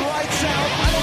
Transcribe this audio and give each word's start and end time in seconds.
lights 0.00 0.44
out. 0.44 0.93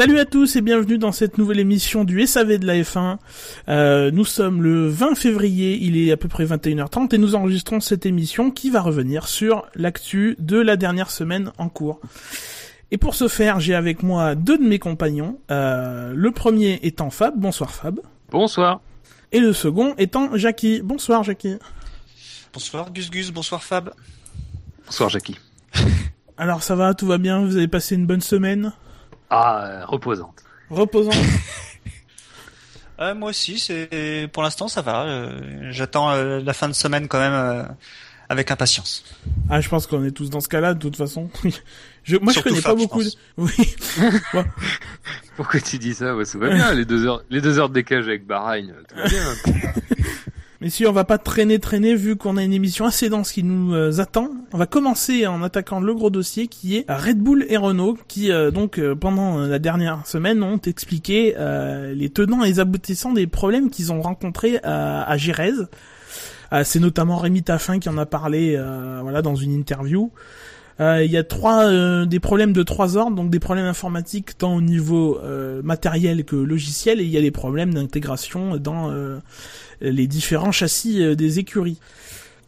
Salut 0.00 0.18
à 0.18 0.24
tous 0.24 0.56
et 0.56 0.62
bienvenue 0.62 0.96
dans 0.96 1.12
cette 1.12 1.36
nouvelle 1.36 1.60
émission 1.60 2.04
du 2.04 2.26
SAV 2.26 2.56
de 2.56 2.66
la 2.66 2.76
F1. 2.76 3.18
Euh, 3.68 4.10
nous 4.10 4.24
sommes 4.24 4.62
le 4.62 4.88
20 4.88 5.14
février, 5.14 5.76
il 5.78 5.98
est 5.98 6.10
à 6.10 6.16
peu 6.16 6.26
près 6.26 6.46
21h30 6.46 7.14
et 7.14 7.18
nous 7.18 7.34
enregistrons 7.34 7.80
cette 7.80 8.06
émission 8.06 8.50
qui 8.50 8.70
va 8.70 8.80
revenir 8.80 9.28
sur 9.28 9.66
l'actu 9.74 10.36
de 10.38 10.56
la 10.56 10.78
dernière 10.78 11.10
semaine 11.10 11.52
en 11.58 11.68
cours. 11.68 12.00
Et 12.90 12.96
pour 12.96 13.14
ce 13.14 13.28
faire, 13.28 13.60
j'ai 13.60 13.74
avec 13.74 14.02
moi 14.02 14.34
deux 14.34 14.56
de 14.56 14.62
mes 14.62 14.78
compagnons. 14.78 15.38
Euh, 15.50 16.14
le 16.16 16.30
premier 16.30 16.80
étant 16.82 17.10
Fab. 17.10 17.34
Bonsoir 17.38 17.70
Fab. 17.70 18.00
Bonsoir. 18.30 18.80
Et 19.32 19.38
le 19.40 19.52
second 19.52 19.94
étant 19.98 20.34
Jackie. 20.34 20.80
Bonsoir 20.82 21.24
Jackie. 21.24 21.56
Bonsoir 22.54 22.90
Gus 22.90 23.10
Gus, 23.10 23.32
bonsoir 23.32 23.62
Fab. 23.62 23.92
Bonsoir 24.86 25.10
Jackie. 25.10 25.36
Alors 26.38 26.62
ça 26.62 26.74
va, 26.74 26.94
tout 26.94 27.06
va 27.06 27.18
bien, 27.18 27.44
vous 27.44 27.58
avez 27.58 27.68
passé 27.68 27.96
une 27.96 28.06
bonne 28.06 28.22
semaine? 28.22 28.72
Ah, 29.30 29.64
euh, 29.64 29.86
reposante. 29.86 30.42
Reposante. 30.70 31.14
euh, 33.00 33.14
moi 33.14 33.30
aussi, 33.30 33.58
c'est 33.58 34.28
pour 34.32 34.42
l'instant 34.42 34.68
ça 34.68 34.82
va. 34.82 35.04
Euh, 35.04 35.68
j'attends 35.70 36.10
euh, 36.10 36.40
la 36.40 36.52
fin 36.52 36.68
de 36.68 36.74
semaine 36.74 37.08
quand 37.08 37.20
même 37.20 37.66
avec 38.28 38.50
impatience. 38.50 39.04
Ah, 39.48 39.60
je 39.60 39.68
pense 39.68 39.86
qu'on 39.86 40.04
est 40.04 40.10
tous 40.10 40.30
dans 40.30 40.40
ce 40.40 40.48
cas-là 40.48 40.74
de 40.74 40.80
toute 40.80 40.96
façon. 40.96 41.30
je, 42.04 42.16
moi, 42.16 42.32
je 42.32 42.40
connais 42.40 42.60
pas 42.60 42.74
beaucoup. 42.74 43.02
De... 43.02 43.10
Oui. 43.36 43.52
Pourquoi 45.36 45.60
tu 45.60 45.78
dis 45.78 45.94
ça? 45.94 46.14
Ouais, 46.14 46.24
Ça 46.24 46.38
va 46.38 46.48
bien. 46.50 46.74
les 46.74 46.84
deux 46.84 47.06
heures, 47.06 47.22
les 47.30 47.40
deux 47.40 47.58
heures 47.58 47.68
de 47.68 47.74
décage 47.74 48.06
avec 48.06 48.26
Bahreïn, 48.26 48.74
tout 48.88 48.96
va 48.96 49.08
bien. 49.08 49.24
Si 50.68 50.86
on 50.86 50.92
va 50.92 51.04
pas 51.04 51.16
traîner 51.16 51.58
traîner 51.58 51.94
vu 51.94 52.16
qu'on 52.16 52.36
a 52.36 52.42
une 52.42 52.52
émission 52.52 52.84
assez 52.84 53.08
dense 53.08 53.32
qui 53.32 53.42
nous 53.42 53.72
euh, 53.72 53.98
attend. 53.98 54.28
On 54.52 54.58
va 54.58 54.66
commencer 54.66 55.26
en 55.26 55.42
attaquant 55.42 55.80
le 55.80 55.94
gros 55.94 56.10
dossier 56.10 56.48
qui 56.48 56.76
est 56.76 56.84
Red 56.86 57.18
Bull 57.18 57.46
et 57.48 57.56
Renault 57.56 57.96
qui 58.08 58.30
euh, 58.30 58.50
donc 58.50 58.78
euh, 58.78 58.94
pendant 58.94 59.38
la 59.38 59.58
dernière 59.58 60.06
semaine 60.06 60.42
ont 60.42 60.58
expliqué 60.58 61.34
les 61.94 62.10
tenants 62.10 62.44
et 62.44 62.48
les 62.48 62.60
aboutissants 62.60 63.14
des 63.14 63.26
problèmes 63.26 63.70
qu'ils 63.70 63.90
ont 63.90 64.02
rencontrés 64.02 64.58
à, 64.62 65.10
à. 65.10 65.16
C'est 66.64 66.80
notamment 66.80 67.16
Rémi 67.16 67.42
Taffin 67.42 67.78
qui 67.78 67.88
en 67.88 67.96
a 67.96 68.04
parlé 68.04 68.60
voilà 69.00 69.22
dans 69.22 69.36
une 69.36 69.52
interview. 69.52 70.12
Il 70.80 71.10
y 71.10 71.18
a 71.18 71.24
trois 71.24 72.06
des 72.06 72.20
problèmes 72.20 72.54
de 72.54 72.62
trois 72.62 72.96
ordres, 72.96 73.14
donc 73.14 73.30
des 73.30 73.38
problèmes 73.38 73.66
informatiques 73.66 74.38
tant 74.38 74.56
au 74.56 74.62
niveau 74.62 75.20
matériel 75.62 76.24
que 76.24 76.36
logiciel, 76.36 77.00
et 77.00 77.04
il 77.04 77.10
y 77.10 77.18
a 77.18 77.20
des 77.20 77.30
problèmes 77.30 77.74
d'intégration 77.74 78.56
dans 78.56 78.90
les 79.80 80.06
différents 80.06 80.52
châssis 80.52 81.02
euh, 81.02 81.14
des 81.14 81.38
écuries. 81.38 81.78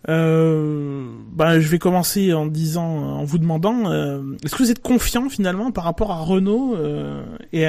Euh, 0.08 1.06
bah, 1.33 1.61
je 1.61 1.69
vais 1.69 1.78
commencer 1.78 2.33
en 2.33 2.47
disant, 2.47 2.84
en 2.84 3.24
vous 3.24 3.39
demandant, 3.39 3.91
euh, 3.91 4.20
est-ce 4.44 4.56
que 4.56 4.62
vous 4.64 4.70
êtes 4.72 4.83
confiant 4.83 5.28
finalement 5.28 5.70
par 5.70 5.84
rapport 5.84 6.11
à 6.11 6.20
Renault 6.20 6.74
euh, 6.74 7.22
et 7.52 7.67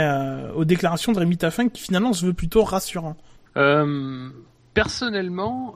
aux 0.55 0.66
déclarations 0.66 1.11
de 1.11 1.20
Rémi 1.20 1.37
Taffin 1.37 1.70
qui 1.70 1.83
finalement 1.83 2.14
se 2.14 2.26
veut 2.26 2.33
plutôt 2.33 2.64
rassurant? 2.64 3.16
Personnellement, 4.73 5.76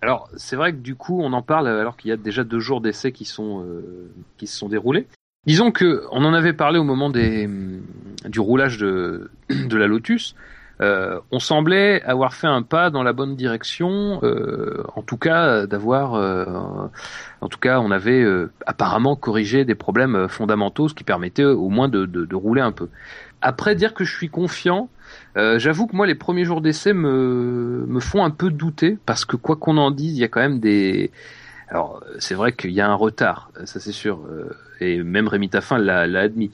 alors 0.00 0.28
c'est 0.36 0.56
vrai 0.56 0.72
que 0.72 0.78
du 0.78 0.94
coup 0.94 1.20
on 1.20 1.32
en 1.32 1.42
parle 1.42 1.66
alors 1.68 1.96
qu'il 1.96 2.10
y 2.10 2.12
a 2.12 2.16
déjà 2.16 2.44
deux 2.44 2.60
jours 2.60 2.80
d'essais 2.80 3.10
qui 3.10 3.24
sont 3.24 3.64
qui 4.36 4.46
se 4.46 4.56
sont 4.56 4.68
déroulés. 4.68 5.06
Disons 5.46 5.72
que 5.72 6.04
on 6.12 6.24
en 6.24 6.34
avait 6.34 6.52
parlé 6.52 6.78
au 6.78 6.84
moment 6.84 7.10
des 7.10 7.48
du 8.24 8.40
roulage 8.40 8.78
de 8.78 9.30
de 9.48 9.76
la 9.76 9.86
Lotus. 9.86 10.34
Euh, 10.80 11.18
on 11.32 11.40
semblait 11.40 12.02
avoir 12.02 12.34
fait 12.34 12.46
un 12.46 12.62
pas 12.62 12.90
dans 12.90 13.02
la 13.02 13.12
bonne 13.12 13.34
direction, 13.34 14.20
euh, 14.22 14.84
en 14.94 15.02
tout 15.02 15.16
cas 15.16 15.66
d'avoir, 15.66 16.14
euh, 16.14 16.44
en 17.40 17.48
tout 17.48 17.58
cas, 17.58 17.80
on 17.80 17.90
avait 17.90 18.24
apparemment 18.66 19.16
corrigé 19.16 19.64
des 19.64 19.74
problèmes 19.74 20.28
fondamentaux, 20.28 20.88
ce 20.88 20.94
qui 20.94 21.04
permettait 21.04 21.44
au 21.44 21.68
moins 21.68 21.88
de, 21.88 22.06
de, 22.06 22.36
rouler 22.36 22.62
un 22.62 22.72
peu. 22.72 22.88
Après 23.40 23.74
dire 23.74 23.94
que 23.94 24.04
je 24.04 24.14
suis 24.14 24.28
confiant, 24.28 24.88
j'avoue 25.58 25.86
que 25.86 25.96
moi 25.96 26.06
les 26.06 26.14
premiers 26.14 26.44
jours 26.44 26.60
d'essai 26.60 26.92
me, 26.92 27.84
me 27.86 28.00
font 28.00 28.24
un 28.24 28.30
peu 28.30 28.50
douter 28.50 28.98
parce 29.06 29.24
que 29.24 29.36
quoi 29.36 29.56
qu'on 29.56 29.76
en 29.76 29.90
dise, 29.90 30.16
il 30.16 30.20
y 30.20 30.24
a 30.24 30.28
quand 30.28 30.40
même 30.40 30.60
des 30.60 31.10
alors 31.70 32.02
c'est 32.18 32.34
vrai 32.34 32.52
qu'il 32.52 32.70
y 32.70 32.80
a 32.80 32.88
un 32.88 32.94
retard, 32.94 33.50
ça 33.64 33.78
c'est 33.78 33.92
sûr, 33.92 34.20
et 34.80 35.02
même 35.02 35.28
Rémi 35.28 35.50
Taffin 35.50 35.76
l'a 35.76 36.00
admis. 36.20 36.50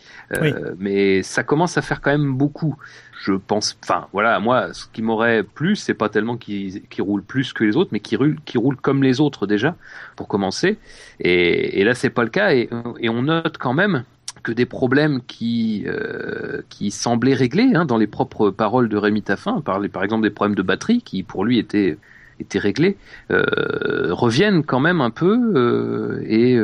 Mais 0.79 1.23
ça 1.23 1.45
commence 1.45 1.79
à 1.79 1.83
faire 1.83 2.01
quand 2.01 2.11
même 2.11 2.35
beaucoup 2.35 2.77
je 3.25 3.33
pense, 3.33 3.79
enfin 3.83 4.07
voilà, 4.13 4.39
moi, 4.39 4.73
ce 4.75 4.87
qui 4.93 5.01
m'aurait 5.01 5.43
plu, 5.43 5.77
c'est 5.77 5.95
pas 5.95 6.09
tellement 6.09 6.37
qu'il 6.37 6.83
roule 6.99 7.23
plus 7.23 7.53
que 7.53 7.65
les 7.65 7.77
autres, 7.77 7.91
mais 7.93 8.01
qu'il 8.01 8.19
roule, 8.19 8.37
qui 8.45 8.59
roule 8.59 8.77
comme 8.77 9.03
les 9.03 9.21
autres 9.21 9.47
déjà, 9.47 9.77
pour 10.17 10.29
commencer. 10.29 10.79
Et, 11.21 11.81
et 11.81 11.85
là, 11.85 11.95
c'est 11.95 12.11
pas 12.11 12.25
le 12.25 12.29
cas, 12.31 12.53
et, 12.53 12.69
on 13.09 13.23
note 13.23 13.57
quand 13.59 13.73
même 13.73 14.05
que 14.45 14.53
des 14.53 14.67
problèmes 14.67 15.21
qui 15.27 15.85
euh, 15.89 16.63
qui 16.69 16.93
semblaient 16.93 17.35
réglés 17.35 17.73
hein, 17.75 17.85
dans 17.85 17.97
les 17.97 18.07
propres 18.07 18.51
paroles 18.51 18.89
de 18.89 18.97
Rémi 18.97 19.23
Taffin, 19.23 19.61
par, 19.61 19.81
par 19.89 20.05
exemple 20.05 20.23
des 20.23 20.31
problèmes 20.31 20.55
de 20.55 20.63
batterie 20.63 21.03
qui 21.03 21.25
pour 21.25 21.45
lui 21.45 21.59
étaient 21.59 21.99
étaient 22.39 22.61
réglés, 22.61 22.97
euh, 23.31 24.13
reviennent 24.13 24.63
quand 24.65 24.81
même 24.81 25.01
un 25.01 25.11
peu 25.11 25.53
euh, 25.57 26.23
et 26.27 26.57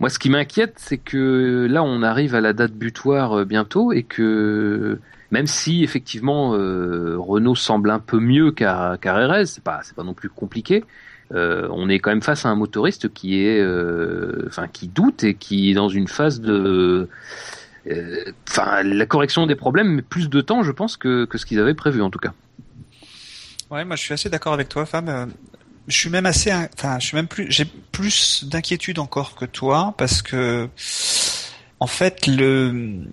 moi, 0.00 0.10
ce 0.10 0.20
qui 0.20 0.30
m'inquiète, 0.30 0.74
c'est 0.76 0.96
que 0.96 1.66
là, 1.68 1.82
on 1.82 2.04
arrive 2.04 2.36
à 2.36 2.40
la 2.40 2.52
date 2.52 2.72
butoir 2.72 3.44
bientôt 3.44 3.92
et 3.92 4.04
que 4.04 5.00
même 5.32 5.48
si 5.48 5.82
effectivement 5.82 6.50
Renault 6.50 7.56
semble 7.56 7.90
un 7.90 7.98
peu 7.98 8.20
mieux 8.20 8.52
qu'à 8.52 8.94
RS, 8.94 9.46
c'est 9.46 9.64
pas 9.64 9.80
pas 9.96 10.04
non 10.04 10.14
plus 10.14 10.28
compliqué. 10.28 10.84
Euh, 11.32 11.68
on 11.70 11.88
est 11.88 11.98
quand 11.98 12.10
même 12.10 12.22
face 12.22 12.46
à 12.46 12.48
un 12.48 12.54
motoriste 12.54 13.12
qui 13.12 13.40
est, 13.40 13.62
enfin, 14.46 14.68
qui 14.68 14.88
doute 14.88 15.24
et 15.24 15.34
qui 15.34 15.70
est 15.70 15.74
dans 15.74 15.88
une 15.88 16.08
phase 16.08 16.40
de, 16.40 17.08
enfin, 18.48 18.82
la 18.82 19.06
correction 19.06 19.46
des 19.46 19.56
problèmes, 19.56 19.88
mais 19.94 20.02
plus 20.02 20.28
de 20.30 20.40
temps, 20.40 20.62
je 20.62 20.72
pense, 20.72 20.96
que, 20.96 21.24
que 21.24 21.38
ce 21.38 21.46
qu'ils 21.46 21.58
avaient 21.58 21.74
prévu 21.74 22.02
en 22.02 22.10
tout 22.10 22.18
cas. 22.18 22.32
Ouais, 23.70 23.84
moi 23.84 23.96
je 23.96 24.02
suis 24.02 24.14
assez 24.14 24.30
d'accord 24.30 24.54
avec 24.54 24.70
toi, 24.70 24.86
Fab 24.86 25.28
je 25.88 25.96
suis 25.96 26.10
même 26.10 26.26
assez, 26.26 26.52
enfin, 26.52 26.98
je 27.00 27.06
suis 27.06 27.16
même 27.16 27.26
plus, 27.26 27.50
j'ai 27.50 27.64
plus 27.64 28.44
d'inquiétude 28.44 28.98
encore 28.98 29.34
que 29.34 29.46
toi 29.46 29.94
parce 29.96 30.20
que, 30.20 30.68
en 31.80 31.86
fait, 31.86 32.26
le, 32.26 33.06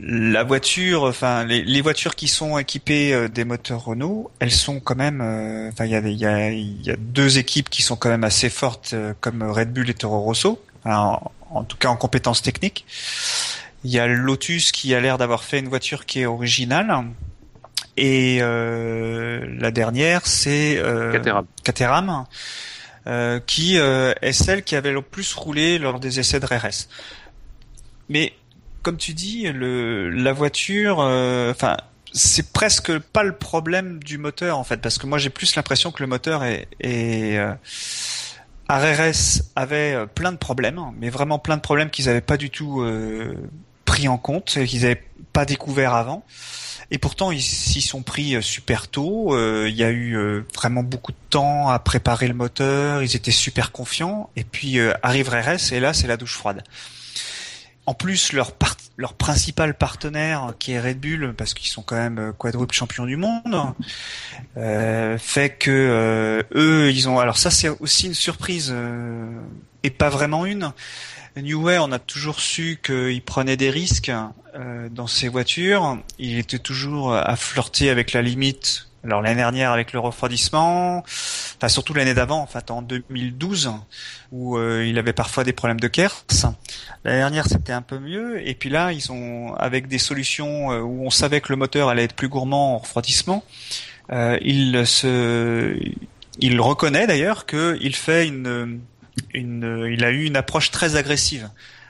la 0.00 0.44
voiture, 0.44 1.04
enfin, 1.04 1.44
les, 1.44 1.62
les 1.62 1.80
voitures 1.80 2.14
qui 2.14 2.28
sont 2.28 2.58
équipées 2.58 3.12
euh, 3.12 3.28
des 3.28 3.44
moteurs 3.44 3.84
Renault, 3.84 4.30
elles 4.38 4.52
sont 4.52 4.80
quand 4.80 4.96
même, 4.96 5.20
euh, 5.20 5.70
enfin, 5.70 5.86
il 5.86 5.90
y 5.90 5.94
a, 5.96 6.00
y, 6.00 6.24
a, 6.24 6.50
y 6.52 6.90
a 6.90 6.96
deux 6.96 7.38
équipes 7.38 7.68
qui 7.68 7.82
sont 7.82 7.96
quand 7.96 8.08
même 8.08 8.24
assez 8.24 8.50
fortes, 8.50 8.90
euh, 8.92 9.12
comme 9.20 9.42
Red 9.42 9.72
Bull 9.72 9.90
et 9.90 9.94
Toro 9.94 10.20
Rosso, 10.20 10.62
en, 10.84 11.20
en 11.50 11.64
tout 11.64 11.76
cas 11.76 11.88
en 11.88 11.96
compétences 11.96 12.42
techniques. 12.42 12.86
Il 13.84 13.90
y 13.90 13.98
a 13.98 14.06
Lotus 14.06 14.72
qui 14.72 14.94
a 14.94 15.00
l'air 15.00 15.18
d'avoir 15.18 15.42
fait 15.44 15.58
une 15.58 15.68
voiture 15.68 16.06
qui 16.06 16.20
est 16.20 16.26
originale, 16.26 17.04
et 17.96 18.38
euh, 18.40 19.44
la 19.58 19.72
dernière, 19.72 20.26
c'est 20.26 20.78
euh, 20.78 21.18
Caterham, 21.64 22.26
euh, 23.08 23.40
qui 23.44 23.76
est 23.76 24.32
celle 24.32 24.62
qui 24.62 24.76
avait 24.76 24.92
le 24.92 25.02
plus 25.02 25.34
roulé 25.34 25.78
lors 25.78 25.98
des 25.98 26.20
essais 26.20 26.38
de 26.38 26.46
RS. 26.46 26.88
Mais 28.08 28.32
comme 28.88 28.96
tu 28.96 29.12
dis, 29.12 29.50
le, 29.52 30.08
la 30.08 30.32
voiture, 30.32 30.98
enfin, 30.98 31.76
c'est 32.12 32.52
presque 32.52 32.98
pas 32.98 33.22
le 33.22 33.32
problème 33.32 34.02
du 34.02 34.16
moteur 34.16 34.58
en 34.58 34.64
fait, 34.64 34.78
parce 34.78 34.96
que 34.96 35.06
moi 35.06 35.18
j'ai 35.18 35.28
plus 35.28 35.54
l'impression 35.56 35.90
que 35.90 36.02
le 36.02 36.06
moteur 36.06 36.42
est, 36.42 36.68
est 36.80 37.38
RS 38.70 39.42
avait 39.56 40.06
plein 40.14 40.32
de 40.32 40.38
problèmes, 40.38 40.80
mais 40.98 41.10
vraiment 41.10 41.38
plein 41.38 41.56
de 41.56 41.62
problèmes 41.62 41.90
qu'ils 41.90 42.06
n'avaient 42.06 42.22
pas 42.22 42.38
du 42.38 42.48
tout 42.48 42.82
pris 43.84 44.08
en 44.08 44.16
compte, 44.16 44.58
qu'ils 44.64 44.82
n'avaient 44.82 45.04
pas 45.34 45.44
découvert 45.44 45.94
avant. 45.94 46.24
Et 46.90 46.98
pourtant, 46.98 47.30
ils 47.30 47.42
s'y 47.42 47.82
sont 47.82 48.02
pris 48.02 48.34
euh, 48.34 48.40
super 48.40 48.88
tôt. 48.88 49.34
Euh, 49.34 49.66
il 49.68 49.76
y 49.76 49.84
a 49.84 49.90
eu 49.90 50.16
euh, 50.16 50.42
vraiment 50.54 50.82
beaucoup 50.82 51.12
de 51.12 51.18
temps 51.28 51.68
à 51.68 51.78
préparer 51.78 52.28
le 52.28 52.34
moteur. 52.34 53.02
Ils 53.02 53.14
étaient 53.14 53.30
super 53.30 53.72
confiants. 53.72 54.30
Et 54.36 54.44
puis 54.44 54.78
arrive 55.02 55.28
RS 55.28 55.72
et 55.72 55.80
là, 55.80 55.92
c'est 55.92 56.06
la 56.06 56.16
douche 56.16 56.34
froide. 56.34 56.62
En 57.88 57.94
plus, 57.94 58.32
leur, 58.32 58.52
principal 59.14 59.72
partenaire, 59.72 60.52
qui 60.58 60.72
est 60.72 60.80
Red 60.80 61.00
Bull, 61.00 61.34
parce 61.34 61.54
qu'ils 61.54 61.68
sont 61.68 61.80
quand 61.80 61.96
même 61.96 62.34
quadruple 62.36 62.74
champions 62.74 63.06
du 63.06 63.16
monde, 63.16 63.56
fait 64.54 65.56
que 65.58 66.44
eux, 66.54 66.92
ils 66.92 67.08
ont. 67.08 67.18
Alors 67.18 67.38
ça, 67.38 67.50
c'est 67.50 67.70
aussi 67.80 68.08
une 68.08 68.14
surprise 68.14 68.74
et 69.82 69.90
pas 69.90 70.10
vraiment 70.10 70.44
une 70.44 70.72
New 71.42 71.62
Way, 71.62 71.78
on 71.78 71.92
a 71.92 71.98
toujours 71.98 72.40
su 72.40 72.80
qu'il 72.82 73.22
prenait 73.22 73.56
des 73.56 73.70
risques 73.70 74.12
euh, 74.54 74.88
dans 74.90 75.06
ses 75.06 75.28
voitures. 75.28 75.98
Il 76.18 76.38
était 76.38 76.58
toujours 76.58 77.14
à 77.14 77.36
flirter 77.36 77.90
avec 77.90 78.12
la 78.12 78.22
limite. 78.22 78.87
Alors 79.04 79.22
l'année 79.22 79.36
dernière 79.36 79.70
avec 79.70 79.92
le 79.92 80.00
refroidissement, 80.00 80.98
enfin 80.98 81.68
surtout 81.68 81.94
l'année 81.94 82.14
d'avant, 82.14 82.40
en 82.40 82.46
fait 82.46 82.70
en 82.70 82.82
2012, 82.82 83.70
où 84.32 84.58
euh, 84.58 84.84
il 84.84 84.98
avait 84.98 85.12
parfois 85.12 85.44
des 85.44 85.52
problèmes 85.52 85.78
de 85.78 85.86
Kers. 85.86 86.24
L'année 87.04 87.18
dernière 87.18 87.46
c'était 87.46 87.72
un 87.72 87.82
peu 87.82 88.00
mieux, 88.00 88.46
et 88.46 88.54
puis 88.54 88.70
là 88.70 88.92
ils 88.92 89.12
ont 89.12 89.54
avec 89.54 89.86
des 89.86 89.98
solutions 89.98 90.72
euh, 90.72 90.80
où 90.80 91.06
on 91.06 91.10
savait 91.10 91.40
que 91.40 91.52
le 91.52 91.56
moteur 91.56 91.88
allait 91.88 92.04
être 92.04 92.16
plus 92.16 92.28
gourmand 92.28 92.74
en 92.74 92.78
refroidissement, 92.78 93.44
euh, 94.10 94.36
il 94.42 94.84
se, 94.84 95.78
il 96.40 96.60
reconnaît 96.60 97.06
d'ailleurs 97.06 97.46
qu'il 97.46 97.94
fait 97.94 98.26
une, 98.26 98.80
une, 99.32 99.88
il 99.92 100.02
a 100.02 100.10
eu 100.10 100.24
une 100.24 100.36
approche 100.36 100.72
très 100.72 100.96
agressive 100.96 101.48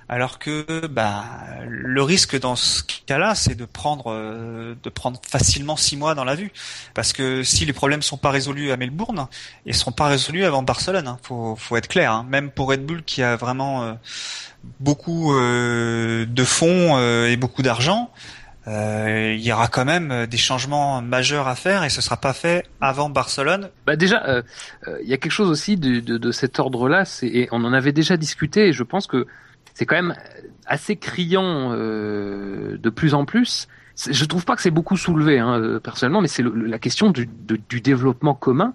alors 0.09 0.39
que 0.39 0.87
bah, 0.87 1.25
le 1.69 2.03
risque 2.03 2.39
dans 2.39 2.57
ce 2.57 2.83
cas-là, 3.07 3.35
c'est 3.35 3.55
de 3.55 3.67
prendre 3.67 4.11
euh, 4.11 4.75
de 4.83 4.89
prendre 4.89 5.21
facilement 5.27 5.77
six 5.77 5.97
mois 5.97 6.15
dans 6.15 6.25
la 6.25 6.35
vue, 6.35 6.51
parce 6.95 7.13
que 7.13 7.43
si 7.43 7.67
les 7.67 7.75
problèmes 7.75 8.03
sont 8.03 8.17
pas 8.17 8.31
résolus 8.31 8.73
à 8.73 8.77
Melbourne, 8.77 9.29
ils 9.67 9.75
seront 9.75 9.93
pas 9.93 10.07
résolus 10.07 10.45
avant 10.45 10.63
Barcelone. 10.63 11.09
Hein. 11.09 11.19
Faut 11.23 11.57
faut 11.57 11.77
être 11.77 11.89
clair. 11.89 12.13
Hein. 12.13 12.27
Même 12.29 12.51
pour 12.51 12.71
Red 12.71 12.87
Bull 12.87 13.03
qui 13.05 13.23
a 13.23 13.37
vraiment 13.37 13.83
euh, 13.83 13.93
beaucoup 14.81 15.35
euh, 15.35 16.25
de 16.27 16.45
fonds 16.45 16.99
et 17.27 17.37
beaucoup 17.37 17.63
d'argent. 17.63 18.11
il 18.67 19.41
y 19.41 19.53
aura 19.53 19.69
quand 19.69 19.85
même 19.85 20.27
des 20.27 20.37
changements 20.37 21.03
majeurs 21.03 21.49
à 21.49 21.55
faire 21.55 21.85
et 21.85 21.91
ce 21.91 22.01
sera 22.01 22.17
pas 22.17 22.33
fait 22.33 22.67
avant 22.81 23.11
Barcelone. 23.11 23.71
Bah 23.87 23.97
déjà, 23.97 24.43
il 25.03 25.09
y 25.09 25.13
a 25.13 25.17
quelque 25.19 25.33
chose 25.33 25.51
aussi 25.51 25.77
de, 25.77 26.01
de, 26.01 26.19
de 26.19 26.33
cet 26.33 26.59
ordre-là, 26.59 27.05
et 27.23 27.49
on 27.51 27.65
en 27.65 27.73
avait 27.73 27.93
déjà 27.93 28.17
discuté. 28.17 28.69
Et 28.69 28.73
je 28.73 28.83
pense 28.83 29.07
que 29.07 29.27
c'est 29.79 29.87
quand 29.87 29.95
même 29.95 30.17
assez 30.67 30.97
criant 30.97 31.71
euh, 31.73 32.77
de 32.79 32.91
plus 32.91 33.15
en 33.15 33.25
plus. 33.25 33.69
Je 34.11 34.25
trouve 34.25 34.45
pas 34.45 34.57
que 34.57 34.63
c'est 34.63 34.73
beaucoup 34.73 34.97
soulevé 34.97 35.39
hein, 35.39 35.57
euh, 35.61 35.79
personnellement, 35.79 36.21
mais 36.21 36.27
c'est 36.27 36.43
la 36.43 36.81
question 36.81 37.11
du, 37.11 37.29
du, 37.69 37.81
développement 37.81 38.35
commun 38.35 38.75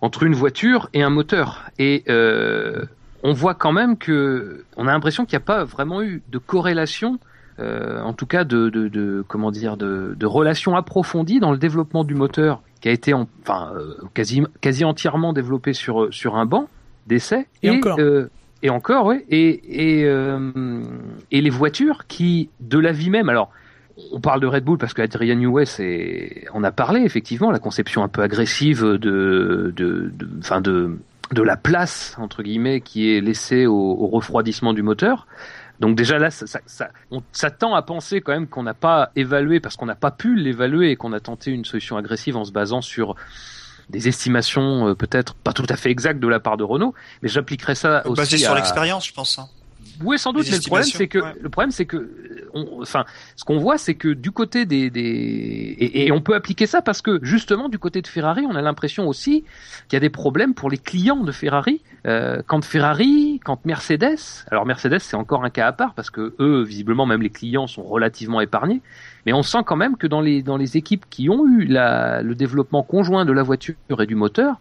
entre 0.00 0.22
une 0.22 0.32
voiture 0.32 0.88
et 0.94 1.02
un 1.02 1.10
moteur. 1.10 1.66
Et 1.78 2.04
euh, 2.08 2.86
on 3.22 3.34
voit 3.34 3.52
quand 3.52 3.72
même 3.72 3.98
que 3.98 4.64
on 4.78 4.86
a 4.86 4.92
l'impression 4.92 5.26
qu'il 5.26 5.36
n'y 5.36 5.42
a 5.42 5.44
pas 5.44 5.64
vraiment 5.64 6.00
eu 6.02 6.22
de 6.30 6.38
corrélation, 6.38 7.18
euh, 7.58 8.00
en 8.00 8.14
tout 8.14 8.26
cas 8.26 8.44
de, 8.44 8.70
de, 8.70 8.88
de 8.88 9.22
comment 9.28 9.50
dire, 9.50 9.76
de, 9.76 10.14
de 10.18 10.26
relation 10.26 10.74
approfondie 10.74 11.38
dans 11.38 11.52
le 11.52 11.58
développement 11.58 12.02
du 12.02 12.14
moteur, 12.14 12.62
qui 12.80 12.88
a 12.88 12.92
été 12.92 13.12
en, 13.12 13.28
enfin 13.42 13.72
euh, 13.76 13.94
quasi 14.14 14.42
quasi 14.62 14.86
entièrement 14.86 15.34
développé 15.34 15.74
sur 15.74 16.08
sur 16.10 16.36
un 16.36 16.46
banc 16.46 16.70
d'essai. 17.06 17.46
Et, 17.62 17.66
et 17.66 17.70
encore. 17.70 17.98
Euh, 18.00 18.30
et 18.62 18.70
encore, 18.70 19.06
oui. 19.06 19.24
Et, 19.28 20.00
et, 20.00 20.04
euh, 20.04 20.82
et 21.30 21.40
les 21.40 21.50
voitures 21.50 22.06
qui, 22.06 22.50
de 22.60 22.78
la 22.78 22.92
vie 22.92 23.10
même, 23.10 23.28
alors, 23.28 23.50
on 24.12 24.20
parle 24.20 24.40
de 24.40 24.46
Red 24.46 24.64
Bull 24.64 24.78
parce 24.78 24.94
qu'Adrian 24.94 25.36
Newey, 25.36 25.66
c'est, 25.66 26.44
on 26.54 26.64
a 26.64 26.70
parlé 26.70 27.00
effectivement 27.02 27.50
la 27.50 27.58
conception 27.58 28.02
un 28.02 28.08
peu 28.08 28.22
agressive 28.22 28.82
de, 28.82 29.72
de, 29.76 30.12
de, 30.14 30.28
fin 30.42 30.60
de, 30.60 30.98
de 31.32 31.42
la 31.42 31.56
place 31.56 32.16
entre 32.18 32.42
guillemets 32.42 32.80
qui 32.80 33.14
est 33.14 33.20
laissée 33.20 33.66
au, 33.66 33.74
au 33.74 34.06
refroidissement 34.06 34.72
du 34.72 34.82
moteur. 34.82 35.26
Donc 35.80 35.96
déjà 35.96 36.18
là, 36.18 36.30
ça, 36.30 36.46
ça, 36.46 36.60
ça, 36.66 36.90
on 37.10 37.22
s'attend 37.32 37.74
à 37.74 37.82
penser 37.82 38.20
quand 38.20 38.32
même 38.32 38.46
qu'on 38.46 38.62
n'a 38.62 38.74
pas 38.74 39.10
évalué 39.16 39.60
parce 39.60 39.76
qu'on 39.76 39.86
n'a 39.86 39.94
pas 39.94 40.10
pu 40.10 40.36
l'évaluer 40.36 40.90
et 40.90 40.96
qu'on 40.96 41.12
a 41.14 41.20
tenté 41.20 41.50
une 41.50 41.64
solution 41.64 41.96
agressive 41.96 42.36
en 42.36 42.44
se 42.44 42.52
basant 42.52 42.82
sur 42.82 43.16
des 43.90 44.08
estimations 44.08 44.88
euh, 44.88 44.94
peut-être 44.94 45.34
pas 45.34 45.52
tout 45.52 45.66
à 45.68 45.76
fait 45.76 45.90
exactes 45.90 46.20
de 46.20 46.28
la 46.28 46.40
part 46.40 46.56
de 46.56 46.64
Renault, 46.64 46.94
mais 47.22 47.28
j'appliquerai 47.28 47.74
ça 47.74 48.06
aussi 48.06 48.16
basé 48.16 48.38
sur 48.38 48.54
l'expérience, 48.54 49.06
je 49.06 49.12
pense. 49.12 49.38
Hein. 49.38 49.48
Oui, 50.02 50.18
sans 50.18 50.32
doute. 50.32 50.46
mais 50.50 50.56
le 50.56 50.62
problème, 50.62 50.88
c'est 50.88 51.08
que 51.08 51.18
le 51.40 51.48
problème, 51.50 51.70
c'est 51.70 51.84
que, 51.84 52.48
on, 52.54 52.80
enfin, 52.80 53.04
ce 53.36 53.44
qu'on 53.44 53.58
voit, 53.58 53.76
c'est 53.76 53.94
que 53.94 54.08
du 54.08 54.30
côté 54.30 54.64
des, 54.64 54.88
des 54.90 55.00
et, 55.00 56.06
et, 56.06 56.12
on 56.12 56.20
peut 56.20 56.34
appliquer 56.34 56.66
ça 56.66 56.80
parce 56.80 57.02
que 57.02 57.18
justement 57.22 57.68
du 57.68 57.78
côté 57.78 58.00
de 58.00 58.06
Ferrari, 58.06 58.46
on 58.48 58.54
a 58.54 58.62
l'impression 58.62 59.06
aussi 59.08 59.44
qu'il 59.88 59.94
y 59.94 59.98
a 59.98 60.00
des 60.00 60.10
problèmes 60.10 60.54
pour 60.54 60.70
les 60.70 60.78
clients 60.78 61.22
de 61.22 61.32
Ferrari. 61.32 61.82
Euh, 62.06 62.42
quand 62.46 62.64
Ferrari, 62.64 63.40
quand 63.44 63.64
Mercedes, 63.66 64.46
alors 64.50 64.64
Mercedes, 64.64 65.00
c'est 65.00 65.16
encore 65.16 65.44
un 65.44 65.50
cas 65.50 65.66
à 65.66 65.72
part 65.72 65.92
parce 65.94 66.10
que 66.10 66.34
eux, 66.40 66.62
visiblement, 66.62 67.04
même 67.04 67.22
les 67.22 67.30
clients 67.30 67.66
sont 67.66 67.82
relativement 67.82 68.40
épargnés. 68.40 68.80
Mais 69.26 69.32
on 69.32 69.42
sent 69.42 69.62
quand 69.66 69.76
même 69.76 69.96
que 69.96 70.06
dans 70.06 70.20
les 70.20 70.76
équipes 70.76 71.04
qui 71.10 71.28
ont 71.28 71.46
eu 71.46 71.66
le 71.68 72.34
développement 72.34 72.82
conjoint 72.82 73.24
de 73.24 73.32
la 73.32 73.42
voiture 73.42 73.74
et 73.98 74.06
du 74.06 74.14
moteur, 74.14 74.56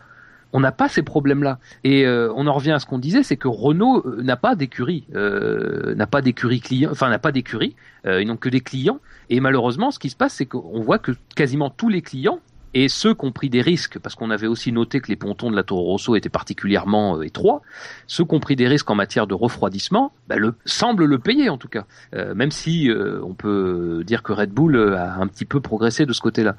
on 0.54 0.60
n'a 0.60 0.72
pas 0.72 0.90
ces 0.90 1.04
problèmes-là. 1.04 1.60
Et 1.84 2.06
euh, 2.06 2.32
on 2.36 2.48
en 2.48 2.54
revient 2.54 2.72
à 2.72 2.80
ce 2.80 2.86
qu'on 2.86 2.98
disait, 2.98 3.24
c'est 3.24 3.38
que 3.38 3.48
Renault 3.48 4.04
euh, 4.06 4.22
n'a 4.22 4.36
pas 4.36 4.56
d'écurie, 4.56 5.06
euh, 5.16 5.94
n'a 5.96 6.08
pas 6.08 6.22
d'écurie 6.22 6.60
client, 6.60 6.90
enfin 6.92 7.10
n'a 7.10 7.20
pas 7.20 7.32
d'écurie, 7.32 7.76
ils 8.06 8.26
n'ont 8.26 8.38
que 8.38 8.50
des 8.50 8.62
clients. 8.62 9.00
Et 9.30 9.40
malheureusement, 9.40 9.92
ce 9.92 10.00
qui 10.00 10.10
se 10.10 10.16
passe, 10.16 10.34
c'est 10.34 10.46
qu'on 10.46 10.82
voit 10.82 11.00
que 11.00 11.12
quasiment 11.36 11.70
tous 11.70 11.90
les 11.90 12.02
clients 12.02 12.40
et 12.74 12.88
ceux 12.88 13.14
qui 13.14 13.26
ont 13.26 13.32
pris 13.32 13.50
des 13.50 13.62
risques, 13.62 14.00
parce 14.00 14.16
qu'on 14.16 14.30
avait 14.30 14.48
aussi 14.48 14.72
noté 14.72 15.00
que 15.00 15.08
les 15.08 15.16
pontons 15.16 15.50
de 15.50 15.56
la 15.56 15.64
Toro 15.64 15.84
Rosso 15.84 16.16
étaient 16.16 16.30
particulièrement 16.30 17.18
euh, 17.18 17.24
étroits, 17.24 17.62
ceux 18.08 18.26
qui 18.26 18.36
ont 18.36 18.40
pris 18.40 18.56
des 18.56 18.68
risques 18.68 18.90
en 18.90 18.96
matière 18.96 19.28
de 19.28 19.34
refroidissement 19.34 20.12
bah, 20.28 20.36
le, 20.38 20.56
semblent 20.66 21.06
le 21.06 21.20
payer 21.20 21.50
en 21.50 21.58
tout 21.58 21.68
cas, 21.68 21.86
euh, 22.14 22.36
même 22.36 22.52
si 22.52 22.90
euh, 22.90 23.22
on 23.24 23.34
peut 23.34 24.04
dire 24.06 24.24
que 24.24 24.34
Red 24.34 24.52
Bull 24.52 24.78
a 24.78 25.16
un 25.16 25.28
petit 25.28 25.46
peu 25.46 25.60
progressé 25.60 26.06
de 26.06 26.14
ce 26.14 26.22
côté-là. 26.22 26.56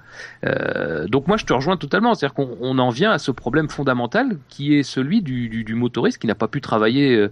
donc 1.06 1.26
moi 1.28 1.36
je 1.36 1.44
te 1.44 1.52
rejoins 1.52 1.76
totalement, 1.76 2.14
c'est-à-dire 2.14 2.34
qu'on 2.34 2.78
en 2.78 2.88
vient 2.90 3.12
à 3.12 3.18
ce 3.18 3.30
problème 3.30 3.68
fondamental 3.68 4.38
qui 4.48 4.74
est 4.74 4.82
celui 4.82 5.22
du, 5.22 5.48
du, 5.48 5.64
du 5.64 5.74
motoriste 5.74 6.18
qui 6.18 6.26
n'a 6.26 6.34
pas 6.34 6.48
pu 6.48 6.60
travailler 6.60 7.28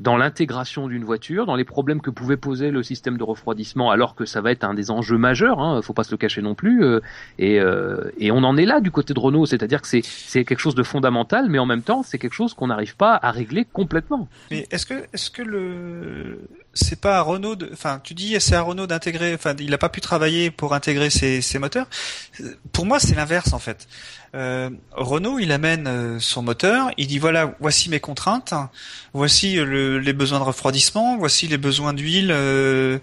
dans 0.00 0.16
l'intégration 0.16 0.88
d'une 0.88 1.04
voiture, 1.04 1.46
dans 1.46 1.56
les 1.56 1.64
problèmes 1.64 2.00
que 2.00 2.10
pouvait 2.10 2.36
poser 2.36 2.70
le 2.70 2.82
système 2.82 3.16
de 3.16 3.24
refroidissement, 3.24 3.90
alors 3.90 4.14
que 4.14 4.24
ça 4.24 4.40
va 4.40 4.50
être 4.50 4.64
un 4.64 4.74
des 4.74 4.90
enjeux 4.90 5.18
majeurs, 5.18 5.60
hein, 5.60 5.82
faut 5.82 5.92
pas 5.92 6.04
se 6.04 6.10
le 6.10 6.16
cacher 6.16 6.42
non 6.42 6.54
plus. 6.54 6.84
Euh, 6.84 7.00
et, 7.38 7.60
euh, 7.60 8.10
et, 8.18 8.30
on 8.30 8.44
en 8.44 8.56
est 8.56 8.66
là 8.66 8.80
du 8.80 8.90
côté 8.90 9.14
de 9.14 9.18
Renault, 9.18 9.46
c'est-à-dire 9.46 9.82
que 9.82 9.88
c'est 9.88 10.44
quelque 10.44 10.58
chose 10.58 10.74
de 10.74 10.82
fondamental, 10.82 11.48
mais 11.48 11.58
en 11.58 11.66
même 11.66 11.82
temps 11.82 12.02
c'est 12.02 12.18
quelque 12.18 12.34
chose 12.34 12.54
qu'on 12.54 12.68
n'arrive 12.68 12.96
pas 12.96 13.18
à 13.20 13.30
régler 13.30 13.64
complètement. 13.64 14.28
Mais 14.50 14.66
est-ce 14.70 14.86
que 14.86 15.04
est-ce 15.12 15.30
que 15.30 15.42
le 15.42 16.40
c'est 16.80 17.00
pas 17.00 17.18
à 17.18 17.22
Renault 17.22 17.56
de, 17.56 17.68
enfin, 17.72 18.00
tu 18.02 18.14
dis 18.14 18.36
c'est 18.40 18.54
à 18.54 18.62
Renault 18.62 18.86
d'intégrer, 18.86 19.34
enfin, 19.34 19.54
il 19.58 19.70
n'a 19.70 19.78
pas 19.78 19.88
pu 19.88 20.00
travailler 20.00 20.50
pour 20.50 20.74
intégrer 20.74 21.10
ses, 21.10 21.58
moteurs. 21.58 21.86
Pour 22.72 22.86
moi, 22.86 23.00
c'est 23.00 23.14
l'inverse 23.14 23.52
en 23.52 23.58
fait. 23.58 23.88
Euh, 24.34 24.70
Renault, 24.92 25.38
il 25.38 25.50
amène 25.50 25.86
euh, 25.88 26.20
son 26.20 26.42
moteur, 26.42 26.90
il 26.96 27.08
dit 27.08 27.18
voilà, 27.18 27.54
voici 27.60 27.90
mes 27.90 27.98
contraintes, 27.98 28.54
voici 29.12 29.56
le, 29.56 29.98
les 29.98 30.12
besoins 30.12 30.38
de 30.38 30.44
refroidissement, 30.44 31.16
voici 31.18 31.48
les 31.48 31.58
besoins 31.58 31.94
d'huile, 31.94 32.30
euh, 32.30 32.98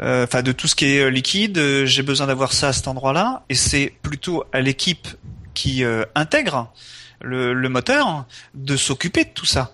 euh 0.00 0.24
enfin 0.24 0.42
de 0.42 0.52
tout 0.52 0.66
ce 0.66 0.74
qui 0.74 0.86
est 0.86 1.10
liquide. 1.10 1.84
J'ai 1.84 2.02
besoin 2.02 2.26
d'avoir 2.26 2.52
ça 2.52 2.68
à 2.68 2.72
cet 2.72 2.88
endroit-là, 2.88 3.42
et 3.50 3.54
c'est 3.54 3.92
plutôt 4.02 4.44
à 4.52 4.60
l'équipe 4.60 5.08
qui 5.52 5.84
intègre 6.14 6.72
le 7.20 7.68
moteur 7.68 8.24
de 8.54 8.76
s'occuper 8.76 9.24
de 9.24 9.30
tout 9.30 9.44
ça. 9.44 9.72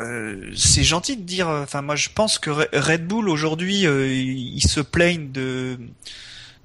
Euh, 0.00 0.50
c'est 0.56 0.84
gentil 0.84 1.16
de 1.16 1.22
dire. 1.22 1.48
Enfin, 1.48 1.82
moi, 1.82 1.96
je 1.96 2.08
pense 2.14 2.38
que 2.38 2.50
Red 2.50 3.06
Bull 3.06 3.28
aujourd'hui, 3.28 3.86
euh, 3.86 4.06
ils 4.06 4.62
se 4.62 4.80
plaignent 4.80 5.30
de. 5.30 5.78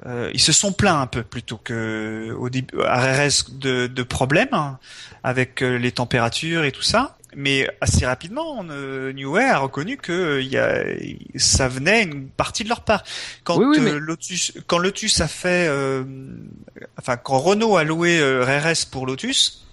Euh, 0.06 0.30
ils 0.34 0.42
se 0.42 0.51
sont 0.51 0.74
plaints 0.74 1.00
un 1.00 1.08
peu 1.08 1.24
plutôt 1.24 1.58
que 1.58 2.36
au 2.38 2.50
début 2.50 2.82
à 2.82 3.13
RS 3.13 3.51
de, 3.51 3.88
de 3.88 4.04
problèmes 4.04 4.50
hein, 4.51 4.77
avec 5.24 5.62
les 5.62 5.92
températures 5.92 6.65
et 6.65 6.72
tout 6.72 6.82
ça. 6.82 7.18
Mais 7.38 7.70
assez 7.82 8.06
rapidement, 8.06 8.63
New 8.63 9.38
Air 9.38 9.56
a 9.56 9.60
reconnu 9.60 9.98
que 9.98 10.42
y 10.42 10.58
a, 10.58 10.84
ça 11.36 11.68
venait 11.68 12.04
une 12.04 12.27
partie 12.27 12.63
de 12.63 12.70
leur 12.70 12.82
part. 12.82 13.04
Quand 13.44 13.60
Lotus, 13.60 14.54
quand 14.68 14.77
Lotus 14.77 15.20
a 15.20 15.27
fait, 15.27 15.70
enfin 16.98 17.18
quand 17.18 17.39
Renault 17.39 17.75
a 17.75 17.84
loué 17.84 18.22
RS 18.22 18.86
pour 18.89 19.06
Lotus, 19.06 19.65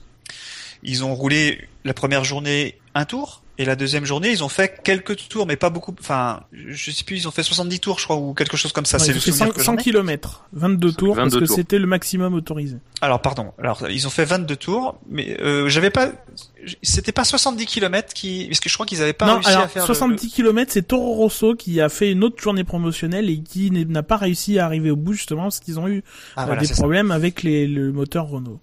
ils 0.82 1.04
ont 1.04 1.14
roulé 1.14 1.68
la 1.84 1.94
première 1.94 2.24
journée 2.24 2.80
un 2.94 3.04
tour, 3.04 3.41
et 3.58 3.66
la 3.66 3.76
deuxième 3.76 4.06
journée, 4.06 4.30
ils 4.30 4.42
ont 4.42 4.48
fait 4.48 4.80
quelques 4.82 5.28
tours, 5.28 5.46
mais 5.46 5.56
pas 5.56 5.68
beaucoup. 5.68 5.94
Enfin, 6.00 6.40
je 6.52 6.90
sais 6.90 7.04
plus, 7.04 7.16
ils 7.16 7.28
ont 7.28 7.30
fait 7.30 7.42
70 7.42 7.80
tours, 7.80 7.98
je 7.98 8.04
crois, 8.04 8.16
ou 8.16 8.32
quelque 8.32 8.56
chose 8.56 8.72
comme 8.72 8.86
ça. 8.86 8.98
c'est 8.98 9.12
le 9.12 9.20
100, 9.20 9.58
100 9.58 9.76
km, 9.76 10.44
22 10.54 10.92
tours, 10.92 11.16
parce 11.16 11.36
que 11.36 11.44
c'était 11.44 11.78
le 11.78 11.86
maximum 11.86 12.32
autorisé. 12.32 12.78
Alors, 13.02 13.20
pardon. 13.20 13.52
Alors, 13.58 13.88
ils 13.90 14.06
ont 14.06 14.10
fait 14.10 14.24
22 14.24 14.56
tours, 14.56 14.98
mais 15.08 15.38
euh, 15.40 15.68
j'avais 15.68 15.90
pas. 15.90 16.12
C'était 16.82 17.12
pas 17.12 17.24
70 17.24 17.66
km 17.66 18.14
qui, 18.14 18.46
parce 18.46 18.60
que 18.60 18.68
je 18.68 18.74
crois 18.74 18.86
qu'ils 18.86 19.02
avaient 19.02 19.12
pas 19.12 19.26
non, 19.26 19.34
réussi 19.34 19.50
alors, 19.50 19.64
à 19.64 19.68
faire. 19.68 19.84
70 19.84 20.30
km, 20.30 20.72
c'est 20.72 20.82
Toro 20.82 21.14
Rosso 21.14 21.54
qui 21.54 21.80
a 21.80 21.88
fait 21.88 22.10
une 22.10 22.24
autre 22.24 22.40
journée 22.40 22.64
promotionnelle 22.64 23.28
et 23.28 23.42
qui 23.42 23.70
n'a 23.70 24.02
pas 24.02 24.16
réussi 24.16 24.58
à 24.58 24.64
arriver 24.64 24.90
au 24.90 24.96
bout 24.96 25.12
justement 25.12 25.42
parce 25.42 25.60
qu'ils 25.60 25.78
ont 25.78 25.88
eu 25.88 26.04
ah, 26.36 26.48
euh, 26.48 26.56
des 26.56 26.68
problèmes 26.68 27.10
avec 27.10 27.42
les, 27.42 27.66
le 27.66 27.92
moteur 27.92 28.28
Renault. 28.28 28.60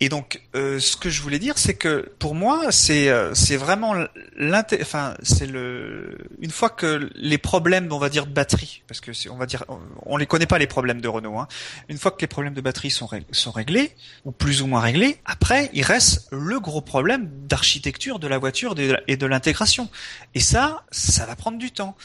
Et 0.00 0.08
donc, 0.08 0.40
euh, 0.54 0.78
ce 0.78 0.96
que 0.96 1.10
je 1.10 1.22
voulais 1.22 1.38
dire, 1.38 1.58
c'est 1.58 1.74
que 1.74 2.10
pour 2.18 2.34
moi, 2.34 2.70
c'est 2.70 3.08
euh, 3.08 3.34
c'est 3.34 3.56
vraiment 3.56 3.94
l'inté, 4.36 4.78
enfin, 4.80 5.14
c'est 5.22 5.46
le 5.46 6.18
une 6.40 6.50
fois 6.50 6.70
que 6.70 7.10
les 7.14 7.38
problèmes, 7.38 7.88
on 7.90 7.98
va 7.98 8.08
dire 8.08 8.26
de 8.26 8.32
batterie, 8.32 8.82
parce 8.88 9.00
que 9.00 9.10
on 9.30 9.36
va 9.36 9.46
dire, 9.46 9.64
on 10.06 10.16
les 10.16 10.26
connaît 10.26 10.46
pas 10.46 10.58
les 10.58 10.66
problèmes 10.66 11.00
de 11.00 11.08
Renault. 11.08 11.38
Hein. 11.38 11.48
Une 11.88 11.98
fois 11.98 12.10
que 12.10 12.20
les 12.20 12.26
problèmes 12.26 12.54
de 12.54 12.60
batterie 12.60 12.90
sont 12.90 13.08
sont 13.32 13.50
réglés 13.50 13.92
ou 14.24 14.32
plus 14.32 14.62
ou 14.62 14.66
moins 14.66 14.80
réglés, 14.80 15.18
après, 15.24 15.70
il 15.72 15.82
reste 15.82 16.28
le 16.32 16.60
gros 16.60 16.80
problème 16.80 17.28
d'architecture 17.46 18.18
de 18.18 18.28
la 18.28 18.38
voiture 18.38 18.74
et 19.06 19.16
de 19.16 19.26
l'intégration. 19.26 19.88
Et 20.34 20.40
ça, 20.40 20.84
ça 20.90 21.26
va 21.26 21.36
prendre 21.36 21.58
du 21.58 21.70
temps. 21.70 21.96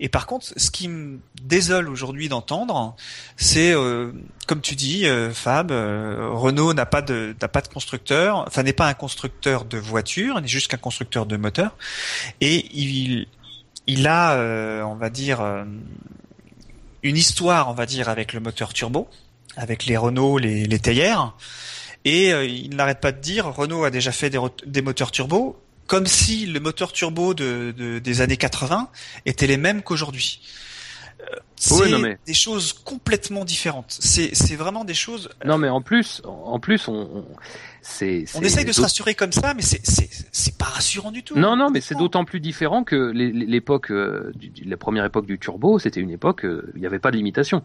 Et 0.00 0.08
par 0.08 0.26
contre, 0.26 0.46
ce 0.56 0.70
qui 0.70 0.88
me 0.88 1.18
désole 1.42 1.88
aujourd'hui 1.88 2.28
d'entendre, 2.28 2.96
c'est 3.36 3.72
euh, 3.72 4.12
comme 4.46 4.62
tu 4.62 4.74
dis, 4.74 5.06
euh, 5.06 5.32
Fab, 5.32 5.70
euh, 5.70 6.30
Renault 6.32 6.74
n'a 6.74 6.86
pas 6.86 7.02
de 7.02 7.09
n'a 7.10 7.48
pas 7.48 7.60
de 7.60 7.68
constructeur, 7.68 8.44
enfin 8.46 8.62
n'est 8.62 8.72
pas 8.72 8.88
un 8.88 8.94
constructeur 8.94 9.64
de 9.64 9.78
voitures, 9.78 10.36
il 10.38 10.42
n'est 10.42 10.48
juste 10.48 10.70
qu'un 10.70 10.76
constructeur 10.76 11.26
de 11.26 11.36
moteurs, 11.36 11.76
et 12.40 12.66
il 12.72 14.06
a, 14.06 14.84
on 14.84 14.94
va 14.94 15.10
dire, 15.10 15.40
une 17.02 17.16
histoire, 17.16 17.68
on 17.68 17.74
va 17.74 17.86
dire, 17.86 18.08
avec 18.08 18.32
le 18.32 18.40
moteur 18.40 18.72
turbo, 18.72 19.08
avec 19.56 19.86
les 19.86 19.96
Renault, 19.96 20.38
les, 20.38 20.64
les 20.64 20.78
théières, 20.78 21.34
et 22.04 22.30
il 22.30 22.74
n'arrête 22.76 23.00
pas 23.00 23.12
de 23.12 23.20
dire, 23.20 23.46
Renault 23.46 23.84
a 23.84 23.90
déjà 23.90 24.12
fait 24.12 24.30
des, 24.30 24.82
moteurs 24.82 25.10
turbo, 25.10 25.60
comme 25.86 26.06
si 26.06 26.46
le 26.46 26.60
moteur 26.60 26.92
turbo 26.92 27.34
de, 27.34 28.00
des 28.02 28.20
années 28.20 28.36
80 28.36 28.88
était 29.26 29.46
les 29.46 29.56
mêmes 29.56 29.82
qu'aujourd'hui. 29.82 30.40
Euh, 31.32 31.36
c'est 31.56 32.18
des 32.26 32.34
choses 32.34 32.72
complètement 32.72 33.44
différentes. 33.44 33.96
C'est 34.00 34.34
c'est 34.34 34.56
vraiment 34.56 34.84
des 34.84 34.94
choses. 34.94 35.28
Euh, 35.44 35.48
non 35.48 35.58
mais 35.58 35.68
en 35.68 35.82
plus 35.82 36.22
en 36.24 36.58
plus 36.58 36.88
on, 36.88 37.24
c'est 37.82 38.24
on 38.34 38.40
essaye 38.40 38.64
de 38.64 38.72
se 38.72 38.80
rassurer 38.80 39.14
comme 39.14 39.32
ça, 39.32 39.52
mais 39.54 39.62
c'est 39.62 39.84
c'est 39.84 40.08
c'est 40.32 40.56
pas 40.56 40.64
rassurant 40.64 41.10
du 41.10 41.22
tout. 41.22 41.38
Non 41.38 41.56
non 41.56 41.70
mais 41.70 41.80
c'est 41.80 41.96
d'autant 41.96 42.24
plus 42.24 42.40
différent 42.40 42.82
que 42.82 43.10
l'époque 43.12 43.90
euh, 43.90 44.32
la 44.64 44.76
première 44.76 45.04
époque 45.04 45.26
du 45.26 45.38
turbo, 45.38 45.78
c'était 45.78 46.00
une 46.00 46.10
époque 46.10 46.46
il 46.74 46.80
n'y 46.80 46.86
avait 46.86 46.98
pas 46.98 47.10
de 47.10 47.16
limitation. 47.16 47.62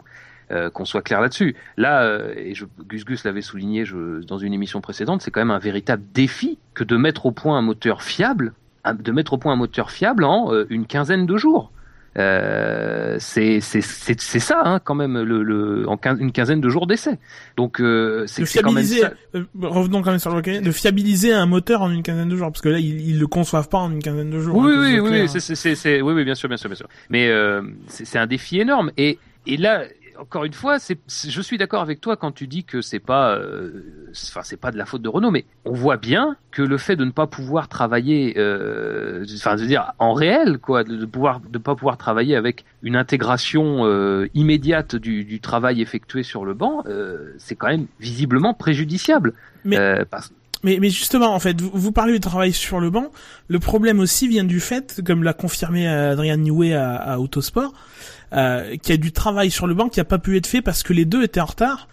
Euh, 0.52 0.70
qu'on 0.70 0.84
soit 0.84 1.02
clair 1.02 1.20
là-dessus. 1.20 1.56
Là, 1.76 2.04
euh, 2.04 2.32
et 2.36 2.54
je, 2.54 2.66
Gus 2.86 3.04
Gus 3.04 3.24
l'avait 3.24 3.42
souligné 3.42 3.84
je, 3.84 4.22
dans 4.22 4.38
une 4.38 4.54
émission 4.54 4.80
précédente, 4.80 5.20
c'est 5.20 5.32
quand 5.32 5.40
même 5.40 5.50
un 5.50 5.58
véritable 5.58 6.04
défi 6.14 6.56
que 6.72 6.84
de 6.84 6.96
mettre 6.96 7.26
au 7.26 7.32
point 7.32 7.58
un 7.58 7.62
moteur 7.62 8.00
fiable, 8.00 8.52
de 8.96 9.10
mettre 9.10 9.32
au 9.32 9.38
point 9.38 9.54
un 9.54 9.56
moteur 9.56 9.90
fiable 9.90 10.22
en 10.22 10.52
euh, 10.52 10.64
une 10.70 10.86
quinzaine 10.86 11.26
de 11.26 11.36
jours. 11.36 11.72
Euh, 12.18 13.16
c'est 13.18 13.60
ça 13.60 14.62
hein, 14.64 14.80
quand 14.82 14.94
même 14.94 15.20
le, 15.22 15.42
le 15.42 15.88
en 15.88 15.98
une 16.18 16.32
quinzaine 16.32 16.60
de 16.60 16.68
jours 16.68 16.86
d'essai. 16.86 17.18
Donc 17.56 17.82
c'est 18.26 18.62
quand 18.62 18.72
même 18.72 18.84
ça. 18.84 19.12
revenons 19.60 20.02
quand 20.02 20.10
même 20.10 20.18
sur 20.18 20.34
le 20.34 20.60
de 20.60 20.70
fiabiliser 20.70 21.32
un 21.32 21.46
moteur 21.46 21.82
en 21.82 21.90
une 21.90 22.02
quinzaine 22.02 22.28
de 22.28 22.36
jours 22.36 22.48
parce 22.48 22.62
que 22.62 22.68
là 22.68 22.78
ils, 22.78 23.08
ils 23.08 23.18
le 23.18 23.26
conçoivent 23.26 23.68
pas 23.68 23.78
en 23.78 23.90
une 23.90 24.02
quinzaine 24.02 24.30
de 24.30 24.40
jours. 24.40 24.56
Oui 24.56 24.72
hein, 24.72 25.00
oui 25.02 25.26
oui, 25.26 25.28
c'est 25.28 26.00
oui 26.00 26.12
oui 26.14 26.24
bien 26.24 26.34
sûr 26.34 26.48
bien 26.48 26.56
sûr 26.56 26.68
bien 26.68 26.76
sûr. 26.76 26.88
Mais 27.10 27.30
c'est 27.88 28.18
un 28.18 28.26
défi 28.26 28.60
énorme 28.60 28.90
et 28.96 29.18
et 29.46 29.56
là 29.56 29.84
encore 30.18 30.44
une 30.44 30.52
fois, 30.52 30.78
je 30.78 31.40
suis 31.40 31.58
d'accord 31.58 31.82
avec 31.82 32.00
toi 32.00 32.16
quand 32.16 32.32
tu 32.32 32.46
dis 32.46 32.64
que 32.64 32.80
c'est 32.80 33.00
pas, 33.00 33.36
euh, 33.36 33.82
enfin 34.12 34.40
c'est 34.42 34.56
pas 34.56 34.70
de 34.70 34.76
la 34.76 34.86
faute 34.86 35.02
de 35.02 35.08
Renault, 35.08 35.30
mais 35.30 35.44
on 35.64 35.72
voit 35.72 35.96
bien 35.96 36.36
que 36.50 36.62
le 36.62 36.78
fait 36.78 36.96
de 36.96 37.04
ne 37.04 37.10
pas 37.10 37.26
pouvoir 37.26 37.68
travailler, 37.68 38.34
euh, 38.38 39.24
enfin 39.34 39.56
de 39.56 39.64
dire 39.64 39.92
en 39.98 40.12
réel, 40.12 40.58
quoi, 40.58 40.84
de, 40.84 41.04
pouvoir, 41.04 41.40
de 41.40 41.58
pas 41.58 41.74
pouvoir 41.74 41.96
travailler 41.96 42.36
avec 42.36 42.64
une 42.82 42.96
intégration 42.96 43.86
euh, 43.86 44.28
immédiate 44.34 44.96
du, 44.96 45.24
du, 45.24 45.40
travail 45.40 45.80
effectué 45.80 46.22
sur 46.22 46.44
le 46.44 46.54
banc, 46.54 46.82
c'est 47.38 47.56
quand 47.56 47.68
même 47.68 47.86
visiblement 48.00 48.54
préjudiciable. 48.54 49.34
Mais... 49.64 49.76
mais, 50.62 50.78
mais, 50.80 50.90
justement, 50.90 51.34
en 51.34 51.38
fait, 51.38 51.60
vous, 51.60 51.70
vous, 51.72 51.92
parlez 51.92 52.12
du 52.12 52.20
travail 52.20 52.52
sur 52.52 52.80
le 52.80 52.90
banc. 52.90 53.10
Le 53.48 53.58
problème 53.58 54.00
aussi 54.00 54.26
vient 54.26 54.44
du 54.44 54.60
fait, 54.60 55.00
comme 55.04 55.22
l'a 55.22 55.32
confirmé 55.32 55.86
Adrian 55.86 56.38
Newey 56.38 56.74
à, 56.74 57.20
Autosport, 57.20 57.72
euh, 58.32 58.76
qui 58.82 58.92
a 58.92 58.96
du 58.96 59.12
travail 59.12 59.52
sur 59.52 59.68
le 59.68 59.74
banc 59.74 59.88
qui 59.88 60.00
a 60.00 60.04
pas 60.04 60.18
pu 60.18 60.36
être 60.36 60.48
fait 60.48 60.60
parce 60.60 60.82
que 60.82 60.92
les 60.92 61.04
deux 61.04 61.22
étaient 61.22 61.40
en 61.40 61.44
retard 61.44 61.86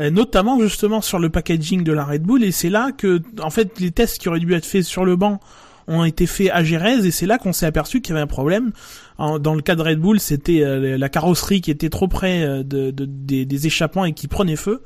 euh, 0.00 0.10
notamment 0.10 0.60
justement 0.60 1.00
sur 1.00 1.20
le 1.20 1.28
packaging 1.28 1.84
de 1.84 1.92
la 1.92 2.04
Red 2.04 2.22
Bull 2.22 2.42
et 2.42 2.50
c'est 2.50 2.70
là 2.70 2.90
que 2.90 3.22
en 3.40 3.50
fait 3.50 3.78
les 3.78 3.92
tests 3.92 4.18
qui 4.18 4.28
auraient 4.28 4.40
dû 4.40 4.52
être 4.52 4.66
faits 4.66 4.82
sur 4.82 5.04
le 5.04 5.14
banc 5.14 5.38
ont 5.86 6.02
été 6.02 6.26
faits 6.26 6.50
à 6.52 6.64
Jerez 6.64 7.06
et 7.06 7.12
c'est 7.12 7.26
là 7.26 7.38
qu'on 7.38 7.52
s'est 7.52 7.66
aperçu 7.66 8.00
qu'il 8.00 8.14
y 8.14 8.18
avait 8.18 8.24
un 8.24 8.26
problème. 8.26 8.72
dans 9.18 9.54
le 9.54 9.62
cas 9.62 9.76
de 9.76 9.82
Red 9.82 10.00
Bull, 10.00 10.18
c'était 10.18 10.62
euh, 10.62 10.98
la 10.98 11.08
carrosserie 11.08 11.60
qui 11.60 11.70
était 11.70 11.88
trop 11.88 12.08
près 12.08 12.64
de, 12.64 12.90
des, 12.90 13.66
échappements 13.68 14.04
et 14.04 14.12
qui 14.12 14.26
prenait 14.26 14.56
feu. 14.56 14.82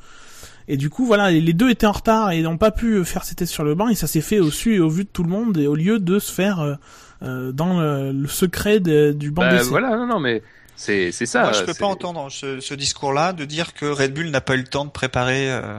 Et 0.73 0.77
du 0.77 0.89
coup, 0.89 1.05
voilà, 1.05 1.31
les 1.31 1.53
deux 1.53 1.69
étaient 1.71 1.87
en 1.87 1.93
retard 1.93 2.31
et 2.31 2.41
n'ont 2.43 2.57
pas 2.57 2.71
pu 2.71 3.05
faire 3.05 3.25
ces 3.25 3.35
tests 3.35 3.53
sur 3.53 3.65
le 3.65 3.75
banc 3.75 3.89
et 3.89 3.95
ça 3.95 4.07
s'est 4.07 4.21
fait 4.21 4.39
au 4.39 4.51
su 4.51 4.77
et 4.77 4.81
au 4.81 4.89
vu 4.89 5.05
de 5.05 5.09
tout 5.09 5.23
le 5.23 5.29
monde 5.29 5.59
et 5.59 5.67
au 5.67 5.75
lieu 5.75 5.99
de 5.99 6.19
se 6.19 6.33
faire 6.33 6.79
dans 7.21 7.81
le, 7.81 8.27
secret 8.29 8.81
du 8.81 9.31
banc 9.31 9.43
bah, 9.43 9.63
Voilà, 9.63 9.97
non, 9.97 10.07
non, 10.07 10.21
mais 10.21 10.43
c'est 10.81 11.13
c'est 11.13 11.27
ça. 11.27 11.43
Moi, 11.43 11.53
je 11.53 11.63
peux 11.65 11.75
pas 11.75 11.87
entendre 11.87 12.31
ce, 12.31 12.59
ce 12.59 12.73
discours-là 12.73 13.35
de 13.35 13.45
dire 13.45 13.75
que 13.75 13.85
Red 13.85 14.15
Bull 14.15 14.31
n'a 14.31 14.41
pas 14.41 14.55
eu 14.55 14.61
le 14.61 14.65
temps 14.65 14.87
de 14.87 14.91
préparer 14.91 15.53
euh, 15.53 15.79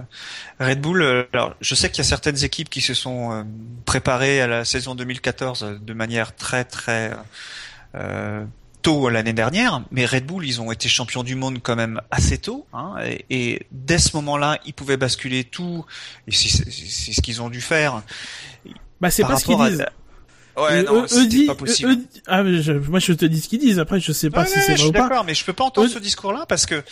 Red 0.59 0.79
Bull. 0.79 1.01
Euh, 1.01 1.23
alors, 1.33 1.55
je 1.59 1.73
sais 1.73 1.89
qu'il 1.89 1.97
y 1.97 2.01
a 2.01 2.09
certaines 2.09 2.43
équipes 2.43 2.69
qui 2.69 2.81
se 2.81 2.93
sont 2.93 3.31
euh, 3.31 3.43
préparées 3.85 4.41
à 4.41 4.47
la 4.47 4.63
saison 4.63 4.93
2014 4.93 5.79
de 5.81 5.93
manière 5.93 6.35
très 6.35 6.65
très 6.65 7.13
tôt 8.81 9.09
l'année 9.09 9.33
dernière, 9.33 9.83
mais 9.91 10.05
Red 10.05 10.25
Bull, 10.25 10.45
ils 10.45 10.61
ont 10.61 10.71
été 10.71 10.89
champions 10.89 11.23
du 11.23 11.35
monde 11.35 11.59
quand 11.61 11.75
même 11.75 12.01
assez 12.11 12.37
tôt, 12.37 12.65
hein, 12.73 12.95
et, 13.05 13.25
et, 13.29 13.67
dès 13.71 13.97
ce 13.97 14.15
moment-là, 14.17 14.59
ils 14.65 14.73
pouvaient 14.73 14.97
basculer 14.97 15.43
tout, 15.43 15.85
et 16.27 16.31
c'est 16.31 16.49
ce 16.49 17.21
qu'ils 17.21 17.41
ont 17.41 17.49
dû 17.49 17.61
faire. 17.61 18.01
Bah 18.99 19.09
c'est 19.09 19.23
pas 19.23 19.37
ce 19.37 19.45
qu'ils 19.45 19.57
disent. 19.57 19.85
Ouais, 20.57 20.83
non, 20.83 21.05
c'est 21.07 21.45
pas 21.45 21.55
possible. 21.55 21.95
ah, 22.27 22.43
moi 22.43 22.99
je 22.99 23.13
te 23.13 23.25
dis 23.25 23.39
ce 23.41 23.47
qu'ils 23.47 23.59
disent. 23.59 23.79
Après, 23.79 23.99
je 23.99 24.11
sais 24.11 24.29
pas 24.29 24.45
si 24.45 24.59
c'est 24.59 24.75
vrai 24.75 24.83
ou 24.85 24.91
pas. 24.91 24.99
D'accord, 25.07 25.23
mais 25.23 25.33
je 25.33 25.45
peux 25.45 25.53
pas 25.53 25.63
entendre 25.63 25.87
ce 25.89 25.99
discours-là 25.99 26.45
parce 26.47 26.65
que 26.65 26.83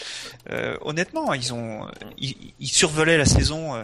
euh, 0.52 0.78
honnêtement, 0.82 1.34
ils 1.34 1.54
ont, 1.54 1.82
ils, 2.18 2.36
ils 2.60 2.68
survolaient 2.68 3.18
la 3.18 3.26
saison. 3.26 3.76
Euh, 3.76 3.84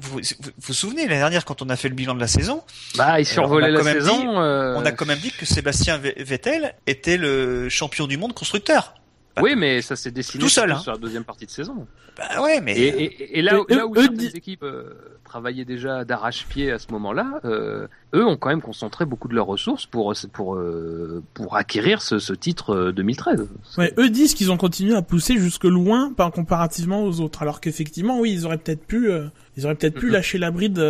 vous, 0.00 0.18
vous, 0.20 0.50
vous 0.58 0.72
souvenez 0.72 1.02
l'année 1.06 1.18
dernière 1.18 1.44
quand 1.44 1.62
on 1.62 1.68
a 1.70 1.76
fait 1.76 1.88
le 1.88 1.94
bilan 1.94 2.14
de 2.14 2.20
la 2.20 2.28
saison 2.28 2.62
Bah, 2.96 3.20
ils 3.20 3.26
survolaient 3.26 3.70
la 3.70 3.82
saison. 3.82 4.40
euh... 4.40 4.74
On 4.76 4.84
a 4.84 4.92
quand 4.92 5.06
même 5.06 5.18
dit 5.18 5.32
que 5.32 5.44
Sébastien 5.46 5.98
Vettel 5.98 6.74
était 6.86 7.16
le 7.16 7.68
champion 7.68 8.06
du 8.06 8.16
monde 8.18 8.32
constructeur. 8.32 8.94
oui, 9.42 9.54
mais 9.56 9.82
ça 9.82 9.96
s'est 9.96 10.10
dessiné 10.12 10.42
tout 10.42 10.48
seul, 10.48 10.70
hein. 10.72 10.78
sur 10.78 10.92
la 10.92 10.98
deuxième 10.98 11.24
partie 11.24 11.46
de 11.46 11.50
saison. 11.50 11.86
Bah 12.16 12.42
ouais, 12.42 12.60
mais 12.62 12.74
et, 12.78 13.04
et, 13.04 13.38
et 13.38 13.42
là, 13.42 13.58
là 13.68 13.86
où 13.86 13.94
certaines 13.94 14.34
équipes 14.34 14.62
euh, 14.62 15.15
travaillaient 15.26 15.64
déjà 15.64 16.04
d'arrache-pied 16.04 16.72
à 16.72 16.78
ce 16.78 16.86
moment-là, 16.92 17.40
euh, 17.44 17.86
eux 18.14 18.24
ont 18.24 18.36
quand 18.36 18.48
même 18.48 18.62
concentré 18.62 19.04
beaucoup 19.04 19.28
de 19.28 19.34
leurs 19.34 19.46
ressources 19.46 19.86
pour 19.86 20.14
pour 20.32 20.54
euh, 20.54 21.22
pour 21.34 21.56
acquérir 21.56 22.00
ce, 22.00 22.18
ce 22.18 22.32
titre 22.32 22.92
2013. 22.92 23.40
Euh, 23.40 23.46
ouais, 23.80 23.92
eux 23.98 24.08
disent 24.08 24.34
qu'ils 24.34 24.50
ont 24.50 24.56
continué 24.56 24.94
à 24.94 25.02
pousser 25.02 25.38
jusque 25.38 25.64
loin, 25.64 26.12
par 26.12 26.30
comparativement 26.30 27.04
aux 27.04 27.20
autres, 27.20 27.42
alors 27.42 27.60
qu'effectivement, 27.60 28.18
oui, 28.20 28.32
ils 28.32 28.46
auraient 28.46 28.58
peut-être 28.58 28.86
pu, 28.86 29.10
euh, 29.10 29.26
ils 29.56 29.66
auraient 29.66 29.74
peut-être 29.74 29.98
pu 29.98 30.08
lâcher 30.08 30.38
la 30.38 30.50
bride 30.50 30.82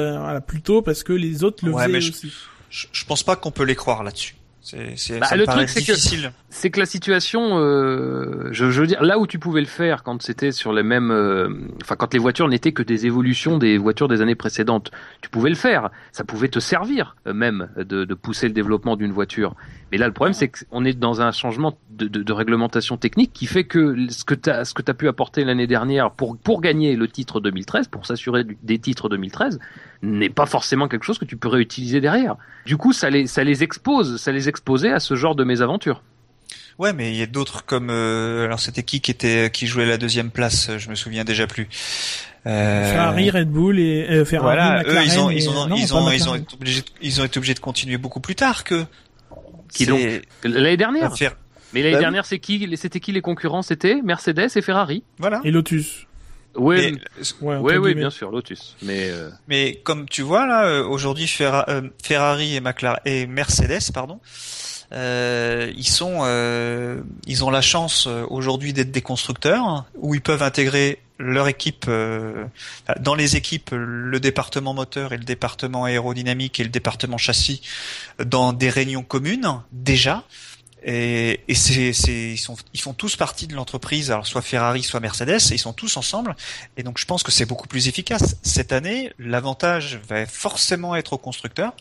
plus 0.46 0.62
tôt 0.62 0.82
parce 0.82 1.02
que 1.02 1.12
les 1.12 1.42
autres 1.42 1.64
le 1.66 1.72
ouais, 1.72 1.86
faisaient 1.86 2.10
aussi. 2.10 2.32
Je, 2.70 2.86
je 2.92 3.04
pense 3.04 3.22
pas 3.22 3.36
qu'on 3.36 3.50
peut 3.50 3.64
les 3.64 3.74
croire 3.74 4.04
là-dessus. 4.04 4.36
C'est, 4.66 5.20
bah, 5.20 5.28
le 5.36 5.46
truc, 5.46 5.68
c'est 5.68 5.84
que 5.84 5.92
c'est 6.50 6.70
que 6.70 6.80
la 6.80 6.86
situation, 6.86 7.60
euh, 7.60 8.48
je, 8.50 8.68
je, 8.68 8.80
veux 8.80 8.88
dire, 8.88 9.00
là 9.00 9.16
où 9.16 9.28
tu 9.28 9.38
pouvais 9.38 9.60
le 9.60 9.68
faire 9.68 10.02
quand 10.02 10.20
c'était 10.20 10.50
sur 10.50 10.72
les 10.72 10.82
mêmes, 10.82 11.12
euh, 11.12 11.48
enfin 11.84 11.94
quand 11.94 12.12
les 12.12 12.18
voitures 12.18 12.48
n'étaient 12.48 12.72
que 12.72 12.82
des 12.82 13.06
évolutions 13.06 13.58
des 13.58 13.78
voitures 13.78 14.08
des 14.08 14.22
années 14.22 14.34
précédentes, 14.34 14.90
tu 15.20 15.30
pouvais 15.30 15.50
le 15.50 15.56
faire. 15.56 15.90
Ça 16.10 16.24
pouvait 16.24 16.48
te 16.48 16.58
servir 16.58 17.14
euh, 17.28 17.32
même 17.32 17.68
de, 17.76 18.04
de 18.04 18.14
pousser 18.14 18.48
le 18.48 18.54
développement 18.54 18.96
d'une 18.96 19.12
voiture. 19.12 19.54
Mais 19.92 19.98
là, 19.98 20.06
le 20.06 20.12
problème, 20.12 20.34
c'est 20.34 20.48
qu'on 20.48 20.84
est 20.84 20.94
dans 20.94 21.20
un 21.20 21.30
changement 21.30 21.78
de, 21.90 22.08
de, 22.08 22.22
de, 22.22 22.32
réglementation 22.32 22.96
technique 22.96 23.32
qui 23.32 23.46
fait 23.46 23.64
que 23.64 24.10
ce 24.10 24.24
que 24.24 24.34
tu 24.34 24.50
as, 24.50 24.64
ce 24.64 24.74
que 24.74 24.82
as 24.90 24.94
pu 24.94 25.06
apporter 25.06 25.44
l'année 25.44 25.68
dernière 25.68 26.10
pour 26.10 26.36
pour 26.36 26.60
gagner 26.60 26.96
le 26.96 27.06
titre 27.06 27.40
2013, 27.40 27.88
pour 27.88 28.04
s'assurer 28.04 28.44
des 28.44 28.78
titres 28.78 29.08
2013, 29.08 29.60
n'est 30.02 30.28
pas 30.28 30.46
forcément 30.46 30.88
quelque 30.88 31.04
chose 31.04 31.18
que 31.18 31.24
tu 31.24 31.36
peux 31.36 31.48
réutiliser 31.48 32.00
derrière. 32.00 32.36
Du 32.64 32.76
coup, 32.76 32.92
ça 32.92 33.10
les, 33.10 33.28
ça 33.28 33.44
les 33.44 33.62
expose, 33.62 34.20
ça 34.20 34.32
les 34.32 34.48
exposait 34.48 34.92
à 34.92 34.98
ce 34.98 35.14
genre 35.14 35.36
de 35.36 35.44
mésaventures. 35.44 36.02
Ouais, 36.78 36.92
mais 36.92 37.10
il 37.10 37.16
y 37.16 37.22
a 37.22 37.26
d'autres 37.26 37.64
comme 37.64 37.88
euh, 37.90 38.44
alors 38.44 38.60
c'était 38.60 38.82
qui 38.82 39.00
qui 39.00 39.10
était 39.10 39.50
qui 39.50 39.66
jouait 39.66 39.86
la 39.86 39.96
deuxième 39.96 40.30
place, 40.30 40.70
je 40.76 40.90
me 40.90 40.94
souviens 40.94 41.24
déjà 41.24 41.46
plus. 41.46 41.68
Euh... 42.46 42.92
Ferrari, 42.92 43.30
Red 43.30 43.50
Bull 43.50 43.80
et 43.80 44.06
euh, 44.10 44.24
Ferrari, 44.24 44.56
voilà, 44.56 44.82
eux 44.82 45.04
ils 45.04 45.18
ont 45.18 45.30
ils 45.30 45.48
ont 45.48 45.74
ils 45.74 45.94
ont 45.94 46.10
ils 46.10 46.28
ont 46.28 46.34
été 46.34 46.54
obligés 46.54 46.82
ils 47.00 47.20
ont 47.20 47.24
été 47.24 47.38
obligés 47.38 47.54
de 47.54 47.60
continuer 47.60 47.96
beaucoup 47.96 48.20
plus 48.20 48.34
tard 48.34 48.62
que 48.62 48.84
qui 49.72 49.86
donc 49.86 50.00
l'année 50.44 50.76
dernière. 50.76 51.12
Mais 51.72 51.82
l'année 51.82 51.94
bah 51.94 52.00
dernière, 52.00 52.26
c'est 52.26 52.38
qui 52.38 52.76
C'était 52.76 53.00
qui 53.00 53.12
les 53.12 53.20
concurrents? 53.20 53.62
C'était 53.62 54.00
Mercedes 54.02 54.48
et 54.54 54.62
Ferrari. 54.62 55.02
Voilà. 55.18 55.40
Et 55.44 55.50
Lotus. 55.50 56.06
Oui, 56.54 56.98
ouais, 57.42 57.76
oui, 57.76 57.94
bien 57.94 58.08
sûr, 58.08 58.30
Lotus. 58.30 58.76
Mais 58.82 59.10
euh... 59.10 59.28
mais 59.46 59.80
comme 59.84 60.08
tu 60.08 60.22
vois 60.22 60.46
là, 60.46 60.64
euh, 60.64 60.86
aujourd'hui 60.86 61.30
euh, 61.40 61.82
Ferrari 62.02 62.56
et 62.56 62.60
McLaren 62.60 63.00
et 63.04 63.26
Mercedes, 63.26 63.92
pardon, 63.92 64.20
euh, 64.92 65.72
ils 65.76 65.88
sont, 65.88 66.20
euh, 66.22 67.00
ils 67.26 67.44
ont 67.44 67.50
la 67.50 67.60
chance 67.60 68.06
euh, 68.06 68.24
aujourd'hui 68.30 68.72
d'être 68.72 68.92
des 68.92 69.02
constructeurs 69.02 69.84
où 69.96 70.14
ils 70.14 70.20
peuvent 70.20 70.42
intégrer 70.42 71.00
leur 71.18 71.48
équipe 71.48 71.86
dans 73.00 73.14
les 73.14 73.36
équipes 73.36 73.70
le 73.72 74.20
département 74.20 74.74
moteur 74.74 75.14
et 75.14 75.16
le 75.16 75.24
département 75.24 75.84
aérodynamique 75.84 76.60
et 76.60 76.62
le 76.62 76.68
département 76.68 77.16
châssis 77.16 77.62
dans 78.22 78.52
des 78.52 78.68
réunions 78.68 79.02
communes 79.02 79.62
déjà 79.72 80.24
et, 80.84 81.40
et 81.48 81.54
c'est, 81.54 81.90
ils, 82.32 82.38
sont, 82.38 82.54
ils 82.74 82.80
font 82.80 82.92
tous 82.92 83.16
partie 83.16 83.48
de 83.48 83.54
l'entreprise, 83.54 84.12
alors 84.12 84.26
soit 84.26 84.42
Ferrari, 84.42 84.84
soit 84.84 85.00
Mercedes, 85.00 85.50
et 85.50 85.54
ils 85.54 85.58
sont 85.58 85.72
tous 85.72 85.96
ensemble. 85.96 86.36
Et 86.76 86.84
donc 86.84 86.98
je 86.98 87.06
pense 87.06 87.24
que 87.24 87.32
c'est 87.32 87.44
beaucoup 87.44 87.66
plus 87.66 87.88
efficace. 87.88 88.36
Cette 88.42 88.72
année, 88.72 89.12
l'avantage 89.18 89.98
va 90.08 90.26
forcément 90.26 90.94
être 90.94 91.14
aux 91.14 91.18
constructeurs 91.18 91.72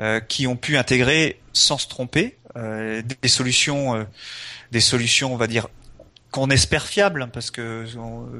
euh, 0.00 0.20
qui 0.20 0.46
ont 0.46 0.56
pu 0.56 0.76
intégrer 0.76 1.40
sans 1.52 1.78
se 1.78 1.88
tromper 1.88 2.36
euh, 2.56 3.02
des 3.22 3.28
solutions, 3.28 3.94
euh, 3.94 4.04
des 4.72 4.80
solutions, 4.80 5.32
on 5.32 5.36
va 5.36 5.46
dire 5.46 5.68
qu'on 6.30 6.50
espère 6.50 6.86
fiables, 6.86 7.28
parce 7.32 7.50
que 7.52 7.84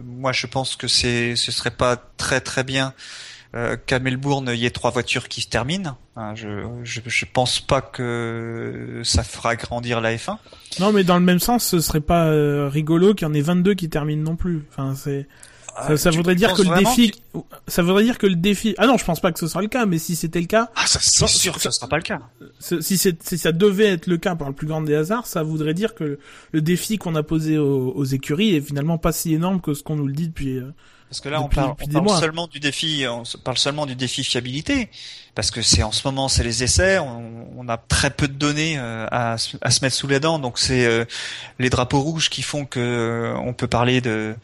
moi 0.04 0.32
je 0.32 0.49
pense 0.49 0.75
que 0.75 0.88
c'est, 0.88 1.37
ce 1.37 1.52
serait 1.52 1.70
pas 1.70 1.96
très 2.16 2.40
très 2.40 2.64
bien 2.64 2.92
euh, 3.54 3.76
qu'à 3.76 4.00
Melbourne 4.00 4.50
il 4.52 4.58
y 4.58 4.66
ait 4.66 4.70
trois 4.70 4.90
voitures 4.90 5.28
qui 5.28 5.42
se 5.42 5.49
terminent. 5.49 5.96
Hein, 6.16 6.34
je, 6.34 6.66
je, 6.82 7.00
je 7.06 7.25
pense 7.25 7.61
pas 7.61 7.80
que 7.80 9.00
ça 9.04 9.23
fera 9.23 9.54
grandir 9.54 10.00
la 10.00 10.14
F1. 10.16 10.38
Non, 10.80 10.92
mais 10.92 11.04
dans 11.04 11.18
le 11.18 11.25
même 11.25 11.38
sens, 11.38 11.64
ce 11.64 11.78
serait 11.78 12.00
pas 12.00 12.26
euh, 12.26 12.68
rigolo 12.68 13.14
qu'il 13.14 13.28
y 13.28 13.30
en 13.30 13.34
ait 13.34 13.40
22 13.40 13.75
qui 13.75 13.88
terminent 13.88 14.23
non 14.23 14.34
plus. 14.34 14.64
Enfin, 14.70 14.94
c'est 14.96 15.28
ça, 15.76 15.96
ça 15.96 16.10
voudrait 16.10 16.34
dire 16.34 16.54
que 16.54 16.62
le 16.62 16.76
défi, 16.76 17.12
ça 17.66 17.82
voudrait 17.82 18.04
dire 18.04 18.18
que 18.18 18.26
le 18.26 18.36
défi. 18.36 18.74
Ah 18.78 18.86
non, 18.86 18.96
je 18.96 19.04
pense 19.04 19.20
pas 19.20 19.32
que 19.32 19.38
ce 19.38 19.46
sera 19.46 19.62
le 19.62 19.68
cas, 19.68 19.86
mais 19.86 19.98
si 19.98 20.16
c'était 20.16 20.40
le 20.40 20.46
cas, 20.46 20.70
ah 20.76 20.86
ça 20.86 20.98
c'est 21.00 21.26
sûr 21.26 21.54
que 21.54 21.60
ce 21.60 21.70
sera 21.70 21.88
pas 21.88 21.96
le 21.96 22.02
cas. 22.02 22.20
Si 22.60 22.96
c'est 22.96 23.22
si 23.22 23.38
ça 23.38 23.52
devait 23.52 23.86
être 23.86 24.06
le 24.06 24.16
cas 24.16 24.36
par 24.36 24.48
le 24.48 24.54
plus 24.54 24.66
grand 24.66 24.82
des 24.82 24.94
hasards, 24.94 25.26
ça 25.26 25.42
voudrait 25.42 25.74
dire 25.74 25.94
que 25.94 26.18
le 26.52 26.60
défi 26.60 26.98
qu'on 26.98 27.14
a 27.14 27.22
posé 27.22 27.58
aux, 27.58 27.90
aux, 27.90 28.04
écuries 28.04 28.54
est 28.54 28.60
finalement 28.60 28.98
pas 28.98 29.12
si 29.12 29.34
énorme 29.34 29.60
que 29.60 29.74
ce 29.74 29.82
qu'on 29.82 29.96
nous 29.96 30.06
le 30.06 30.12
dit 30.12 30.28
depuis 30.28 30.58
euh, 30.58 30.70
parce 31.08 31.20
que 31.20 31.28
là, 31.28 31.40
on 31.40 31.49
parle, 31.49 31.76
seulement 32.18 32.49
du 32.49 32.58
défi, 32.58 33.04
on 33.08 33.23
parle 33.44 33.58
seulement 33.58 33.87
du 33.87 33.94
défi 33.94 34.25
fiabilité, 34.25 34.88
parce 35.34 35.50
que 35.50 35.62
c'est 35.62 35.82
en 35.82 35.92
ce 35.92 36.06
moment, 36.06 36.28
c'est 36.28 36.42
les 36.42 36.64
essais, 36.64 36.99
on, 36.99 37.68
a 37.68 37.76
très 37.76 38.11
peu 38.11 38.28
de 38.28 38.32
données 38.34 38.76
euh, 38.78 39.06
à, 39.11 39.38
se 39.38 39.56
mettre 39.82 39.94
sous 39.94 40.06
les 40.06 40.20
dents, 40.20 40.38
donc 40.38 40.58
c'est 40.58 40.84
euh, 40.84 41.04
les 41.58 41.70
drapeaux 41.70 42.00
rouges 42.00 42.30
qui 42.30 42.42
font 42.42 42.66
que 42.66 42.80
euh, 42.80 43.37
on 43.38 43.52
peut 43.52 43.68
parler 43.68 44.00
de 44.00 44.34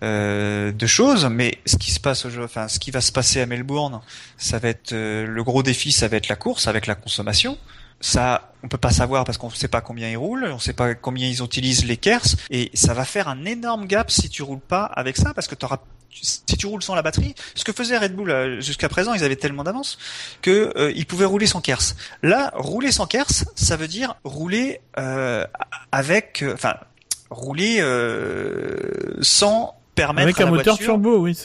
de 0.00 0.86
choses, 0.86 1.26
mais 1.26 1.58
ce 1.64 1.76
qui 1.76 1.92
se 1.92 2.00
passe, 2.00 2.26
enfin, 2.26 2.66
ce 2.66 2.80
qui 2.80 2.90
va 2.90 3.00
se 3.00 3.12
passer 3.12 3.40
à 3.40 3.46
Melbourne, 3.46 4.00
ça 4.36 4.58
va 4.58 4.68
être 4.68 4.92
le 4.92 5.42
gros 5.44 5.62
défi, 5.62 5.92
ça 5.92 6.08
va 6.08 6.16
être 6.16 6.26
la 6.26 6.34
course 6.34 6.66
avec 6.66 6.88
la 6.88 6.96
consommation. 6.96 7.56
Ça, 8.00 8.52
on 8.64 8.68
peut 8.68 8.78
pas 8.78 8.90
savoir 8.90 9.24
parce 9.24 9.38
qu'on 9.38 9.48
ne 9.48 9.54
sait 9.54 9.68
pas 9.68 9.80
combien 9.80 10.08
ils 10.08 10.16
roulent, 10.16 10.48
on 10.50 10.56
ne 10.56 10.60
sait 10.60 10.72
pas 10.72 10.92
combien 10.96 11.28
ils 11.28 11.40
utilisent 11.40 11.84
les 11.84 11.96
KERS, 11.96 12.34
et 12.50 12.72
ça 12.74 12.94
va 12.94 13.04
faire 13.04 13.28
un 13.28 13.44
énorme 13.44 13.86
gap 13.86 14.10
si 14.10 14.28
tu 14.28 14.42
roules 14.42 14.58
pas 14.58 14.86
avec 14.86 15.16
ça, 15.16 15.34
parce 15.34 15.46
que 15.46 15.54
tu 15.54 15.64
auras 15.64 15.78
si 16.12 16.56
tu 16.56 16.66
roules 16.66 16.82
sans 16.82 16.94
la 16.94 17.02
batterie, 17.02 17.34
ce 17.54 17.64
que 17.64 17.72
faisait 17.72 17.98
Red 17.98 18.14
Bull 18.14 18.30
euh, 18.30 18.60
jusqu'à 18.60 18.88
présent, 18.88 19.14
ils 19.14 19.24
avaient 19.24 19.36
tellement 19.36 19.64
d'avance 19.64 19.98
que 20.42 20.72
euh, 20.76 20.92
ils 20.94 21.06
pouvaient 21.06 21.24
rouler 21.24 21.46
sans 21.46 21.60
KERS. 21.60 21.94
Là, 22.22 22.52
rouler 22.54 22.92
sans 22.92 23.06
KERS, 23.06 23.44
ça 23.54 23.76
veut 23.76 23.88
dire 23.88 24.16
rouler 24.24 24.80
euh, 24.98 25.46
avec, 25.90 26.44
enfin, 26.52 26.76
rouler 27.30 27.78
sans 29.22 29.74
permettre 29.94 30.24
avec 30.24 30.40
à 30.40 30.42
un 30.42 30.46
la 30.46 30.50
moteur 30.52 30.76
voiture... 30.76 30.94
turbo, 30.94 31.18
oui. 31.18 31.36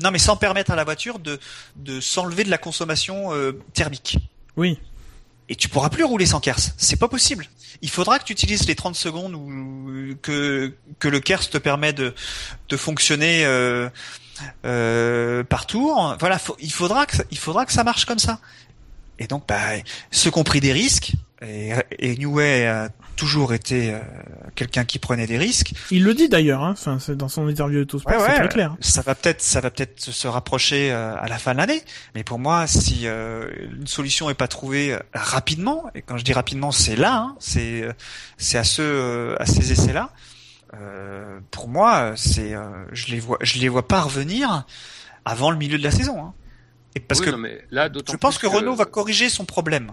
Non, 0.00 0.10
mais 0.10 0.18
sans 0.18 0.36
permettre 0.36 0.70
à 0.70 0.76
la 0.76 0.84
voiture 0.84 1.18
de 1.18 1.38
de 1.76 2.00
s'enlever 2.00 2.44
de 2.44 2.50
la 2.50 2.58
consommation 2.58 3.30
thermique. 3.72 4.18
Oui 4.56 4.78
et 5.48 5.56
tu 5.56 5.68
pourras 5.68 5.90
plus 5.90 6.04
rouler 6.04 6.26
sans 6.26 6.40
KERS. 6.40 6.72
C'est 6.76 6.96
pas 6.96 7.08
possible. 7.08 7.46
Il 7.82 7.90
faudra 7.90 8.18
que 8.18 8.24
tu 8.24 8.32
utilises 8.32 8.66
les 8.66 8.74
30 8.74 8.94
secondes 8.94 9.34
que, 10.22 10.74
le 11.02 11.20
KERS 11.20 11.50
te 11.50 11.58
permet 11.58 11.92
de, 11.92 12.14
de 12.68 12.76
fonctionner 12.76 13.44
euh, 13.44 13.88
euh, 14.64 15.44
par 15.44 15.66
tour. 15.66 16.16
Voilà, 16.18 16.40
il 16.60 16.72
faudra 16.72 17.06
que 17.06 17.16
il 17.30 17.38
faudra 17.38 17.66
que 17.66 17.72
ça 17.72 17.84
marche 17.84 18.04
comme 18.04 18.18
ça. 18.18 18.40
Et 19.18 19.26
donc, 19.26 19.46
bah, 19.46 19.60
ceux 20.10 20.30
qui 20.30 20.38
ont 20.38 20.44
pris 20.44 20.60
des 20.60 20.72
risques, 20.72 21.12
et, 21.46 21.72
et 21.98 22.16
Newey 22.16 22.66
a 22.66 22.88
toujours 23.16 23.54
été 23.54 23.92
euh, 23.92 23.98
quelqu'un 24.54 24.84
qui 24.84 24.98
prenait 24.98 25.26
des 25.26 25.38
risques. 25.38 25.72
Il 25.90 26.04
le 26.04 26.14
dit 26.14 26.28
d'ailleurs, 26.28 26.62
hein. 26.62 26.72
enfin, 26.72 26.98
c'est 26.98 27.16
dans 27.16 27.28
son 27.28 27.48
interview 27.48 27.80
de 27.80 27.84
tout 27.84 28.00
ouais, 28.06 28.16
ouais, 28.16 28.22
c'est 28.26 28.34
très 28.34 28.48
clair. 28.48 28.76
Ça 28.80 29.02
va 29.02 29.14
peut-être, 29.14 29.40
ça 29.40 29.60
va 29.60 29.70
peut-être 29.70 30.00
se 30.00 30.28
rapprocher 30.28 30.92
euh, 30.92 31.16
à 31.16 31.28
la 31.28 31.38
fin 31.38 31.52
de 31.52 31.58
l'année, 31.58 31.82
mais 32.14 32.24
pour 32.24 32.38
moi, 32.38 32.66
si 32.66 33.02
euh, 33.04 33.48
une 33.78 33.86
solution 33.86 34.30
est 34.30 34.34
pas 34.34 34.48
trouvée 34.48 34.98
rapidement, 35.12 35.90
et 35.94 36.02
quand 36.02 36.16
je 36.16 36.24
dis 36.24 36.32
rapidement, 36.32 36.72
c'est 36.72 36.96
là, 36.96 37.16
hein, 37.16 37.36
c'est 37.38 37.88
c'est 38.36 38.58
à 38.58 38.64
ce 38.64 39.36
à 39.38 39.46
ces 39.46 39.72
essais-là. 39.72 40.10
pour 41.50 41.68
moi, 41.68 42.12
c'est 42.16 42.54
je 42.92 43.06
les 43.08 43.20
vois, 43.20 43.38
je 43.40 43.58
les 43.58 43.68
vois 43.68 43.86
pas 43.86 44.00
revenir 44.00 44.64
avant 45.24 45.50
le 45.50 45.56
milieu 45.56 45.78
de 45.78 45.84
la 45.84 45.90
saison. 45.90 46.20
Hein. 46.20 46.34
Et 46.94 47.00
parce 47.00 47.20
que 47.20 47.30
là, 47.70 47.88
je 47.92 48.16
pense 48.16 48.38
que, 48.38 48.46
Renault 48.46 48.74
va 48.74 48.84
corriger 48.84 49.28
son 49.28 49.44
problème. 49.44 49.90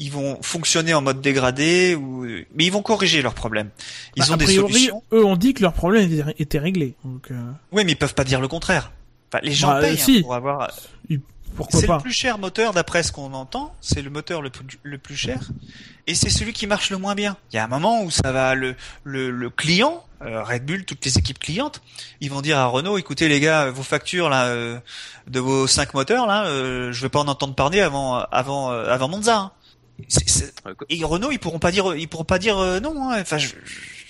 Ils 0.00 0.12
vont 0.12 0.38
fonctionner 0.42 0.94
en 0.94 1.02
mode 1.02 1.20
dégradé, 1.20 1.94
ou 1.96 2.24
mais 2.54 2.64
ils 2.64 2.72
vont 2.72 2.82
corriger 2.82 3.20
leurs 3.20 3.34
problèmes. 3.34 3.68
Ils 4.16 4.22
bah, 4.22 4.32
ont 4.32 4.36
des 4.36 4.46
solutions. 4.46 5.02
Eux 5.12 5.24
ont 5.24 5.36
dit 5.36 5.52
que 5.54 5.62
leur 5.62 5.72
problème 5.72 6.32
était 6.38 6.60
réglé. 6.60 6.94
Donc, 7.04 7.30
euh... 7.30 7.34
Oui, 7.72 7.84
mais 7.84 7.92
ils 7.92 7.98
peuvent 7.98 8.14
pas 8.14 8.24
dire 8.24 8.40
le 8.40 8.48
contraire. 8.48 8.92
Enfin, 9.30 9.40
les 9.42 9.52
gens 9.52 9.68
bah, 9.68 9.80
payent 9.80 9.98
si. 9.98 10.18
hein, 10.18 10.22
pour 10.22 10.34
avoir. 10.34 10.70
Pourquoi 11.56 11.80
c'est 11.80 11.86
pas 11.88 11.96
le 11.96 12.02
plus 12.02 12.12
cher 12.12 12.38
moteur 12.38 12.72
d'après 12.72 13.02
ce 13.02 13.10
qu'on 13.10 13.32
entend. 13.34 13.74
C'est 13.80 14.00
le 14.00 14.10
moteur 14.10 14.42
le 14.42 14.50
plus, 14.50 14.78
le 14.84 14.98
plus 14.98 15.16
cher, 15.16 15.40
et 16.06 16.14
c'est 16.14 16.30
celui 16.30 16.52
qui 16.52 16.68
marche 16.68 16.90
le 16.90 16.98
moins 16.98 17.16
bien. 17.16 17.36
Il 17.52 17.56
y 17.56 17.58
a 17.58 17.64
un 17.64 17.68
moment 17.68 18.04
où 18.04 18.12
ça 18.12 18.30
va 18.30 18.54
le 18.54 18.76
le, 19.02 19.30
le 19.32 19.50
client, 19.50 20.04
euh, 20.22 20.44
Red 20.44 20.64
Bull, 20.64 20.84
toutes 20.84 21.04
les 21.04 21.18
équipes 21.18 21.40
clientes, 21.40 21.82
ils 22.20 22.30
vont 22.30 22.42
dire 22.42 22.58
à 22.58 22.66
Renault, 22.66 22.96
écoutez 22.96 23.28
les 23.28 23.40
gars, 23.40 23.70
vos 23.70 23.82
factures 23.82 24.28
là 24.28 24.46
euh, 24.46 24.78
de 25.26 25.40
vos 25.40 25.66
cinq 25.66 25.94
moteurs 25.94 26.28
là, 26.28 26.46
euh, 26.46 26.92
je 26.92 27.02
vais 27.02 27.08
pas 27.08 27.18
en 27.20 27.28
entendre 27.28 27.56
parler 27.56 27.80
avant 27.80 28.14
avant 28.14 28.70
euh, 28.70 28.92
avant 28.92 29.08
Monza. 29.08 29.38
Hein. 29.38 29.52
C'est... 30.06 30.52
Et 30.88 31.04
Renault, 31.04 31.30
ils 31.32 31.38
pourront 31.38 31.58
pas 31.58 31.72
dire 31.72 31.94
ils 31.96 32.08
pourront 32.08 32.24
pas 32.24 32.38
dire 32.38 32.58
euh, 32.58 32.80
non. 32.80 33.10
Hein. 33.10 33.20
Enfin, 33.20 33.38
je, 33.38 33.48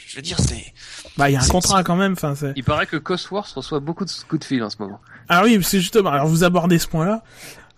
je, 0.07 0.17
veux 0.17 0.23
dire, 0.23 0.39
c'est. 0.39 0.73
Bah, 1.17 1.31
il 1.31 1.33
y 1.33 1.37
a 1.37 1.43
un 1.43 1.49
contrat 1.49 1.83
quand 1.83 1.97
même. 1.97 2.13
Enfin, 2.13 2.35
c'est. 2.35 2.53
Il 2.57 2.65
paraît 2.65 2.87
que 2.87 2.97
Cosworth 2.97 3.51
reçoit 3.53 3.81
beaucoup 3.81 4.05
de 4.05 4.11
coups 4.29 4.41
de 4.41 4.45
fil 4.45 4.63
en 4.63 4.71
ce 4.71 4.77
moment. 4.81 5.01
Ah 5.29 5.43
oui, 5.45 5.59
c'est 5.63 5.81
justement. 5.81 6.11
Alors, 6.11 6.27
vous 6.27 6.45
abordez 6.45 6.79
ce 6.79 6.89
point-là. 6.89 7.23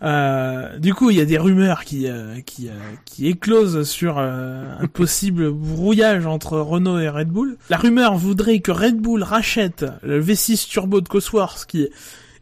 Euh, 0.03 0.79
du 0.79 0.95
coup, 0.95 1.11
il 1.11 1.17
y 1.17 1.21
a 1.21 1.25
des 1.25 1.37
rumeurs 1.37 1.85
qui 1.85 2.09
euh, 2.09 2.41
qui 2.41 2.69
euh, 2.69 2.73
qui 3.05 3.27
éclosent 3.27 3.87
sur 3.89 4.19
un 4.19 4.87
possible 4.93 5.51
brouillage 5.51 6.27
entre 6.27 6.59
Renault 6.59 6.99
et 6.99 7.09
Red 7.09 7.29
Bull. 7.29 7.59
La 7.69 7.77
rumeur 7.77 8.17
voudrait 8.17 8.61
que 8.61 8.71
Red 8.71 8.97
Bull 8.97 9.23
rachète 9.23 9.85
le 10.03 10.23
V6 10.23 10.69
turbo 10.69 11.01
de 11.01 11.09
Cosworth 11.09 11.67
qui 11.67 11.89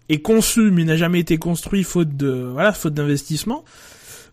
est 0.09 0.21
conçu 0.21 0.71
mais 0.71 0.85
n'a 0.85 0.97
jamais 0.97 1.19
été 1.19 1.37
construit 1.39 1.83
faute 1.83 2.17
de 2.17 2.49
voilà 2.53 2.73
faute 2.73 2.95
d'investissement. 2.95 3.65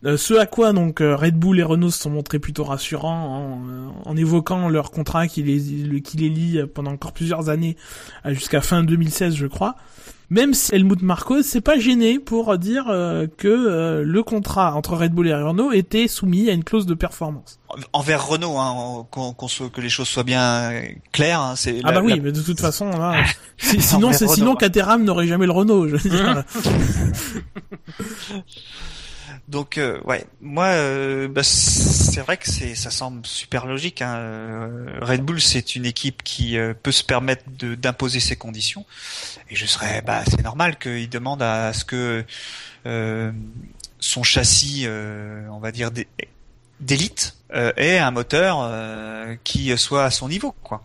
Ce 0.03 0.33
à 0.35 0.45
quoi 0.45 0.73
donc 0.73 0.99
Red 0.99 1.35
Bull 1.35 1.59
et 1.59 1.63
Renault 1.63 1.89
se 1.89 2.01
sont 2.01 2.09
montrés 2.09 2.39
plutôt 2.39 2.63
rassurants 2.63 3.59
en, 4.05 4.09
en 4.09 4.17
évoquant 4.17 4.69
leur 4.69 4.91
contrat 4.91 5.27
qui 5.27 5.43
les 5.43 6.01
qui 6.01 6.17
les 6.17 6.29
lie 6.29 6.59
pendant 6.73 6.91
encore 6.91 7.13
plusieurs 7.13 7.49
années 7.49 7.75
jusqu'à 8.25 8.61
fin 8.61 8.83
2016 8.83 9.35
je 9.35 9.47
crois. 9.47 9.75
Même 10.29 10.53
si 10.55 10.73
Helmut 10.73 11.01
Marko 11.03 11.43
s'est 11.43 11.61
pas 11.61 11.77
gêné 11.77 12.17
pour 12.19 12.57
dire 12.57 12.85
euh, 12.89 13.27
que 13.37 13.47
euh, 13.47 14.03
le 14.03 14.23
contrat 14.23 14.73
entre 14.73 14.95
Red 14.95 15.13
Bull 15.13 15.27
et 15.27 15.35
Renault 15.35 15.71
était 15.71 16.07
soumis 16.07 16.49
à 16.49 16.53
une 16.53 16.63
clause 16.63 16.87
de 16.87 16.95
performance. 16.95 17.59
Envers 17.93 18.27
Renault, 18.27 18.57
hein, 18.57 19.05
qu'on, 19.11 19.33
qu'on 19.33 19.47
soit, 19.47 19.69
que 19.69 19.81
les 19.81 19.89
choses 19.89 20.07
soient 20.07 20.23
bien 20.23 20.71
claires. 21.11 21.41
Hein, 21.41 21.53
c'est 21.55 21.79
ah 21.83 21.91
la, 21.91 21.99
bah 21.99 22.01
oui, 22.03 22.11
la... 22.11 22.17
mais 22.17 22.31
de 22.31 22.41
toute 22.41 22.59
façon, 22.59 22.89
là, 22.97 23.23
sinon, 23.57 24.13
c'est 24.13 24.27
sinon 24.27 24.55
Caterham 24.55 25.03
n'aurait 25.03 25.27
jamais 25.27 25.45
le 25.45 25.51
Renault. 25.51 25.87
Je 25.87 25.95
veux 25.95 26.09
dire. 26.09 26.43
Donc 29.47 29.77
euh, 29.77 29.99
ouais, 30.05 30.25
moi 30.41 30.65
euh, 30.65 31.27
bah, 31.27 31.43
c'est 31.43 32.21
vrai 32.21 32.37
que 32.37 32.49
c'est 32.49 32.73
ça 32.73 32.89
semble 32.89 33.25
super 33.27 33.67
logique. 33.67 34.01
Hein. 34.01 34.15
Euh, 34.15 34.99
Red 35.01 35.21
Bull 35.21 35.39
c'est 35.39 35.75
une 35.75 35.85
équipe 35.85 36.23
qui 36.23 36.57
euh, 36.57 36.73
peut 36.73 36.91
se 36.91 37.03
permettre 37.03 37.43
de, 37.47 37.75
d'imposer 37.75 38.19
ses 38.19 38.35
conditions 38.35 38.85
et 39.51 39.55
je 39.55 39.67
serais 39.67 40.01
bah 40.01 40.23
c'est 40.27 40.41
normal 40.41 40.79
qu'il 40.79 41.09
demande 41.09 41.43
à, 41.43 41.73
ce 41.73 41.85
que 41.85 42.25
euh, 42.87 43.31
son 43.99 44.23
châssis, 44.23 44.87
on 44.87 45.59
va 45.59 45.71
dire 45.71 45.91
d'élite, 46.79 47.35
ait 47.53 47.99
un 47.99 48.11
moteur 48.11 48.67
qui 49.43 49.77
soit 49.77 50.05
à 50.05 50.11
son 50.11 50.27
niveau 50.27 50.55
quoi. 50.63 50.83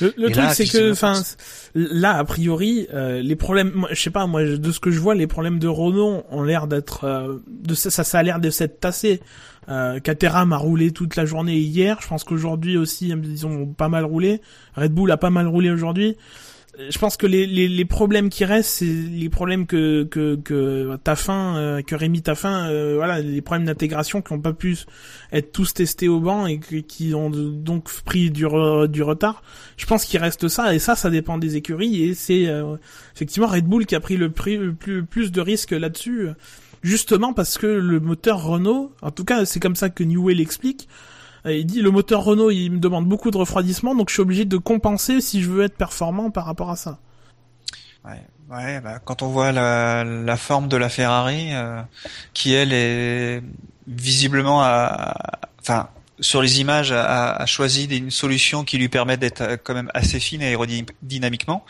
Le, 0.00 0.14
le 0.16 0.30
truc 0.30 0.46
c'est 0.54 0.66
que 0.66 0.92
enfin 0.92 1.22
là 1.74 2.16
a 2.18 2.24
priori 2.24 2.86
euh, 2.94 3.20
les 3.20 3.36
problèmes 3.36 3.86
je 3.90 4.00
sais 4.00 4.10
pas 4.10 4.26
moi 4.26 4.44
de 4.44 4.70
ce 4.70 4.78
que 4.78 4.90
je 4.90 5.00
vois 5.00 5.14
les 5.14 5.26
problèmes 5.26 5.58
de 5.58 5.66
Renault 5.66 6.22
ont 6.30 6.42
l'air 6.42 6.66
d'être 6.66 7.04
euh, 7.04 7.38
de 7.48 7.74
ça 7.74 7.90
ça 7.90 8.18
a 8.18 8.22
l'air 8.22 8.40
de 8.40 8.50
s'être 8.50 8.80
tassé. 8.80 9.20
Euh, 9.70 9.98
Caterham 9.98 10.52
a 10.52 10.58
roulé 10.58 10.90
toute 10.90 11.16
la 11.16 11.24
journée 11.24 11.56
hier. 11.56 11.98
Je 12.02 12.08
pense 12.08 12.22
qu'aujourd'hui 12.22 12.76
aussi 12.76 13.08
ils 13.08 13.46
ont 13.46 13.66
pas 13.66 13.88
mal 13.88 14.04
roulé. 14.04 14.40
Red 14.76 14.92
Bull 14.92 15.10
a 15.10 15.16
pas 15.16 15.30
mal 15.30 15.48
roulé 15.48 15.70
aujourd'hui 15.70 16.16
je 16.90 16.98
pense 16.98 17.16
que 17.16 17.26
les, 17.26 17.46
les, 17.46 17.68
les 17.68 17.84
problèmes 17.84 18.28
qui 18.28 18.44
restent, 18.44 18.78
c'est 18.78 18.84
les 18.84 19.28
problèmes 19.28 19.66
que 19.66 20.04
que 20.04 20.36
que 20.36 20.96
Taffin, 20.96 21.56
euh, 21.56 21.82
que 21.82 21.94
Rémi 21.94 22.22
Taffin, 22.22 22.68
euh, 22.68 22.94
voilà, 22.96 23.20
les 23.20 23.40
problèmes 23.42 23.66
d'intégration 23.66 24.22
qui 24.22 24.32
n'ont 24.32 24.40
pas 24.40 24.52
pu 24.52 24.76
être 25.32 25.52
tous 25.52 25.74
testés 25.74 26.08
au 26.08 26.20
banc 26.20 26.46
et 26.46 26.58
qui 26.58 27.14
ont 27.14 27.30
donc 27.30 27.90
pris 28.04 28.30
du 28.30 28.46
du 28.88 29.02
retard. 29.02 29.42
Je 29.76 29.86
pense 29.86 30.04
qu'il 30.04 30.20
reste 30.20 30.48
ça 30.48 30.74
et 30.74 30.78
ça, 30.78 30.96
ça 30.96 31.10
dépend 31.10 31.38
des 31.38 31.56
écuries 31.56 32.02
et 32.02 32.14
c'est 32.14 32.46
euh, 32.46 32.76
effectivement 33.14 33.48
Red 33.48 33.66
Bull 33.66 33.86
qui 33.86 33.94
a 33.94 34.00
pris 34.00 34.16
le, 34.16 34.30
plus 34.30 35.04
plus 35.04 35.32
de 35.32 35.40
risques 35.40 35.72
là-dessus, 35.72 36.28
justement 36.82 37.32
parce 37.32 37.56
que 37.58 37.66
le 37.66 38.00
moteur 38.00 38.42
Renault, 38.42 38.92
en 39.02 39.10
tout 39.10 39.24
cas, 39.24 39.44
c'est 39.44 39.60
comme 39.60 39.76
ça 39.76 39.90
que 39.90 40.02
Newell 40.02 40.40
explique 40.40 40.88
il 41.46 41.66
dit 41.66 41.82
le 41.82 41.90
moteur 41.90 42.24
Renault, 42.24 42.50
il 42.50 42.70
me 42.70 42.78
demande 42.78 43.06
beaucoup 43.06 43.30
de 43.30 43.36
refroidissement, 43.36 43.94
donc 43.94 44.08
je 44.08 44.14
suis 44.14 44.22
obligé 44.22 44.44
de 44.44 44.56
compenser 44.56 45.20
si 45.20 45.42
je 45.42 45.50
veux 45.50 45.64
être 45.64 45.76
performant 45.76 46.30
par 46.30 46.46
rapport 46.46 46.70
à 46.70 46.76
ça. 46.76 46.98
Ouais, 48.04 48.22
ouais 48.50 48.80
bah, 48.80 48.98
quand 49.04 49.22
on 49.22 49.28
voit 49.28 49.52
la, 49.52 50.04
la 50.04 50.36
forme 50.36 50.68
de 50.68 50.76
la 50.76 50.88
Ferrari, 50.88 51.48
euh, 51.52 51.82
qui 52.32 52.52
elle 52.54 52.72
est 52.72 53.42
visiblement 53.86 54.60
enfin 55.60 55.88
sur 56.20 56.42
les 56.42 56.60
images 56.60 56.92
a, 56.92 57.34
a, 57.34 57.46
choisi 57.46 57.84
une 57.84 58.10
solution 58.10 58.64
qui 58.64 58.78
lui 58.78 58.88
permet 58.88 59.16
d'être 59.16 59.40
euh, 59.40 59.56
quand 59.62 59.74
même 59.74 59.90
assez 59.94 60.20
fine 60.20 60.42
aérodynamiquement. 60.42 61.64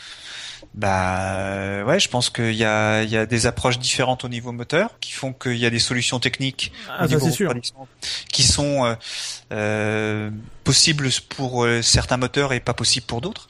Bah 0.74 1.36
euh, 1.36 1.84
ouais, 1.84 2.00
je 2.00 2.08
pense 2.08 2.30
qu'il 2.30 2.54
y 2.54 2.64
a, 2.64 3.04
il 3.04 3.10
y 3.10 3.16
a 3.16 3.26
des 3.26 3.46
approches 3.46 3.78
différentes 3.78 4.24
au 4.24 4.28
niveau 4.28 4.50
moteur 4.50 4.98
qui 4.98 5.12
font 5.12 5.32
qu'il 5.32 5.56
y 5.56 5.66
a 5.66 5.70
des 5.70 5.78
solutions 5.78 6.18
techniques 6.18 6.72
ah, 6.88 7.06
sûr. 7.06 7.54
qui 8.32 8.42
sont 8.42 8.84
euh, 8.84 8.94
euh, 9.52 10.30
possibles 10.64 11.08
pour 11.28 11.64
euh, 11.64 11.80
certains 11.80 12.16
moteurs 12.16 12.52
et 12.52 12.58
pas 12.58 12.74
possibles 12.74 13.06
pour 13.06 13.20
d'autres. 13.20 13.48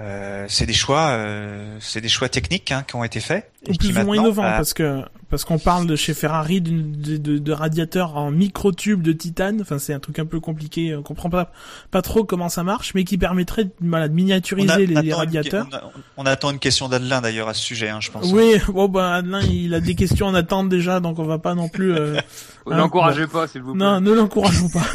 Euh, 0.00 0.46
c'est 0.48 0.66
des 0.66 0.74
choix, 0.74 1.08
euh, 1.08 1.76
c'est 1.80 2.00
des 2.00 2.08
choix 2.08 2.28
techniques 2.28 2.70
hein, 2.70 2.84
qui 2.86 2.94
ont 2.94 3.02
été 3.02 3.18
faits. 3.18 3.50
Et, 3.66 3.76
plus 3.76 3.98
ou 3.98 4.04
moins 4.04 4.16
innovants 4.16 4.42
bah, 4.42 4.52
parce 4.56 4.72
que 4.72 5.02
parce 5.28 5.44
qu'on 5.44 5.58
parle 5.58 5.88
de 5.88 5.96
chez 5.96 6.14
Ferrari 6.14 6.60
de, 6.60 7.16
de, 7.16 7.38
de 7.38 7.52
radiateurs 7.52 8.16
en 8.16 8.30
microtube 8.30 9.02
de 9.02 9.10
titane. 9.12 9.60
Enfin, 9.60 9.78
c'est 9.80 9.92
un 9.92 9.98
truc 9.98 10.20
un 10.20 10.24
peu 10.24 10.38
compliqué. 10.38 10.94
On 10.94 11.02
comprend 11.02 11.30
pas 11.30 11.50
pas 11.90 12.00
trop 12.00 12.22
comment 12.22 12.48
ça 12.48 12.62
marche, 12.62 12.94
mais 12.94 13.02
qui 13.02 13.18
permettrait 13.18 13.70
voilà, 13.80 14.06
de 14.06 14.14
miniaturiser 14.14 14.86
les, 14.86 15.12
radiateurs. 15.12 15.66
on, 16.16 16.26
attend 16.26 16.52
une 16.52 16.60
question 16.60 16.88
d'Adelin 16.88 17.20
d'ailleurs 17.20 17.48
à 17.48 17.54
ce 17.54 17.62
sujet, 17.62 17.88
hein, 17.88 17.98
je 18.00 18.12
pense. 18.12 18.30
Oui, 18.32 18.54
bon 18.68 18.88
bah 18.88 19.14
Adelin, 19.14 19.40
il 19.40 19.74
a 19.74 19.80
des 19.80 19.96
questions 19.96 20.26
en 20.26 20.34
attente 20.34 20.68
déjà, 20.68 21.00
donc 21.00 21.18
on 21.18 21.24
va 21.24 21.38
pas 21.38 21.56
non 21.56 21.68
plus. 21.68 21.92
Euh, 21.92 22.20
hein, 22.70 22.76
N'encouragez 22.76 23.26
pas, 23.26 23.48
s'il 23.48 23.62
vous 23.62 23.74
plaît. 23.74 23.84
Non, 23.84 24.00
ne 24.00 24.12
l'encourageons 24.12 24.68
pas 24.68 24.86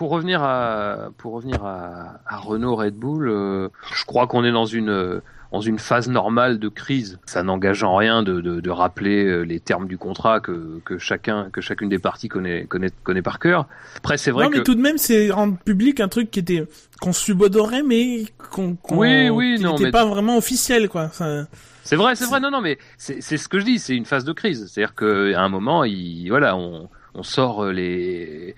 pour 0.00 0.08
revenir 0.08 0.42
à 0.42 1.10
pour 1.18 1.34
revenir 1.34 1.62
à, 1.62 2.22
à 2.26 2.38
Renault 2.38 2.74
Red 2.74 2.94
Bull, 2.94 3.28
euh, 3.28 3.68
je 3.94 4.06
crois 4.06 4.26
qu'on 4.26 4.44
est 4.46 4.50
dans 4.50 4.64
une 4.64 5.20
dans 5.52 5.60
une 5.60 5.78
phase 5.78 6.08
normale 6.08 6.58
de 6.58 6.70
crise. 6.70 7.18
Ça 7.26 7.42
n'engage 7.42 7.82
en 7.82 7.96
rien 7.96 8.22
de, 8.22 8.40
de, 8.40 8.60
de, 8.60 8.70
rappeler 8.70 9.26
euh, 9.26 9.42
les 9.42 9.60
termes 9.60 9.86
du 9.86 9.98
contrat 9.98 10.40
que, 10.40 10.80
que 10.86 10.96
chacun 10.96 11.50
que 11.52 11.60
chacune 11.60 11.90
des 11.90 11.98
parties 11.98 12.28
connaît 12.28 12.64
connaît 12.64 12.88
connaît 13.02 13.20
par 13.20 13.38
cœur. 13.38 13.66
Après 13.98 14.16
c'est 14.16 14.30
vrai 14.30 14.46
non, 14.46 14.50
mais 14.50 14.62
tout 14.62 14.74
de 14.74 14.80
même 14.80 14.96
c'est 14.96 15.30
rendre 15.30 15.58
public 15.58 16.00
un 16.00 16.08
truc 16.08 16.30
qui 16.30 16.38
était 16.38 16.66
qu'on 17.02 17.12
subodorait 17.12 17.82
mais 17.82 18.24
qu'on 18.50 18.76
qu 18.76 18.94
oui 18.94 19.28
oui 19.28 19.56
qui 19.58 19.66
n'était 19.66 19.90
pas 19.90 20.06
vraiment 20.06 20.38
officiel 20.38 20.88
quoi. 20.88 21.08
Ça... 21.08 21.46
C'est 21.82 21.96
vrai, 21.96 22.14
c'est 22.14 22.26
vrai. 22.26 22.40
Non, 22.40 22.50
non, 22.50 22.60
mais 22.60 22.78
c'est 22.96 23.20
ce 23.20 23.48
que 23.48 23.58
je 23.58 23.64
dis. 23.64 23.78
C'est 23.80 23.96
une 23.96 24.04
phase 24.04 24.24
de 24.24 24.32
crise. 24.32 24.70
C'est-à-dire 24.70 24.94
qu'à 24.94 25.40
un 25.40 25.48
moment, 25.48 25.82
il, 25.82 26.28
voilà, 26.28 26.54
on, 26.54 26.88
on 27.14 27.22
sort 27.22 27.66
les, 27.66 28.54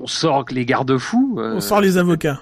on 0.00 0.06
sort 0.06 0.44
les 0.50 0.64
garde-fous. 0.64 1.36
Euh, 1.38 1.54
on 1.56 1.60
sort 1.60 1.80
les 1.80 1.98
avocats. 1.98 2.40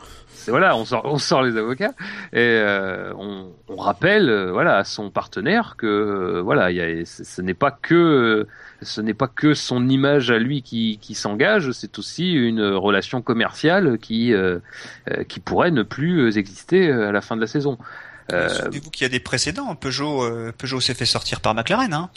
Voilà, 0.49 0.77
on 0.77 0.85
sort, 0.85 1.03
on 1.05 1.19
sort 1.19 1.43
les 1.43 1.57
avocats 1.57 1.95
et 2.33 2.39
euh, 2.39 3.13
on, 3.17 3.51
on, 3.69 3.77
rappelle, 3.77 4.29
euh, 4.29 4.53
voilà, 4.53 4.77
à 4.77 4.85
son 4.85 5.11
partenaire 5.11 5.77
que 5.79 5.87
euh, 5.87 6.43
voilà, 6.43 6.71
y 6.71 6.81
a, 6.81 7.05
ce 7.07 7.41
n'est 7.41 7.55
pas 7.55 7.71
que 7.71 8.47
ce 8.83 9.01
n'est 9.01 9.15
pas 9.15 9.29
que 9.29 9.55
son 9.55 9.89
image 9.89 10.31
à 10.31 10.39
lui 10.39 10.63
qui, 10.63 10.99
qui 11.01 11.15
s'engage, 11.15 11.73
c'est 11.73 11.99
aussi 11.99 12.33
une 12.33 12.63
relation 12.63 13.23
commerciale 13.23 13.99
qui 13.99 14.35
qui 15.29 15.41
pourrait 15.41 15.71
ne 15.71 15.83
plus 15.83 16.37
exister 16.37 16.91
à 16.91 17.13
la 17.13 17.21
fin 17.21 17.37
de 17.37 17.41
la 17.41 17.47
saison. 17.47 17.79
Euh, 18.33 18.49
Souvenez-vous 18.49 18.91
qu'il 18.91 19.05
y 19.05 19.07
a 19.07 19.11
des 19.11 19.21
précédents. 19.21 19.75
Peugeot, 19.75 20.25
Peugeot 20.57 20.81
s'est 20.81 20.95
fait 20.95 21.07
sortir 21.07 21.41
par 21.41 21.55
McLaren. 21.55 21.93
Hein 21.93 22.11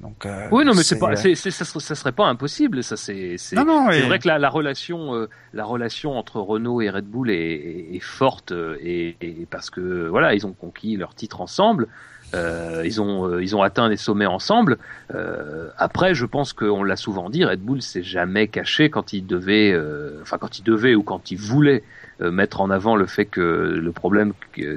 donc, 0.00 0.26
euh, 0.26 0.46
oui, 0.52 0.64
non, 0.64 0.74
mais 0.74 0.84
c'est 0.84 0.98
pas, 0.98 1.16
c'est, 1.16 1.34
ça, 1.34 1.64
ça, 1.64 1.94
serait 1.94 2.12
pas 2.12 2.26
impossible. 2.26 2.84
Ça, 2.84 2.96
c'est, 2.96 3.36
c'est, 3.36 3.56
c'est 3.56 4.02
vrai 4.02 4.18
que 4.20 4.28
la, 4.28 4.38
la 4.38 4.48
relation, 4.48 5.14
euh, 5.14 5.28
la 5.52 5.64
relation 5.64 6.16
entre 6.16 6.40
Renault 6.40 6.80
et 6.80 6.88
Red 6.88 7.06
Bull 7.06 7.30
est, 7.30 7.94
est, 7.94 8.00
forte 8.00 8.52
euh, 8.52 8.76
et, 8.80 9.16
et, 9.20 9.46
parce 9.50 9.70
que 9.70 10.06
voilà, 10.06 10.34
ils 10.34 10.46
ont 10.46 10.52
conquis 10.52 10.96
leur 10.96 11.14
titre 11.14 11.40
ensemble. 11.40 11.88
Euh, 12.34 12.82
ils 12.84 13.00
ont 13.00 13.26
euh, 13.26 13.42
ils 13.42 13.56
ont 13.56 13.62
atteint 13.62 13.88
des 13.88 13.96
sommets 13.96 14.26
ensemble. 14.26 14.78
Euh, 15.14 15.70
après, 15.78 16.14
je 16.14 16.26
pense 16.26 16.52
qu'on 16.52 16.84
l'a 16.84 16.96
souvent 16.96 17.30
dit, 17.30 17.44
Red 17.44 17.60
Bull 17.60 17.80
s'est 17.80 18.02
jamais 18.02 18.48
caché 18.48 18.90
quand 18.90 19.12
il 19.12 19.26
devait, 19.26 19.74
enfin 20.20 20.38
quand 20.38 20.58
il 20.58 20.62
devait 20.62 20.94
ou 20.94 21.02
quand 21.02 21.30
il 21.30 21.38
voulait 21.38 21.82
mettre 22.20 22.60
en 22.60 22.70
avant 22.70 22.96
le 22.96 23.06
fait 23.06 23.26
que 23.26 23.40
le 23.40 23.92
problème 23.92 24.32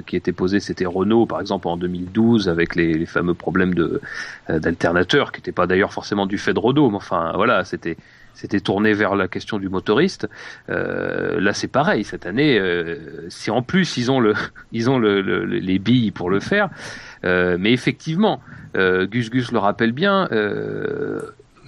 qui 0.06 0.16
était 0.16 0.32
posé 0.32 0.60
c'était 0.60 0.86
Renault 0.86 1.26
par 1.26 1.40
exemple 1.40 1.66
en 1.66 1.76
2012 1.76 2.48
avec 2.48 2.76
les, 2.76 2.94
les 2.94 3.06
fameux 3.06 3.34
problèmes 3.34 3.74
de 3.74 4.00
d'alternateurs 4.48 5.32
qui 5.32 5.40
n'étaient 5.40 5.50
pas 5.52 5.66
d'ailleurs 5.66 5.92
forcément 5.92 6.26
du 6.26 6.38
fait 6.38 6.54
de 6.54 6.60
Renault 6.60 6.90
mais 6.90 6.96
enfin 6.96 7.32
voilà 7.34 7.64
c'était 7.64 7.96
c'était 8.34 8.60
tourné 8.60 8.92
vers 8.94 9.14
la 9.14 9.28
question 9.28 9.58
du 9.58 9.68
motoriste. 9.68 10.28
Euh, 10.68 11.40
là, 11.40 11.52
c'est 11.52 11.68
pareil. 11.68 12.04
Cette 12.04 12.26
année, 12.26 12.58
euh, 12.58 13.28
si 13.28 13.50
en 13.50 13.62
plus 13.62 13.96
ils 13.96 14.10
ont 14.10 14.20
le, 14.20 14.34
ils 14.72 14.90
ont 14.90 14.98
le, 14.98 15.20
le, 15.20 15.44
les 15.44 15.78
billes 15.78 16.10
pour 16.10 16.30
le 16.30 16.40
faire, 16.40 16.68
euh, 17.24 17.56
mais 17.58 17.72
effectivement, 17.72 18.40
euh, 18.76 19.06
Gus 19.06 19.30
Gus 19.30 19.52
le 19.52 19.58
rappelle 19.58 19.92
bien. 19.92 20.28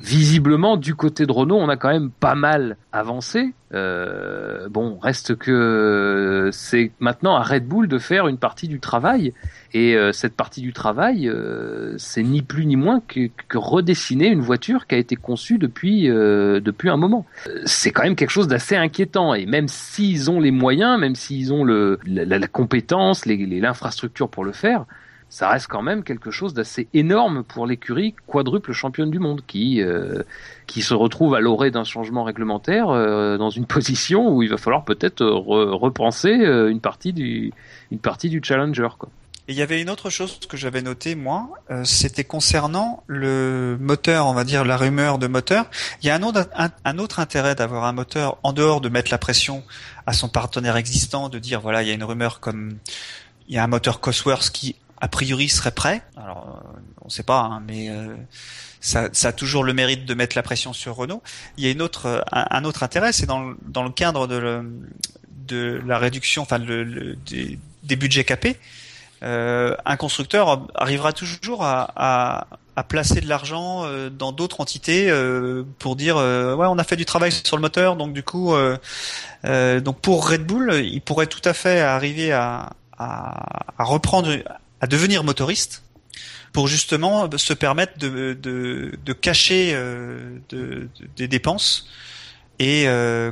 Euh, 0.04 0.14
visiblement, 0.14 0.76
du 0.76 0.94
côté 0.94 1.26
de 1.26 1.32
Renault, 1.32 1.56
on 1.56 1.68
a 1.68 1.76
quand 1.76 1.88
même 1.88 2.10
pas 2.10 2.34
mal 2.34 2.76
avancé. 2.92 3.54
Euh, 3.72 4.68
bon, 4.68 4.98
reste 4.98 5.34
que 5.36 6.50
c'est 6.52 6.92
maintenant 7.00 7.34
à 7.34 7.42
Red 7.42 7.66
Bull 7.66 7.88
de 7.88 7.98
faire 7.98 8.28
une 8.28 8.38
partie 8.38 8.68
du 8.68 8.80
travail. 8.80 9.32
Et 9.72 9.96
euh, 9.96 10.12
cette 10.12 10.36
partie 10.36 10.60
du 10.60 10.72
travail, 10.72 11.28
euh, 11.28 11.94
c'est 11.98 12.22
ni 12.22 12.42
plus 12.42 12.66
ni 12.66 12.76
moins 12.76 13.02
que, 13.06 13.28
que, 13.48 13.58
redessiner 13.58 14.28
une 14.28 14.40
voiture 14.40 14.86
qui 14.86 14.94
a 14.94 14.98
été 14.98 15.16
conçue 15.16 15.58
depuis 15.58 16.08
euh, 16.08 16.60
depuis 16.60 16.88
un 16.88 16.96
moment. 16.96 17.26
C'est 17.64 17.90
quand 17.90 18.04
même 18.04 18.16
quelque 18.16 18.30
chose 18.30 18.46
d'assez 18.46 18.76
inquiétant. 18.76 19.34
Et 19.34 19.46
même 19.46 19.68
s'ils 19.68 20.30
ont 20.30 20.40
les 20.40 20.52
moyens, 20.52 21.00
même 21.00 21.16
s'ils 21.16 21.52
ont 21.52 21.64
le, 21.64 21.98
la, 22.06 22.38
la 22.38 22.46
compétence, 22.46 23.26
l'infrastructure 23.26 24.28
pour 24.28 24.44
le 24.44 24.52
faire, 24.52 24.86
ça 25.34 25.48
reste 25.48 25.66
quand 25.66 25.82
même 25.82 26.04
quelque 26.04 26.30
chose 26.30 26.54
d'assez 26.54 26.86
énorme 26.94 27.42
pour 27.42 27.66
l'écurie 27.66 28.14
quadruple 28.28 28.70
championne 28.72 29.10
du 29.10 29.18
monde 29.18 29.42
qui 29.44 29.82
euh, 29.82 30.22
qui 30.68 30.80
se 30.80 30.94
retrouve 30.94 31.34
à 31.34 31.40
l'orée 31.40 31.72
d'un 31.72 31.82
changement 31.82 32.22
réglementaire 32.22 32.90
euh, 32.90 33.36
dans 33.36 33.50
une 33.50 33.66
position 33.76 34.28
où 34.28 34.44
il 34.44 34.48
va 34.48 34.58
falloir 34.58 34.84
peut-être 34.84 35.24
re 35.24 35.76
repenser 35.76 36.30
une 36.30 36.78
partie 36.78 37.12
du 37.12 37.52
une 37.90 37.98
partie 37.98 38.28
du 38.28 38.40
challenger 38.44 38.90
quoi. 38.96 39.08
Et 39.48 39.52
il 39.52 39.58
y 39.58 39.62
avait 39.62 39.82
une 39.82 39.90
autre 39.90 40.08
chose 40.08 40.38
que 40.48 40.56
j'avais 40.56 40.82
noté 40.82 41.16
moi, 41.16 41.50
euh, 41.70 41.82
c'était 41.84 42.24
concernant 42.24 43.02
le 43.08 43.76
moteur, 43.78 44.26
on 44.26 44.34
va 44.34 44.44
dire 44.44 44.64
la 44.64 44.78
rumeur 44.78 45.18
de 45.18 45.26
moteur. 45.26 45.66
Il 46.00 46.06
y 46.06 46.10
a 46.10 46.14
un 46.14 46.22
autre, 46.22 46.48
un 46.56 46.98
autre 46.98 47.18
intérêt 47.18 47.54
d'avoir 47.54 47.84
un 47.84 47.92
moteur 47.92 48.38
en 48.42 48.52
dehors 48.54 48.80
de 48.80 48.88
mettre 48.88 49.10
la 49.10 49.18
pression 49.18 49.64
à 50.06 50.12
son 50.12 50.28
partenaire 50.28 50.76
existant, 50.76 51.28
de 51.28 51.40
dire 51.40 51.60
voilà 51.60 51.82
il 51.82 51.88
y 51.88 51.90
a 51.90 51.94
une 51.94 52.04
rumeur 52.04 52.38
comme 52.38 52.78
il 53.48 53.54
y 53.56 53.58
a 53.58 53.64
un 53.64 53.66
moteur 53.66 54.00
Cosworth 54.00 54.50
qui 54.50 54.76
a 55.04 55.08
priori 55.08 55.48
serait 55.48 55.70
prêt. 55.70 56.02
Alors 56.16 56.62
euh, 56.64 56.78
on 57.02 57.06
ne 57.06 57.10
sait 57.10 57.22
pas, 57.22 57.40
hein, 57.40 57.62
mais 57.66 57.90
euh, 57.90 58.14
ça, 58.80 59.10
a 59.22 59.32
toujours 59.32 59.64
le 59.64 59.74
mérite 59.74 60.06
de 60.06 60.14
mettre 60.14 60.36
la 60.36 60.42
pression 60.42 60.72
sur 60.72 60.96
Renault. 60.96 61.22
Il 61.56 61.64
y 61.64 61.68
a 61.68 61.70
une 61.70 61.82
autre, 61.82 62.24
un, 62.32 62.46
un 62.50 62.64
autre 62.64 62.82
intérêt, 62.82 63.12
c'est 63.12 63.26
dans, 63.26 63.54
dans 63.66 63.82
le 63.82 63.90
cadre 63.90 64.26
de, 64.26 64.64
de 65.46 65.80
la 65.86 65.98
réduction, 65.98 66.42
enfin 66.42 66.58
des, 66.58 67.58
des 67.82 67.96
budgets 67.96 68.24
capés 68.24 68.58
euh, 69.24 69.74
un 69.86 69.96
constructeur 69.96 70.66
arrivera 70.74 71.12
toujours 71.12 71.64
à, 71.64 72.46
à, 72.76 72.82
placer 72.84 73.20
de 73.20 73.28
l'argent 73.28 73.84
euh, 73.84 74.10
dans 74.10 74.32
d'autres 74.32 74.60
entités 74.60 75.08
euh, 75.08 75.64
pour 75.78 75.96
dire 75.96 76.16
euh, 76.18 76.54
ouais 76.54 76.66
on 76.68 76.76
a 76.78 76.84
fait 76.84 76.96
du 76.96 77.06
travail 77.06 77.32
sur 77.32 77.56
le 77.56 77.62
moteur 77.62 77.96
donc 77.96 78.12
du 78.12 78.22
coup 78.22 78.54
donc 79.44 80.00
pour 80.00 80.28
Red 80.28 80.44
Bull 80.44 80.74
il 80.84 81.00
pourrait 81.00 81.26
tout 81.26 81.40
à 81.44 81.54
fait 81.54 81.80
arriver 81.80 82.32
à, 82.32 82.72
à 82.98 83.84
reprendre 83.84 84.36
à 84.84 84.86
devenir 84.86 85.24
motoriste 85.24 85.82
pour 86.52 86.68
justement 86.68 87.30
se 87.36 87.54
permettre 87.54 87.98
de, 87.98 88.34
de, 88.34 88.92
de 89.08 89.12
cacher 89.12 89.72
de, 89.72 90.40
de, 90.50 90.88
des 91.16 91.28
dépenses 91.28 91.88
et 92.58 92.86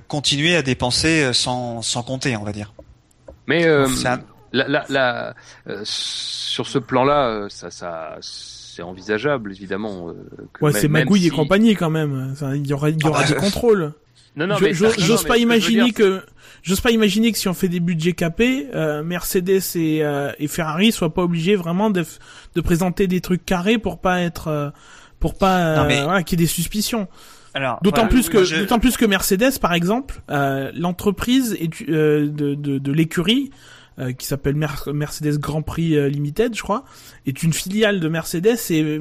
continuer 0.08 0.56
à 0.56 0.62
dépenser 0.62 1.32
sans, 1.32 1.82
sans 1.82 2.02
compter 2.02 2.36
on 2.36 2.44
va 2.44 2.52
dire. 2.52 2.72
Mais 3.46 3.66
euh, 3.66 3.86
la, 4.52 4.68
la, 4.68 4.84
la 4.88 5.34
euh, 5.66 5.80
sur 5.84 6.66
ce 6.66 6.78
plan-là, 6.78 7.28
euh, 7.28 7.48
ça, 7.48 7.70
ça 7.70 8.16
c'est 8.20 8.82
envisageable 8.82 9.52
évidemment. 9.52 10.10
Euh, 10.10 10.14
ouais, 10.60 10.72
c'est 10.72 10.88
Magouille 10.88 11.22
si... 11.22 11.26
et 11.26 11.30
compagnie 11.30 11.74
quand 11.74 11.90
même. 11.90 12.34
Il 12.54 12.66
y 12.66 12.72
aura, 12.72 12.90
il 12.90 13.00
y 13.02 13.06
aura 13.06 13.22
ah, 13.24 13.28
des 13.28 13.34
contrôles. 13.34 13.92
Non, 14.36 14.46
non, 14.46 14.56
j'ose 14.98 15.24
pas 15.24 15.38
imaginer 15.38 15.92
que, 15.92 16.24
j'ose 16.62 16.80
pas 16.80 16.90
imaginer 16.90 17.32
que 17.32 17.38
si 17.38 17.48
on 17.48 17.54
fait 17.54 17.68
des 17.68 17.80
budgets 17.80 18.12
capés, 18.12 18.68
euh, 18.74 19.02
Mercedes 19.02 19.60
et, 19.74 20.02
euh, 20.02 20.32
et 20.38 20.48
Ferrari 20.48 20.92
soient 20.92 21.12
pas 21.12 21.22
obligés 21.22 21.56
vraiment 21.56 21.90
de, 21.90 22.04
de 22.54 22.60
présenter 22.60 23.06
des 23.06 23.20
trucs 23.20 23.44
carrés 23.44 23.78
pour 23.78 24.00
pas 24.00 24.20
être, 24.20 24.48
euh, 24.48 24.70
pour 25.20 25.36
pas, 25.36 25.84
voilà, 25.84 26.22
qu'il 26.22 26.40
y 26.40 26.42
ait 26.42 26.46
des 26.46 26.50
suspicions. 26.50 27.08
D'autant 27.82 28.08
plus 28.08 28.30
que, 28.30 28.60
d'autant 28.60 28.78
plus 28.78 28.96
que 28.96 29.04
Mercedes, 29.04 29.58
par 29.60 29.74
exemple, 29.74 30.22
l'entreprise 30.28 31.58
de, 31.86 32.26
de, 32.26 32.54
de 32.78 32.92
l'écurie 32.92 33.50
euh, 33.98 34.12
qui 34.12 34.26
s'appelle 34.26 34.56
Mercedes 34.56 35.38
Grand 35.38 35.60
Prix 35.60 35.98
euh, 35.98 36.08
Limited, 36.08 36.54
je 36.56 36.62
crois, 36.62 36.84
est 37.26 37.42
une 37.42 37.52
filiale 37.52 38.00
de 38.00 38.08
Mercedes 38.08 38.56
et, 38.70 38.98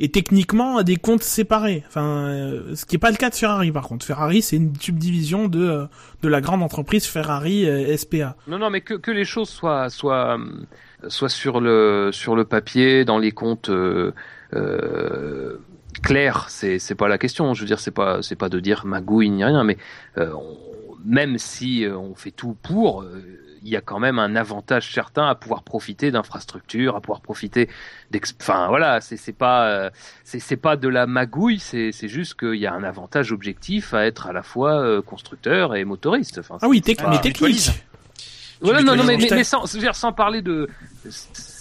et, 0.00 0.08
techniquement 0.08 0.78
a 0.78 0.82
des 0.82 0.96
comptes 0.96 1.22
séparés. 1.22 1.84
Enfin, 1.86 2.28
euh, 2.28 2.74
ce 2.74 2.86
qui 2.86 2.94
n'est 2.94 3.00
pas 3.00 3.10
le 3.10 3.18
cas 3.18 3.28
de 3.28 3.34
Ferrari 3.34 3.70
par 3.72 3.86
contre. 3.86 4.06
Ferrari, 4.06 4.40
c'est 4.40 4.56
une 4.56 4.74
subdivision 4.80 5.48
de 5.48 5.86
de 6.22 6.28
la 6.28 6.40
grande 6.40 6.62
entreprise 6.62 7.04
Ferrari 7.04 7.66
SPA. 7.98 8.36
Non, 8.48 8.58
non, 8.58 8.70
mais 8.70 8.80
que, 8.80 8.94
que 8.94 9.10
les 9.10 9.26
choses 9.26 9.50
soient 9.50 9.90
soient 9.90 10.38
soient 11.08 11.28
sur 11.28 11.60
le 11.60 12.08
sur 12.12 12.34
le 12.34 12.46
papier, 12.46 13.04
dans 13.04 13.18
les 13.18 13.32
comptes. 13.32 13.68
Euh, 13.68 14.12
clair, 16.02 16.46
c'est 16.48 16.78
c'est 16.78 16.94
pas 16.94 17.08
la 17.08 17.18
question. 17.18 17.52
Je 17.52 17.60
veux 17.60 17.66
dire, 17.66 17.80
c'est 17.80 17.90
pas 17.90 18.22
c'est 18.22 18.36
pas 18.36 18.48
de 18.48 18.58
dire 18.58 18.86
magouille 18.86 19.28
ni 19.28 19.44
rien, 19.44 19.64
mais 19.64 19.76
même 21.04 21.36
si 21.36 21.84
on 21.86 22.14
fait 22.14 22.30
tout 22.30 22.56
pour, 22.62 23.04
il 23.66 23.72
y 23.72 23.76
a 23.76 23.80
quand 23.80 23.98
même 23.98 24.18
un 24.18 24.36
avantage 24.36 24.92
certain 24.92 25.26
à 25.26 25.34
pouvoir 25.34 25.62
profiter 25.64 26.10
d'infrastructures, 26.10 26.94
à 26.94 27.00
pouvoir 27.00 27.20
profiter 27.20 27.68
Enfin 28.40 28.68
voilà, 28.68 29.00
c'est 29.00 29.32
pas 29.32 29.68
euh, 29.68 29.90
c'est 30.24 30.56
pas 30.56 30.76
de 30.76 30.88
la 30.88 31.06
magouille, 31.06 31.58
c'est 31.58 32.08
juste 32.08 32.34
qu'il 32.38 32.54
y 32.54 32.66
a 32.66 32.72
un 32.72 32.84
avantage 32.84 33.32
objectif 33.32 33.92
à 33.92 34.06
être 34.06 34.28
à 34.28 34.32
la 34.32 34.42
fois 34.42 34.80
euh, 34.80 35.02
constructeur 35.02 35.74
et 35.74 35.84
motoriste. 35.84 36.38
Enfin, 36.38 36.58
ah 36.62 36.68
oui, 36.68 36.82
mais 36.86 37.20
technique. 37.20 37.70
Voilà, 38.60 38.82
non, 38.82 38.96
non, 38.96 39.04
mais, 39.04 39.18
mais, 39.18 39.44
sans, 39.44 39.66
sans 39.66 40.12
parler 40.12 40.40
de, 40.40 40.66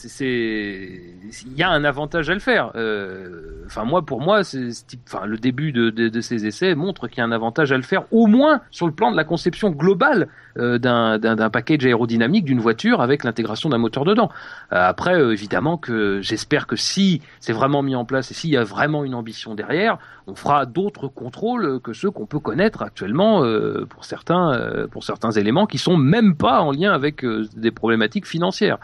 c'est, 0.08 1.02
il 1.46 1.58
y 1.58 1.64
a 1.64 1.70
un 1.70 1.84
avantage 1.84 2.30
à 2.30 2.34
le 2.34 2.40
faire. 2.40 2.72
Euh, 2.76 3.64
enfin, 3.66 3.84
moi, 3.84 4.06
pour 4.06 4.22
moi, 4.22 4.44
c'est, 4.44 4.70
enfin, 5.08 5.26
le 5.26 5.38
début 5.38 5.72
de, 5.72 5.90
de, 5.90 6.10
de, 6.10 6.22
ces 6.22 6.46
essais 6.46 6.76
montre 6.76 7.08
qu'il 7.08 7.20
y 7.20 7.22
a 7.22 7.26
un 7.26 7.32
avantage 7.32 7.72
à 7.72 7.78
le 7.78 7.84
faire, 7.84 8.04
au 8.12 8.28
moins 8.28 8.62
sur 8.72 8.88
le 8.88 8.94
plan 8.94 9.12
de 9.12 9.18
la 9.18 9.24
conception 9.24 9.72
globale 9.72 10.28
euh, 10.58 10.78
d'un, 10.78 11.50
package 11.50 11.86
aérodynamique 11.86 12.46
d'une 12.46 12.60
voiture 12.60 13.02
avec 13.02 13.24
l'intégration 13.24 13.70
d'un 13.70 13.78
moteur 13.78 14.06
dedans. 14.06 14.30
Euh, 14.72 14.90
après, 14.90 15.20
évidemment 15.20 15.78
que 15.78 16.22
j'espère 16.22 16.68
que 16.68 16.76
si 16.76 17.22
c'est 17.40 17.54
vraiment 17.54 17.82
mis 17.82 17.96
en 17.96 18.06
place 18.06 18.32
et 18.32 18.34
s'il 18.34 18.52
y 18.52 18.58
a 18.58 18.64
vraiment 18.64 19.04
une 19.04 19.16
ambition 19.16 19.56
derrière, 19.56 19.98
on 20.28 20.36
fera 20.36 20.66
d'autres 20.66 21.08
contrôles 21.08 21.80
que 21.82 21.94
ceux 21.94 22.10
qu'on 22.10 22.26
peut 22.26 22.40
connaître 22.40 22.82
actuellement 22.82 23.44
pour 23.90 24.06
certains, 24.06 24.88
pour 24.90 25.04
certains 25.04 25.30
éléments 25.32 25.68
qui 25.68 25.78
sont 25.78 25.98
même 25.98 26.36
pas 26.36 26.62
en 26.62 26.72
lien 26.72 26.94
avec 26.94 27.24
des 27.24 27.70
problématiques 27.70 28.26
financières. 28.26 28.80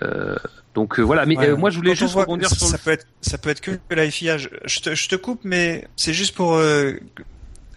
Euh, 0.00 0.36
donc 0.74 0.98
euh, 0.98 1.02
voilà, 1.02 1.26
mais 1.26 1.36
euh, 1.38 1.56
moi 1.56 1.68
je 1.68 1.76
voulais 1.76 1.94
juste 1.94 2.14
rebondir 2.14 2.48
sur 2.48 2.66
ça 2.66 2.78
peut 2.78 2.92
être 2.92 3.06
ça 3.20 3.36
peut 3.36 3.50
être 3.50 3.60
que 3.60 3.72
la 3.90 4.10
FIA. 4.10 4.38
Je, 4.38 4.48
te, 4.80 4.94
je 4.94 5.08
te 5.08 5.16
coupe, 5.16 5.40
mais 5.44 5.86
c'est 5.96 6.14
juste 6.14 6.34
pour 6.34 6.58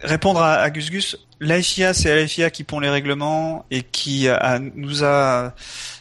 répondre 0.00 0.40
à, 0.40 0.54
à, 0.54 0.70
Gus 0.70 0.90
Gus. 0.90 1.18
La 1.38 1.60
FIA, 1.60 1.92
c'est 1.92 2.14
la 2.14 2.26
FIA 2.26 2.50
qui 2.50 2.64
pond 2.64 2.80
les 2.80 2.88
règlements 2.88 3.66
et 3.70 3.82
qui 3.82 4.28
a, 4.28 4.58
nous 4.58 5.04
a 5.04 5.52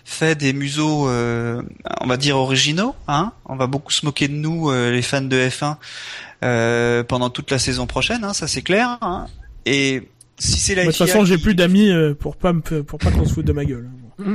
fait 0.05 0.35
des 0.35 0.53
museaux, 0.53 1.09
on 1.09 2.07
va 2.07 2.17
dire 2.17 2.37
originaux. 2.37 2.95
Hein 3.09 3.33
on 3.45 3.57
va 3.57 3.67
beaucoup 3.67 3.91
se 3.91 4.05
moquer 4.05 4.29
de 4.29 4.35
nous, 4.35 4.71
les 4.71 5.01
fans 5.01 5.21
de 5.21 5.35
F1, 5.35 7.03
pendant 7.03 7.29
toute 7.29 7.51
la 7.51 7.59
saison 7.59 7.87
prochaine. 7.87 8.23
Hein, 8.23 8.33
ça 8.33 8.47
c'est 8.47 8.61
clair. 8.61 8.97
Hein 9.01 9.27
et 9.65 10.07
si 10.37 10.59
c'est 10.59 10.75
la 10.75 10.83
De 10.83 10.87
toute 10.91 10.97
façon, 10.97 11.25
j'ai 11.25 11.37
plus 11.37 11.55
d'amis 11.55 11.91
pour 12.21 12.37
pas 12.37 12.53
me, 12.53 12.61
pour 12.61 12.99
pas 12.99 13.11
qu'on 13.11 13.25
se 13.25 13.33
foute 13.33 13.45
de 13.45 13.53
ma 13.53 13.65
gueule. 13.65 13.89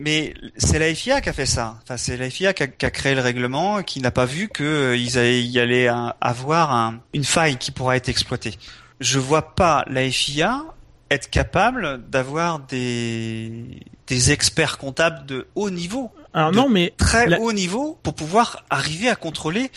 Mais 0.00 0.34
c'est 0.56 0.78
la 0.78 0.94
FIA 0.94 1.20
qui 1.20 1.28
a 1.28 1.32
fait 1.32 1.46
ça. 1.46 1.78
Enfin, 1.82 1.96
c'est 1.96 2.16
la 2.16 2.28
FIA 2.30 2.52
qui 2.52 2.62
a, 2.62 2.66
qui 2.66 2.86
a, 2.86 2.90
créé 2.90 3.14
le 3.14 3.20
règlement, 3.20 3.82
qui 3.82 4.00
n'a 4.00 4.10
pas 4.10 4.24
vu 4.24 4.48
que 4.48 4.64
euh, 4.64 4.96
ils 4.96 5.18
allaient 5.18 5.42
y 5.42 5.58
aller 5.60 5.92
avoir 6.20 6.74
un, 6.74 7.00
une 7.14 7.24
faille 7.24 7.56
qui 7.56 7.70
pourra 7.70 7.96
être 7.96 8.08
exploitée. 8.08 8.54
Je 9.00 9.18
vois 9.18 9.54
pas 9.54 9.84
la 9.88 10.08
FIA 10.10 10.64
être 11.10 11.28
capable 11.28 12.02
d'avoir 12.08 12.60
des 12.60 13.80
des 14.06 14.32
experts 14.32 14.78
comptables 14.78 15.26
de 15.26 15.46
haut 15.54 15.70
niveau. 15.70 16.10
Alors 16.34 16.52
non, 16.52 16.68
mais 16.68 16.94
très 16.96 17.38
haut 17.38 17.52
niveau 17.52 17.98
pour 18.02 18.14
pouvoir 18.14 18.64
arriver 18.70 19.08
à 19.08 19.16
contrôler 19.16 19.70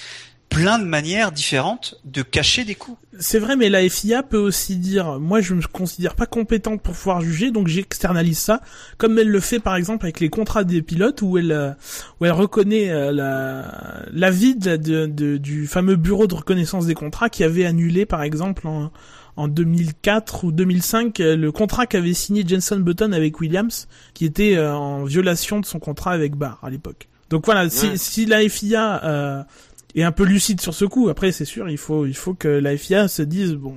plein 0.49 0.79
de 0.79 0.85
manières 0.85 1.31
différentes 1.31 1.95
de 2.05 2.21
cacher 2.21 2.63
des 2.63 2.75
coups. 2.75 2.97
C'est 3.19 3.39
vrai, 3.39 3.55
mais 3.55 3.69
la 3.69 3.87
FIA 3.89 4.23
peut 4.23 4.37
aussi 4.37 4.77
dire, 4.77 5.19
moi 5.19 5.41
je 5.41 5.53
me 5.53 5.61
considère 5.61 6.15
pas 6.15 6.25
compétente 6.25 6.81
pour 6.81 6.93
pouvoir 6.93 7.21
juger, 7.21 7.51
donc 7.51 7.67
j'externalise 7.67 8.39
ça, 8.39 8.61
comme 8.97 9.17
elle 9.19 9.29
le 9.29 9.39
fait 9.39 9.59
par 9.59 9.75
exemple 9.75 10.05
avec 10.05 10.19
les 10.19 10.29
contrats 10.29 10.63
des 10.63 10.81
pilotes, 10.81 11.21
où 11.21 11.37
elle 11.37 11.51
euh, 11.51 11.71
où 12.19 12.25
elle 12.25 12.31
reconnaît 12.31 12.89
euh, 12.89 13.11
la 13.11 14.05
l'avis 14.11 14.55
de, 14.55 14.75
de, 15.07 15.37
du 15.37 15.67
fameux 15.67 15.95
bureau 15.95 16.27
de 16.27 16.35
reconnaissance 16.35 16.85
des 16.85 16.95
contrats 16.95 17.29
qui 17.29 17.43
avait 17.43 17.65
annulé 17.65 18.05
par 18.05 18.23
exemple 18.23 18.67
en, 18.67 18.91
en 19.37 19.47
2004 19.47 20.45
ou 20.45 20.51
2005 20.51 21.19
euh, 21.19 21.35
le 21.35 21.51
contrat 21.51 21.85
qu'avait 21.85 22.13
signé 22.13 22.43
Jenson 22.47 22.79
Button 22.79 23.11
avec 23.13 23.39
Williams, 23.39 23.87
qui 24.13 24.25
était 24.25 24.57
en 24.59 25.03
violation 25.05 25.59
de 25.59 25.65
son 25.65 25.79
contrat 25.79 26.11
avec 26.11 26.35
Barr 26.35 26.59
à 26.63 26.69
l'époque. 26.69 27.07
Donc 27.29 27.45
voilà, 27.45 27.69
si, 27.69 27.97
si 27.97 28.25
la 28.25 28.47
FIA 28.47 29.03
euh, 29.03 29.43
et 29.95 30.03
un 30.03 30.11
peu 30.11 30.25
lucide 30.25 30.59
sur 30.59 30.73
ce 30.73 30.83
coup. 30.83 31.07
Après, 31.07 31.31
c'est 31.31 31.45
sûr, 31.45 31.69
il 31.69 31.77
faut, 31.77 32.05
il 32.05 32.15
faut 32.15 32.33
que 32.33 32.49
la 32.49 32.77
FIA 32.77 33.07
se 33.07 33.21
dise 33.21 33.53
bon, 33.53 33.75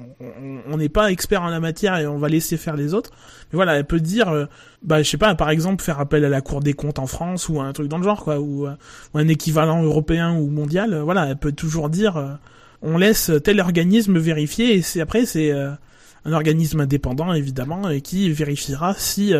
on 0.66 0.76
n'est 0.76 0.88
pas 0.88 1.10
expert 1.12 1.42
en 1.42 1.48
la 1.48 1.60
matière 1.60 1.96
et 1.96 2.06
on 2.06 2.18
va 2.18 2.28
laisser 2.28 2.56
faire 2.56 2.76
les 2.76 2.92
autres. 2.92 3.10
Mais 3.52 3.56
voilà, 3.56 3.76
elle 3.76 3.86
peut 3.86 4.00
dire, 4.00 4.28
euh, 4.28 4.46
bah, 4.82 5.02
je 5.02 5.08
sais 5.08 5.16
pas, 5.16 5.34
par 5.36 5.48
exemple, 5.48 5.82
faire 5.82 6.00
appel 6.00 6.24
à 6.24 6.28
la 6.28 6.40
Cour 6.40 6.60
des 6.60 6.74
comptes 6.74 6.98
en 6.98 7.06
France 7.06 7.48
ou 7.48 7.60
un 7.60 7.72
truc 7.72 7.86
dans 7.88 7.98
le 7.98 8.04
genre, 8.04 8.24
quoi, 8.24 8.40
ou, 8.40 8.66
euh, 8.66 8.74
un 9.14 9.28
équivalent 9.28 9.82
européen 9.82 10.36
ou 10.36 10.48
mondial. 10.48 10.92
Euh, 10.92 11.02
voilà, 11.04 11.26
elle 11.26 11.38
peut 11.38 11.52
toujours 11.52 11.88
dire, 11.88 12.38
on 12.82 12.98
laisse 12.98 13.30
tel 13.44 13.60
organisme 13.60 14.18
vérifier 14.18 14.74
et 14.74 14.82
c'est 14.82 15.00
après 15.00 15.26
c'est 15.26 15.52
un 15.52 16.32
organisme 16.32 16.80
indépendant 16.80 17.32
évidemment 17.32 17.90
et 17.90 18.00
qui 18.00 18.30
vérifiera 18.30 18.94
si 18.94 19.32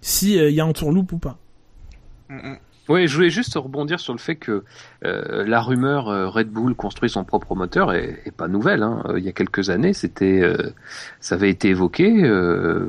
si 0.00 0.36
il 0.36 0.50
y 0.50 0.60
a 0.60 0.64
un 0.64 0.72
tourloupe 0.72 1.12
ou 1.12 1.18
pas. 1.18 1.38
Mm, 2.28 2.36
mm. 2.36 2.58
Oui, 2.88 3.06
je 3.06 3.14
voulais 3.14 3.30
juste 3.30 3.54
rebondir 3.54 4.00
sur 4.00 4.14
le 4.14 4.18
fait 4.18 4.36
que 4.36 4.64
euh, 5.04 5.44
la 5.46 5.60
rumeur 5.60 6.08
euh, 6.08 6.28
Red 6.28 6.48
Bull 6.48 6.74
construit 6.74 7.10
son 7.10 7.22
propre 7.22 7.54
moteur 7.54 7.92
est, 7.92 8.32
pas 8.36 8.48
nouvelle. 8.48 8.82
Hein. 8.82 9.02
Euh, 9.08 9.18
il 9.18 9.24
y 9.24 9.28
a 9.28 9.32
quelques 9.32 9.68
années, 9.68 9.92
c'était, 9.92 10.42
ça 11.20 11.34
avait 11.34 11.50
été 11.50 11.68
évoqué 11.68 12.22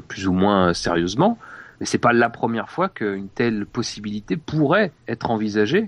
plus 0.08 0.28
ou 0.28 0.34
moins 0.34 0.74
sérieusement, 0.74 1.38
mais 1.80 1.86
c'est 1.86 1.98
pas 1.98 2.14
la 2.14 2.30
première 2.30 2.70
fois 2.70 2.88
qu'une 2.88 3.28
telle 3.30 3.66
possibilité 3.66 4.38
pourrait 4.38 4.92
être 5.08 5.32
envisagée. 5.32 5.88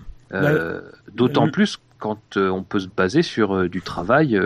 D'autant 1.14 1.50
plus 1.50 1.80
quand 2.00 2.38
on 2.38 2.64
peut 2.64 2.80
se 2.80 2.88
baser 2.88 3.22
sur 3.22 3.70
du 3.70 3.82
travail 3.82 4.40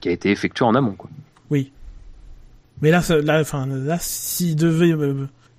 qui 0.00 0.08
a 0.08 0.12
été 0.12 0.30
effectué 0.30 0.64
en 0.64 0.74
amont. 0.74 0.92
Quoi. 0.92 1.10
Oui. 1.50 1.72
Mais 2.80 2.90
là, 2.90 3.02
là, 3.22 3.40
enfin, 3.40 3.66
là, 3.66 3.98
s'il 4.00 4.56
devait 4.56 4.94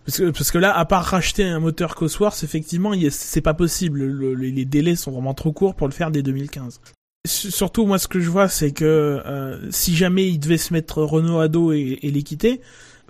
parce 0.06 0.18
que, 0.18 0.32
parce 0.32 0.52
que 0.52 0.58
là, 0.58 0.76
à 0.76 0.86
part 0.86 1.04
racheter 1.04 1.44
un 1.44 1.60
moteur 1.60 1.96
Cosworth, 1.96 2.44
effectivement, 2.44 2.94
c'est 3.10 3.42
pas 3.42 3.54
possible. 3.54 4.04
les 4.36 4.66
délais 4.66 4.96
sont 4.96 5.12
vraiment 5.12 5.34
trop 5.34 5.52
courts 5.52 5.76
pour 5.76 5.88
le 5.88 5.94
faire 5.94 6.12
dès 6.12 6.24
2015. 6.24 6.82
Surtout, 7.28 7.86
moi, 7.86 8.00
ce 8.00 8.08
que 8.08 8.20
je 8.20 8.30
vois, 8.30 8.48
c'est 8.48 8.72
que 8.72 8.84
euh, 9.26 9.72
si 9.72 9.96
jamais 9.96 10.28
il 10.28 10.40
devait 10.40 10.58
se 10.58 10.74
mettre 10.74 11.04
Renault 11.04 11.40
à 11.40 11.48
dos 11.48 11.72
et, 11.72 12.00
et 12.02 12.10
les 12.10 12.24
quitter, 12.24 12.62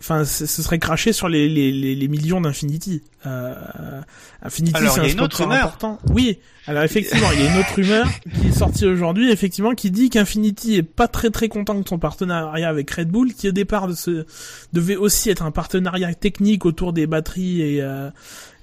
enfin, 0.01 0.25
ce 0.25 0.45
serait 0.47 0.79
craché 0.79 1.13
sur 1.13 1.29
les, 1.29 1.47
les, 1.47 1.71
les, 1.71 2.07
millions 2.07 2.41
d'Infinity. 2.41 3.03
Euh, 3.27 3.53
Infinity, 4.41 4.81
c'est 4.89 4.99
un 4.99 5.09
sponsor 5.09 5.51
important. 5.51 5.99
Oui. 6.09 6.39
Alors 6.65 6.83
effectivement, 6.83 7.31
il 7.33 7.43
y 7.43 7.47
a 7.47 7.51
une 7.51 7.59
autre 7.59 7.75
rumeur 7.75 8.07
qui 8.41 8.47
est 8.47 8.51
sortie 8.51 8.85
aujourd'hui, 8.87 9.31
effectivement, 9.31 9.75
qui 9.75 9.91
dit 9.91 10.09
qu'Infinity 10.09 10.75
est 10.75 10.83
pas 10.83 11.07
très 11.07 11.29
très 11.29 11.49
content 11.49 11.75
de 11.75 11.87
son 11.87 11.99
partenariat 11.99 12.67
avec 12.67 12.89
Red 12.89 13.09
Bull, 13.09 13.33
qui 13.33 13.47
au 13.47 13.51
départ 13.51 13.87
de 13.87 13.93
ce, 13.93 14.25
devait 14.73 14.95
aussi 14.95 15.29
être 15.29 15.43
un 15.43 15.51
partenariat 15.51 16.13
technique 16.15 16.65
autour 16.65 16.93
des 16.93 17.05
batteries 17.05 17.61
et 17.61 17.81
euh, 17.81 18.09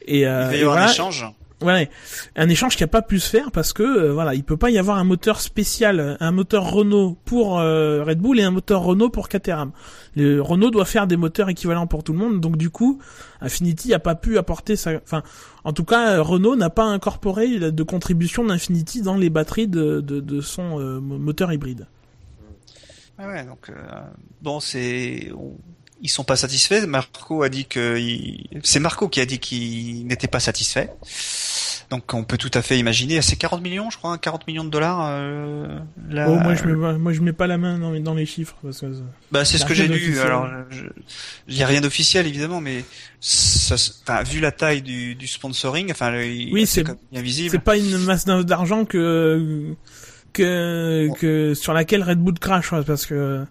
et, 0.08 0.26
euh, 0.26 0.44
il 0.44 0.48
va 0.48 0.56
y 0.56 0.60
avoir 0.62 0.78
un 0.78 0.90
échange. 0.90 1.26
Ouais, 1.60 1.90
un 2.36 2.48
échange 2.48 2.76
qui 2.76 2.84
a 2.84 2.86
pas 2.86 3.02
pu 3.02 3.18
se 3.18 3.28
faire 3.28 3.50
parce 3.50 3.72
que 3.72 3.82
euh, 3.82 4.12
voilà, 4.12 4.34
il 4.34 4.44
peut 4.44 4.56
pas 4.56 4.70
y 4.70 4.78
avoir 4.78 4.96
un 4.98 5.04
moteur 5.04 5.40
spécial, 5.40 6.16
un 6.20 6.30
moteur 6.30 6.70
Renault 6.70 7.16
pour 7.24 7.58
euh, 7.58 8.04
Red 8.04 8.20
Bull 8.20 8.38
et 8.38 8.44
un 8.44 8.52
moteur 8.52 8.82
Renault 8.82 9.10
pour 9.10 9.28
Caterham. 9.28 9.72
Le 10.14 10.40
Renault 10.40 10.70
doit 10.70 10.84
faire 10.84 11.08
des 11.08 11.16
moteurs 11.16 11.48
équivalents 11.48 11.88
pour 11.88 12.04
tout 12.04 12.12
le 12.12 12.18
monde, 12.20 12.40
donc 12.40 12.56
du 12.56 12.70
coup, 12.70 13.00
Infinity 13.40 13.92
a 13.92 13.98
pas 13.98 14.14
pu 14.14 14.38
apporter 14.38 14.76
sa, 14.76 14.98
enfin, 14.98 15.24
en 15.64 15.72
tout 15.72 15.84
cas, 15.84 16.20
Renault 16.20 16.54
n'a 16.54 16.70
pas 16.70 16.84
incorporé 16.84 17.58
de 17.58 17.82
contribution 17.82 18.44
d'Infinity 18.44 19.02
dans 19.02 19.16
les 19.16 19.28
batteries 19.28 19.66
de, 19.66 20.00
de, 20.00 20.20
de 20.20 20.40
son 20.40 20.78
euh, 20.78 21.00
moteur 21.00 21.52
hybride. 21.52 21.88
ouais, 23.18 23.44
donc 23.44 23.72
bon, 24.42 24.60
c'est 24.60 25.32
ils 26.00 26.08
sont 26.08 26.24
pas 26.24 26.36
satisfaits. 26.36 26.86
Marco 26.86 27.42
a 27.42 27.48
dit 27.48 27.66
que 27.66 28.00
c'est 28.62 28.80
Marco 28.80 29.08
qui 29.08 29.20
a 29.20 29.26
dit 29.26 29.38
qu'il 29.38 30.06
n'était 30.06 30.28
pas 30.28 30.40
satisfait. 30.40 30.90
Donc 31.90 32.12
on 32.12 32.22
peut 32.22 32.36
tout 32.36 32.50
à 32.52 32.60
fait 32.60 32.78
imaginer, 32.78 33.22
c'est 33.22 33.36
40 33.36 33.62
millions, 33.62 33.88
je 33.88 33.96
crois, 33.96 34.18
40 34.18 34.46
millions 34.46 34.64
de 34.64 34.68
dollars. 34.68 35.06
Euh, 35.10 35.78
oh, 36.10 36.34
moi 36.34 36.54
je 36.54 36.64
mets, 36.64 36.98
moi 36.98 37.12
je 37.14 37.20
mets 37.22 37.32
pas 37.32 37.46
la 37.46 37.56
main 37.56 37.78
dans, 37.78 37.98
dans 37.98 38.14
les 38.14 38.26
chiffres 38.26 38.56
parce 38.62 38.80
que. 38.80 38.86
Bah 39.32 39.46
c'est 39.46 39.56
ce 39.56 39.64
que 39.64 39.72
j'ai 39.72 39.88
lu. 39.88 40.20
Alors, 40.20 40.48
il 41.48 41.56
y 41.56 41.62
a 41.62 41.66
rien 41.66 41.80
d'officiel 41.80 42.26
évidemment, 42.26 42.60
mais 42.60 42.84
ça, 43.20 43.76
enfin, 44.02 44.22
vu 44.22 44.40
la 44.40 44.52
taille 44.52 44.82
du, 44.82 45.14
du 45.14 45.26
sponsoring, 45.26 45.90
enfin, 45.90 46.12
oui, 46.12 46.66
c'est 46.66 46.84
invisible. 47.14 47.50
C'est 47.52 47.58
pas 47.58 47.78
une 47.78 47.96
masse 48.04 48.26
d'argent 48.26 48.84
que 48.84 49.74
que 50.32 51.08
que 51.18 51.54
sur 51.54 51.72
laquelle 51.72 52.02
Red 52.02 52.18
Bull 52.18 52.38
crache 52.38 52.70
parce 52.86 53.06
que. 53.06 53.44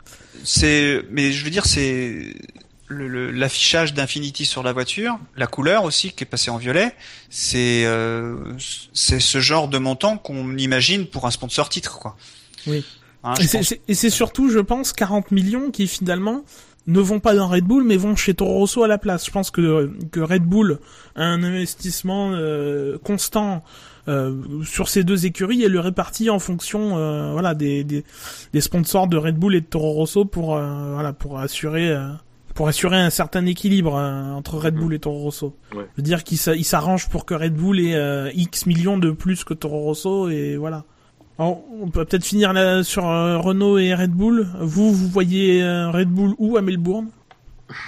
C'est, 0.44 1.04
mais 1.12 1.32
je 1.32 1.44
veux 1.44 1.50
dire, 1.50 1.66
c'est 1.66 2.36
l'affichage 2.90 3.94
d'Infinity 3.94 4.46
sur 4.46 4.64
la 4.64 4.72
voiture, 4.72 5.20
la 5.36 5.48
couleur 5.48 5.84
aussi 5.84 6.12
qui 6.12 6.24
est 6.24 6.28
passée 6.28 6.52
en 6.52 6.58
violet, 6.58 6.96
c'est 7.30 7.84
euh, 7.86 8.38
c'est 8.94 9.20
ce 9.20 9.40
genre 9.40 9.68
de 9.68 9.78
montant 9.78 10.18
qu'on 10.18 10.58
imagine 10.58 11.06
pour 11.06 11.26
un 11.26 11.32
sponsor 11.32 11.70
titre 11.70 12.00
quoi. 12.00 12.16
Oui. 12.66 12.86
Hein, 13.24 13.34
et 13.88 13.94
c'est 13.94 14.10
surtout, 14.10 14.50
je 14.50 14.60
pense, 14.60 14.94
40 14.94 15.32
millions 15.32 15.72
qui 15.72 15.88
finalement 15.88 16.46
ne 16.86 17.02
vont 17.02 17.20
pas 17.20 17.36
dans 17.36 17.48
Red 17.48 17.66
Bull 17.66 17.84
mais 17.84 17.98
vont 17.98 18.16
chez 18.16 18.34
Toro 18.34 18.54
Rosso 18.54 18.84
à 18.84 18.88
la 18.88 18.98
place. 18.98 19.26
Je 19.26 19.32
pense 19.32 19.52
que 19.52 19.92
que 20.12 20.20
Red 20.22 20.44
Bull 20.44 20.80
a 21.16 21.24
un 21.24 21.44
investissement 21.44 22.32
euh, 22.34 22.98
constant 23.04 23.64
sur 24.64 24.90
ces 24.90 25.04
deux 25.04 25.26
écuries 25.26 25.64
et 25.64 25.70
le 25.70 25.80
répartit 25.80 26.30
en 26.30 26.40
fonction 26.40 26.98
euh, 26.98 27.32
voilà 27.34 27.54
des, 27.54 27.84
des, 27.84 28.04
des 28.54 28.62
sponsors 28.62 29.08
de 29.08 29.18
Red 29.18 29.36
Bull 29.36 29.56
et 29.56 29.62
de 29.62 29.66
Toro 29.66 29.92
Rosso 29.92 30.26
pour 30.26 30.58
voilà 30.58 31.14
pour 31.14 31.40
assurer 31.40 31.96
pour 32.58 32.68
assurer 32.68 32.98
un 32.98 33.12
certain 33.12 33.46
équilibre 33.46 33.96
euh, 33.96 34.32
entre 34.32 34.58
Red 34.58 34.74
Bull 34.74 34.96
et 34.96 34.98
Toro 34.98 35.20
Rosso. 35.20 35.56
Ouais. 35.76 35.86
Je 35.92 35.98
veux 35.98 36.04
dire 36.04 36.24
qu'il 36.24 36.40
s'arrange 36.40 37.08
pour 37.08 37.24
que 37.26 37.36
Red 37.36 37.54
Bull 37.54 37.80
ait 37.80 37.94
euh, 37.94 38.32
X 38.34 38.66
millions 38.66 38.98
de 38.98 39.12
plus 39.12 39.44
que 39.44 39.54
Toro 39.54 39.82
Rosso 39.82 40.28
et 40.30 40.58
voilà. 40.58 40.84
on 41.38 41.88
peut 41.94 42.04
peut-être 42.04 42.26
finir 42.26 42.54
là 42.54 42.82
sur 42.82 43.08
euh, 43.08 43.38
Renault 43.38 43.78
et 43.78 43.94
Red 43.94 44.10
Bull. 44.10 44.48
Vous, 44.60 44.92
vous 44.92 45.08
voyez 45.08 45.64
Red 45.64 46.10
Bull 46.10 46.34
où 46.40 46.58
à 46.58 46.64
Melbourne? 46.64 47.10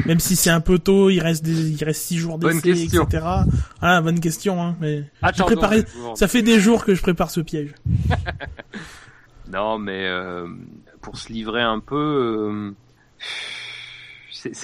Même 0.06 0.20
si 0.20 0.36
c'est 0.36 0.50
un 0.50 0.62
peu 0.62 0.80
tôt, 0.80 1.10
il 1.10 1.20
reste 1.20 1.44
des, 1.44 1.72
il 1.72 1.84
reste 1.84 2.02
six 2.02 2.18
jours 2.18 2.38
d'essai, 2.38 2.84
etc. 2.84 3.06
Ah, 3.82 4.02
bonne 4.02 4.20
question, 4.20 4.62
hein. 4.62 4.76
Mais 4.82 5.04
préparé, 5.22 5.86
ça 6.16 6.28
fait 6.28 6.42
des 6.42 6.60
jours 6.60 6.86
que 6.86 6.96
je 6.96 7.02
prépare 7.02 7.32
ce 7.32 7.40
piège. 7.40 7.74
non, 9.52 9.80
mais 9.80 10.10
pour 11.02 11.18
se 11.18 11.32
livrer 11.32 11.62
un 11.62 11.80
peu 11.80 12.74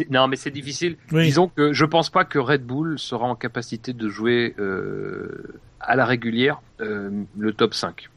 non, 0.10 0.28
mais 0.28 0.36
c'est 0.36 0.52
difficile. 0.52 0.98
Disons 1.12 1.48
que 1.50 1.74
je 1.74 1.86
pense 1.86 2.10
pas 2.10 2.26
que 2.26 2.40
Red 2.40 2.66
Bull 2.66 3.00
sera 3.00 3.26
en 3.26 3.36
capacité 3.36 3.94
de 3.94 4.10
jouer 4.10 4.56
euh, 4.60 5.60
à 5.80 5.96
la 5.96 6.06
régulière 6.06 6.62
euh, 6.82 7.24
le 7.38 7.54
top 7.54 7.74
5. 7.74 8.10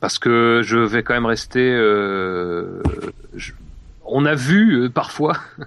Parce 0.00 0.18
que 0.18 0.60
je 0.62 0.78
vais 0.78 1.02
quand 1.02 1.14
même 1.14 1.26
rester. 1.26 1.72
Euh, 1.72 2.82
on 4.04 4.26
a 4.26 4.34
vu 4.34 4.90
parfois. 4.90 5.38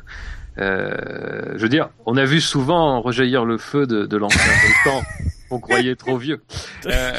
je 0.58 1.58
veux 1.58 1.70
dire, 1.70 1.90
on 2.06 2.18
a 2.18 2.26
vu 2.26 2.42
souvent 2.42 3.02
rejaillir 3.02 3.46
le 3.46 3.58
feu 3.58 3.86
de, 3.88 4.06
de 4.06 4.18
l'ancien 4.18 4.42
volcan. 4.86 5.06
On 5.50 5.60
croyait 5.60 5.96
trop 5.96 6.18
vieux. 6.18 6.42
Euh, 6.86 7.12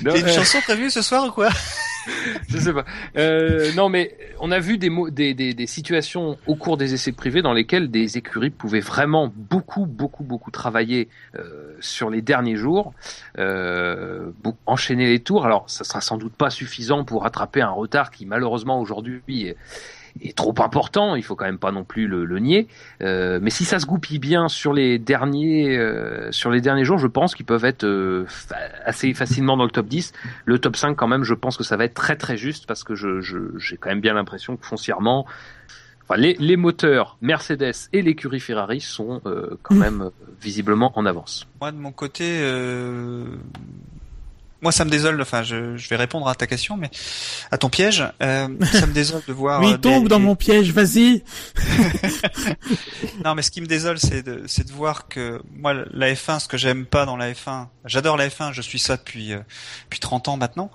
une 0.00 0.28
chanson 0.28 0.60
prévue 0.62 0.88
ce 0.88 1.02
soir 1.02 1.26
ou 1.26 1.30
quoi 1.30 1.50
je 2.48 2.58
sais 2.58 2.72
pas. 2.72 2.84
Euh, 3.16 3.72
non, 3.74 3.88
mais 3.88 4.16
on 4.40 4.50
a 4.50 4.58
vu 4.58 4.78
des, 4.78 4.90
des, 5.10 5.34
des, 5.34 5.54
des, 5.54 5.66
situations 5.66 6.38
au 6.46 6.54
cours 6.54 6.76
des 6.76 6.94
essais 6.94 7.12
privés 7.12 7.42
dans 7.42 7.52
lesquelles 7.52 7.90
des 7.90 8.16
écuries 8.16 8.50
pouvaient 8.50 8.80
vraiment 8.80 9.30
beaucoup, 9.34 9.86
beaucoup, 9.86 10.24
beaucoup 10.24 10.50
travailler 10.50 11.08
euh, 11.36 11.76
sur 11.80 12.10
les 12.10 12.22
derniers 12.22 12.56
jours, 12.56 12.94
euh, 13.38 14.30
enchaîner 14.66 15.06
les 15.06 15.20
tours. 15.20 15.44
Alors, 15.44 15.68
ça 15.68 15.84
sera 15.84 16.00
sans 16.00 16.16
doute 16.16 16.34
pas 16.34 16.50
suffisant 16.50 17.04
pour 17.04 17.22
rattraper 17.22 17.60
un 17.60 17.70
retard 17.70 18.10
qui, 18.10 18.26
malheureusement, 18.26 18.80
aujourd'hui 18.80 19.20
est 19.46 19.56
trop 20.34 20.54
important, 20.58 21.16
il 21.16 21.22
faut 21.22 21.36
quand 21.36 21.44
même 21.44 21.58
pas 21.58 21.72
non 21.72 21.84
plus 21.84 22.06
le, 22.06 22.24
le 22.24 22.38
nier. 22.38 22.68
Euh, 23.02 23.38
mais 23.42 23.50
si 23.50 23.64
ça 23.64 23.78
se 23.78 23.86
goupille 23.86 24.18
bien 24.18 24.48
sur 24.48 24.72
les 24.72 24.98
derniers 24.98 25.76
euh, 25.76 26.30
sur 26.32 26.50
les 26.50 26.60
derniers 26.60 26.84
jours, 26.84 26.98
je 26.98 27.06
pense 27.06 27.34
qu'ils 27.34 27.46
peuvent 27.46 27.64
être 27.64 27.84
euh, 27.84 28.26
assez 28.84 29.12
facilement 29.14 29.56
dans 29.56 29.64
le 29.64 29.70
top 29.70 29.86
10. 29.86 30.12
Le 30.44 30.58
top 30.58 30.76
5 30.76 30.94
quand 30.94 31.08
même, 31.08 31.24
je 31.24 31.34
pense 31.34 31.56
que 31.56 31.64
ça 31.64 31.76
va 31.76 31.84
être 31.84 31.94
très 31.94 32.16
très 32.16 32.36
juste 32.36 32.66
parce 32.66 32.84
que 32.84 32.94
je 32.94 33.20
j'ai 33.58 33.76
quand 33.76 33.90
même 33.90 34.00
bien 34.00 34.14
l'impression 34.14 34.56
que 34.56 34.66
foncièrement 34.66 35.26
Enfin, 36.08 36.18
les, 36.18 36.36
les, 36.38 36.56
moteurs 36.56 37.18
Mercedes 37.20 37.74
et 37.92 38.00
l'écurie 38.00 38.40
Ferrari 38.40 38.80
sont 38.80 39.20
euh, 39.26 39.58
quand 39.62 39.74
mmh. 39.74 39.78
même 39.78 40.10
visiblement 40.40 40.90
en 40.96 41.04
avance. 41.04 41.46
Moi 41.60 41.70
de 41.70 41.76
mon 41.76 41.92
côté, 41.92 42.38
euh, 42.40 43.26
moi, 44.60 44.72
ça 44.72 44.84
me 44.84 44.90
désole. 44.90 45.20
Enfin, 45.20 45.42
je, 45.42 45.76
je, 45.76 45.88
vais 45.88 45.96
répondre 45.96 46.28
à 46.28 46.34
ta 46.34 46.46
question, 46.46 46.76
mais 46.76 46.90
à 47.50 47.58
ton 47.58 47.68
piège, 47.68 48.04
euh, 48.22 48.48
ça 48.72 48.86
me 48.86 48.92
désole 48.92 49.22
de 49.26 49.32
voir. 49.32 49.60
oui, 49.62 49.78
tombe 49.78 50.08
dans 50.08 50.18
mon 50.18 50.34
piège. 50.34 50.72
Vas-y. 50.72 51.22
non, 53.24 53.34
mais 53.34 53.42
ce 53.42 53.50
qui 53.50 53.60
me 53.60 53.66
désole, 53.66 53.98
c'est 53.98 54.22
de, 54.22 54.42
c'est 54.46 54.66
de 54.66 54.72
voir 54.72 55.08
que 55.08 55.40
moi, 55.56 55.74
la 55.92 56.12
F1, 56.12 56.40
ce 56.40 56.48
que 56.48 56.56
j'aime 56.56 56.86
pas 56.86 57.06
dans 57.06 57.16
la 57.16 57.32
F1, 57.32 57.66
j'adore 57.84 58.16
la 58.16 58.28
F1. 58.28 58.52
Je 58.52 58.62
suis 58.62 58.78
ça 58.78 58.96
depuis 58.96 59.32
euh, 59.32 59.40
depuis 59.84 60.00
30 60.00 60.28
ans 60.28 60.36
maintenant. 60.36 60.70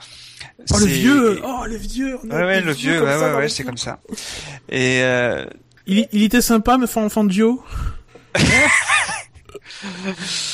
Oh 0.71 0.79
le 0.79 0.85
vieux, 0.85 1.41
oh 1.43 1.65
le 1.65 1.75
vieux. 1.75 2.17
Ouais, 2.23 2.43
ouais, 2.43 2.61
le 2.61 2.71
vieux, 2.71 3.03
ouais, 3.03 3.17
ouais, 3.17 3.35
ouais, 3.35 3.49
c'est 3.49 3.63
comme 3.63 3.77
ça. 3.77 3.99
Et 4.69 5.01
euh... 5.01 5.45
il, 5.87 6.07
il 6.11 6.23
était 6.23 6.41
sympa, 6.41 6.77
mais 6.77 6.85
enfant 6.97 7.23
de 7.23 7.29
duo. 7.29 7.63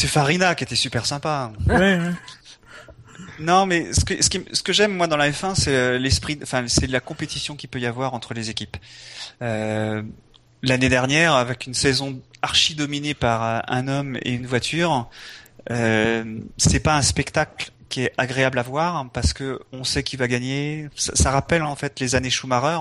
C'est 0.00 0.06
Farina 0.06 0.54
qui 0.54 0.64
était 0.64 0.76
super 0.76 1.04
sympa. 1.04 1.52
Ouais, 1.68 1.76
ouais. 1.76 2.12
Non, 3.38 3.66
mais 3.66 3.92
ce 3.92 4.02
que, 4.02 4.22
ce, 4.22 4.30
ce 4.50 4.62
que 4.62 4.72
j'aime 4.72 4.96
moi 4.96 5.06
dans 5.08 5.18
la 5.18 5.30
F1, 5.30 5.54
c'est 5.54 5.74
euh, 5.76 5.98
l'esprit, 5.98 6.38
enfin, 6.42 6.64
c'est 6.68 6.86
la 6.86 7.00
compétition 7.00 7.54
qu'il 7.54 7.68
peut 7.68 7.80
y 7.80 7.84
avoir 7.84 8.14
entre 8.14 8.32
les 8.32 8.48
équipes. 8.48 8.78
Euh, 9.42 10.02
L'année 10.62 10.88
dernière, 10.88 11.34
avec 11.34 11.66
une 11.66 11.74
saison 11.74 12.18
archi 12.40 12.74
dominée 12.74 13.12
par 13.12 13.44
euh, 13.44 13.58
un 13.68 13.88
homme 13.88 14.16
et 14.22 14.32
une 14.32 14.46
voiture, 14.46 15.10
euh, 15.70 16.24
c'est 16.56 16.80
pas 16.80 16.96
un 16.96 17.02
spectacle 17.02 17.70
qui 17.90 18.04
est 18.04 18.14
agréable 18.16 18.58
à 18.58 18.62
voir 18.62 19.06
parce 19.12 19.34
que 19.34 19.60
on 19.70 19.84
sait 19.84 20.02
qui 20.02 20.16
va 20.16 20.28
gagner. 20.28 20.88
Ça, 20.96 21.12
ça 21.14 21.30
rappelle 21.30 21.62
en 21.62 21.76
fait 21.76 22.00
les 22.00 22.14
années 22.14 22.30
Schumacher 22.30 22.78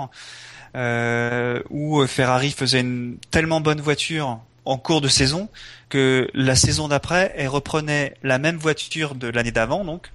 euh, 0.78 1.62
où 1.70 2.06
Ferrari 2.08 2.52
faisait 2.52 2.80
une 2.80 3.18
tellement 3.30 3.60
bonne 3.60 3.82
voiture 3.82 4.40
en 4.70 4.78
cours 4.78 5.02
de 5.02 5.08
saison 5.08 5.50
que 5.90 6.30
la 6.36 6.56
saison 6.56 6.88
d'après, 6.88 7.34
elle 7.36 7.48
reprenait 7.48 8.14
la 8.22 8.38
même 8.38 8.58
voiture 8.58 9.16
de 9.16 9.28
l'année 9.28 9.52
d'avant, 9.52 9.84
donc, 9.84 10.12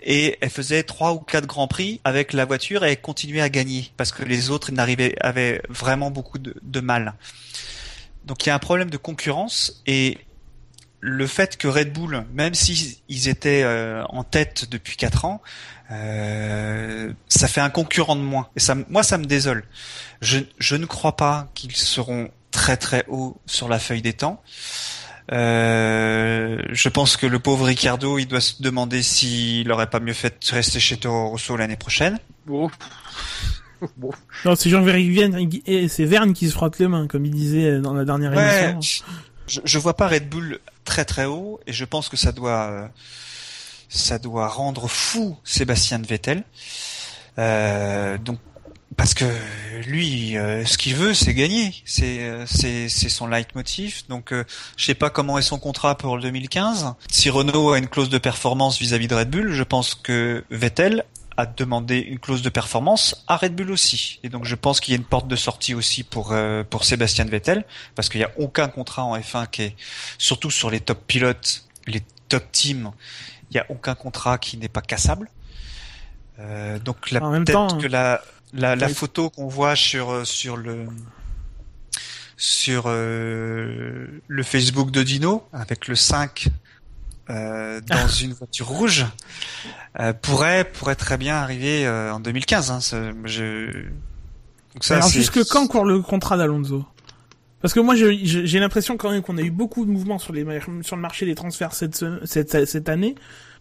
et 0.00 0.36
elle 0.40 0.50
faisait 0.50 0.82
trois 0.82 1.12
ou 1.12 1.20
quatre 1.20 1.46
grands 1.46 1.68
prix 1.68 2.00
avec 2.02 2.32
la 2.32 2.44
voiture 2.44 2.84
et 2.84 2.90
elle 2.90 3.00
continuait 3.00 3.40
à 3.40 3.48
gagner 3.48 3.92
parce 3.96 4.10
que 4.10 4.24
les 4.24 4.50
autres 4.50 4.72
n'arrivaient 4.72 5.14
avaient 5.20 5.62
vraiment 5.68 6.10
beaucoup 6.10 6.38
de, 6.38 6.80
mal. 6.80 7.14
Donc 8.24 8.44
il 8.44 8.48
y 8.48 8.52
a 8.52 8.56
un 8.56 8.58
problème 8.58 8.90
de 8.90 8.96
concurrence 8.96 9.80
et 9.86 10.18
le 10.98 11.26
fait 11.28 11.56
que 11.56 11.68
Red 11.68 11.92
Bull, 11.92 12.24
même 12.34 12.54
s'ils 12.54 13.28
étaient 13.28 13.62
euh, 13.62 14.02
en 14.08 14.24
tête 14.24 14.68
depuis 14.70 14.96
quatre 14.96 15.24
ans, 15.24 15.40
euh, 15.92 17.12
ça 17.28 17.46
fait 17.46 17.60
un 17.60 17.70
concurrent 17.70 18.16
de 18.16 18.22
moins. 18.22 18.48
Et 18.56 18.60
ça, 18.60 18.74
moi, 18.88 19.02
ça 19.02 19.18
me 19.18 19.26
désole. 19.26 19.64
Je, 20.20 20.40
je 20.58 20.76
ne 20.76 20.86
crois 20.86 21.16
pas 21.16 21.48
qu'ils 21.54 21.76
seront 21.76 22.30
très 22.54 22.76
très 22.76 23.04
haut 23.08 23.36
sur 23.46 23.68
la 23.68 23.78
feuille 23.80 24.00
des 24.00 24.12
temps. 24.12 24.40
Euh, 25.32 26.58
je 26.70 26.88
pense 26.88 27.16
que 27.16 27.26
le 27.26 27.38
pauvre 27.40 27.66
Ricardo, 27.66 28.18
il 28.18 28.26
doit 28.26 28.40
se 28.40 28.62
demander 28.62 29.02
s'il 29.02 29.70
aurait 29.72 29.90
pas 29.90 29.98
mieux 29.98 30.12
fait 30.12 30.46
de 30.48 30.54
rester 30.54 30.78
chez 30.78 30.96
Toro 30.96 31.30
Rosso 31.30 31.56
l'année 31.56 31.76
prochaine. 31.76 32.18
Bon. 32.46 32.70
Non, 34.46 34.56
c'est 34.56 34.70
Jean 34.70 34.86
et 34.86 35.88
c'est 35.88 36.06
Verne 36.06 36.32
qui 36.32 36.48
se 36.48 36.54
frotte 36.54 36.78
les 36.78 36.88
mains, 36.88 37.06
comme 37.06 37.26
il 37.26 37.34
disait 37.34 37.80
dans 37.80 37.92
la 37.92 38.06
dernière 38.06 38.32
émission. 38.32 39.02
Je, 39.46 39.60
je 39.62 39.78
vois 39.78 39.94
pas 39.94 40.08
Red 40.08 40.30
Bull 40.30 40.58
très 40.86 41.04
très 41.04 41.26
haut, 41.26 41.60
et 41.66 41.74
je 41.74 41.84
pense 41.84 42.08
que 42.08 42.16
ça 42.16 42.32
doit, 42.32 42.62
euh, 42.70 42.88
ça 43.90 44.18
doit 44.18 44.48
rendre 44.48 44.88
fou 44.88 45.36
Sébastien 45.44 45.98
Vettel. 45.98 46.44
Euh, 47.38 48.16
donc 48.16 48.38
parce 48.96 49.14
que 49.14 49.24
lui, 49.86 50.36
euh, 50.36 50.64
ce 50.64 50.78
qu'il 50.78 50.94
veut, 50.94 51.14
c'est 51.14 51.34
gagner. 51.34 51.74
C'est 51.84 52.20
euh, 52.20 52.44
c'est 52.46 52.88
son 52.88 53.26
leitmotiv. 53.26 54.02
Donc, 54.08 54.32
euh, 54.32 54.44
je 54.76 54.84
sais 54.84 54.94
pas 54.94 55.10
comment 55.10 55.38
est 55.38 55.42
son 55.42 55.58
contrat 55.58 55.96
pour 55.96 56.16
le 56.16 56.22
2015. 56.22 56.94
Si 57.10 57.30
Renault 57.30 57.72
a 57.72 57.78
une 57.78 57.88
clause 57.88 58.08
de 58.08 58.18
performance 58.18 58.78
vis-à-vis 58.78 59.08
de 59.08 59.14
Red 59.14 59.30
Bull, 59.30 59.52
je 59.52 59.62
pense 59.62 59.94
que 59.94 60.44
Vettel 60.50 61.04
a 61.36 61.46
demandé 61.46 61.98
une 61.98 62.20
clause 62.20 62.42
de 62.42 62.48
performance 62.48 63.24
à 63.26 63.36
Red 63.36 63.56
Bull 63.56 63.72
aussi. 63.72 64.20
Et 64.22 64.28
donc, 64.28 64.44
je 64.44 64.54
pense 64.54 64.78
qu'il 64.78 64.92
y 64.92 64.96
a 64.96 64.98
une 64.98 65.06
porte 65.06 65.26
de 65.26 65.36
sortie 65.36 65.74
aussi 65.74 66.04
pour 66.04 66.34
pour 66.70 66.84
Sébastien 66.84 67.24
Vettel, 67.24 67.64
parce 67.96 68.08
qu'il 68.08 68.20
n'y 68.20 68.24
a 68.24 68.30
aucun 68.38 68.68
contrat 68.68 69.04
en 69.04 69.18
F1 69.18 69.48
qui 69.50 69.62
est, 69.62 69.76
surtout 70.18 70.52
sur 70.52 70.70
les 70.70 70.78
top 70.78 71.04
pilotes, 71.06 71.64
les 71.88 72.02
top 72.28 72.44
teams, 72.52 72.92
il 73.50 73.54
n'y 73.54 73.60
a 73.60 73.66
aucun 73.68 73.94
contrat 73.94 74.38
qui 74.38 74.56
n'est 74.56 74.68
pas 74.68 74.80
cassable. 74.80 75.28
Euh, 76.40 76.78
donc 76.80 77.12
la 77.12 77.20
peut-être 77.20 77.78
que 77.78 77.86
la 77.86 78.20
la, 78.54 78.76
la 78.76 78.88
photo 78.88 79.30
qu'on 79.30 79.48
voit 79.48 79.76
sur 79.76 80.10
euh, 80.10 80.24
sur 80.24 80.56
le 80.56 80.86
sur 82.36 82.84
euh, 82.86 84.06
le 84.26 84.42
Facebook 84.42 84.90
de 84.90 85.02
Dino 85.02 85.46
avec 85.52 85.88
le 85.88 85.94
5 85.94 86.48
euh, 87.30 87.80
dans 87.86 88.08
une 88.08 88.32
voiture 88.32 88.68
rouge 88.68 89.06
euh, 90.00 90.12
pourrait 90.12 90.64
pourrait 90.64 90.96
très 90.96 91.16
bien 91.16 91.36
arriver 91.36 91.86
euh, 91.86 92.12
en 92.12 92.20
2015. 92.20 92.70
Hein, 92.70 92.78
je... 93.24 93.66
Donc 94.74 94.84
ça, 94.84 94.96
Alors 94.96 95.08
jusque 95.08 95.44
quand 95.44 95.66
court 95.66 95.84
le 95.84 96.00
contrat 96.00 96.36
d'Alonso? 96.36 96.84
Parce 97.60 97.72
que 97.72 97.80
moi 97.80 97.94
j'ai 97.96 98.60
l'impression 98.60 98.98
quand 98.98 99.10
même 99.10 99.22
qu'on 99.22 99.38
a 99.38 99.42
eu 99.42 99.50
beaucoup 99.50 99.86
de 99.86 99.90
mouvements 99.90 100.18
sur 100.18 100.34
les 100.34 100.44
sur 100.82 100.96
le 100.96 101.02
marché 101.02 101.24
des 101.24 101.34
transferts 101.34 101.72
cette 101.72 102.04
cette, 102.24 102.66
cette 102.66 102.88
année. 102.90 103.14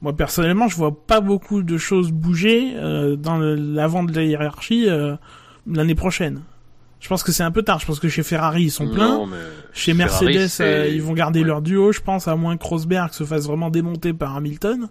Moi 0.03 0.15
personnellement, 0.15 0.67
je 0.67 0.75
vois 0.75 0.95
pas 1.07 1.19
beaucoup 1.19 1.63
de 1.63 1.77
choses 1.77 2.11
bouger 2.11 2.73
euh, 2.75 3.15
dans 3.15 3.37
l'avant 3.39 4.03
de 4.03 4.13
la 4.13 4.23
hiérarchie 4.23 4.87
l'année 5.65 5.95
prochaine. 5.95 6.41
Je 7.03 7.09
pense 7.09 7.21
que 7.21 7.33
c'est 7.33 7.43
un 7.43 7.51
peu 7.51 7.63
tard. 7.63 7.79
Je 7.79 7.85
pense 7.85 7.99
que 7.99 8.07
chez 8.07 8.23
Ferrari, 8.23 8.63
ils 8.63 8.71
sont 8.71 8.89
pleins. 8.89 9.27
Chez 9.73 9.93
Mercedes, 9.93 10.47
euh, 10.61 10.87
ils 10.89 11.01
vont 11.01 11.11
garder 11.11 11.43
leur 11.43 11.61
duo, 11.61 11.91
je 11.91 11.99
pense, 11.99 12.29
à 12.29 12.37
moins 12.37 12.55
que 12.55 12.63
Rosberg 12.63 13.11
se 13.11 13.25
fasse 13.25 13.45
vraiment 13.45 13.69
démonter 13.69 14.13
par 14.13 14.37
Hamilton. 14.37 14.87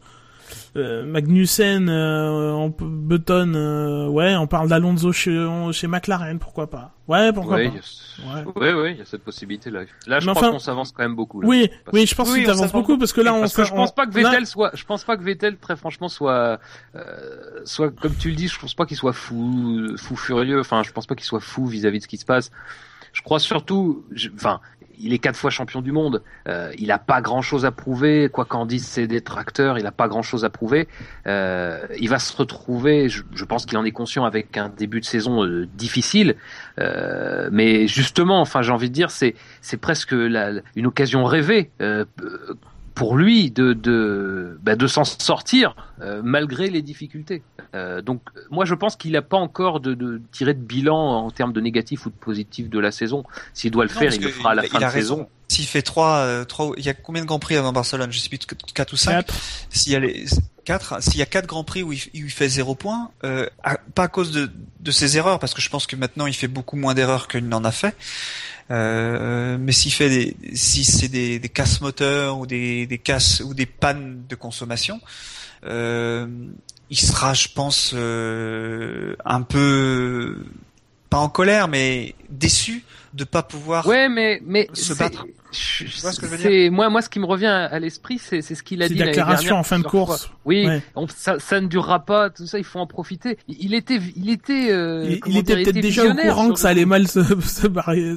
Euh, 0.76 1.05
Magnussen, 1.05 1.88
euh, 1.88 2.68
Button, 2.78 3.53
euh, 3.55 4.09
ouais, 4.09 4.34
on 4.36 4.46
parle 4.46 4.68
d'Alonso 4.68 5.12
chez, 5.12 5.70
chez 5.72 5.86
McLaren, 5.86 6.38
pourquoi 6.38 6.70
pas 6.70 6.92
Ouais, 7.09 7.32
pourquoi 7.32 7.59
pas 7.59 8.53
Ouais, 8.57 8.72
ouais, 8.72 8.92
il 8.92 8.98
y 8.98 9.00
a 9.03 9.05
cette 9.05 9.22
possibilité-là. 9.22 9.82
Là, 10.07 10.20
je 10.20 10.26
pense 10.26 10.40
qu'on 10.40 10.59
s'avance 10.59 10.92
quand 10.92 11.03
même 11.03 11.16
beaucoup. 11.16 11.40
Là, 11.40 11.48
oui, 11.48 11.70
oui, 11.92 12.07
je 12.07 12.14
pense 12.14 12.32
qu'on 12.32 12.44
s'avance 12.44 12.72
beaucoup 12.72 12.96
parce 12.96 13.12
que 13.12 13.20
là, 13.20 13.34
on. 13.34 13.40
Parce 13.40 13.55
que 13.55 13.64
je 13.64 13.72
pense 13.72 13.94
pas 13.94 14.07
que 14.07 14.12
Vettel 14.12 14.46
soit, 14.46 14.70
je 14.74 14.84
pense 14.84 15.05
pas 15.05 15.16
que 15.16 15.22
Vettel, 15.22 15.57
très 15.59 15.76
franchement, 15.76 16.09
soit, 16.09 16.61
euh, 16.94 17.61
soit 17.64 17.90
comme 17.90 18.14
tu 18.14 18.30
le 18.30 18.36
dis, 18.36 18.48
je 18.48 18.59
pense 18.59 18.74
pas 18.74 18.86
qu'il 18.86 18.96
soit 18.96 19.12
fou, 19.12 19.96
fou 19.96 20.16
furieux. 20.16 20.61
Enfin, 20.61 20.82
je 20.82 20.92
pense 20.92 21.07
pas 21.07 21.14
qu'il 21.14 21.24
soit 21.24 21.40
fou 21.40 21.66
vis-à-vis 21.66 21.98
de 21.98 22.05
ce 22.05 22.09
qui 22.09 22.18
se 22.18 22.24
passe. 22.24 22.50
Je 23.12 23.20
crois 23.20 23.40
surtout, 23.40 24.05
enfin, 24.34 24.61
il 24.99 25.12
est 25.12 25.18
quatre 25.18 25.36
fois 25.36 25.51
champion 25.51 25.80
du 25.80 25.93
monde. 25.93 26.22
Euh, 26.49 26.72
il 26.78 26.88
n'a 26.88 26.99
pas 26.99 27.20
grand-chose 27.20 27.64
à 27.64 27.70
prouver, 27.70 28.28
quoi 28.32 28.45
qu'en 28.45 28.66
disent 28.66 28.86
ses 28.86 29.07
détracteurs, 29.07 29.78
il 29.78 29.84
n'a 29.84 29.93
pas 29.93 30.09
grand-chose 30.09 30.45
à 30.45 30.51
prouver. 30.51 30.88
Euh, 31.26 31.86
il 31.99 32.09
va 32.09 32.18
se 32.18 32.36
retrouver, 32.36 33.09
je, 33.09 33.45
pense 33.45 33.66
qu'il 33.66 33.78
en 33.78 33.84
est 33.84 33.93
conscient, 33.93 34.24
avec 34.24 34.57
un 34.57 34.68
début 34.68 35.01
de 35.01 35.05
saison 35.05 35.45
euh, 35.45 35.66
difficile. 35.74 36.36
Euh, 36.78 37.49
mais 37.53 37.86
justement, 37.86 38.40
enfin, 38.40 38.62
j'ai 38.62 38.72
envie 38.72 38.88
de 38.88 38.95
dire, 38.95 39.11
c'est 39.11 39.34
c'est 39.61 39.76
presque 39.76 40.12
la, 40.12 40.53
une 40.76 40.86
occasion 40.86 41.24
rêvée 41.24 41.70
euh, 41.80 42.05
pour 42.95 43.16
lui 43.16 43.51
de 43.51 43.72
de, 43.72 44.59
bah, 44.62 44.76
de 44.76 44.86
s'en 44.86 45.05
sortir 45.05 45.74
euh, 46.01 46.20
malgré 46.24 46.68
les 46.68 46.82
difficultés. 46.82 47.43
Euh, 47.74 48.03
donc 48.03 48.20
moi 48.51 48.64
je 48.64 48.74
pense 48.74 48.97
qu'il 48.97 49.12
n'a 49.12 49.22
pas 49.22 49.38
encore 49.38 49.80
de, 49.80 49.95
de 49.95 50.20
tiré 50.30 50.55
de 50.55 50.61
bilan 50.61 51.24
en 51.24 51.30
termes 51.30 51.53
de 51.53 51.61
négatif 51.61 52.07
ou 52.07 52.11
de 52.11 52.14
positif 52.14 52.68
de 52.68 52.78
la 52.78 52.90
saison. 52.90 53.24
S'il 53.55 53.70
doit 53.70 53.84
le 53.84 53.90
faire, 53.90 54.12
il 54.12 54.22
le 54.22 54.28
fera 54.28 54.51
à 54.53 54.55
la 54.55 54.62
fin 54.62 54.78
de 54.78 54.88
saison. 54.90 55.28
S'il 55.49 55.66
fait 55.66 55.82
trois, 55.82 56.16
euh, 56.20 56.45
trois, 56.45 56.72
il 56.78 56.84
y 56.84 56.88
a 56.88 56.95
combien 56.95 57.20
de 57.20 57.26
grands 57.26 57.38
prix 57.38 57.57
avant 57.57 57.72
Barcelone? 57.72 58.11
Je 58.11 58.18
sais 58.18 58.30
plus 58.30 58.38
quatre 58.72 58.95
ou 58.95 58.97
cinq. 58.97 59.26
S'il 59.68 59.93
y 59.93 59.97
a 59.97 60.01
les 60.01 60.24
quatre, 60.64 61.03
s'il 61.03 61.18
y 61.18 61.22
a 61.22 61.26
quatre 61.26 61.47
grands 61.47 61.64
prix 61.64 61.82
où 61.82 61.93
il, 61.93 62.01
il 62.14 62.30
fait 62.30 62.49
zéro 62.49 62.74
point, 62.74 63.11
euh, 63.24 63.47
pas 63.95 64.05
à 64.05 64.09
cause 64.09 64.32
de, 64.32 64.51
de 64.80 64.90
ses 64.90 65.18
erreurs, 65.18 65.38
parce 65.38 65.53
que 65.53 65.61
je 65.61 65.68
pense 65.68 65.86
que 65.86 65.95
maintenant 65.95 66.26
il 66.26 66.32
fait 66.32 66.49
beaucoup 66.49 66.76
moins 66.76 66.95
d'erreurs 66.95 67.28
qu'il 67.28 67.47
n'en 67.49 67.64
a 67.64 67.72
fait. 67.72 67.95
Euh, 68.70 69.58
mais 69.58 69.72
s'il 69.72 69.92
fait 69.92 70.08
des, 70.08 70.36
si 70.54 70.84
c'est 70.84 71.08
des, 71.08 71.38
des 71.38 71.48
casses 71.48 71.80
moteurs 71.80 72.38
ou 72.38 72.46
des, 72.46 72.86
des 72.86 73.00
ou 73.44 73.54
des 73.54 73.66
pannes 73.66 74.24
de 74.28 74.34
consommation, 74.34 75.00
euh, 75.64 76.26
il 76.90 76.98
sera, 76.98 77.34
je 77.34 77.48
pense, 77.48 77.92
euh, 77.94 79.16
un 79.24 79.42
peu 79.42 80.44
pas 81.10 81.18
en 81.18 81.28
colère, 81.28 81.68
mais 81.68 82.14
déçu 82.30 82.84
de 83.14 83.24
pas 83.24 83.42
pouvoir 83.42 83.86
ouais, 83.86 84.08
mais, 84.08 84.40
mais 84.44 84.68
se 84.72 84.94
battre. 84.94 85.26
C'est 85.52 86.70
moi, 86.70 86.88
moi, 86.88 87.02
ce 87.02 87.10
qui 87.10 87.20
me 87.20 87.26
revient 87.26 87.46
à 87.46 87.78
l'esprit, 87.78 88.18
c'est 88.18 88.40
ce 88.40 88.62
qu'il 88.62 88.82
a 88.82 88.88
dit. 88.88 88.94
déclaration 88.94 89.56
en 89.56 89.62
fin 89.62 89.78
de 89.78 89.84
course. 89.84 90.30
Oui, 90.44 90.66
ça, 91.08 91.38
ça, 91.38 91.60
ne 91.60 91.66
durera 91.66 92.04
pas. 92.04 92.30
Tout 92.30 92.46
ça, 92.46 92.58
il 92.58 92.64
faut 92.64 92.78
en 92.78 92.86
profiter. 92.86 93.38
Il 93.48 93.74
était, 93.74 94.00
il 94.16 94.30
était, 94.30 94.72
euh, 94.72 95.16
il, 95.26 95.36
était 95.36 95.54
peut-être 95.56 95.80
déjà 95.80 96.06
au 96.06 96.14
courant 96.14 96.52
que 96.52 96.58
ça 96.58 96.68
allait 96.68 96.86
mal 96.86 97.06
se, 97.06 97.22
se, 97.40 97.66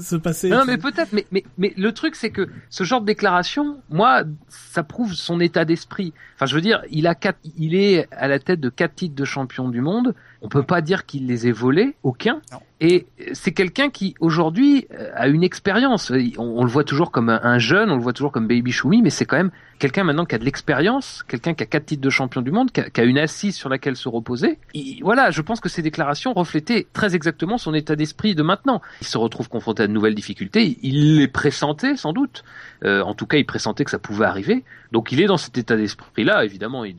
se 0.01 0.15
passer. 0.15 0.49
Non, 0.49 0.63
mais 0.65 0.77
peut-être. 0.77 1.11
Mais, 1.11 1.25
mais, 1.31 1.43
mais 1.57 1.73
le 1.75 1.91
truc, 1.91 2.15
c'est 2.15 2.29
que 2.29 2.47
ce 2.69 2.83
genre 2.83 3.01
de 3.01 3.05
déclaration, 3.05 3.77
moi, 3.89 4.23
ça 4.49 4.83
prouve 4.83 5.13
son 5.13 5.39
état 5.41 5.65
d'esprit. 5.65 6.13
Enfin, 6.35 6.45
je 6.45 6.55
veux 6.55 6.61
dire, 6.61 6.83
il 6.89 7.05
a 7.07 7.15
quatre, 7.15 7.39
il 7.57 7.75
est 7.75 8.07
à 8.11 8.27
la 8.27 8.39
tête 8.39 8.61
de 8.61 8.69
quatre 8.69 8.95
titres 8.95 9.15
de 9.15 9.25
champion 9.25 9.67
du 9.67 9.81
monde. 9.81 10.15
On 10.41 10.47
peut 10.47 10.63
pas 10.63 10.81
dire 10.81 11.05
qu'il 11.05 11.27
les 11.27 11.47
ait 11.47 11.51
volés, 11.51 11.95
aucun. 12.03 12.41
Et 12.79 13.07
c'est 13.33 13.51
quelqu'un 13.51 13.89
qui 13.89 14.15
aujourd'hui 14.19 14.84
a 15.15 15.27
une 15.27 15.43
expérience. 15.43 16.11
On, 16.37 16.63
le 16.63 16.69
voit 16.69 16.83
toujours 16.83 17.11
comme 17.11 17.29
un, 17.29 17.59
jeune, 17.59 17.89
on 17.89 17.95
le 17.95 18.01
voit 18.01 18.13
toujours 18.13 18.31
comme 18.31 18.47
Baby 18.47 18.71
Shumi, 18.71 19.01
mais 19.01 19.09
c'est 19.09 19.25
quand 19.25 19.37
même 19.37 19.51
quelqu'un 19.79 20.03
maintenant 20.03 20.25
qui 20.25 20.35
a 20.35 20.37
de 20.37 20.45
l'expérience, 20.45 21.23
quelqu'un 21.27 21.53
qui 21.53 21.63
a 21.63 21.65
quatre 21.65 21.85
titres 21.85 22.01
de 22.01 22.09
champion 22.09 22.41
du 22.41 22.51
monde, 22.51 22.71
qui 22.71 22.81
a, 22.81 23.03
une 23.03 23.17
assise 23.17 23.55
sur 23.55 23.69
laquelle 23.69 23.95
se 23.95 24.07
reposer. 24.09 24.59
Voilà, 25.01 25.31
je 25.31 25.41
pense 25.41 25.59
que 25.59 25.69
ces 25.69 25.81
déclarations 25.81 26.33
reflétaient 26.33 26.87
très 26.93 27.15
exactement 27.15 27.57
son 27.57 27.73
état 27.73 27.95
d'esprit 27.95 28.35
de 28.35 28.43
maintenant. 28.43 28.81
Il 29.01 29.07
se 29.07 29.17
retrouve 29.17 29.49
confronté 29.49 29.83
à 29.83 29.87
de 29.87 29.91
nouvelles 29.91 30.15
difficultés, 30.15 30.77
il 30.81 31.17
les 31.17 31.27
pressentait 31.27 31.95
sans 31.95 32.13
doute. 32.13 32.43
Euh, 32.83 33.01
en 33.01 33.13
tout 33.13 33.25
cas, 33.25 33.37
il 33.37 33.45
pressentait 33.45 33.85
que 33.85 33.91
ça 33.91 33.99
pouvait 33.99 34.25
arriver. 34.25 34.63
Donc 34.91 35.11
il 35.11 35.21
est 35.21 35.25
dans 35.25 35.37
cet 35.37 35.57
état 35.57 35.75
d'esprit-là. 35.75 36.45
Évidemment, 36.45 36.85
il 36.85 36.95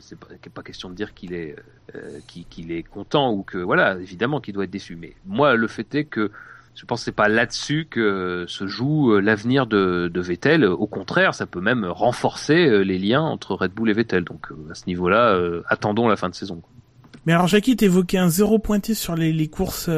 c'est 0.00 0.18
pas, 0.18 0.62
question 0.62 0.90
de 0.90 0.94
dire 0.94 1.14
qu'il 1.14 1.32
est 1.32 1.56
euh, 1.94 2.18
qu'il 2.26 2.70
est 2.70 2.82
content 2.82 3.32
ou 3.32 3.42
que 3.42 3.58
voilà, 3.58 3.96
évidemment 3.96 4.40
qu'il 4.40 4.54
doit 4.54 4.64
être 4.64 4.70
déçu. 4.70 4.96
Mais 4.96 5.14
moi, 5.26 5.54
le 5.54 5.66
fait 5.66 5.94
est 5.94 6.04
que 6.04 6.30
je 6.74 6.84
pense 6.86 7.00
que 7.00 7.04
c'est 7.06 7.12
pas 7.12 7.28
là-dessus 7.28 7.86
que 7.90 8.44
se 8.48 8.66
joue 8.66 9.12
euh, 9.12 9.20
l'avenir 9.20 9.66
de, 9.66 10.10
de, 10.12 10.20
Vettel. 10.20 10.64
Au 10.64 10.86
contraire, 10.86 11.34
ça 11.34 11.46
peut 11.46 11.60
même 11.60 11.84
renforcer 11.84 12.66
euh, 12.66 12.80
les 12.80 12.98
liens 12.98 13.22
entre 13.22 13.54
Red 13.54 13.72
Bull 13.72 13.90
et 13.90 13.92
Vettel. 13.92 14.24
Donc 14.24 14.48
à 14.70 14.74
ce 14.74 14.84
niveau-là, 14.86 15.38
attendons 15.68 16.08
la 16.08 16.16
fin 16.16 16.28
de 16.28 16.34
saison. 16.34 16.62
Mais 17.26 17.32
alors, 17.34 17.48
Jackie, 17.48 17.76
t'évoquais 17.76 18.18
un 18.18 18.30
zéro 18.30 18.58
pointé 18.58 18.94
sur 18.94 19.14
les, 19.14 19.32
les 19.32 19.48
courses 19.48 19.90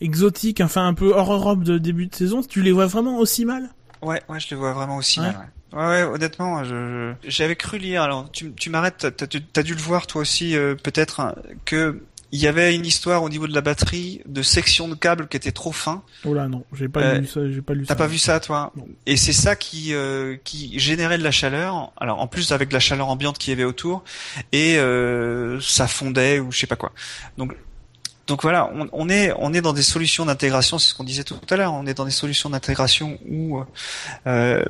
exotiques, 0.00 0.60
enfin 0.60 0.86
un 0.86 0.94
peu 0.94 1.12
hors 1.12 1.32
Europe 1.32 1.64
de 1.64 1.78
début 1.78 2.06
de 2.06 2.14
saison. 2.14 2.42
Tu 2.42 2.62
les 2.62 2.72
vois 2.72 2.86
vraiment 2.86 3.18
aussi 3.18 3.44
mal? 3.44 3.70
Ouais, 4.02 4.22
ouais, 4.28 4.38
je 4.38 4.50
les 4.50 4.56
vois 4.56 4.72
vraiment 4.72 4.96
aussi 4.96 5.20
mal. 5.20 5.36
Ouais. 5.36 5.44
Ouais, 5.72 6.02
honnêtement, 6.02 6.64
je, 6.64 7.12
j'avais 7.24 7.56
cru 7.56 7.78
lire. 7.78 8.02
Alors, 8.02 8.30
tu, 8.30 8.52
tu 8.52 8.70
m'arrêtes. 8.70 9.14
T'as, 9.16 9.26
t'as, 9.26 9.62
dû 9.62 9.74
le 9.74 9.80
voir 9.80 10.06
toi 10.06 10.22
aussi, 10.22 10.56
euh, 10.56 10.74
peut-être, 10.74 11.20
hein, 11.20 11.34
que 11.66 12.00
il 12.30 12.40
y 12.40 12.46
avait 12.46 12.74
une 12.74 12.84
histoire 12.84 13.22
au 13.22 13.28
niveau 13.28 13.46
de 13.46 13.54
la 13.54 13.60
batterie 13.60 14.20
de 14.26 14.42
section 14.42 14.88
de 14.88 14.94
câble 14.94 15.28
qui 15.28 15.36
était 15.36 15.52
trop 15.52 15.72
fin. 15.72 16.02
Oh 16.24 16.34
là 16.34 16.46
non, 16.48 16.64
j'ai 16.74 16.88
pas 16.88 17.14
lu 17.14 17.26
ça, 17.26 17.40
j'ai 17.50 17.62
pas 17.62 17.74
lu 17.74 17.86
T'as 17.86 17.94
pas 17.94 18.06
vu 18.06 18.18
ça 18.18 18.38
toi? 18.40 18.72
Et 19.06 19.16
c'est 19.16 19.32
ça 19.32 19.56
qui 19.56 19.94
euh, 19.94 20.36
qui 20.44 20.78
générait 20.78 21.18
de 21.18 21.22
la 21.22 21.30
chaleur. 21.30 21.92
Alors 21.96 22.20
en 22.20 22.26
plus 22.26 22.52
avec 22.52 22.72
la 22.72 22.80
chaleur 22.80 23.08
ambiante 23.08 23.38
qui 23.38 23.50
y 23.50 23.52
avait 23.52 23.64
autour 23.64 24.04
et 24.52 24.76
euh, 24.78 25.58
ça 25.60 25.86
fondait 25.88 26.38
ou 26.38 26.52
je 26.52 26.58
sais 26.58 26.66
pas 26.66 26.76
quoi. 26.76 26.92
Donc 27.38 27.54
donc 28.26 28.42
voilà, 28.42 28.70
on, 28.74 28.88
on, 28.92 29.08
est 29.08 29.32
on 29.38 29.54
est 29.54 29.62
dans 29.62 29.72
des 29.72 29.82
solutions 29.82 30.26
d'intégration, 30.26 30.78
c'est 30.78 30.90
ce 30.90 30.94
qu'on 30.94 31.04
disait 31.04 31.24
tout 31.24 31.38
à 31.48 31.56
l'heure. 31.56 31.72
On 31.72 31.86
est 31.86 31.94
dans 31.94 32.04
des 32.04 32.10
solutions 32.10 32.50
d'intégration 32.50 33.18
où 33.26 33.62
euh, 34.26 34.62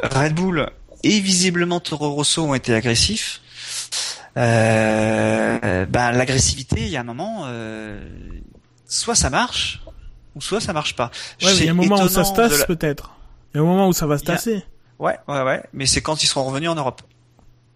Red 0.00 0.34
Bull 0.34 0.70
et 1.02 1.18
visiblement 1.18 1.80
Toro 1.80 2.10
Rosso 2.10 2.42
ont 2.42 2.54
été 2.54 2.72
agressifs. 2.74 3.40
Euh, 4.38 5.86
ben 5.86 6.12
l'agressivité, 6.12 6.80
il 6.80 6.88
y 6.88 6.96
a 6.96 7.00
un 7.00 7.04
moment, 7.04 7.42
euh, 7.46 8.00
soit 8.86 9.14
ça 9.14 9.30
marche, 9.30 9.82
ou 10.34 10.40
soit 10.40 10.60
ça 10.60 10.72
marche 10.72 10.94
pas. 10.94 11.10
Ouais, 11.42 11.56
il 11.56 11.64
y 11.64 11.68
a 11.68 11.72
un 11.72 11.74
moment 11.74 12.00
où 12.00 12.08
ça 12.08 12.24
se 12.24 12.32
tasse 12.32 12.64
peut-être. 12.64 13.12
Il 13.52 13.58
y 13.58 13.60
a 13.60 13.62
un 13.62 13.66
moment 13.66 13.88
où 13.88 13.92
ça 13.92 14.06
va 14.06 14.18
se 14.18 14.24
tasser. 14.24 14.64
Ouais, 14.98 15.16
ouais, 15.28 15.42
ouais. 15.42 15.62
Mais 15.72 15.86
c'est 15.86 16.00
quand 16.00 16.22
ils 16.22 16.26
seront 16.26 16.44
revenus 16.44 16.70
en 16.70 16.74
Europe. 16.74 17.02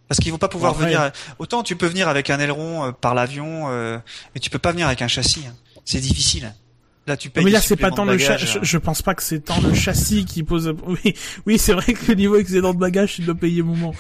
Parce 0.09 0.21
qu'ils 0.21 0.33
vont 0.33 0.39
pas 0.39 0.49
pouvoir 0.49 0.75
venir. 0.75 1.11
Autant 1.39 1.63
tu 1.63 1.75
peux 1.75 1.87
venir 1.87 2.09
avec 2.09 2.29
un 2.31 2.39
aileron 2.39 2.85
euh, 2.85 2.93
par 2.93 3.15
l'avion, 3.15 3.71
euh, 3.71 3.99
mais 4.35 4.41
tu 4.41 4.51
peux 4.51 4.59
pas 4.59 4.73
venir 4.73 4.87
avec 4.87 5.01
un 5.03 5.09
châssis. 5.09 5.45
Hein. 5.49 5.55
C'est 5.85 6.01
difficile. 6.01 6.55
Là, 7.07 7.17
tu 7.17 7.31
payes. 7.31 7.45
Mais 7.45 7.51
là, 7.51 7.61
c'est 7.61 7.77
pas 7.77 7.91
tant 7.91 8.05
le 8.05 8.19
châssis. 8.19 8.59
Je, 8.61 8.79
pense 8.79 9.03
pas 9.03 9.15
que 9.15 9.23
c'est 9.23 9.41
tant 9.41 9.61
le 9.61 9.75
châssis 9.75 10.25
qui 10.25 10.43
pose. 10.43 10.75
Oui, 10.87 11.15
oui, 11.47 11.59
c'est 11.59 11.73
vrai 11.73 11.95
que 11.95 12.09
le 12.09 12.15
niveau 12.15 12.37
excédent 12.37 12.75
de 12.75 12.79
bagages, 12.79 13.15
tu 13.15 13.23
dois 13.23 13.35
payer 13.35 13.63
moment. 13.63 13.95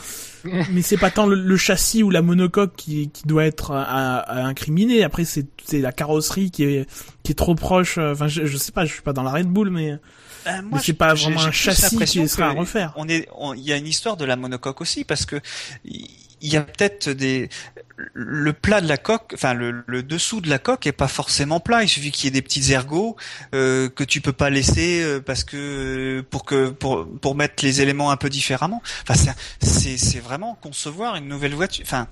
Mais 0.45 0.82
c'est 0.82 0.97
pas 0.97 1.11
tant 1.11 1.26
le, 1.26 1.57
châssis 1.57 2.03
ou 2.03 2.11
la 2.11 2.22
monocoque 2.22 2.72
qui, 2.76 3.11
qui 3.11 3.26
doit 3.26 3.45
être 3.45 3.72
à, 3.72 4.18
à 4.18 4.43
incriminer. 4.45 5.05
Après, 5.05 5.24
c'est 5.24 5.47
c'est 5.64 5.80
la 5.80 5.93
carrosserie 5.93 6.51
qui 6.51 6.64
est 6.64 6.86
qui 7.22 7.32
est 7.32 7.36
trop 7.36 7.55
proche. 7.55 7.99
Euh, 7.99 8.12
enfin, 8.12 8.28
je, 8.28 8.45
je 8.47 8.57
sais 8.57 8.72
pas, 8.72 8.84
je 8.84 8.93
suis 8.93 9.03
pas 9.03 9.12
dans 9.12 9.22
la 9.22 9.32
Red 9.32 9.49
Bull, 9.49 9.70
mais. 9.70 9.93
Euh, 9.93 10.61
mais 10.72 10.80
c'est 10.80 10.93
pas 10.93 11.14
vraiment 11.14 11.40
un 11.40 11.53
châssis 11.53 11.97
qui 11.97 12.28
sera 12.28 12.49
à 12.49 12.53
refaire. 12.53 12.93
On 12.97 13.09
est, 13.09 13.28
il 13.57 13.62
y 13.62 13.72
a 13.72 13.76
une 13.76 13.86
histoire 13.86 14.16
de 14.16 14.24
la 14.24 14.34
monocoque 14.34 14.80
aussi 14.80 15.05
parce 15.05 15.24
que 15.24 15.40
il 15.84 16.09
y 16.43 16.57
a 16.57 16.62
peut-être 16.62 17.11
des 17.11 17.49
le 18.14 18.53
plat 18.53 18.80
de 18.80 18.88
la 18.88 18.97
coque, 18.97 19.32
enfin 19.34 19.55
le, 19.55 19.84
le, 19.86 20.03
dessous 20.03 20.40
de 20.40 20.49
la 20.49 20.59
coque 20.59 20.86
est 20.86 20.93
pas 20.93 21.09
forcément 21.09 21.61
plat. 21.61 21.82
Il 21.82 21.88
suffit 21.88 22.11
qu'il 22.11 22.24
y 22.24 22.28
ait 22.28 22.32
des 22.32 22.43
petits 22.43 22.72
ergots 22.72 23.16
euh, 23.55 23.88
que 23.88 24.05
tu 24.05 24.20
peux 24.20 24.32
pas 24.32 24.51
laisser 24.51 25.03
euh, 25.03 25.20
parce 25.20 25.45
que 25.45 26.24
pour 26.30 26.45
que 26.45 26.70
pour 26.70 27.07
pour 27.20 27.34
mettre 27.34 27.64
les 27.64 27.80
éléments 27.80 28.11
un 28.11 28.16
peu 28.16 28.28
différemment. 28.28 28.82
Enfin 29.03 29.34
c'est 29.61 29.97
c'est 29.97 30.20
vraiment 30.20 30.59
concevoir 30.61 31.16
une 31.16 31.28
nouvelle 31.28 31.55
voiture. 31.55 31.84
Enfin 31.86 32.09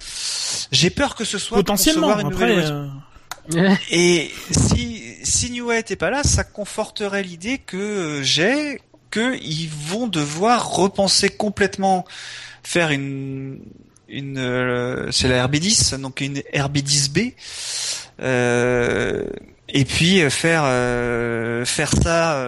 j'ai 0.70 0.90
peur 0.90 1.14
que 1.14 1.24
ce 1.24 1.38
soit 1.38 1.58
potentiellement 1.58 2.18
une 2.18 2.30
nouvelle 2.30 2.60
voiture. 2.60 3.82
Et 3.90 4.30
si 4.50 5.16
si 5.22 5.50
New 5.50 5.72
était 5.72 5.96
pas 5.96 6.10
là, 6.10 6.22
ça 6.22 6.44
conforterait 6.44 7.22
l'idée 7.22 7.58
que 7.58 8.20
j'ai 8.22 8.80
qu'ils 9.10 9.70
vont 9.70 10.06
devoir 10.06 10.70
repenser 10.70 11.30
complètement, 11.30 12.04
faire 12.62 12.90
une 12.90 13.60
une 14.11 14.38
euh, 14.38 15.11
c'est 15.11 15.28
la 15.28 15.46
RB10 15.46 16.00
donc 16.00 16.20
une 16.20 16.38
RB10B 16.54 17.34
euh, 18.20 19.24
et 19.68 19.84
puis 19.84 20.28
faire 20.30 20.62
euh, 20.64 21.64
faire 21.64 21.92
ça 21.92 22.46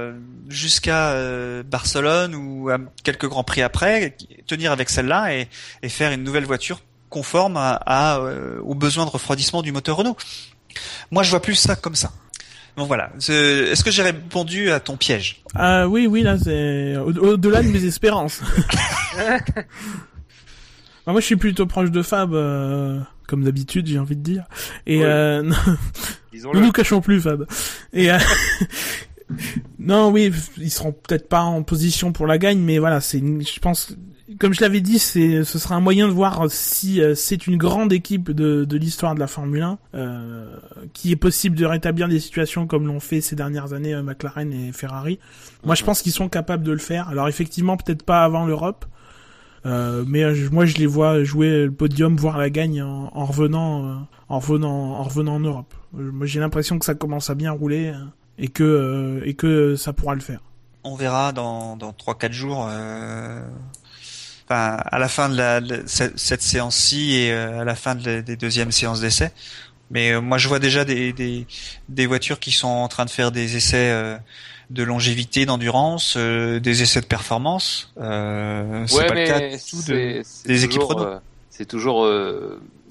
jusqu'à 0.48 1.14
Barcelone 1.62 2.34
ou 2.34 2.68
à 2.68 2.78
quelques 3.04 3.28
grands 3.28 3.44
prix 3.44 3.62
après 3.62 4.16
tenir 4.46 4.72
avec 4.72 4.90
celle-là 4.90 5.34
et, 5.34 5.48
et 5.82 5.88
faire 5.88 6.12
une 6.12 6.24
nouvelle 6.24 6.44
voiture 6.44 6.82
conforme 7.08 7.56
à, 7.56 7.80
à 7.86 8.20
aux 8.62 8.74
besoins 8.74 9.06
de 9.06 9.10
refroidissement 9.10 9.62
du 9.62 9.72
moteur 9.72 9.96
Renault. 9.96 10.16
Moi 11.10 11.22
je 11.22 11.30
vois 11.30 11.40
plus 11.40 11.54
ça 11.54 11.76
comme 11.76 11.94
ça. 11.94 12.12
Bon 12.76 12.84
voilà. 12.84 13.10
Est-ce 13.18 13.84
que 13.84 13.90
j'ai 13.90 14.02
répondu 14.02 14.70
à 14.70 14.80
ton 14.80 14.96
piège? 14.96 15.42
Ah 15.54 15.86
oui, 15.86 16.06
oui, 16.06 16.22
là 16.22 16.36
c'est 16.42 16.96
au-delà 16.96 17.62
de 17.62 17.68
mes 17.68 17.84
espérances. 17.86 18.40
Bah, 21.06 21.12
moi, 21.12 21.20
je 21.20 21.26
suis 21.26 21.36
plutôt 21.36 21.66
proche 21.66 21.90
de 21.90 22.02
Fab, 22.02 22.32
euh, 22.32 23.00
comme 23.26 23.42
d'habitude, 23.42 23.86
j'ai 23.86 23.98
envie 23.98 24.16
de 24.16 24.22
dire. 24.22 24.44
Et 24.86 25.04
euh, 25.04 25.42
nous 26.32 26.60
nous 26.60 26.72
cachons 26.72 27.00
plus, 27.00 27.20
Fab. 27.20 27.46
Et 27.92 28.12
euh, 28.12 28.18
non, 29.80 30.10
oui, 30.10 30.32
ils 30.58 30.70
seront 30.70 30.92
peut-être 30.92 31.28
pas 31.28 31.42
en 31.42 31.62
position 31.62 32.12
pour 32.12 32.26
la 32.26 32.38
gagne, 32.38 32.60
mais 32.60 32.78
voilà, 32.78 33.00
c'est, 33.00 33.18
je 33.18 33.58
pense, 33.58 33.96
comme 34.38 34.54
je 34.54 34.60
l'avais 34.60 34.80
dit, 34.80 35.00
c'est, 35.00 35.42
ce 35.42 35.58
sera 35.58 35.74
un 35.74 35.80
moyen 35.80 36.06
de 36.06 36.12
voir 36.12 36.44
si 36.48 37.00
c'est 37.16 37.48
une 37.48 37.56
grande 37.56 37.92
équipe 37.92 38.30
de, 38.30 38.64
de 38.64 38.76
l'histoire 38.76 39.16
de 39.16 39.20
la 39.20 39.26
Formule 39.26 39.62
1, 39.62 39.78
euh, 39.94 40.56
qui 40.92 41.10
est 41.10 41.16
possible 41.16 41.56
de 41.56 41.66
rétablir 41.66 42.06
des 42.06 42.20
situations 42.20 42.68
comme 42.68 42.86
l'ont 42.86 43.00
fait 43.00 43.20
ces 43.20 43.34
dernières 43.34 43.72
années 43.72 44.00
McLaren 44.02 44.52
et 44.52 44.70
Ferrari. 44.70 45.18
Moi, 45.64 45.74
je 45.74 45.82
pense 45.82 46.00
qu'ils 46.00 46.12
sont 46.12 46.28
capables 46.28 46.62
de 46.62 46.72
le 46.72 46.78
faire. 46.78 47.08
Alors 47.08 47.26
effectivement, 47.26 47.76
peut-être 47.76 48.04
pas 48.04 48.22
avant 48.22 48.46
l'Europe, 48.46 48.86
euh, 49.64 50.04
mais 50.06 50.22
euh, 50.22 50.48
moi, 50.50 50.66
je 50.66 50.76
les 50.76 50.86
vois 50.86 51.22
jouer 51.22 51.64
le 51.64 51.72
podium, 51.72 52.16
voir 52.16 52.38
la 52.38 52.50
gagne 52.50 52.82
en, 52.82 53.10
en 53.14 53.24
revenant, 53.24 53.84
euh, 53.84 53.94
en 54.28 54.38
revenant, 54.40 54.94
en 54.94 55.02
revenant 55.04 55.34
en 55.34 55.40
Europe. 55.40 55.74
Moi, 55.92 56.26
j'ai 56.26 56.40
l'impression 56.40 56.78
que 56.78 56.84
ça 56.84 56.94
commence 56.94 57.30
à 57.30 57.34
bien 57.34 57.52
rouler 57.52 57.92
et 58.38 58.48
que 58.48 59.22
et 59.24 59.34
que 59.34 59.76
ça 59.76 59.92
pourra 59.92 60.14
le 60.14 60.20
faire. 60.20 60.40
On 60.84 60.96
verra 60.96 61.32
dans 61.32 61.76
dans 61.76 61.92
trois 61.92 62.16
quatre 62.16 62.32
jours. 62.32 62.66
Enfin, 64.44 64.76
à 64.84 64.98
la 64.98 65.08
fin 65.08 65.28
de, 65.28 65.36
la, 65.36 65.60
cette, 65.86 66.42
séance-ci 66.42 67.14
et 67.14 67.32
à 67.32 67.64
la 67.64 67.74
fin 67.74 67.94
de 67.94 68.22
des 68.22 68.36
deuxièmes 68.36 68.72
séances 68.72 69.00
d'essai. 69.02 69.32
Mais 69.90 70.18
moi, 70.18 70.38
je 70.38 70.48
vois 70.48 70.58
déjà 70.58 70.86
des, 70.86 71.12
des, 71.12 71.46
des 71.90 72.06
voitures 72.06 72.40
qui 72.40 72.52
sont 72.52 72.68
en 72.68 72.88
train 72.88 73.04
de 73.04 73.10
faire 73.10 73.30
des 73.30 73.56
essais 73.56 74.18
de 74.72 74.82
longévité, 74.82 75.46
d'endurance, 75.46 76.14
euh, 76.16 76.58
des 76.58 76.82
essais 76.82 77.00
de 77.00 77.06
performance. 77.06 77.92
Euh, 78.00 78.84
c'est 78.86 79.06
pas 79.06 79.14
le 79.14 79.26
cas 79.26 79.40
des 80.46 80.64
équipes 80.64 80.82
Renault. 80.82 81.04
Euh, 81.04 81.18
c'est 81.50 81.66
toujours 81.66 82.08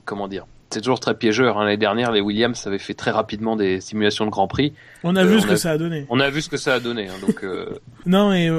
comment 0.05 0.27
dire 0.27 0.45
c'est 0.73 0.79
toujours 0.79 1.01
très 1.01 1.15
piégeur. 1.15 1.57
Hein. 1.57 1.65
L'année 1.65 1.75
dernière, 1.75 2.13
les 2.13 2.21
Williams 2.21 2.65
avaient 2.65 2.79
fait 2.79 2.93
très 2.93 3.11
rapidement 3.11 3.57
des 3.57 3.81
simulations 3.81 4.25
de 4.25 4.29
Grand 4.29 4.47
Prix. 4.47 4.71
On 5.03 5.17
a 5.17 5.25
vu 5.25 5.41
ce 5.41 5.45
que 5.45 5.57
ça 5.57 5.71
a 5.71 5.77
donné. 5.77 6.05
On 6.09 6.21
a 6.21 6.29
vu 6.29 6.41
ce 6.41 6.47
que 6.47 6.55
ça 6.55 6.75
a 6.75 6.79
donné. 6.79 7.09
Hein, 7.09 7.15
donc 7.19 7.45
non 8.05 8.31
et 8.31 8.49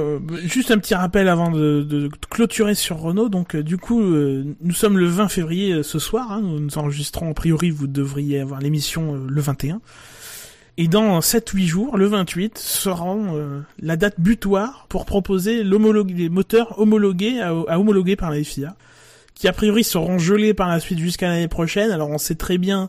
juste 0.44 0.70
un 0.70 0.78
petit 0.78 0.94
rappel 0.94 1.26
avant 1.26 1.50
de, 1.50 2.10
clôturer 2.28 2.74
sur 2.74 2.98
Renault. 2.98 3.30
Donc 3.30 3.56
du 3.56 3.78
coup, 3.78 4.02
nous 4.02 4.74
sommes 4.74 4.98
le 4.98 5.06
20 5.06 5.28
février 5.28 5.82
ce 5.82 5.98
soir. 5.98 6.32
Hein. 6.32 6.42
nous 6.42 6.76
enregistrons 6.76 7.30
a 7.30 7.34
priori. 7.34 7.70
Vous 7.70 7.86
devriez 7.86 8.40
avoir 8.40 8.60
l'émission 8.60 9.14
le 9.14 9.40
21. 9.40 9.80
Et 10.78 10.88
dans 10.88 11.18
7-8 11.20 11.66
jours, 11.66 11.98
le 11.98 12.06
28, 12.06 12.56
sera 12.56 13.14
euh, 13.14 13.60
la 13.80 13.96
date 13.96 14.14
butoir 14.18 14.86
pour 14.88 15.04
proposer 15.04 15.64
les 15.64 16.28
moteurs 16.30 16.78
homologués 16.78 17.40
à, 17.40 17.54
homologuer 17.78 18.16
par 18.16 18.30
la 18.30 18.42
FIA, 18.42 18.74
qui 19.34 19.48
a 19.48 19.52
priori 19.52 19.84
seront 19.84 20.18
gelés 20.18 20.54
par 20.54 20.68
la 20.68 20.80
suite 20.80 20.98
jusqu'à 20.98 21.28
l'année 21.28 21.48
prochaine. 21.48 21.90
Alors 21.90 22.08
on 22.08 22.16
sait 22.16 22.36
très 22.36 22.56
bien 22.56 22.88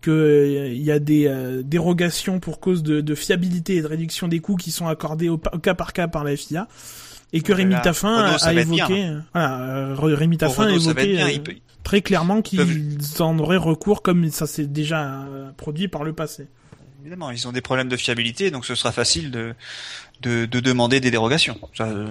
qu'il 0.00 0.12
euh, 0.12 0.74
y 0.74 0.92
a 0.92 1.00
des 1.00 1.26
euh, 1.26 1.62
dérogations 1.64 2.38
pour 2.38 2.60
cause 2.60 2.84
de, 2.84 3.14
fiabilité 3.16 3.76
et 3.76 3.82
de 3.82 3.88
réduction 3.88 4.28
des 4.28 4.38
coûts 4.38 4.56
qui 4.56 4.70
sont 4.70 4.86
accordées 4.86 5.28
au, 5.28 5.38
cas 5.38 5.74
par 5.74 5.92
cas 5.92 6.06
par 6.06 6.22
la 6.22 6.36
FIA. 6.36 6.68
Et 7.32 7.40
que 7.40 7.52
Rémi 7.52 7.74
Taffin 7.82 8.36
a, 8.40 8.52
évoqué, 8.52 9.10
voilà, 9.32 9.96
Rémi 9.96 10.38
Taffin 10.38 10.68
a 10.68 10.72
évoqué 10.72 11.40
très 11.82 12.00
clairement 12.00 12.42
qu'ils 12.42 12.96
en 13.18 13.36
auraient 13.40 13.56
recours 13.56 14.02
comme 14.02 14.30
ça 14.30 14.46
s'est 14.46 14.66
déjà 14.66 15.26
produit 15.56 15.88
par 15.88 16.04
le 16.04 16.12
passé 16.12 16.46
évidemment, 17.04 17.30
ils 17.30 17.46
ont 17.46 17.52
des 17.52 17.60
problèmes 17.60 17.88
de 17.88 17.98
fiabilité, 17.98 18.50
donc 18.50 18.64
ce 18.64 18.74
sera 18.74 18.90
facile 18.90 19.30
de, 19.30 19.54
de, 20.22 20.46
demander 20.46 21.00
des 21.00 21.10
dérogations. 21.10 21.58
Euh, 21.80 22.06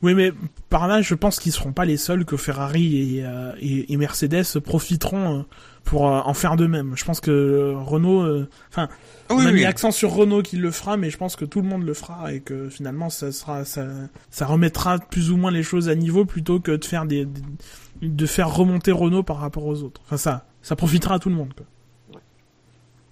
oui, 0.00 0.14
mais 0.14 0.32
par 0.70 0.88
là, 0.88 1.02
je 1.02 1.14
pense 1.14 1.38
qu'ils 1.38 1.52
seront 1.52 1.72
pas 1.72 1.84
les 1.84 1.98
seuls 1.98 2.24
que 2.24 2.38
Ferrari 2.38 3.18
et, 3.18 3.24
euh, 3.26 3.52
et, 3.60 3.96
Mercedes 3.98 4.58
profiteront 4.64 5.40
euh, 5.40 5.42
pour 5.84 6.04
en 6.04 6.32
faire 6.32 6.56
de 6.56 6.66
même. 6.66 6.94
Je 6.96 7.04
pense 7.04 7.20
que 7.20 7.74
Renault, 7.76 8.46
enfin, 8.70 8.88
on 9.28 9.44
a 9.44 9.52
mis 9.52 9.60
l'accent 9.60 9.90
sur 9.90 10.12
Renault 10.12 10.40
qui 10.40 10.56
le 10.56 10.70
fera, 10.70 10.96
mais 10.96 11.10
je 11.10 11.18
pense 11.18 11.36
que 11.36 11.44
tout 11.44 11.60
le 11.60 11.68
monde 11.68 11.82
le 11.82 11.92
fera 11.92 12.32
et 12.32 12.40
que 12.40 12.70
finalement, 12.70 13.10
ça 13.10 13.32
sera, 13.32 13.66
ça, 13.66 13.86
ça 14.30 14.46
remettra 14.46 14.98
plus 14.98 15.30
ou 15.30 15.36
moins 15.36 15.50
les 15.50 15.62
choses 15.62 15.90
à 15.90 15.94
niveau 15.94 16.24
plutôt 16.24 16.60
que 16.60 16.72
de 16.72 16.84
faire 16.84 17.04
des, 17.04 17.28
de 18.00 18.26
faire 18.26 18.54
remonter 18.54 18.90
Renault 18.90 19.22
par 19.22 19.36
rapport 19.36 19.66
aux 19.66 19.82
autres. 19.82 20.00
Enfin, 20.06 20.16
ça, 20.16 20.46
ça 20.62 20.76
profitera 20.76 21.16
à 21.16 21.18
tout 21.18 21.28
le 21.28 21.34
monde. 21.34 21.52
Quoi. 21.54 21.66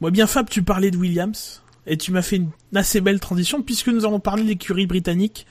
Moi, 0.01 0.11
bien 0.11 0.27
Fab, 0.27 0.49
tu 0.49 0.63
parlais 0.63 0.91
de 0.91 0.97
Williams 0.97 1.63
et 1.87 1.97
tu 1.97 2.13
m'as 2.13 2.23
fait 2.23 2.37
une 2.37 2.51
assez 2.75 3.01
belle 3.01 3.21
transition 3.21 3.63
puisque 3.63 3.89
nous 3.89 4.05
avons 4.05 4.21
parlé 4.21 4.43
de 4.43 4.49
l'écurie 4.49 4.87
britannique 4.87 5.47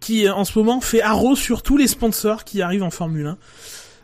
qui 0.00 0.26
euh, 0.26 0.34
en 0.34 0.44
ce 0.44 0.58
moment 0.58 0.80
fait 0.80 1.02
haro 1.02 1.36
sur 1.36 1.62
tous 1.62 1.76
les 1.76 1.86
sponsors 1.86 2.44
qui 2.44 2.62
arrivent 2.62 2.82
en 2.82 2.90
Formule 2.90 3.26
1. 3.26 3.38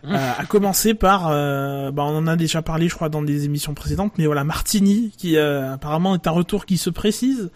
Euh, 0.07 0.33
à 0.39 0.45
commencer 0.45 0.93
par, 0.93 1.29
euh, 1.31 1.91
bah 1.91 2.03
on 2.05 2.17
en 2.17 2.27
a 2.27 2.37
déjà 2.37 2.61
parlé, 2.61 2.89
je 2.89 2.95
crois, 2.95 3.09
dans 3.09 3.23
des 3.23 3.45
émissions 3.47 3.73
précédentes, 3.73 4.13
mais 4.19 4.27
voilà, 4.27 4.45
Martini, 4.45 5.13
qui 5.17 5.39
apparemment 5.39 6.15
est 6.15 6.27
un 6.27 6.33
retour 6.33 6.67
qui 6.67 6.77
se 6.77 6.91
précise. 6.91 7.51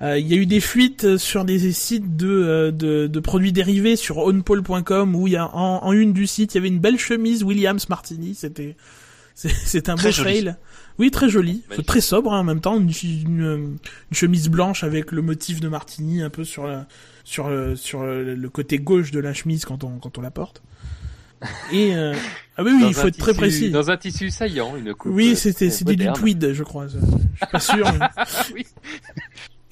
Il 0.00 0.26
y 0.26 0.34
a 0.34 0.36
eu 0.36 0.46
des 0.46 0.60
fuites 0.60 1.16
sur 1.16 1.44
des 1.44 1.72
sites 1.72 2.16
de, 2.16 2.70
de, 2.70 3.20
produits 3.20 3.52
dérivés 3.52 3.96
sur 3.96 4.18
onpole.com 4.18 5.16
où 5.16 5.26
il 5.26 5.32
y 5.32 5.36
a 5.36 5.52
en, 5.56 5.90
une 5.92 6.12
du 6.12 6.28
site, 6.28 6.54
il 6.54 6.58
y 6.58 6.60
avait 6.60 6.68
une 6.68 6.78
belle 6.78 7.00
chemise 7.00 7.42
Williams 7.42 7.88
Martini. 7.88 8.36
C'était 8.36 8.76
c'est 9.34 9.88
un 9.88 9.96
beau 9.96 10.12
fail. 10.12 10.54
Oui, 10.98 11.10
très 11.10 11.28
joli, 11.28 11.62
très 11.86 12.00
sobre 12.00 12.32
hein, 12.32 12.40
en 12.40 12.44
même 12.44 12.60
temps, 12.60 12.78
une, 12.78 12.90
une, 12.90 13.78
chemise 14.12 14.48
blanche 14.48 14.82
avec 14.82 15.12
le 15.12 15.20
motif 15.20 15.60
de 15.60 15.68
Martini 15.68 16.22
un 16.22 16.30
peu 16.30 16.44
sur 16.44 16.66
la, 16.66 16.86
sur 17.24 17.48
le, 17.48 17.76
sur 17.76 18.02
le 18.04 18.48
côté 18.48 18.78
gauche 18.78 19.10
de 19.10 19.20
la 19.20 19.34
chemise 19.34 19.64
quand 19.64 19.84
on 19.84 19.98
quand 19.98 20.16
on 20.18 20.22
la 20.22 20.30
porte. 20.30 20.62
Et 21.72 21.94
euh... 21.94 22.14
ah 22.56 22.62
oui, 22.62 22.72
oui 22.74 22.84
il 22.88 22.94
faut 22.94 23.08
être 23.08 23.18
très 23.18 23.34
précis. 23.34 23.70
Dans 23.70 23.90
un 23.90 23.96
tissu 23.96 24.30
saillant, 24.30 24.76
une 24.76 24.94
coupe. 24.94 25.12
Oui, 25.12 25.32
euh, 25.32 25.34
c'était 25.34 25.70
c'était 25.70 25.96
du 25.96 26.10
tweed, 26.12 26.52
je 26.52 26.62
crois. 26.62 26.86
Je, 26.86 26.98
suis 26.98 27.46
pas 27.50 27.60
sûr. 27.60 27.86
oui. 28.54 28.66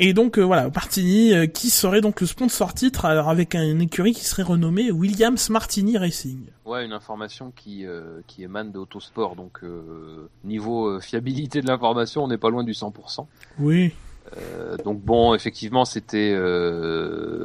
Et 0.01 0.13
donc 0.13 0.39
euh, 0.39 0.43
voilà, 0.43 0.69
Martini 0.75 1.33
euh, 1.33 1.47
qui 1.47 1.71
serait 1.71 2.01
donc 2.01 2.21
le 2.21 2.27
sponsor 2.27 2.75
titre 2.75 3.05
alors 3.05 3.29
avec 3.29 3.55
une 3.55 3.81
écurie 3.81 4.13
qui 4.13 4.25
serait 4.25 4.43
renommée 4.43 4.91
Williams 4.91 5.51
Martini 5.51 5.97
Racing. 5.97 6.47
Ouais, 6.65 6.85
une 6.85 6.93
information 6.93 7.53
qui 7.55 7.87
qui 8.27 8.43
émane 8.43 8.73
d'Autosport 8.73 9.37
donc 9.37 9.61
niveau 10.43 10.99
fiabilité 11.01 11.61
de 11.61 11.67
l'information, 11.67 12.25
on 12.25 12.29
n'est 12.29 12.39
pas 12.39 12.51
loin 12.51 12.65
du 12.65 12.73
100%. 12.73 13.27
Oui. 13.61 13.93
donc 14.85 15.01
bon, 15.01 15.35
effectivement, 15.35 15.85
c'était 15.85 16.35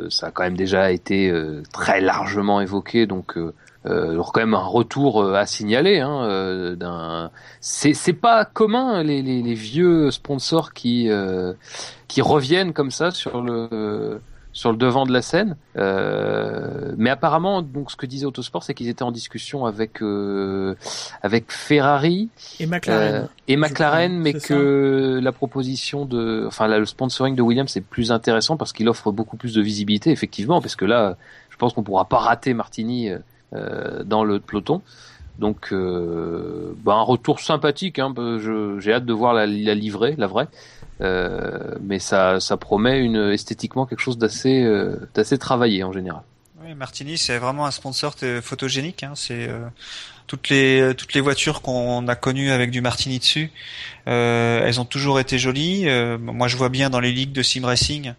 ça 0.10 0.28
a 0.28 0.32
quand 0.32 0.44
même 0.44 0.58
déjà 0.58 0.92
été 0.92 1.32
très 1.72 2.02
largement 2.02 2.62
évoqué 2.62 3.06
donc 3.06 3.38
euh, 3.86 4.22
quand 4.34 4.40
même 4.40 4.54
un 4.54 4.60
retour 4.60 5.36
à 5.36 5.46
signaler. 5.46 6.00
Hein, 6.00 6.76
d'un, 6.78 7.30
c'est 7.60 7.94
c'est 7.94 8.14
pas 8.14 8.46
commun 8.46 9.04
les, 9.04 9.22
les, 9.22 9.44
les 9.44 9.54
vieux 9.54 10.12
sponsors 10.12 10.72
qui 10.74 11.10
qui 12.10 12.22
reviennent 12.22 12.74
comme 12.74 12.92
ça 12.92 13.12
sur 13.12 13.42
le 13.42 14.20
sur 14.52 14.72
le 14.72 14.78
devant 14.78 15.06
de 15.06 15.14
la 15.14 15.22
scène. 15.22 15.56
Euh, 15.78 16.94
mais 16.98 17.12
apparemment, 17.12 17.62
donc 17.62 17.92
ce 17.92 17.96
que 17.96 18.08
disait 18.08 18.26
Autosport, 18.26 18.64
c'est 18.64 18.74
qu'ils 18.74 18.90
étaient 18.90 19.04
en 19.04 19.12
discussion 19.12 19.66
avec 19.66 20.02
euh, 20.02 20.76
avec 21.22 21.52
Ferrari 21.52 22.30
et 22.60 22.66
McLaren, 22.66 23.24
euh, 23.24 23.28
et 23.48 23.56
McLaren, 23.56 24.20
mais 24.20 24.34
que 24.34 25.20
la 25.22 25.32
proposition 25.32 26.06
de, 26.06 26.46
enfin 26.48 26.68
le 26.68 26.86
sponsoring 26.86 27.36
de 27.36 27.42
Williams 27.44 27.78
est 27.78 27.82
plus 27.82 28.12
intéressant 28.12 28.58
parce 28.58 28.74
qu'il 28.74 28.90
offre 28.90 29.12
beaucoup 29.12 29.38
plus 29.38 29.54
de 29.54 29.62
visibilité, 29.62 30.12
effectivement, 30.12 30.60
parce 30.62 30.76
que 30.76 30.86
là, 30.86 31.16
je 31.52 31.58
pense 31.58 31.74
qu'on 31.74 31.84
pourra 31.84 32.06
pas 32.06 32.18
rater 32.18 32.54
Martini 32.54 33.12
euh, 33.54 34.04
dans 34.04 34.24
le 34.24 34.40
peloton. 34.40 34.82
Donc, 35.40 35.70
euh, 35.72 36.74
bah, 36.84 36.96
un 36.96 37.02
retour 37.02 37.40
sympathique. 37.40 37.98
Hein, 37.98 38.14
j'ai 38.80 38.94
hâte 38.94 39.06
de 39.06 39.14
voir 39.14 39.34
la, 39.34 39.48
la 39.48 39.74
livrée, 39.74 40.14
la 40.18 40.28
vraie. 40.28 40.48
Euh, 41.02 41.76
mais 41.82 42.00
ça, 42.00 42.40
ça 42.40 42.58
promet 42.58 43.00
une 43.00 43.32
esthétiquement 43.32 43.86
quelque 43.86 44.02
chose 44.02 44.18
d'assez, 44.18 44.64
euh, 44.64 44.98
d'assez 45.14 45.38
travaillé 45.38 45.84
en 45.84 45.94
général. 45.94 46.22
Oui, 46.62 46.76
Martini, 46.76 47.18
c'est 47.18 47.38
vraiment 47.38 47.66
un 47.66 47.72
sponsor 47.72 48.16
photogénique. 48.42 49.04
Hein, 49.04 49.14
c'est 49.16 49.48
euh, 49.48 49.68
toutes 50.28 50.50
les 50.50 50.94
toutes 50.98 51.14
les 51.14 51.22
voitures 51.22 51.62
qu'on 51.62 52.08
a 52.08 52.16
connues 52.16 52.52
avec 52.52 52.70
du 52.70 52.82
Martini 52.82 53.20
dessus, 53.20 53.52
elles 54.06 54.80
ont 54.80 54.86
toujours 54.86 55.20
été 55.20 55.40
jolies. 55.40 55.88
moi, 56.20 56.48
je 56.48 56.58
vois 56.58 56.70
bien 56.70 56.90
dans 56.90 57.00
les 57.00 57.12
ligues 57.12 57.32
de 57.32 57.42
sim 57.42 57.66
racing 57.66 58.14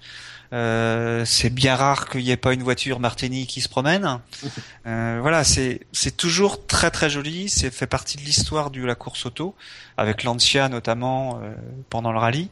Euh, 0.53 1.25
c'est 1.25 1.51
bien 1.51 1.77
rare 1.77 2.09
qu'il 2.09 2.25
n'y 2.25 2.31
ait 2.31 2.37
pas 2.37 2.53
une 2.53 2.63
voiture 2.63 2.99
Martini 2.99 3.47
qui 3.47 3.61
se 3.61 3.69
promène. 3.69 4.19
Euh, 4.87 5.19
voilà, 5.21 5.45
c'est 5.45 5.81
c'est 5.93 6.17
toujours 6.17 6.67
très 6.67 6.91
très 6.91 7.09
joli. 7.09 7.49
C'est 7.49 7.71
fait 7.71 7.87
partie 7.87 8.17
de 8.17 8.23
l'histoire 8.23 8.71
de 8.71 8.85
la 8.85 8.95
course 8.95 9.27
auto, 9.27 9.55
avec 9.97 10.25
Lancia 10.25 10.69
notamment 10.69 11.41
euh, 11.43 11.55
pendant 11.89 12.13
le 12.13 12.19
rallye. 12.19 12.49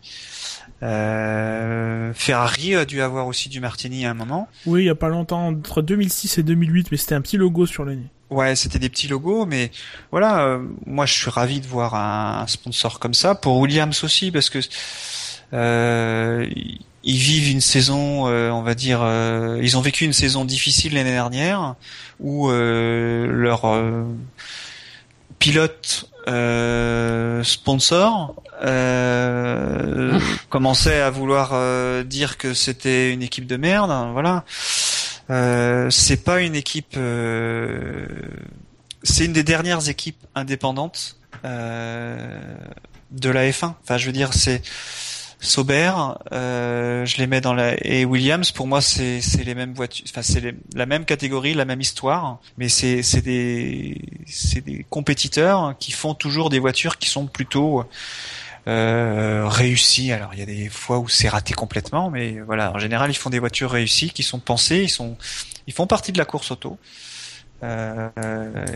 Euh, 0.82 2.12
Ferrari 2.14 2.76
a 2.76 2.84
dû 2.84 3.02
avoir 3.02 3.26
aussi 3.26 3.48
du 3.48 3.60
Martini 3.60 4.06
à 4.06 4.10
un 4.10 4.14
moment. 4.14 4.48
Oui, 4.66 4.82
il 4.82 4.86
y 4.86 4.90
a 4.90 4.94
pas 4.94 5.08
longtemps, 5.08 5.48
entre 5.48 5.82
2006 5.82 6.38
et 6.38 6.42
2008, 6.42 6.88
mais 6.90 6.96
c'était 6.96 7.14
un 7.14 7.20
petit 7.20 7.36
logo 7.36 7.66
sur 7.66 7.84
le 7.84 7.96
nez. 7.96 8.06
Ouais, 8.30 8.54
c'était 8.56 8.78
des 8.78 8.90
petits 8.90 9.08
logos, 9.08 9.46
mais 9.46 9.70
voilà, 10.10 10.40
euh, 10.42 10.62
moi 10.86 11.06
je 11.06 11.14
suis 11.14 11.30
ravi 11.30 11.60
de 11.60 11.66
voir 11.66 11.94
un, 11.94 12.46
sponsor 12.46 13.00
comme 13.00 13.14
ça. 13.14 13.34
Pour 13.34 13.56
Williams 13.56 14.04
aussi, 14.04 14.30
parce 14.30 14.50
que 14.50 14.58
euh, 15.54 16.46
ils 17.08 17.18
vivent 17.18 17.50
une 17.50 17.60
saison, 17.60 18.28
euh, 18.28 18.50
on 18.50 18.62
va 18.62 18.74
dire, 18.74 19.00
euh, 19.02 19.58
ils 19.62 19.76
ont 19.76 19.80
vécu 19.80 20.04
une 20.04 20.12
saison 20.12 20.44
difficile 20.44 20.94
l'année 20.94 21.12
dernière, 21.12 21.74
où 22.20 22.50
leur 22.50 23.62
pilote 25.38 26.10
sponsor 27.42 28.34
commençait 30.50 31.00
à 31.00 31.10
vouloir 31.10 32.04
dire 32.04 32.38
que 32.38 32.54
c'était 32.54 33.12
une 33.12 33.22
équipe 33.22 33.46
de 33.46 33.56
merde. 33.56 33.90
Voilà. 34.12 34.44
Euh, 35.30 35.90
c'est 35.90 36.24
pas 36.24 36.40
une 36.40 36.54
équipe. 36.54 36.94
Euh, 36.96 38.06
c'est 39.02 39.26
une 39.26 39.32
des 39.32 39.44
dernières 39.44 39.88
équipes 39.88 40.20
indépendantes 40.34 41.18
euh, 41.44 42.40
de 43.10 43.30
la 43.30 43.48
F1. 43.50 43.74
Enfin, 43.82 43.98
je 43.98 44.06
veux 44.06 44.12
dire, 44.12 44.32
c'est 44.32 44.62
Sauber. 45.40 45.92
je 46.32 47.16
les 47.16 47.26
mets 47.26 47.40
dans 47.40 47.54
la 47.54 47.74
et 47.84 48.04
Williams. 48.04 48.50
Pour 48.52 48.66
moi, 48.66 48.80
c'est 48.80 49.20
c'est 49.20 49.44
les 49.44 49.54
mêmes 49.54 49.74
voitures. 49.74 50.04
Enfin, 50.10 50.22
c'est 50.22 50.54
la 50.74 50.86
même 50.86 51.04
catégorie, 51.04 51.54
la 51.54 51.64
même 51.64 51.80
histoire. 51.80 52.38
Mais 52.56 52.68
c'est 52.68 53.02
c'est 53.02 53.22
des 53.22 54.00
c'est 54.26 54.64
des 54.64 54.84
compétiteurs 54.88 55.74
qui 55.78 55.92
font 55.92 56.14
toujours 56.14 56.50
des 56.50 56.58
voitures 56.58 56.98
qui 56.98 57.08
sont 57.08 57.26
plutôt 57.26 57.84
euh, 58.68 59.48
réussi. 59.48 60.12
Alors 60.12 60.34
il 60.34 60.40
y 60.40 60.42
a 60.42 60.46
des 60.46 60.68
fois 60.68 60.98
où 60.98 61.08
c'est 61.08 61.28
raté 61.28 61.54
complètement, 61.54 62.10
mais 62.10 62.40
voilà, 62.40 62.72
en 62.74 62.78
général 62.78 63.10
ils 63.10 63.16
font 63.16 63.30
des 63.30 63.38
voitures 63.38 63.70
réussies, 63.70 64.10
qui 64.10 64.22
sont 64.22 64.40
pensées, 64.40 64.82
ils 64.82 64.90
sont, 64.90 65.16
ils 65.66 65.72
font 65.72 65.86
partie 65.86 66.12
de 66.12 66.18
la 66.18 66.26
course 66.26 66.50
auto. 66.50 66.78
Euh, 67.64 68.08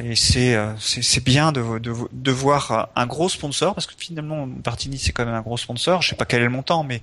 et 0.02 0.16
c'est 0.16 0.58
c'est 0.80 1.22
bien 1.22 1.52
de, 1.52 1.62
de, 1.78 2.30
voir 2.32 2.90
un 2.96 3.06
gros 3.06 3.28
sponsor 3.28 3.76
parce 3.76 3.86
que 3.86 3.94
finalement 3.96 4.48
Martini 4.64 4.98
c'est 4.98 5.12
quand 5.12 5.24
même 5.24 5.34
un 5.34 5.40
gros 5.40 5.56
sponsor. 5.56 6.02
Je 6.02 6.08
sais 6.08 6.16
pas 6.16 6.24
quel 6.24 6.40
est 6.40 6.46
le 6.46 6.50
montant, 6.50 6.82
mais 6.82 7.00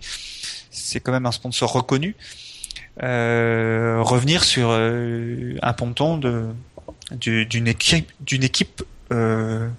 c'est 0.72 1.00
quand 1.00 1.14
même 1.14 1.26
un 1.26 1.32
sponsor 1.32 1.72
reconnu. 1.72 2.16
Euh, 3.02 4.00
revenir 4.02 4.44
sur 4.44 4.70
euh, 4.72 5.56
un 5.62 5.74
ponton 5.74 6.18
de 6.18 6.48
d'une 7.12 7.68
équipe 7.68 8.12
d'une 8.20 8.44
équipe 8.44 8.84
euh, 9.12 9.70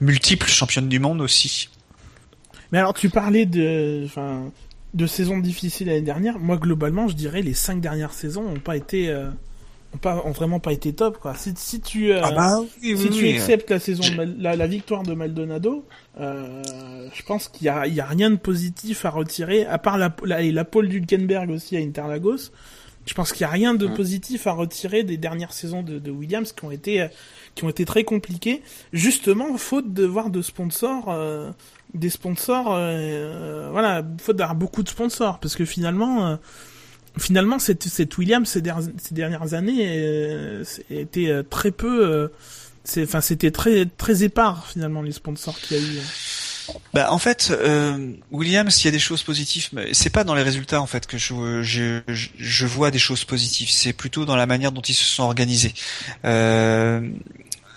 multiple 0.00 0.46
championne 0.48 0.88
du 0.88 0.98
monde 0.98 1.20
aussi. 1.20 1.68
Mais 2.72 2.78
alors, 2.78 2.94
tu 2.94 3.08
parlais 3.10 3.46
de, 3.46 4.06
de 4.94 5.06
saisons 5.06 5.38
difficiles 5.38 5.88
l'année 5.88 6.00
dernière. 6.00 6.38
Moi, 6.38 6.56
globalement, 6.56 7.08
je 7.08 7.14
dirais 7.14 7.42
les 7.42 7.54
cinq 7.54 7.80
dernières 7.80 8.12
saisons 8.12 8.44
ont 8.46 8.58
pas 8.58 8.76
été, 8.76 9.08
euh, 9.08 9.28
pas, 9.96 10.22
ont 10.24 10.30
vraiment 10.32 10.60
pas 10.60 10.72
été 10.72 10.92
top, 10.92 11.18
quoi. 11.18 11.34
Si, 11.34 11.52
si 11.56 11.80
tu, 11.80 12.12
euh, 12.12 12.20
ah 12.22 12.32
bah, 12.32 12.60
si 12.80 13.10
tu 13.10 13.28
acceptes 13.28 13.70
la 13.70 13.78
saison, 13.78 14.02
la, 14.38 14.56
la, 14.56 14.66
victoire 14.66 15.02
de 15.02 15.14
Maldonado, 15.14 15.84
euh, 16.20 16.62
je 17.12 17.22
pense 17.22 17.48
qu'il 17.48 17.66
y 17.66 17.68
a, 17.68 17.86
il 17.86 17.94
y 17.94 18.00
a 18.00 18.06
rien 18.06 18.30
de 18.30 18.36
positif 18.36 19.04
à 19.04 19.10
retirer, 19.10 19.66
à 19.66 19.78
part 19.78 19.98
la, 19.98 20.14
la, 20.24 20.42
la 20.42 20.64
pole 20.64 20.88
d'Hülkenberg 20.88 21.50
aussi 21.50 21.76
à 21.76 21.80
Interlagos. 21.80 22.50
Je 23.06 23.12
pense 23.12 23.32
qu'il 23.32 23.42
y 23.42 23.44
a 23.44 23.50
rien 23.50 23.74
de 23.74 23.86
positif 23.86 24.46
à 24.46 24.52
retirer 24.52 25.02
des 25.02 25.18
dernières 25.18 25.52
saisons 25.52 25.82
de, 25.82 25.98
de 25.98 26.10
Williams 26.10 26.52
qui 26.52 26.64
ont 26.64 26.70
été, 26.70 27.06
qui 27.54 27.64
ont 27.64 27.68
été 27.68 27.84
très 27.84 28.04
compliquées, 28.04 28.62
justement 28.94 29.58
faute 29.58 29.92
de 29.92 30.04
voir 30.06 30.30
de 30.30 30.40
sponsors. 30.40 31.10
Euh, 31.10 31.50
des 31.94 32.10
sponsors, 32.10 32.74
euh, 32.74 32.80
euh, 32.80 33.68
voilà, 33.70 34.02
faute 34.20 34.36
d'avoir 34.36 34.56
beaucoup 34.56 34.82
de 34.82 34.88
sponsors, 34.88 35.38
parce 35.38 35.54
que 35.54 35.64
finalement, 35.64 36.26
euh, 36.26 36.36
finalement, 37.18 37.58
cette, 37.58 37.84
cette 37.84 38.16
Williams 38.18 38.48
ces, 38.48 38.60
dernières 38.60 39.54
années 39.54 39.86
euh, 39.88 40.64
était 40.90 41.42
très 41.48 41.70
peu, 41.70 42.30
enfin, 42.98 43.20
c'était 43.20 43.50
très 43.50 43.86
très 43.86 44.24
épars 44.24 44.66
finalement 44.66 45.02
les 45.02 45.12
sponsors 45.12 45.58
qu'il 45.58 45.76
y 45.76 45.80
a 45.80 45.82
eu. 45.82 45.98
Bah 46.92 47.12
en 47.12 47.18
fait, 47.18 47.50
euh, 47.50 48.12
Williams, 48.30 48.82
il 48.82 48.86
y 48.86 48.88
a 48.88 48.90
des 48.90 48.98
choses 48.98 49.22
positives, 49.22 49.68
mais 49.72 49.92
c'est 49.92 50.10
pas 50.10 50.24
dans 50.24 50.34
les 50.34 50.42
résultats 50.42 50.80
en 50.80 50.86
fait 50.86 51.06
que 51.06 51.18
je, 51.18 51.62
je, 51.62 52.00
je 52.08 52.66
vois 52.66 52.90
des 52.90 52.98
choses 52.98 53.24
positives. 53.24 53.70
C'est 53.70 53.92
plutôt 53.92 54.24
dans 54.24 54.36
la 54.36 54.46
manière 54.46 54.72
dont 54.72 54.80
ils 54.80 54.94
se 54.94 55.04
sont 55.04 55.24
organisés. 55.24 55.74
Euh, 56.24 57.06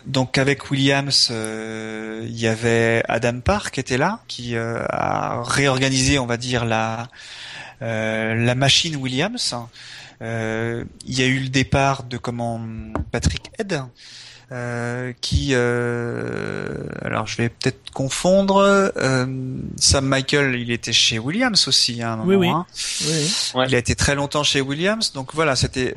donc 0.05 0.37
avec 0.37 0.71
Williams, 0.71 1.29
euh, 1.31 2.25
il 2.27 2.39
y 2.39 2.47
avait 2.47 3.03
Adam 3.09 3.41
Park 3.41 3.73
qui 3.73 3.79
était 3.81 3.97
là, 3.97 4.21
qui 4.27 4.55
euh, 4.55 4.85
a 4.89 5.43
réorganisé, 5.43 6.17
on 6.17 6.25
va 6.25 6.37
dire 6.37 6.63
la 6.63 7.01
euh, 7.01 7.05
la 7.81 8.55
machine 8.55 8.95
Williams. 8.95 9.55
il 10.21 10.85
y 11.05 11.21
a 11.21 11.25
eu 11.25 11.39
le 11.39 11.49
départ 11.49 12.03
de 12.03 12.17
comment 12.17 12.61
Patrick 13.11 13.51
Head, 13.59 13.83
qui 15.21 15.53
alors 15.55 17.27
je 17.27 17.37
vais 17.37 17.49
peut-être 17.49 17.91
confondre 17.91 18.91
Sam 19.77 20.05
Michael 20.05 20.55
il 20.55 20.71
était 20.71 20.93
chez 20.93 21.19
Williams 21.19 21.67
aussi 21.67 22.01
à 22.01 22.13
un 22.13 22.17
moment 22.17 22.29
oui, 22.29 22.35
oui. 22.35 22.47
Hein. 22.47 22.65
oui. 23.55 23.65
il 23.67 23.75
a 23.75 23.77
été 23.77 23.95
très 23.95 24.15
longtemps 24.15 24.43
chez 24.43 24.61
Williams 24.61 25.11
donc 25.13 25.33
voilà 25.33 25.55
c'était 25.55 25.95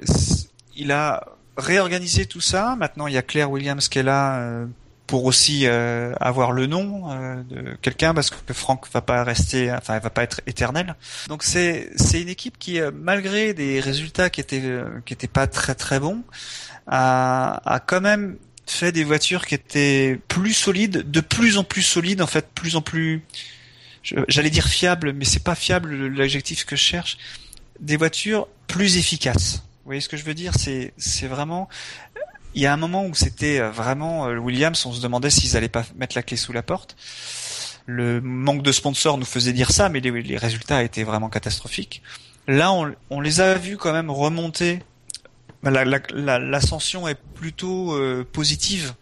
il 0.77 0.93
a 0.93 1.25
réorganiser 1.61 2.27
tout 2.27 2.41
ça. 2.41 2.75
Maintenant, 2.77 3.07
il 3.07 3.15
y 3.15 3.19
a 3.19 3.23
Claire 3.23 3.51
Williams 3.51 3.89
qui 3.89 3.99
est 3.99 4.03
là 4.03 4.39
euh, 4.41 4.67
pour 5.11 5.25
aussi 5.25 5.67
euh, 5.67 6.15
avoir 6.21 6.53
le 6.53 6.67
nom 6.67 7.11
euh, 7.11 7.43
de 7.43 7.77
quelqu'un 7.83 8.15
parce 8.15 8.31
que 8.31 8.55
Franck 8.55 8.87
va 8.93 9.01
pas 9.01 9.25
rester, 9.25 9.73
enfin, 9.73 9.99
va 9.99 10.09
pas 10.09 10.23
être 10.23 10.41
éternelle. 10.47 10.95
Donc 11.27 11.43
c'est 11.43 11.91
c'est 11.97 12.23
une 12.23 12.29
équipe 12.29 12.61
qui, 12.61 12.79
malgré 12.95 13.53
des 13.53 13.81
résultats 13.81 14.31
qui 14.31 14.41
étaient 14.41 14.63
qui 15.05 15.13
étaient 15.13 15.27
pas 15.27 15.49
très 15.49 15.75
très 15.75 15.99
bons, 15.99 16.23
a, 16.87 17.61
a 17.65 17.81
quand 17.81 18.01
même 18.01 18.37
fait 18.67 18.93
des 18.93 19.03
voitures 19.03 19.47
qui 19.47 19.57
étaient 19.57 20.21
plus 20.29 20.55
solides, 20.55 21.11
de 21.11 21.21
plus 21.21 21.59
en 21.59 21.65
plus 21.65 21.83
solides, 21.83 22.23
en 22.23 22.29
fait, 22.29 22.47
plus 22.55 22.77
en 22.77 22.83
plus, 22.83 23.23
j'allais 24.29 24.51
dire 24.51 24.69
fiable, 24.69 25.13
mais 25.13 25.25
c'est 25.25 25.43
pas 25.43 25.57
fiable 25.57 26.07
l'adjectif 26.07 26.65
que 26.65 26.77
je 26.77 26.83
cherche, 26.83 27.19
des 27.81 27.97
voitures 27.97 28.47
plus 28.69 28.97
efficaces. 28.97 29.65
Vous 29.83 29.87
voyez 29.87 30.01
ce 30.01 30.09
que 30.09 30.17
je 30.17 30.25
veux 30.25 30.35
dire? 30.35 30.53
C'est 30.57 30.93
c'est 30.99 31.27
vraiment 31.27 31.69
il 32.55 32.63
y 32.63 32.67
a 32.67 32.73
un 32.73 32.77
moment 32.77 33.05
où 33.07 33.15
c'était 33.15 33.61
euh, 33.61 33.71
vraiment 33.71 34.27
euh, 34.27 34.37
Williams, 34.37 34.85
on 34.87 34.93
se 34.93 35.01
demandait 35.01 35.31
s'ils 35.31 35.57
allaient 35.57 35.69
pas 35.69 35.85
mettre 35.97 36.17
la 36.17 36.23
clé 36.23 36.37
sous 36.37 36.53
la 36.53 36.63
porte. 36.63 36.97
Le 37.87 38.21
manque 38.21 38.63
de 38.63 38.73
sponsors 38.73 39.19
nous 39.19 39.25
faisait 39.25 39.53
dire 39.53 39.71
ça, 39.71 39.89
mais 39.89 40.01
les, 40.01 40.37
résultats 40.37 40.83
étaient 40.83 41.03
vraiment 41.03 41.29
catastrophiques. 41.29 42.03
Là, 42.47 42.73
on, 42.73 42.95
on, 43.11 43.21
les 43.21 43.41
a 43.41 43.55
vus 43.55 43.77
quand 43.77 43.93
même 43.93 44.11
remonter. 44.11 44.81
L'ascension 45.63 47.09
est 47.09 47.19
plutôt 47.35 47.95
euh, 47.95 48.27
positive 48.31 48.95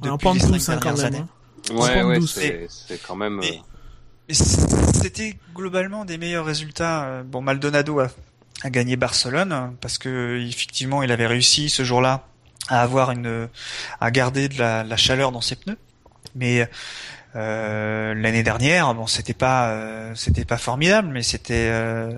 depuis 0.00 0.28
les 0.32 0.58
cinq 0.58 0.74
hein, 0.74 0.80
dernières 0.80 1.04
années. 1.04 1.24
Hein. 1.70 1.74
Ouais, 1.74 2.02
ouais, 2.02 2.20
c'est 2.26 3.00
quand 3.06 3.16
même. 3.16 3.40
c'était 4.28 5.38
globalement 5.54 6.04
des 6.04 6.18
meilleurs 6.18 6.44
résultats. 6.44 7.22
Bon, 7.24 7.40
Maldonado 7.40 8.00
a 8.00 8.08
a 8.62 8.70
gagné 8.70 8.96
Barcelone 8.96 9.76
parce 9.80 9.98
que 9.98 10.40
effectivement 10.48 11.02
il 11.02 11.12
avait 11.12 11.26
réussi 11.26 11.68
ce 11.68 11.84
jour-là 11.84 12.26
à 12.68 12.82
avoir 12.82 13.10
une 13.10 13.48
à 14.00 14.10
garder 14.10 14.48
de 14.48 14.58
la, 14.58 14.84
la 14.84 14.96
chaleur 14.96 15.32
dans 15.32 15.40
ses 15.40 15.56
pneus. 15.56 15.78
Mais 16.34 16.68
euh, 17.36 18.14
l'année 18.14 18.44
dernière 18.44 18.94
bon 18.94 19.08
c'était 19.08 19.34
pas 19.34 19.70
euh, 19.70 20.12
c'était 20.14 20.44
pas 20.44 20.56
formidable 20.56 21.08
mais 21.08 21.22
c'était 21.22 21.68
euh, 21.68 22.12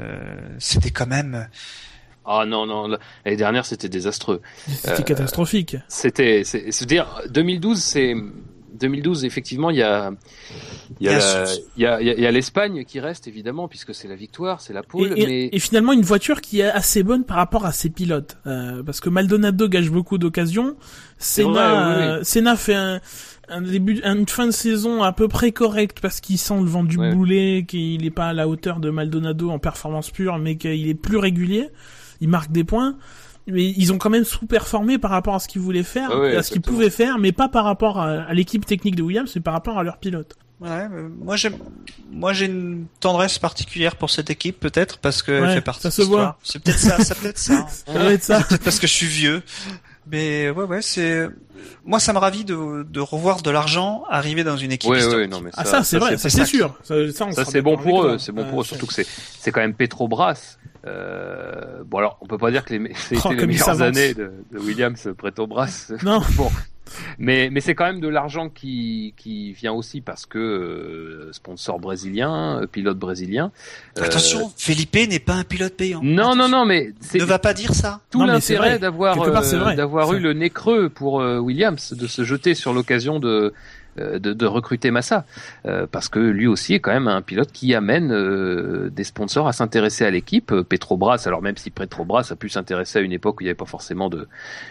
c'était 0.59 0.91
quand 0.91 1.07
même 1.07 1.49
ah 2.27 2.45
non 2.47 2.67
non 2.67 2.87
l'année 3.25 3.37
dernière 3.37 3.65
c'était 3.65 3.89
désastreux. 3.89 4.43
C'était 4.69 5.05
catastrophique. 5.05 5.77
c'était 5.89 6.43
c'est 6.45 6.85
dire 6.85 7.23
2012 7.31 7.83
c'est 7.83 8.15
2012 8.77 9.25
effectivement 9.25 9.71
il 9.71 9.77
y 9.77 9.83
a 9.83 10.13
il 11.01 11.07
y 11.07 11.11
a, 11.11 11.45
il 11.77 11.83
y 11.83 11.87
a, 11.87 12.01
il 12.01 12.21
y 12.21 12.27
a 12.27 12.31
l'Espagne 12.31 12.85
qui 12.85 13.01
reste 13.01 13.27
évidemment 13.27 13.69
puisque 13.69 13.95
c'est 13.95 14.09
la 14.09 14.15
victoire, 14.15 14.61
c'est 14.61 14.73
la 14.73 14.83
pole. 14.83 15.13
Et, 15.17 15.27
mais... 15.27 15.49
et, 15.53 15.59
finalement 15.59 15.93
une 15.93 16.03
voiture 16.03 16.41
qui 16.41 16.61
est 16.61 16.71
assez 16.71 17.03
bonne 17.03 17.25
par 17.25 17.37
rapport 17.37 17.67
à 17.67 17.73
ses 17.73 17.91
pilotes, 17.91 18.39
euh, 18.47 18.83
parce 18.83 19.01
que 19.01 19.09
Maldonado 19.09 19.69
gâche 19.69 19.91
beaucoup 19.91 20.19
d'occasions. 20.19 20.77
Senna, 21.19 22.21
Senna 22.23 22.57
fait 22.57 22.75
un, 22.75 23.01
un 23.49 23.63
début, 23.63 24.01
une 24.05 24.29
fin 24.29 24.47
de 24.47 24.53
saison 24.53 25.03
à 25.03 25.13
peu 25.13 25.29
près 25.29 25.53
correcte 25.53 26.01
parce 26.01 26.21
qu'il 26.21 26.39
sent 26.39 26.59
le 26.59 26.67
vent 26.67 26.85
du 26.85 26.97
boulet, 26.97 27.65
qu'il 27.67 28.05
est 28.05 28.11
pas 28.11 28.29
à 28.29 28.33
la 28.33 28.49
hauteur 28.49 28.81
de 28.81 28.91
Maldonado 28.91 29.51
en 29.51 29.59
performance 29.59 30.11
pure, 30.11 30.39
mais 30.39 30.57
qu'il 30.57 30.89
est 30.89 30.95
plus 30.95 31.17
régulier. 31.17 31.69
Il 32.21 32.29
marque 32.29 32.51
des 32.51 32.65
points 32.65 32.97
mais 33.47 33.65
ils 33.77 33.93
ont 33.93 33.99
quand 33.99 34.11
même 34.11 34.25
sous-performé 34.25 34.99
par 34.99 35.11
rapport 35.11 35.35
à 35.35 35.39
ce 35.39 35.49
qu'ils 35.49 35.61
voulaient 35.61 35.83
faire, 35.83 36.11
à 36.13 36.43
ce 36.43 36.51
qu'ils 36.51 36.61
pouvaient 36.63 36.91
faire, 36.91 37.19
mais 37.19 37.33
pas 37.33 37.49
par 37.49 37.65
rapport 37.65 38.01
à, 38.01 38.33
l'équipe 38.35 38.65
technique 38.67 38.97
de 38.97 39.03
Williams, 39.03 39.31
mais 39.35 39.41
par 39.43 39.55
rapport 39.55 39.79
à 39.79 39.83
leur 39.83 39.99
pilote. 39.99 40.37
Ouais, 40.59 40.89
moi 41.23 41.37
j'aime, 41.37 41.57
moi 42.11 42.33
j'ai 42.33 42.47
une 42.47 42.87
tendresse 43.01 43.39
particulière 43.39 43.95
pour 43.97 44.09
cette 44.09 44.31
équipe 44.31 44.59
peut-être 44.59 44.97
parce 44.97 45.23
que 45.23 45.43
Ouais, 45.43 45.55
fait 45.57 45.61
partie. 45.61 45.83
ça 45.83 45.91
se 45.91 46.01
voit. 46.01 46.39
C'est 46.43 46.63
peut-être 46.63 46.79
ça, 46.79 46.99
ça 47.05 47.15
peut 47.15 47.27
être 47.29 47.37
ça. 47.39 47.55
hein. 47.59 47.67
Ça 47.69 47.93
doit 47.93 48.13
être 48.13 48.23
ça. 48.25 48.39
C'est 48.41 48.49
peut-être 48.49 48.65
parce 48.65 48.79
que 48.79 48.87
je 48.87 48.93
suis 48.93 49.07
vieux. 49.07 49.43
Mais 50.11 50.49
ouais, 50.51 50.65
ouais, 50.65 50.83
c'est. 50.83 51.29
Moi, 51.85 51.99
ça 51.99 52.13
me 52.13 52.19
ravit 52.19 52.45
de, 52.45 52.85
de 52.89 53.01
revoir 53.01 53.43
de 53.43 53.51
l'argent 53.51 54.05
arriver 54.09 54.45
dans 54.45 54.57
une 54.57 54.71
équipe. 54.73 54.95
Historique. 54.95 55.27
oui, 55.27 55.29
non, 55.29 55.41
mais 55.43 55.51
Ah 55.57 55.65
ça, 55.65 55.83
c'est 55.83 55.99
vrai, 55.99 56.13
ça, 56.13 56.17
c'est 56.17 56.31
c'est 56.31 56.39
ça 56.39 56.45
sûr. 56.47 56.79
Ça, 56.85 56.95
ça, 57.13 57.33
Ça 57.33 57.45
c'est 57.45 57.61
bon 57.61 57.77
pour 57.77 58.05
eux, 58.05 58.17
c'est 58.19 58.31
bon 58.33 58.45
Ouais, 58.45 58.49
pour 58.49 58.61
eux. 58.61 58.65
c'est- 58.65 58.69
Surtout 58.71 58.87
que 58.87 58.95
c'est 58.95 59.07
c'est 59.41 59.51
quand 59.51 59.61
même 59.61 59.75
Petrobras. 59.75 60.57
Euh, 60.87 61.83
bon 61.85 61.99
alors 61.99 62.19
on 62.21 62.27
peut 62.27 62.39
pas 62.39 62.51
dire 62.51 62.65
que 62.65 62.75
c'était 62.95 63.21
Oh, 63.25 63.33
les 63.33 63.47
meilleures 63.47 63.83
années 63.83 64.15
de, 64.15 64.33
de 64.53 64.59
Williams 64.59 65.09
Petrobras. 65.21 65.93
Non. 66.05 66.21
bon, 66.37 66.51
mais 67.19 67.49
mais 67.51 67.61
c'est 67.61 67.75
quand 67.75 67.85
même 67.85 68.01
de 68.01 68.09
l'argent 68.09 68.49
qui 68.49 69.15
qui 69.17 69.53
vient 69.53 69.73
aussi 69.73 70.01
parce 70.01 70.27
que 70.27 70.39
euh, 70.39 71.33
sponsor 71.33 71.81
brésilien, 71.81 72.61
euh, 72.63 72.67
pilote 72.67 72.99
brésilien. 72.99 73.51
Euh, 73.99 74.05
Attention, 74.05 74.53
Felipe 74.57 74.95
n'est 74.95 75.19
pas 75.19 75.35
un 75.35 75.45
pilote 75.45 75.75
payant. 75.75 76.01
Non 76.03 76.35
non 76.37 76.49
non 76.49 76.65
mais 76.65 76.93
c'est 77.01 77.19
Ne 77.19 77.25
va 77.25 77.39
pas 77.39 77.55
dire 77.55 77.75
ça. 77.75 78.01
tout 78.11 78.25
l'intérêt 78.25 78.79
d'avoir 78.79 79.21
euh, 79.21 79.75
d'avoir 79.75 80.13
eu 80.13 80.21
le 80.21 80.33
nez 80.33 80.51
creux 80.51 80.89
pour 80.89 81.21
euh, 81.21 81.39
Williams, 81.39 81.93
de 81.95 82.07
se 82.07 82.25
jeter 82.25 82.55
sur 82.55 82.73
l'occasion 82.73 83.19
de, 83.19 83.29
euh, 83.29 83.55
de 83.97 84.33
de 84.33 84.47
recruter 84.47 84.91
Massa, 84.91 85.25
Euh, 85.65 85.87
parce 85.91 86.09
que 86.09 86.19
lui 86.19 86.47
aussi 86.47 86.75
est 86.75 86.81
quand 86.81 86.93
même 86.93 87.09
un 87.09 87.23
pilote 87.23 87.51
qui 87.53 87.75
amène 87.75 88.13
euh, 88.13 88.91
des 88.91 89.05
sponsors 89.05 89.49
à 89.49 89.53
s'intéresser 89.53 90.05
à 90.05 90.11
l'équipe. 90.11 90.53
Euh, 90.53 90.63
Petrobras, 90.63 91.23
alors 91.27 91.43
même 91.43 91.57
si 91.57 91.71
Petrobras 91.71 92.29
a 92.31 92.37
pu 92.37 92.49
s'intéresser 92.49 92.99
à 92.99 93.03
une 93.03 93.13
époque 93.13 93.39
où 93.39 93.43
il 93.43 93.45
n'y 93.45 93.51
avait 93.51 93.57
pas 93.57 93.65
forcément 93.65 94.09
de 94.09 94.29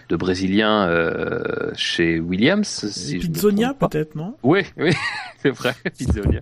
de 0.09 0.15
Brésiliens 0.15 0.87
euh, 0.87 1.71
chez 1.75 2.19
Williams, 2.19 2.67
si 2.67 3.17
Pizzonia 3.19 3.73
peut-être, 3.73 4.15
non? 4.15 4.35
Oui, 4.43 4.61
oui, 4.77 4.91
c'est 5.41 5.49
vrai, 5.51 5.73
Pizzonia. 5.97 6.41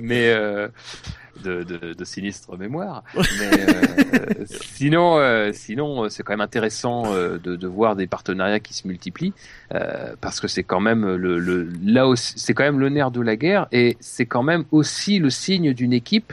Mais 0.00 0.30
euh, 0.30 0.68
de, 1.42 1.62
de, 1.62 1.94
de 1.94 2.04
sinistre 2.04 2.56
mémoire. 2.56 3.02
Mais 3.14 3.50
euh, 3.52 4.44
sinon, 4.46 5.18
euh, 5.18 5.50
sinon, 5.52 6.04
euh, 6.04 6.08
c'est 6.08 6.22
quand 6.22 6.32
même 6.32 6.40
intéressant 6.40 7.04
euh, 7.06 7.38
de, 7.38 7.56
de 7.56 7.66
voir 7.66 7.96
des 7.96 8.06
partenariats 8.06 8.60
qui 8.60 8.74
se 8.74 8.86
multiplient 8.86 9.32
euh, 9.74 10.14
parce 10.20 10.40
que 10.40 10.48
c'est 10.48 10.62
quand 10.64 10.80
même 10.80 11.14
le, 11.16 11.38
le 11.38 11.68
là 11.84 12.06
aussi, 12.06 12.34
c'est 12.36 12.54
quand 12.54 12.64
même 12.64 12.80
le 12.80 12.88
nerf 12.88 13.10
de 13.10 13.20
la 13.20 13.36
guerre 13.36 13.66
et 13.72 13.96
c'est 14.00 14.26
quand 14.26 14.42
même 14.42 14.64
aussi 14.70 15.18
le 15.18 15.30
signe 15.30 15.72
d'une 15.72 15.92
équipe 15.92 16.32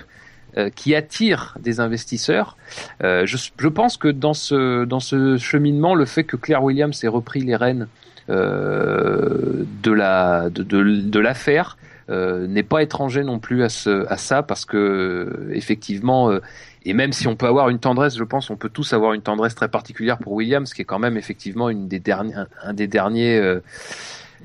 qui 0.76 0.96
attire 0.96 1.56
des 1.60 1.80
investisseurs. 1.80 2.58
Euh, 3.04 3.28
je, 3.28 3.38
je 3.38 3.68
pense 3.68 3.96
que 3.96 4.08
dans 4.08 4.34
ce 4.34 4.86
dans 4.86 5.00
ce 5.00 5.38
cheminement, 5.38 5.94
le 5.94 6.06
fait 6.06 6.24
que 6.24 6.36
Claire 6.36 6.64
Williams 6.64 7.04
ait 7.04 7.08
repris 7.08 7.42
les 7.42 7.56
rênes 7.56 7.88
euh, 8.30 9.66
de 9.84 9.92
la 9.92 10.50
de, 10.50 10.64
de, 10.64 11.02
de 11.02 11.20
l'affaire 11.20 11.78
n'est 12.10 12.64
pas 12.64 12.82
étranger 12.84 13.24
non 13.24 13.40
plus 13.40 13.64
à 13.64 13.70
ce 13.70 14.06
à 14.08 14.18
ça 14.18 14.44
parce 14.44 14.66
que 14.66 14.78
euh, 14.78 15.52
effectivement 15.54 16.32
euh, 16.32 16.40
et 16.84 16.94
même 16.94 17.12
si 17.12 17.28
on 17.28 17.36
peut 17.36 17.48
avoir 17.48 17.68
une 17.70 17.80
tendresse, 17.80 18.16
je 18.18 18.24
pense, 18.24 18.50
on 18.50 18.56
peut 18.56 18.70
tous 18.70 18.94
avoir 18.94 19.12
une 19.14 19.22
tendresse 19.22 19.56
très 19.56 19.68
particulière 19.68 20.18
pour 20.18 20.32
Williams, 20.34 20.74
qui 20.74 20.82
est 20.82 20.86
quand 20.86 21.00
même 21.00 21.18
effectivement 21.18 21.70
une 21.70 21.90
des 21.90 22.00
derniers, 22.00 22.36
un, 22.36 22.48
un 22.64 22.74
des 22.74 22.88
derniers, 22.88 23.38
euh, 23.38 23.60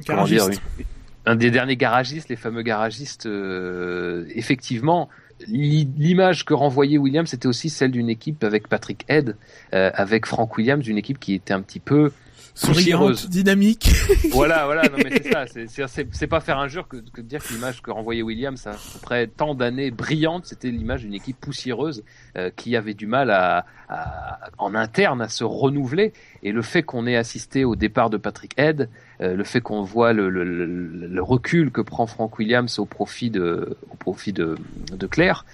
comment 0.07 0.25
dire, 0.25 0.49
une- 0.79 0.85
un 1.25 1.37
des 1.37 1.53
derniers 1.53 1.77
garagistes, 1.77 2.29
les 2.31 2.37
fameux 2.37 2.63
garagistes. 2.63 3.27
euh, 3.27 4.25
effectivement, 4.35 5.09
l'i- 5.47 5.89
l'image 5.97 6.45
que 6.45 6.53
renvoyait 6.55 6.99
Williams, 6.99 7.29
c'était 7.31 7.47
aussi 7.47 7.71
celle 7.71 7.93
d'une 7.93 8.09
équipe 8.11 8.43
avec 8.43 8.67
Patrick 8.69 9.05
Head, 9.09 9.37
euh, 9.73 9.93
avec 9.95 10.27
Frank 10.27 10.57
Williams, 10.57 10.83
d'une 10.83 10.99
équipe 10.99 11.21
qui 11.21 11.35
était 11.35 11.55
un 11.55 11.63
petit 11.63 11.79
peu 11.81 12.11
Souriante, 12.55 13.28
dynamique. 13.30 13.90
voilà, 14.32 14.66
voilà, 14.66 14.82
non 14.82 14.98
mais 14.98 15.11
c'est 15.22 15.32
ça, 15.32 15.46
c'est- 15.46 16.26
pas 16.26 16.40
faire 16.40 16.59
injure 16.59 16.86
que, 16.86 16.98
que 16.98 17.20
de 17.22 17.26
dire 17.26 17.42
que 17.42 17.53
l'image 17.53 17.80
que 17.82 17.90
renvoyait 17.90 18.22
Williams 18.22 18.66
après 18.96 19.26
tant 19.26 19.55
d'années 19.55 19.90
brillantes, 19.90 20.44
c'était 20.46 20.70
l'image 20.70 21.03
d'une 21.03 21.14
équipe 21.14 21.38
poussiéreuse 21.40 22.05
euh, 22.36 22.50
qui 22.55 22.76
avait 22.76 22.92
du 22.94 23.07
mal 23.07 23.30
à, 23.30 23.64
à- 23.88 24.38
en 24.59 24.74
interne 24.74 25.22
à 25.22 25.28
se 25.28 25.44
renouveler. 25.44 26.12
Et 26.42 26.53
le 26.53 26.62
fait 26.62 26.82
qu'on 26.82 27.07
ait 27.07 27.16
assisté 27.16 27.64
au 27.64 27.74
départ 27.74 28.11
de 28.11 28.18
Patrick 28.18 28.53
Head, 28.59 28.88
euh, 29.20 29.34
le 29.34 29.44
fait 29.44 29.61
qu'on 29.62 29.82
voit 29.82 30.12
le, 30.12 30.28
le- 30.28 30.44
le- 30.44 30.66
le 31.07 31.22
recul 31.22 31.70
que 31.70 31.80
prend 31.80 32.07
Frank 32.07 32.38
Williams 32.38 32.78
au 32.78 32.84
profit 32.84 33.30
de, 33.30 33.76
au 33.90 33.96
profit 33.96 34.32
de, 34.34 34.57
de 34.92 35.07
Claire, 35.07 35.44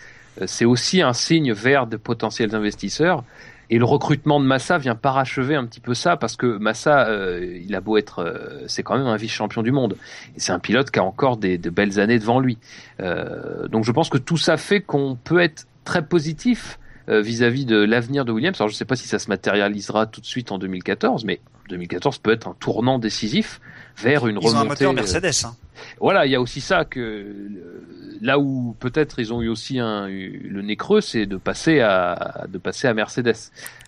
euh, 0.40 0.44
c'est 0.46 0.64
aussi 0.64 1.00
un 1.02 1.12
signe 1.12 1.52
vers 1.52 1.86
de 1.86 1.96
potentiels 1.96 2.54
investisseurs. 2.54 3.22
Et 3.70 3.78
le 3.78 3.84
recrutement 3.84 4.40
de 4.40 4.46
Massa 4.46 4.78
vient 4.78 4.94
parachever 4.94 5.54
un 5.54 5.66
petit 5.66 5.80
peu 5.80 5.94
ça 5.94 6.16
parce 6.16 6.36
que 6.36 6.58
Massa, 6.58 7.06
euh, 7.08 7.60
il 7.62 7.74
a 7.74 7.80
beau 7.80 7.96
être, 7.98 8.20
euh, 8.20 8.64
c'est 8.66 8.82
quand 8.82 8.96
même 8.96 9.06
un 9.06 9.16
vice-champion 9.16 9.62
du 9.62 9.72
monde. 9.72 9.96
Et 10.36 10.40
c'est 10.40 10.52
un 10.52 10.58
pilote 10.58 10.90
qui 10.90 10.98
a 10.98 11.04
encore 11.04 11.36
des, 11.36 11.58
de 11.58 11.70
belles 11.70 12.00
années 12.00 12.18
devant 12.18 12.40
lui. 12.40 12.58
Euh, 13.00 13.68
donc 13.68 13.84
je 13.84 13.92
pense 13.92 14.08
que 14.08 14.18
tout 14.18 14.38
ça 14.38 14.56
fait 14.56 14.80
qu'on 14.80 15.16
peut 15.22 15.40
être 15.40 15.66
très 15.84 16.02
positif 16.02 16.78
euh, 17.08 17.22
vis-à-vis 17.22 17.64
de 17.64 17.76
l'avenir 17.76 18.24
de 18.24 18.32
Williams. 18.32 18.56
Alors 18.60 18.68
je 18.68 18.74
ne 18.74 18.78
sais 18.78 18.84
pas 18.84 18.96
si 18.96 19.08
ça 19.08 19.18
se 19.18 19.28
matérialisera 19.28 20.06
tout 20.06 20.20
de 20.20 20.26
suite 20.26 20.52
en 20.52 20.58
2014, 20.58 21.24
mais 21.24 21.40
2014 21.70 22.18
peut 22.18 22.32
être 22.32 22.48
un 22.48 22.54
tournant 22.58 22.98
décisif 22.98 23.60
vers 23.96 24.26
une 24.26 24.38
Ils 24.42 24.46
ont 24.48 24.54
un 24.56 24.60
remontée. 24.60 24.68
moteur 24.86 24.90
euh, 24.90 24.94
Mercedes. 24.94 25.46
Hein. 25.46 25.54
Voilà, 26.00 26.26
il 26.26 26.32
y 26.32 26.34
a 26.34 26.40
aussi 26.40 26.60
ça 26.60 26.84
que 26.84 27.00
euh, 27.00 27.84
là 28.20 28.38
où 28.38 28.74
peut-être 28.80 29.18
ils 29.18 29.32
ont 29.32 29.42
eu 29.42 29.48
aussi 29.48 29.78
un, 29.78 30.08
le 30.08 30.62
nez 30.62 30.76
creux, 30.76 31.00
c'est 31.00 31.26
de 31.26 31.36
passer 31.36 31.80
à 31.80 32.46
de 32.48 32.58
passer 32.58 32.88
à 32.88 32.94
Mercedes. 32.94 33.34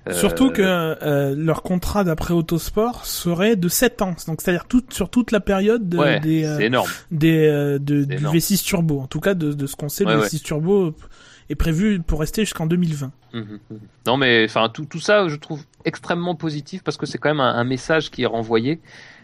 Euh, 0.08 0.12
Surtout 0.12 0.50
que 0.50 0.62
euh, 0.62 1.34
leur 1.36 1.62
contrat 1.62 2.04
d'après 2.04 2.32
Autosport 2.32 3.04
serait 3.04 3.56
de 3.56 3.68
7 3.68 4.02
ans, 4.02 4.14
donc 4.26 4.40
c'est-à-dire 4.40 4.66
tout, 4.66 4.82
sur 4.90 5.10
toute 5.10 5.30
la 5.30 5.40
période 5.40 5.94
ouais, 5.94 6.20
des, 6.20 6.44
euh, 6.44 6.54
de, 6.56 8.04
du 8.04 8.16
énorme. 8.16 8.36
V6 8.36 8.64
Turbo. 8.64 9.00
En 9.00 9.06
tout 9.06 9.20
cas, 9.20 9.34
de, 9.34 9.52
de 9.52 9.66
ce 9.66 9.76
qu'on 9.76 9.88
sait, 9.90 10.06
Ouais, 10.06 10.14
le 10.14 10.20
ouais. 10.20 10.26
V6 10.26 10.42
Turbo 10.42 10.94
est 11.50 11.54
prévu 11.54 12.00
pour 12.00 12.20
rester 12.20 12.42
jusqu'en 12.44 12.66
2020. 12.66 13.12
Mhm, 13.34 13.40
mhm. 13.70 13.78
Non 14.06 14.16
mais 14.16 14.44
enfin 14.44 14.68
tout, 14.72 14.86
tout 14.86 15.00
ça 15.00 15.28
je 15.28 15.36
trouve 15.36 15.64
extrêmement 15.84 16.34
positif 16.34 16.82
parce 16.82 16.96
que 16.96 17.06
c'est 17.06 17.18
quand 17.18 17.28
même 17.28 17.40
un, 17.40 17.54
un 17.54 17.64
message 17.64 18.10
qui 18.10 18.22
est 18.22 18.26
renvoyé 18.26 18.80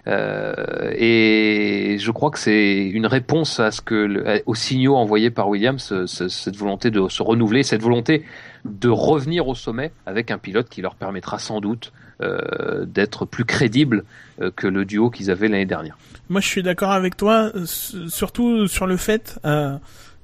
euh, 0.08 0.54
et 0.96 1.96
je 1.98 2.10
crois 2.12 2.30
que 2.30 2.38
c'est 2.38 2.55
une 2.56 3.06
réponse 3.06 3.60
à 3.60 3.70
ce 3.70 3.80
que 3.80 4.42
aux 4.46 4.54
signaux 4.54 4.96
envoyés 4.96 5.30
par 5.30 5.48
Williams 5.48 5.82
ce- 6.06 6.28
cette 6.28 6.56
volonté 6.56 6.90
de 6.90 7.08
se 7.08 7.22
renouveler 7.22 7.62
cette 7.62 7.82
volonté 7.82 8.24
de 8.64 8.88
revenir 8.88 9.46
au 9.48 9.54
sommet 9.54 9.92
avec 10.06 10.30
un 10.30 10.38
pilote 10.38 10.68
qui 10.68 10.82
leur 10.82 10.94
permettra 10.94 11.38
sans 11.38 11.60
doute 11.60 11.92
euh, 12.22 12.84
d'être 12.86 13.26
plus 13.26 13.44
crédible 13.44 14.04
euh, 14.40 14.50
que 14.54 14.66
le 14.66 14.84
duo 14.86 15.10
qu'ils 15.10 15.30
avaient 15.30 15.48
l'année 15.48 15.66
dernière. 15.66 15.98
Moi, 16.30 16.40
je 16.40 16.46
suis 16.48 16.62
d'accord 16.62 16.92
avec 16.92 17.16
toi, 17.16 17.50
euh, 17.54 17.66
surtout 17.66 18.66
sur 18.68 18.86
le 18.86 18.96
fait. 18.96 19.38
Euh, 19.44 19.76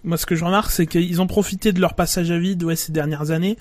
moi, 0.02 0.16
ce 0.16 0.24
que 0.24 0.34
je 0.34 0.42
remarque, 0.44 0.70
c'est 0.70 0.86
qu'ils 0.86 1.20
ont 1.20 1.26
profité 1.26 1.72
de 1.72 1.80
leur 1.80 1.94
passage 1.94 2.30
à 2.30 2.38
vide 2.38 2.74
ces 2.76 2.92
dernières 2.92 3.30
années 3.30 3.56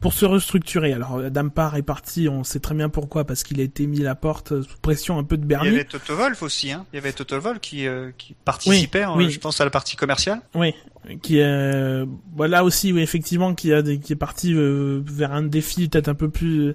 pour 0.00 0.12
se 0.12 0.24
restructurer. 0.26 0.92
Alors, 0.92 1.18
Adam 1.18 1.48
Parr 1.48 1.76
est 1.76 1.82
parti, 1.82 2.28
on 2.28 2.44
sait 2.44 2.60
très 2.60 2.74
bien 2.74 2.88
pourquoi, 2.88 3.24
parce 3.24 3.42
qu'il 3.42 3.60
a 3.60 3.64
été 3.64 3.86
mis 3.86 4.00
à 4.00 4.04
la 4.04 4.14
porte 4.14 4.62
sous 4.62 4.78
pression 4.80 5.18
un 5.18 5.24
peu 5.24 5.36
de 5.36 5.42
Il 5.42 5.46
y 5.46 5.48
Bernie. 5.48 5.68
avait 5.70 5.84
Toto 5.84 6.14
Wolff 6.14 6.42
aussi. 6.42 6.70
Hein. 6.72 6.86
Il 6.92 6.96
y 6.96 6.98
avait 6.98 7.12
Toto 7.12 7.38
Wolff 7.40 7.60
qui, 7.60 7.86
euh, 7.86 8.10
qui 8.16 8.34
participait, 8.44 9.02
hein, 9.02 9.14
oui. 9.16 9.30
je 9.30 9.40
pense, 9.40 9.60
à 9.60 9.64
la 9.64 9.70
partie 9.70 9.96
commerciale. 9.96 10.40
Oui, 10.54 10.74
qui 11.22 11.40
euh, 11.40 12.06
bah 12.36 12.48
là 12.48 12.64
aussi, 12.64 12.92
oui, 12.92 13.00
effectivement, 13.00 13.54
qui 13.54 13.72
a 13.72 13.82
qui 13.82 14.12
est 14.12 14.16
parti 14.16 14.52
euh, 14.54 15.00
vers 15.04 15.32
un 15.32 15.42
défi 15.42 15.88
peut-être 15.88 16.08
un 16.08 16.14
peu 16.14 16.28
plus 16.28 16.74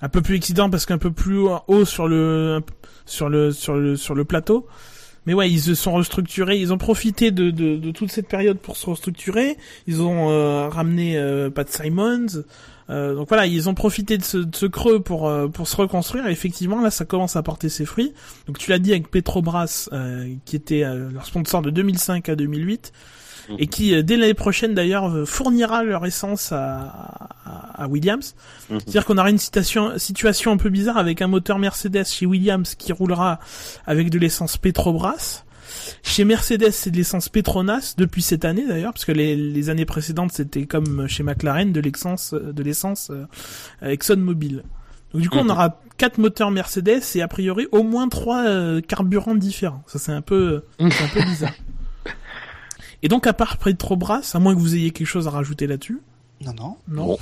un 0.00 0.08
peu 0.08 0.20
plus 0.22 0.36
excitant 0.36 0.68
parce 0.70 0.86
qu'un 0.86 0.98
peu 0.98 1.12
plus 1.12 1.38
haut 1.68 1.84
sur 1.84 2.08
le 2.08 2.60
sur 3.06 3.28
le 3.28 3.52
sur 3.52 3.74
le 3.74 3.96
sur 3.96 4.14
le 4.14 4.24
plateau. 4.24 4.66
Mais 5.26 5.34
ouais, 5.34 5.50
ils 5.50 5.60
se 5.60 5.74
sont 5.74 5.92
restructurés, 5.92 6.58
ils 6.58 6.72
ont 6.72 6.78
profité 6.78 7.30
de, 7.30 7.50
de, 7.50 7.76
de 7.76 7.90
toute 7.92 8.10
cette 8.10 8.28
période 8.28 8.58
pour 8.58 8.76
se 8.76 8.86
restructurer. 8.86 9.56
Ils 9.86 10.02
ont 10.02 10.30
euh, 10.30 10.68
ramené 10.68 11.16
euh, 11.16 11.48
Pat 11.48 11.68
Simons. 11.68 12.42
Euh, 12.90 13.14
donc 13.14 13.28
voilà, 13.28 13.46
ils 13.46 13.68
ont 13.68 13.74
profité 13.74 14.18
de 14.18 14.24
ce, 14.24 14.38
de 14.38 14.54
ce 14.54 14.66
creux 14.66 15.00
pour 15.00 15.28
euh, 15.28 15.46
pour 15.48 15.68
se 15.68 15.76
reconstruire. 15.76 16.26
Et 16.26 16.32
effectivement, 16.32 16.80
là, 16.80 16.90
ça 16.90 17.04
commence 17.04 17.36
à 17.36 17.42
porter 17.42 17.68
ses 17.68 17.84
fruits. 17.84 18.12
Donc 18.46 18.58
tu 18.58 18.70
l'as 18.70 18.80
dit 18.80 18.90
avec 18.90 19.10
Petrobras, 19.10 19.88
euh, 19.92 20.34
qui 20.44 20.56
était 20.56 20.82
euh, 20.82 21.10
leur 21.10 21.24
sponsor 21.24 21.62
de 21.62 21.70
2005 21.70 22.28
à 22.28 22.36
2008 22.36 22.92
et 23.58 23.66
qui 23.66 23.94
euh, 23.94 24.02
dès 24.02 24.16
l'année 24.16 24.34
prochaine 24.34 24.74
d'ailleurs 24.74 25.10
euh, 25.10 25.24
fournira 25.24 25.82
leur 25.82 26.04
essence 26.06 26.52
à, 26.52 27.28
à, 27.44 27.82
à 27.84 27.88
Williams. 27.88 28.34
Mhm. 28.70 28.80
C'est-à-dire 28.80 29.04
qu'on 29.04 29.18
aura 29.18 29.30
une 29.30 29.38
situation, 29.38 29.98
situation 29.98 30.52
un 30.52 30.56
peu 30.56 30.70
bizarre 30.70 30.96
avec 30.98 31.22
un 31.22 31.26
moteur 31.28 31.58
Mercedes 31.58 32.04
chez 32.06 32.26
Williams 32.26 32.74
qui 32.76 32.92
roulera 32.92 33.40
avec 33.86 34.10
de 34.10 34.18
l'essence 34.18 34.56
Petrobras. 34.56 35.44
Chez 36.02 36.24
Mercedes, 36.24 36.70
c'est 36.72 36.90
de 36.90 36.96
l'essence 36.96 37.28
Petronas 37.28 37.94
depuis 37.96 38.20
cette 38.22 38.44
année 38.44 38.66
d'ailleurs, 38.66 38.92
parce 38.92 39.04
que 39.04 39.12
les, 39.12 39.34
les 39.36 39.70
années 39.70 39.86
précédentes 39.86 40.32
c'était 40.32 40.66
comme 40.66 41.08
chez 41.08 41.22
McLaren 41.22 41.72
de 41.72 41.80
l'essence 41.80 42.34
de 42.34 42.62
l'essence 42.62 43.10
euh, 43.10 43.24
ExxonMobil. 43.90 44.62
Donc 45.12 45.22
du 45.22 45.28
coup, 45.30 45.38
on 45.38 45.44
Mhm. 45.44 45.50
aura 45.50 45.80
quatre 45.98 46.18
moteurs 46.18 46.50
Mercedes 46.50 47.00
et 47.14 47.22
a 47.22 47.28
priori 47.28 47.66
au 47.72 47.82
moins 47.82 48.08
trois 48.08 48.44
euh, 48.46 48.80
carburants 48.80 49.34
différents. 49.34 49.82
Ça 49.86 49.98
c'est 49.98 50.12
un 50.12 50.22
peu 50.22 50.62
c'est 50.78 50.84
un 50.84 51.08
peu 51.12 51.22
bizarre. 51.22 51.52
Et 53.02 53.08
donc 53.08 53.26
à 53.26 53.32
part 53.32 53.56
Petrobras, 53.58 54.30
à 54.34 54.38
moins 54.38 54.54
que 54.54 54.60
vous 54.60 54.74
ayez 54.76 54.90
quelque 54.90 55.06
chose 55.06 55.26
à 55.26 55.30
rajouter 55.30 55.66
là-dessus. 55.66 56.00
Non, 56.44 56.54
non. 56.58 56.76
Non. 56.88 57.18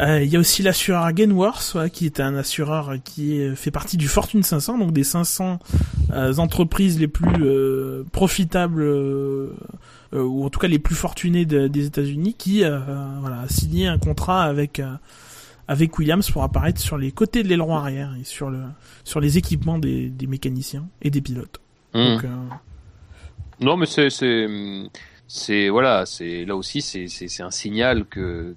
Euh, 0.00 0.22
Il 0.22 0.28
y 0.30 0.36
a 0.36 0.38
aussi 0.40 0.62
l'assureur 0.62 1.10
Gainworth, 1.12 1.74
ouais, 1.74 1.88
qui 1.90 2.04
est 2.06 2.20
un 2.20 2.34
assureur 2.34 2.94
qui 3.02 3.40
est- 3.40 3.54
fait 3.54 3.70
partie 3.70 3.96
du 3.96 4.08
Fortune 4.08 4.42
500, 4.42 4.76
donc 4.78 4.92
des 4.92 5.04
500 5.04 5.58
euh, 6.12 6.34
entreprises 6.36 6.98
les 7.00 7.08
plus 7.08 7.42
euh, 7.44 8.04
profitables, 8.12 8.82
euh, 8.82 9.54
euh, 10.12 10.22
ou 10.22 10.44
en 10.44 10.50
tout 10.50 10.58
cas 10.60 10.68
les 10.68 10.78
plus 10.78 10.94
fortunées 10.94 11.46
de- 11.46 11.66
des 11.68 11.86
États-Unis, 11.86 12.34
qui 12.36 12.62
euh, 12.64 12.78
voilà, 13.20 13.40
a 13.40 13.48
signé 13.48 13.86
un 13.86 13.98
contrat 13.98 14.42
avec 14.44 14.80
euh, 14.80 14.92
avec 15.68 15.98
Williams 15.98 16.28
pour 16.30 16.42
apparaître 16.42 16.80
sur 16.80 16.98
les 16.98 17.12
côtés 17.12 17.42
de 17.42 17.48
l'aileron 17.48 17.76
arrière 17.76 18.14
et 18.20 18.24
sur 18.24 18.50
le 18.50 18.58
sur 19.04 19.20
les 19.20 19.38
équipements 19.38 19.78
des, 19.78 20.08
des 20.10 20.26
mécaniciens 20.26 20.86
et 21.00 21.08
des 21.10 21.22
pilotes. 21.22 21.60
Mmh. 21.94 21.98
Donc, 21.98 22.24
euh, 22.24 22.28
Non, 23.62 23.76
mais 23.76 23.86
c'est 23.86 24.10
c'est 24.10 24.46
c'est 25.28 25.68
voilà, 25.70 26.04
c'est 26.04 26.44
là 26.44 26.56
aussi 26.56 26.82
c'est 26.82 27.06
c'est 27.08 27.28
c'est 27.28 27.42
un 27.42 27.50
signal 27.50 28.04
que 28.04 28.54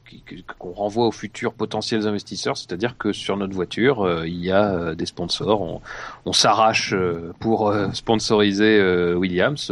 qu'on 0.58 0.72
renvoie 0.74 1.08
aux 1.08 1.12
futurs 1.12 1.54
potentiels 1.54 2.08
investisseurs, 2.08 2.58
c'est-à-dire 2.58 2.98
que 2.98 3.14
sur 3.14 3.38
notre 3.38 3.54
voiture 3.54 4.04
euh, 4.06 4.28
il 4.28 4.44
y 4.44 4.52
a 4.52 4.74
euh, 4.74 4.96
des 4.96 5.06
sponsors, 5.06 5.62
on, 5.62 5.82
on 6.26 6.34
s'arrache 6.34 6.94
euh, 6.94 7.32
pour 7.40 7.74
sponsoriser 7.94 8.78
euh, 8.80 9.14
Williams. 9.16 9.72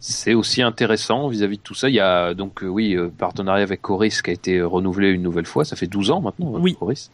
c'est 0.00 0.34
aussi 0.34 0.62
intéressant 0.62 1.28
vis-à-vis 1.28 1.56
de 1.58 1.62
tout 1.62 1.74
ça. 1.74 1.88
Il 1.88 1.94
y 1.94 2.00
a 2.00 2.32
donc 2.34 2.60
oui 2.62 2.96
partenariat 3.18 3.62
avec 3.64 3.82
Coris 3.82 4.22
qui 4.22 4.30
a 4.30 4.32
été 4.32 4.62
renouvelé 4.62 5.10
une 5.10 5.22
nouvelle 5.22 5.46
fois. 5.46 5.64
Ça 5.64 5.76
fait 5.76 5.86
12 5.88 6.10
ans 6.12 6.20
maintenant. 6.20 6.54
hein, 6.54 6.60
Oui. 6.62 6.76
Coris. 6.76 7.10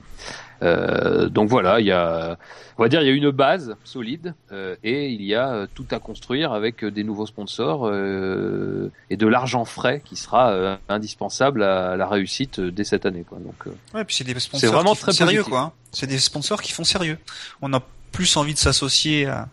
Euh, 0.63 1.29
donc 1.29 1.49
voilà, 1.49 1.81
il 1.81 1.87
y 1.87 1.91
a, 1.93 2.39
on 2.79 2.83
va 2.83 2.89
dire, 2.89 3.03
il 3.03 3.07
y 3.09 3.11
a 3.11 3.13
une 3.15 3.31
base 3.31 3.75
solide 3.85 4.35
euh, 4.53 4.77
et 4.85 5.09
il 5.11 5.23
y 5.23 5.35
a 5.35 5.49
euh, 5.51 5.67
tout 5.75 5.87
à 5.91 5.99
construire 5.99 6.53
avec 6.53 6.85
euh, 6.85 6.91
des 6.93 7.03
nouveaux 7.05 7.27
sponsors 7.27 7.89
euh, 7.89 8.91
et 9.11 9.17
de 9.17 9.27
l'argent 9.27 9.65
frais 9.65 10.01
qui 10.05 10.15
sera 10.17 10.51
euh, 10.53 10.77
indispensable 10.89 11.63
à 11.65 11.97
la 11.97 12.07
réussite 12.07 12.61
dès 12.61 12.85
cette 12.85 13.07
année. 13.07 13.25
Quoi. 13.29 13.39
Donc, 13.39 13.55
euh, 13.67 13.71
Ouais, 13.95 14.05
puis 14.05 14.15
c'est 14.15 14.25
des 14.25 14.39
sponsors 14.39 14.61
C'est 14.61 14.67
vraiment 14.75 14.93
qui 14.93 14.99
font 14.99 15.03
très 15.07 15.13
sérieux, 15.13 15.39
positif. 15.41 15.51
quoi. 15.51 15.61
hein. 15.61 15.73
C'est 15.91 16.07
des 16.07 16.19
sponsors 16.19 16.63
qui 16.63 16.73
font 16.73 16.85
sérieux. 16.85 17.19
On 17.61 17.73
a 17.73 17.81
plus 18.13 18.37
envie 18.37 18.55
de 18.55 18.59
s'associer 18.59 19.27
à, 19.27 19.49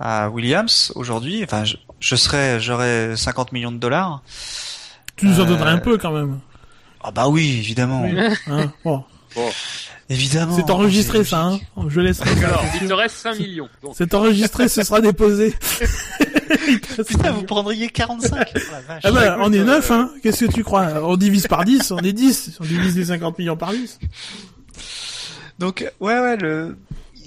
à 0.00 0.28
Williams 0.30 0.92
aujourd'hui. 0.96 1.44
Enfin, 1.44 1.64
je, 1.64 1.76
je 2.00 2.16
serais, 2.16 2.58
j'aurais 2.58 3.16
50 3.16 3.52
millions 3.52 3.72
de 3.72 3.78
dollars. 3.78 4.22
tu 5.16 5.26
nous 5.26 5.38
en 5.40 5.44
Euh, 5.44 5.46
donnerais 5.46 5.70
un 5.70 5.78
peu 5.78 5.98
quand 5.98 6.12
même. 6.12 6.40
Ah 7.00 7.12
bah 7.12 7.28
oui, 7.28 7.58
évidemment, 7.58 8.02
Oui. 8.04 8.16
Hein, 8.48 8.72
bon. 8.84 9.04
Évidemment. 10.08 10.56
C'est 10.56 10.70
enregistré 10.70 11.24
ça, 11.24 11.42
hein 11.42 11.60
Je 11.88 12.00
laisserai 12.00 12.30
alors, 12.44 12.64
il 12.80 12.88
te 12.88 12.92
reste 12.92 13.16
5 13.16 13.38
millions. 13.38 13.68
C'est 13.94 14.14
enregistré, 14.14 14.68
ce 14.68 14.82
sera 14.82 15.00
déposé. 15.00 15.54
Putain, 17.06 17.32
vous 17.32 17.42
prendriez 17.44 17.88
45 17.88 18.48
Oh 18.54 18.58
la 18.72 18.80
vache. 18.80 19.02
Ah 19.04 19.12
bah, 19.12 19.36
on 19.40 19.52
est 19.52 19.56
écoute, 19.56 19.68
neuf, 19.68 19.90
euh, 19.90 19.94
hein. 19.94 20.10
Qu'est-ce 20.22 20.44
que 20.44 20.52
tu 20.52 20.64
crois? 20.64 20.86
On 21.04 21.16
divise 21.16 21.46
par 21.46 21.64
10, 21.64 21.90
on 21.92 21.98
est 21.98 22.12
10. 22.12 22.58
On 22.60 22.64
divise 22.64 22.96
les 22.96 23.06
50 23.06 23.38
millions 23.38 23.56
par 23.56 23.72
10. 23.72 23.98
Donc 25.58 25.84
ouais 26.00 26.20
ouais 26.20 26.36
le 26.36 26.76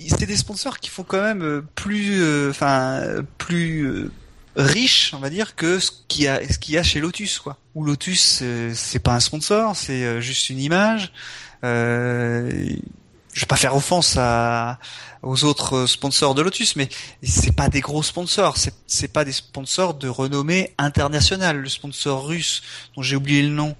c'est 0.07 0.25
des 0.25 0.37
sponsors 0.37 0.79
qui 0.79 0.89
font 0.89 1.03
quand 1.03 1.21
même 1.21 1.43
euh, 1.43 1.61
plus 1.75 2.21
euh, 2.21 2.49
enfin 2.49 3.01
euh, 3.01 3.21
plus 3.37 3.85
euh, 3.85 4.11
riches 4.55 5.13
on 5.13 5.19
va 5.19 5.29
dire 5.29 5.55
que 5.55 5.79
ce 5.79 5.91
qu'il 6.07 6.23
y 6.23 6.27
a 6.27 6.41
ce 6.49 6.57
qu'il 6.57 6.73
y 6.73 6.77
a 6.77 6.83
chez 6.83 6.99
Lotus 6.99 7.39
quoi. 7.39 7.57
Où 7.75 7.83
Lotus 7.83 8.39
euh, 8.41 8.71
c'est 8.73 8.99
pas 8.99 9.13
un 9.13 9.19
sponsor, 9.19 9.75
c'est 9.75 10.03
euh, 10.03 10.21
juste 10.21 10.49
une 10.49 10.59
image. 10.59 11.11
Euh, 11.63 12.49
je 13.33 13.39
vais 13.39 13.45
pas 13.47 13.55
faire 13.55 13.75
offense 13.75 14.15
à 14.17 14.79
aux 15.23 15.43
autres 15.43 15.85
sponsors 15.85 16.33
de 16.33 16.41
Lotus 16.41 16.75
mais 16.75 16.89
c'est 17.21 17.55
pas 17.55 17.69
des 17.69 17.79
gros 17.79 18.01
sponsors, 18.03 18.57
c'est 18.57 18.73
c'est 18.87 19.07
pas 19.07 19.23
des 19.23 19.31
sponsors 19.31 19.93
de 19.93 20.07
renommée 20.07 20.73
internationale. 20.77 21.57
Le 21.57 21.69
sponsor 21.69 22.27
russe 22.27 22.61
dont 22.95 23.01
j'ai 23.03 23.15
oublié 23.15 23.43
le 23.43 23.49
nom 23.49 23.75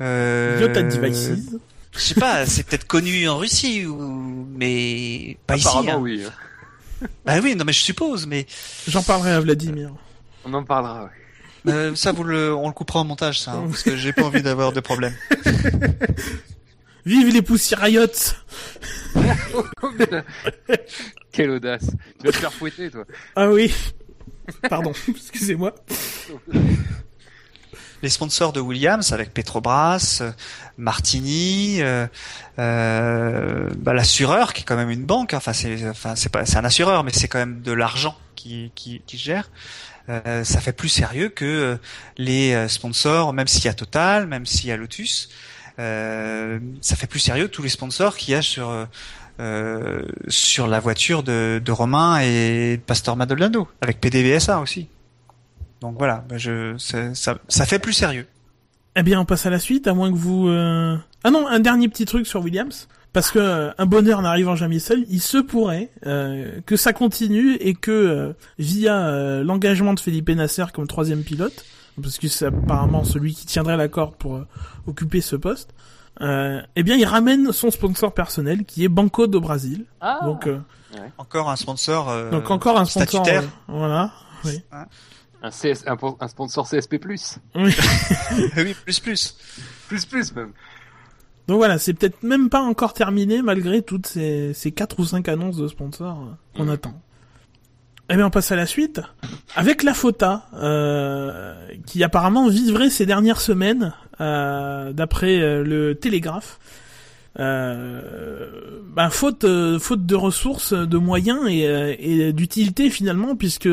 euh, 0.00 0.58
Yota 0.60 0.82
Devices. 0.82 1.30
je 1.94 1.98
sais 2.00 2.14
pas, 2.14 2.46
c'est 2.46 2.64
peut-être 2.64 2.86
connu 2.86 3.28
en 3.28 3.36
Russie 3.38 3.86
ou 3.86 4.46
mais 4.56 5.36
pas 5.46 5.56
ici. 5.56 5.68
apparemment, 5.68 5.92
hein. 5.96 6.00
oui. 6.00 6.24
Bah 7.26 7.34
oui, 7.42 7.54
non 7.54 7.64
mais 7.64 7.72
je 7.72 7.82
suppose, 7.82 8.26
mais 8.26 8.46
J'en 8.88 9.02
parlerai 9.02 9.32
à 9.32 9.40
Vladimir. 9.40 9.90
On 10.44 10.54
en 10.54 10.64
parlera. 10.64 11.04
ouais. 11.66 11.72
euh, 11.72 11.94
ça 11.94 12.12
vous 12.12 12.24
le, 12.24 12.54
on 12.54 12.66
le 12.66 12.72
coupera 12.72 13.00
en 13.00 13.04
montage 13.04 13.40
ça, 13.40 13.52
hein, 13.52 13.64
parce 13.68 13.82
que 13.82 13.96
j'ai 13.96 14.12
pas 14.12 14.24
envie 14.24 14.42
d'avoir 14.42 14.72
de 14.72 14.80
problème. 14.80 15.14
Vive 17.04 17.28
les 17.28 17.42
poussières 17.42 17.80
Riot 17.80 18.06
Quelle 21.32 21.50
audace. 21.50 21.86
Tu 22.20 22.26
vas 22.26 22.32
te 22.32 22.36
faire 22.36 22.52
fouetter, 22.52 22.90
toi. 22.90 23.04
Ah 23.34 23.48
oui. 23.48 23.74
Pardon, 24.68 24.92
excusez-moi. 25.08 25.74
Les 28.02 28.08
sponsors 28.08 28.52
de 28.52 28.60
Williams 28.60 29.12
avec 29.12 29.32
Petrobras, 29.32 30.18
euh, 30.20 30.32
Martini, 30.76 31.80
euh, 31.80 32.06
euh, 32.58 33.70
bah, 33.76 33.92
l'assureur 33.94 34.52
qui 34.52 34.62
est 34.62 34.64
quand 34.64 34.76
même 34.76 34.90
une 34.90 35.04
banque. 35.04 35.34
Enfin 35.34 35.52
c'est, 35.52 35.88
enfin 35.88 36.16
c'est 36.16 36.30
pas, 36.30 36.44
c'est 36.44 36.56
un 36.56 36.64
assureur, 36.64 37.04
mais 37.04 37.12
c'est 37.12 37.28
quand 37.28 37.38
même 37.38 37.62
de 37.62 37.72
l'argent 37.72 38.16
qui 38.34 38.72
qui, 38.74 39.02
qui 39.06 39.18
gère. 39.18 39.50
Euh, 40.08 40.42
ça 40.42 40.60
fait 40.60 40.72
plus 40.72 40.88
sérieux 40.88 41.28
que 41.28 41.78
les 42.18 42.68
sponsors, 42.68 43.32
même 43.32 43.46
s'il 43.46 43.66
y 43.66 43.68
a 43.68 43.74
Total, 43.74 44.26
même 44.26 44.46
s'il 44.46 44.68
y 44.68 44.72
a 44.72 44.76
Lotus, 44.76 45.28
euh, 45.28 45.32
ça 45.78 46.96
fait 46.96 47.06
plus 47.06 47.20
sérieux 47.20 47.48
tous 47.48 47.62
les 47.62 47.68
sponsors 47.68 48.16
qu'il 48.16 48.32
y 48.32 48.36
a 48.36 48.42
sur 48.42 48.70
euh, 48.70 48.84
euh, 49.40 50.02
sur 50.28 50.66
la 50.66 50.78
voiture 50.80 51.22
de, 51.22 51.60
de 51.64 51.72
Romain 51.72 52.20
et 52.20 52.76
de 52.76 52.82
Pastor 52.82 53.16
Maldonado, 53.16 53.66
avec 53.80 54.00
PDVSA 54.00 54.60
aussi. 54.60 54.88
Donc 55.80 55.96
voilà, 55.98 56.24
bah, 56.28 56.38
je, 56.38 56.76
ça, 56.78 57.38
ça, 57.48 57.66
fait 57.66 57.78
plus 57.78 57.92
sérieux. 57.92 58.26
Eh 58.94 59.02
bien, 59.02 59.18
on 59.20 59.24
passe 59.24 59.46
à 59.46 59.50
la 59.50 59.58
suite, 59.58 59.88
à 59.88 59.94
moins 59.94 60.12
que 60.12 60.16
vous... 60.16 60.48
euh, 60.48 60.96
Ah 61.24 61.30
non, 61.30 61.48
un 61.48 61.58
dernier 61.60 61.88
petit 61.88 62.04
truc 62.04 62.26
sur 62.26 62.40
Williams. 62.42 62.88
Parce 63.12 63.30
que 63.30 63.38
euh, 63.38 63.70
un 63.76 63.84
bonheur 63.86 64.22
n'arrivant 64.22 64.56
jamais 64.56 64.78
seul, 64.78 65.04
il 65.10 65.20
se 65.20 65.38
pourrait 65.38 65.90
euh, 66.06 66.60
que 66.64 66.76
ça 66.76 66.92
continue 66.92 67.54
et 67.56 67.74
que 67.74 67.90
euh, 67.90 68.32
via 68.58 69.06
euh, 69.06 69.44
l'engagement 69.44 69.92
de 69.92 70.00
Felipe 70.00 70.30
Nasser 70.30 70.64
comme 70.72 70.86
troisième 70.86 71.22
pilote, 71.22 71.64
parce 72.00 72.18
que 72.18 72.28
c'est 72.28 72.46
apparemment 72.46 73.04
celui 73.04 73.34
qui 73.34 73.46
tiendrait 73.46 73.76
la 73.76 73.88
corde 73.88 74.14
pour 74.16 74.36
euh, 74.36 74.46
occuper 74.86 75.20
ce 75.20 75.36
poste, 75.36 75.74
euh, 76.20 76.60
eh 76.76 76.82
bien 76.82 76.96
il 76.96 77.04
ramène 77.04 77.52
son 77.52 77.70
sponsor 77.70 78.12
personnel 78.14 78.64
qui 78.64 78.84
est 78.84 78.88
Banco 78.88 79.26
do 79.26 79.40
Brasil. 79.40 79.84
Ah. 80.00 80.20
Donc, 80.24 80.46
euh, 80.46 80.58
Encore 81.18 81.50
un 81.50 81.56
sponsor. 81.56 82.08
euh, 82.10 82.30
donc 82.30 82.50
encore 82.50 82.78
un 82.78 82.84
sponsor. 82.84 83.08
statutaire. 83.22 83.42
euh, 83.42 83.46
voilà. 83.68 84.12
Oui. 84.44 84.62
Un, 85.42 85.50
CS, 85.50 85.84
un, 85.86 85.96
un 86.20 86.28
sponsor 86.28 86.68
CSP+. 86.68 87.00
Oui. 87.04 87.20
oui, 88.56 88.74
plus 88.84 89.00
plus. 89.00 89.36
Plus 89.88 90.06
plus 90.06 90.34
même. 90.34 90.52
Donc 91.48 91.56
voilà, 91.56 91.78
c'est 91.78 91.92
peut-être 91.94 92.22
même 92.22 92.48
pas 92.48 92.60
encore 92.62 92.92
terminé 92.94 93.42
malgré 93.42 93.82
toutes 93.82 94.06
ces, 94.06 94.54
ces 94.54 94.70
quatre 94.70 95.00
ou 95.00 95.04
cinq 95.04 95.28
annonces 95.28 95.56
de 95.56 95.66
sponsors 95.66 96.36
qu'on 96.56 96.64
Mhm. 96.64 96.70
attend. 96.70 97.02
Eh 98.12 98.16
bien, 98.16 98.26
on 98.26 98.30
passe 98.30 98.52
à 98.52 98.56
la 98.56 98.66
suite 98.66 99.00
avec 99.56 99.82
la 99.82 99.94
FOTA, 99.94 100.46
euh, 100.52 101.54
qui 101.86 102.04
apparemment 102.04 102.46
vivrait 102.50 102.90
ces 102.90 103.06
dernières 103.06 103.40
semaines, 103.40 103.94
euh, 104.20 104.92
d'après 104.92 105.40
euh, 105.40 105.64
le 105.64 105.94
Télégraphe. 105.94 106.58
Euh, 107.38 108.82
bah, 108.94 109.08
faute, 109.08 109.44
euh, 109.44 109.78
faute 109.78 110.04
de 110.04 110.14
ressources, 110.14 110.74
de 110.74 110.98
moyens 110.98 111.46
et, 111.48 112.34
d'utilité 112.34 112.90
finalement, 112.90 113.34
puisque 113.34 113.70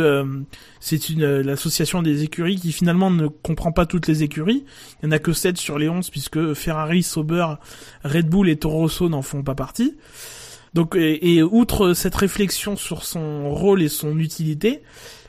c'est 0.79 1.09
une 1.09 1.41
l'association 1.41 2.01
des 2.01 2.23
écuries 2.23 2.55
qui 2.55 2.71
finalement 2.71 3.11
ne 3.11 3.27
comprend 3.27 3.73
pas 3.73 3.85
toutes 3.85 4.07
les 4.07 4.23
écuries. 4.23 4.63
Il 5.03 5.07
y 5.07 5.09
en 5.09 5.11
a 5.11 5.19
que 5.19 5.33
7 5.33 5.57
sur 5.57 5.77
les 5.77 5.89
11 5.89 6.09
puisque 6.09 6.53
Ferrari, 6.53 7.03
Sauber, 7.03 7.45
Red 8.05 8.29
Bull 8.29 8.47
et 8.47 8.55
Toro 8.55 8.77
Rosso 8.77 9.09
n'en 9.09 9.21
font 9.21 9.43
pas 9.43 9.55
partie. 9.55 9.97
Donc 10.73 10.95
et, 10.95 11.35
et 11.35 11.43
outre 11.43 11.93
cette 11.93 12.15
réflexion 12.15 12.75
sur 12.75 13.03
son 13.03 13.49
rôle 13.53 13.81
et 13.81 13.89
son 13.89 14.19
utilité, 14.19 14.81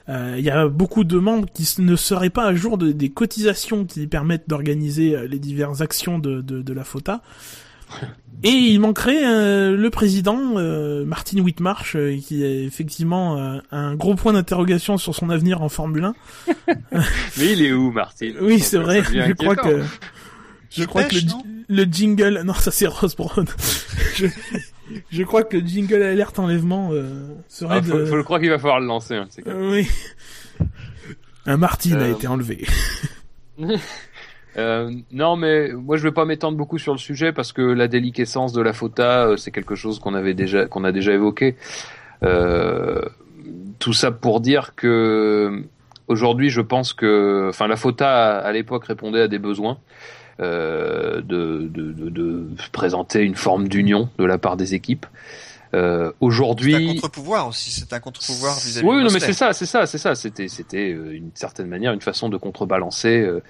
euh, 0.09 0.34
il 0.38 0.45
y 0.45 0.51
a 0.51 0.68
beaucoup 0.68 1.05
de 1.05 1.18
membres 1.18 1.49
qui 1.53 1.66
ne 1.80 1.97
seraient 1.97 2.30
pas 2.30 2.45
à 2.47 2.55
jour 2.55 2.78
de- 2.78 2.93
des 2.93 3.11
cotisations 3.11 3.84
qui 3.84 4.07
permettent 4.07 4.49
d'organiser 4.49 5.14
euh, 5.16 5.26
les 5.28 5.38
diverses 5.38 5.80
actions 5.80 6.18
de, 6.18 6.41
de, 6.41 6.62
de 6.62 6.72
la 6.72 6.84
FOTA. 6.84 7.22
Et 8.43 8.49
il 8.51 8.80
manquerait 8.80 9.22
euh, 9.26 9.76
le 9.76 9.91
président 9.91 10.57
euh, 10.57 11.05
Martin 11.05 11.41
Whitmarsh 11.41 11.95
euh, 11.97 12.16
qui 12.18 12.43
est 12.43 12.64
effectivement 12.64 13.36
euh, 13.36 13.59
un 13.70 13.95
gros 13.97 14.14
point 14.14 14.32
d'interrogation 14.32 14.97
sur 14.97 15.14
son 15.14 15.28
avenir 15.28 15.61
en 15.61 15.68
Formule 15.68 16.05
1. 16.05 16.14
Mais 17.36 17.53
il 17.53 17.62
est 17.62 17.72
où, 17.72 17.91
Martin? 17.93 18.30
Oui, 18.41 18.61
c'est 18.61 18.78
vrai. 18.78 19.03
Je 19.05 19.32
crois 19.34 19.57
que 19.57 19.82
je 20.70 20.82
Il 20.82 20.86
crois 20.86 21.05
que 21.05 21.16
le, 21.68 21.84
jingle 21.84 22.43
non 22.45 22.55
ça 22.55 22.70
c'est 22.70 22.86
Rose 22.86 23.14
Brown. 23.16 23.45
je, 24.16 24.26
je 25.11 25.22
crois 25.22 25.43
que 25.45 25.57
le 25.57 25.66
jingle 25.66 26.03
alerte 26.03 26.38
enlèvement 26.38 26.91
euh, 26.93 27.28
serait 27.49 27.76
Ah, 27.78 27.82
faut, 27.82 27.99
de 27.99 28.05
faut 28.07 28.16
le 28.16 28.22
croire 28.24 28.41
qu'il 28.41 28.51
va 28.51 28.59
falloir 28.59 28.80
le 28.80 28.86
lancer. 28.86 29.14
hein, 29.16 29.26
c'est 29.30 29.47
Euh, 29.47 29.70
oui. 29.72 29.88
Un 31.47 31.57
Martin 31.57 31.99
a 31.99 32.05
Euh, 32.05 32.12
été 32.14 32.26
enlevé. 32.26 32.66
Euh, 34.57 34.91
non, 35.12 35.36
mais 35.36 35.72
moi 35.72 35.97
je 35.97 36.03
vais 36.03 36.11
pas 36.11 36.24
m'étendre 36.24 36.59
beaucoup 36.59 36.76
sur 36.76 36.93
le 36.93 36.99
sujet 36.99 37.32
parce 37.32 37.53
que 37.53 37.62
la 37.62 37.86
déliquescence 37.86 38.53
de 38.53 38.61
la 38.61 38.72
FOTA, 38.72 39.34
c'est 39.36 39.53
quelque 39.53 39.76
chose 39.76 40.01
qu'on 40.01 40.14
avait 40.14 40.34
déjà 40.34 40.66
qu'on 40.66 40.82
a 40.82 40.91
déjà 40.91 41.12
évoqué. 41.12 41.55
Euh, 42.24 43.01
tout 43.78 43.93
ça 43.93 44.11
pour 44.11 44.41
dire 44.41 44.74
que 44.74 45.62
Aujourd'hui, 46.09 46.51
je 46.51 46.61
pense 46.61 46.93
que, 46.93 47.47
enfin, 47.51 47.68
la 47.68 47.76
FOTA 47.76 48.38
à 48.38 48.51
l'époque 48.51 48.84
répondait 48.86 49.20
à 49.20 49.28
des 49.28 49.38
besoins. 49.38 49.78
Euh, 50.41 51.20
de, 51.20 51.68
de, 51.70 51.93
de, 51.93 52.09
de, 52.09 52.47
présenter 52.72 53.20
une 53.20 53.34
forme 53.34 53.68
d'union 53.68 54.09
de 54.18 54.24
la 54.24 54.38
part 54.38 54.57
des 54.57 54.74
équipes. 54.74 55.05
Euh, 55.75 56.12
Aujourd'hui, 56.21 56.73
c'est 56.73 56.85
un 56.85 56.95
contre-pouvoir 56.95 57.49
aussi. 57.49 57.71
C'est 57.71 57.93
un 57.93 58.01
contre-pouvoir 58.01 58.59
vis-à-vis. 58.59 58.87
Oui, 58.87 58.97
de 58.99 59.03
non, 59.03 59.11
mais 59.12 59.21
c'est 59.21 59.33
ça, 59.33 59.53
c'est 59.53 59.66
ça, 59.66 59.87
c'est 59.87 59.99
ça. 59.99 60.14
C'était, 60.14 60.49
c'était 60.49 60.93
euh, 60.93 61.14
une 61.14 61.31
certaine 61.35 61.68
manière 61.68 61.93
une 61.93 62.01
façon 62.01 62.29
de 62.29 62.37
contrebalancer 62.37 63.21
euh, 63.21 63.43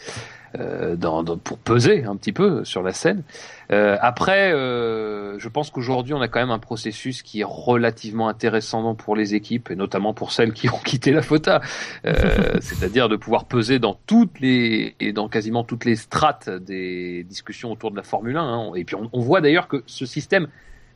euh, 0.58 0.96
dans, 0.96 1.22
dans, 1.22 1.38
pour 1.38 1.58
peser 1.58 2.02
un 2.04 2.16
petit 2.16 2.32
peu 2.32 2.64
sur 2.64 2.82
la 2.82 2.92
scène. 2.92 3.22
Euh, 3.70 3.96
après, 4.00 4.52
euh, 4.52 5.38
je 5.38 5.48
pense 5.48 5.70
qu'aujourd'hui, 5.70 6.12
on 6.12 6.20
a 6.20 6.26
quand 6.26 6.40
même 6.40 6.50
un 6.50 6.58
processus 6.58 7.22
qui 7.22 7.40
est 7.40 7.46
relativement 7.46 8.28
intéressant 8.28 8.96
pour 8.96 9.14
les 9.14 9.34
équipes, 9.34 9.70
et 9.70 9.76
notamment 9.76 10.12
pour 10.12 10.32
celles 10.32 10.52
qui 10.52 10.68
ont 10.68 10.78
quitté 10.84 11.12
la 11.12 11.22
FOTA. 11.22 11.60
Euh, 12.04 12.56
c'est-à-dire 12.60 13.08
de 13.08 13.14
pouvoir 13.14 13.44
peser 13.44 13.78
dans 13.78 13.94
toutes 14.06 14.40
les 14.40 14.96
et 14.98 15.12
dans 15.12 15.28
quasiment 15.28 15.62
toutes 15.62 15.84
les 15.84 15.94
strates 15.94 16.50
des 16.50 17.22
discussions 17.24 17.70
autour 17.70 17.92
de 17.92 17.96
la 17.96 18.02
Formule 18.02 18.36
1. 18.36 18.42
Hein. 18.42 18.72
Et 18.74 18.84
puis, 18.84 18.96
on, 18.96 19.08
on 19.12 19.20
voit 19.20 19.40
d'ailleurs 19.40 19.68
que 19.68 19.84
ce 19.86 20.04
système 20.04 20.48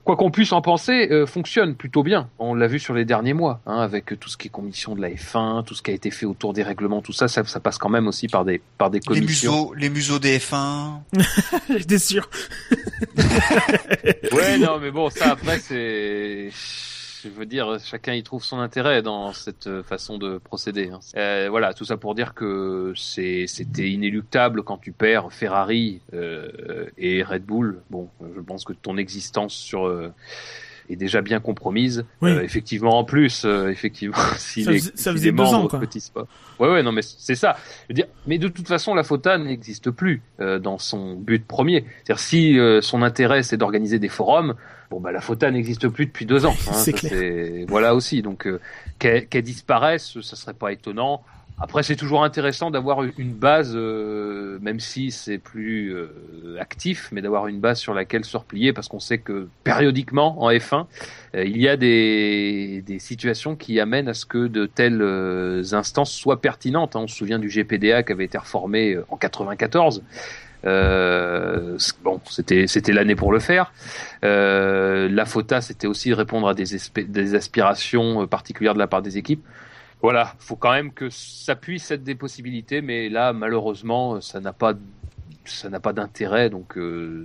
quoi 0.05 0.17
qu'on 0.17 0.31
puisse 0.31 0.53
en 0.53 0.61
penser, 0.61 1.09
euh, 1.11 1.27
fonctionne 1.27 1.75
plutôt 1.75 2.03
bien. 2.03 2.29
On 2.39 2.55
l'a 2.55 2.67
vu 2.67 2.79
sur 2.79 2.95
les 2.95 3.05
derniers 3.05 3.33
mois, 3.33 3.61
hein, 3.67 3.79
avec 3.79 4.19
tout 4.21 4.29
ce 4.29 4.37
qui 4.37 4.49
est 4.49 4.51
commission 4.51 4.95
de 4.95 5.01
la 5.01 5.11
F1, 5.11 5.65
tout 5.65 5.75
ce 5.75 5.83
qui 5.83 5.91
a 5.91 5.95
été 5.95 6.11
fait 6.11 6.27
autour 6.27 6.53
des 6.53 6.63
règlements, 6.63 7.03
tout 7.03 7.13
ça, 7.13 7.29
ça, 7.29 7.45
ça 7.45 7.61
passe 7.61 7.79
quand 7.79 7.89
même 7.89 8.07
aussi 8.07 8.29
par 8.29 8.45
des 8.45 8.61
par 8.79 8.91
des 8.91 9.01
commissions. 9.01 9.53
Les 9.53 9.59
museaux, 9.59 9.75
les 9.75 9.91
museaux 9.91 10.19
des 10.19 10.39
F1. 10.39 11.01
J'étais 11.79 11.99
sûr. 11.99 12.29
ouais, 13.17 14.59
non, 14.59 14.79
mais 14.81 14.91
bon, 14.91 15.11
ça 15.11 15.33
après 15.33 15.59
c'est 15.59 16.51
je 17.25 17.29
veux 17.31 17.47
dire, 17.47 17.79
chacun 17.83 18.13
y 18.15 18.23
trouve 18.23 18.45
son 18.45 18.59
intérêt 18.59 19.03
dans 19.03 19.33
cette 19.33 19.83
façon 19.83 20.19
de 20.19 20.39
procéder. 20.39 20.91
Hein. 20.93 21.01
Euh, 21.17 21.49
voilà, 21.51 21.75
tout 21.75 21.85
ça 21.85 21.97
pour 21.97 22.15
dire 22.15 22.35
que 22.35 22.93
c'était 22.97 23.91
inéluctable 23.91 24.63
quand 24.63 24.79
tu 24.79 24.93
perds 24.93 25.33
Ferrari 25.33 26.01
euh, 26.13 26.87
et 26.99 27.23
Red 27.23 27.45
Bull. 27.45 27.81
Bon, 27.91 28.09
je 28.35 28.41
pense 28.41 28.65
que 28.65 28.73
ton 28.73 28.97
existence 28.97 29.55
sur 29.55 29.87
euh, 29.87 30.13
est 30.91 30.97
déjà 30.97 31.23
bien 31.23 31.41
compromise. 31.41 32.05
Oui. 32.21 32.31
Euh, 32.31 32.43
effectivement, 32.43 32.99
en 32.99 33.05
plus, 33.05 33.45
euh, 33.45 33.69
effectivement, 33.71 34.17
si 34.37 34.65
Ça 34.65 34.71
les, 34.73 34.79
faisait- 34.79 34.93
ça 34.95 35.11
si 35.11 35.17
faisait 35.17 35.25
les 35.27 35.33
deux 35.33 35.43
membres 35.43 35.75
ans, 35.75 35.79
quoi. 36.13 36.27
Ouais, 36.61 36.69
ouais, 36.73 36.83
non, 36.83 36.93
mais 36.93 37.03
c'est 37.03 37.35
ça. 37.35 37.57
Je 37.85 37.89
veux 37.89 37.95
dire, 37.95 38.07
mais 38.27 38.39
de 38.39 38.49
toute 38.49 38.69
façon, 38.69 38.95
la 38.95 39.03
FOTA 39.03 39.39
n'existe 39.39 39.91
plus 39.91 40.23
euh, 40.41 40.59
dans 40.59 40.79
son 40.79 41.15
but 41.15 41.45
premier. 41.47 41.85
C'est-à-dire, 42.05 42.19
si 42.23 42.59
euh, 42.59 42.81
son 42.81 43.03
intérêt 43.03 43.43
c'est 43.43 43.57
d'organiser 43.57 43.99
des 43.99 44.09
forums, 44.09 44.55
bon 44.95 45.01
bah 45.01 45.13
la 45.13 45.21
FOTA 45.21 45.51
n'existe 45.51 45.89
plus 45.89 46.07
depuis 46.07 46.25
deux 46.27 46.47
ans. 46.47 46.55
hein, 46.69 46.73
C'est 46.73 46.93
clair. 46.93 47.67
Voilà 47.69 47.95
aussi. 47.95 48.23
Donc 48.23 48.47
euh, 48.47 48.61
qu'elle 48.99 49.43
disparaisse, 49.43 50.19
ça 50.23 50.37
serait 50.37 50.55
pas 50.55 50.73
étonnant. 50.73 51.23
Après, 51.61 51.85
c'est 51.85 51.95
toujours 51.95 52.25
intéressant 52.25 52.73
d'avoir 52.73 53.05
une 53.17 53.33
base, 53.33 53.75
euh, 53.77 54.59
même 54.61 54.81
si 54.81 55.13
c'est 55.13 55.39
plus 55.39 55.95
euh, 55.95 56.09
actif, 56.59 57.11
mais 57.13 57.23
d'avoir 57.23 57.47
une 57.47 57.61
base 57.61 57.79
sur 57.79 57.95
laquelle 57.95 58.25
se 58.25 58.37
replier, 58.37 58.73
parce 58.73 58.89
qu'on 58.89 58.99
sait 58.99 59.19
que 59.19 59.47
périodiquement 59.63 60.43
en 60.43 60.51
F1, 60.51 60.87
euh, 61.37 61.45
il 61.45 61.59
y 61.59 61.69
a 61.69 61.77
des, 61.77 62.83
des 62.85 62.99
situations 62.99 63.55
qui 63.55 63.79
amènent 63.79 64.09
à 64.09 64.15
ce 64.15 64.27
que 64.27 64.49
de 64.49 64.67
telles 64.67 65.01
instances 65.75 66.11
soient 66.13 66.41
pertinentes. 66.41 66.97
hein. 66.97 67.03
On 67.05 67.07
se 67.07 67.15
souvient 67.17 67.39
du 67.39 67.47
GPDA 67.49 68.03
qui 68.03 68.11
avait 68.11 68.25
été 68.25 68.37
reformé 68.37 68.97
en 69.09 69.17
94. 69.17 70.03
Euh, 70.65 71.79
bon, 72.03 72.21
c'était 72.29 72.67
c'était 72.67 72.93
l'année 72.93 73.17
pour 73.17 73.33
le 73.33 73.39
faire. 73.39 73.73
Euh, 74.25 75.09
la 75.11 75.27
FOTA, 75.27 75.61
c'était 75.61 75.87
aussi 75.87 76.13
répondre 76.15 76.49
à 76.49 76.55
des, 76.55 76.65
des 77.07 77.35
aspirations 77.35 78.23
euh, 78.23 78.27
particulières 78.27 78.75
de 78.75 78.79
la 78.79 78.87
part 78.87 79.03
des 79.03 79.19
équipes. 79.19 79.45
Voilà, 80.03 80.35
faut 80.39 80.57
quand 80.57 80.73
même 80.73 80.93
que 80.93 81.09
ça 81.11 81.57
puisse 81.57 81.91
être 81.91 82.05
des 82.05 82.15
possibilités, 82.15 82.83
mais 82.83 83.09
là, 83.09 83.33
malheureusement, 83.33 84.21
ça 84.21 84.41
n'a 84.41 84.53
pas 84.53 84.75
ça 85.45 85.69
n'a 85.69 85.81
pas 85.81 85.93
d'intérêt, 85.93 86.51
donc 86.51 86.77
euh, 86.79 87.25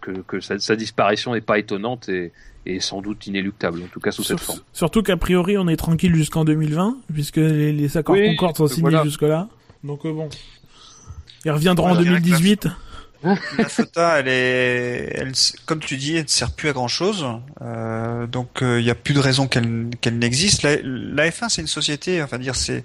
que, 0.00 0.12
que 0.26 0.40
sa, 0.40 0.58
sa 0.58 0.76
disparition 0.76 1.32
n'est 1.34 1.40
pas 1.40 1.58
étonnante 1.58 2.08
et, 2.08 2.32
et 2.66 2.80
sans 2.80 3.02
doute 3.02 3.26
inéluctable, 3.26 3.82
en 3.82 3.86
tout 3.86 4.00
cas 4.00 4.10
sous 4.10 4.22
cette 4.22 4.40
forme. 4.40 4.60
Surtout 4.72 5.02
qu'a 5.02 5.16
priori, 5.16 5.58
on 5.58 5.68
est 5.68 5.76
tranquille 5.76 6.14
jusqu'en 6.14 6.44
2020, 6.44 6.96
puisque 7.12 7.36
les, 7.36 7.72
les 7.72 7.96
accords 7.96 8.14
Oui, 8.14 8.36
Concorde 8.36 8.56
sont 8.56 8.64
euh, 8.64 8.68
signés 8.68 8.82
voilà. 8.82 9.04
jusque-là. 9.04 9.48
Donc 9.84 10.04
euh, 10.04 10.12
bon. 10.12 10.28
Ils 11.44 11.50
reviendront 11.50 11.88
en 11.90 11.94
Voilà. 11.94 12.10
2018. 12.10 12.68
La 13.56 13.68
FOTA, 13.68 14.18
elle 14.18 14.28
est, 14.28 15.12
elle, 15.14 15.32
comme 15.64 15.78
tu 15.78 15.96
dis, 15.96 16.16
elle 16.16 16.24
ne 16.24 16.28
sert 16.28 16.50
plus 16.50 16.68
à 16.68 16.72
grand 16.72 16.88
chose. 16.88 17.24
Euh, 17.60 18.26
donc 18.26 18.58
il 18.62 18.82
n'y 18.82 18.90
a 18.90 18.96
plus 18.96 19.14
de 19.14 19.20
raison 19.20 19.46
qu'elle 19.46 19.90
qu'elle 20.00 20.18
n'existe. 20.18 20.62
La, 20.64 20.76
la 20.82 21.28
F1, 21.30 21.48
c'est 21.48 21.60
une 21.62 21.68
société, 21.68 22.20
enfin 22.20 22.38
dire, 22.38 22.56
c'est 22.56 22.84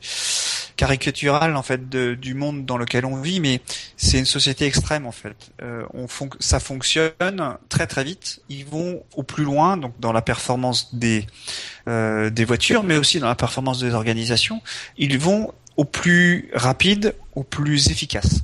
caricatural 0.76 1.56
en 1.56 1.64
fait 1.64 1.90
de- 1.90 2.14
du 2.14 2.36
monde 2.36 2.66
dans 2.68 2.78
lequel 2.78 3.04
on 3.06 3.20
vit, 3.20 3.40
mais 3.40 3.62
c'est 3.98 4.20
une 4.20 4.26
société 4.26 4.66
extrême 4.66 5.08
en 5.08 5.12
fait. 5.12 5.36
Euh, 5.64 5.84
on 5.96 6.06
ça 6.40 6.60
fonctionne 6.60 7.58
très 7.68 7.88
très 7.88 8.04
vite. 8.04 8.42
Ils 8.50 8.66
vont 8.66 9.02
au 9.16 9.24
plus 9.24 9.44
loin, 9.44 9.76
donc 9.76 9.94
dans 10.00 10.12
la 10.14 10.22
performance 10.22 10.94
des 10.94 11.26
euh, 11.88 12.30
des 12.30 12.46
voitures, 12.46 12.84
mais 12.84 12.98
aussi 12.98 13.20
dans 13.20 13.28
la 13.28 13.34
performance 13.36 13.80
des 13.80 13.96
organisations. 13.96 14.62
Ils 15.00 15.18
vont 15.18 15.52
au 15.78 15.86
plus 15.86 16.50
rapide, 16.54 17.16
au 17.36 17.44
plus 17.44 17.90
efficace. 17.90 18.42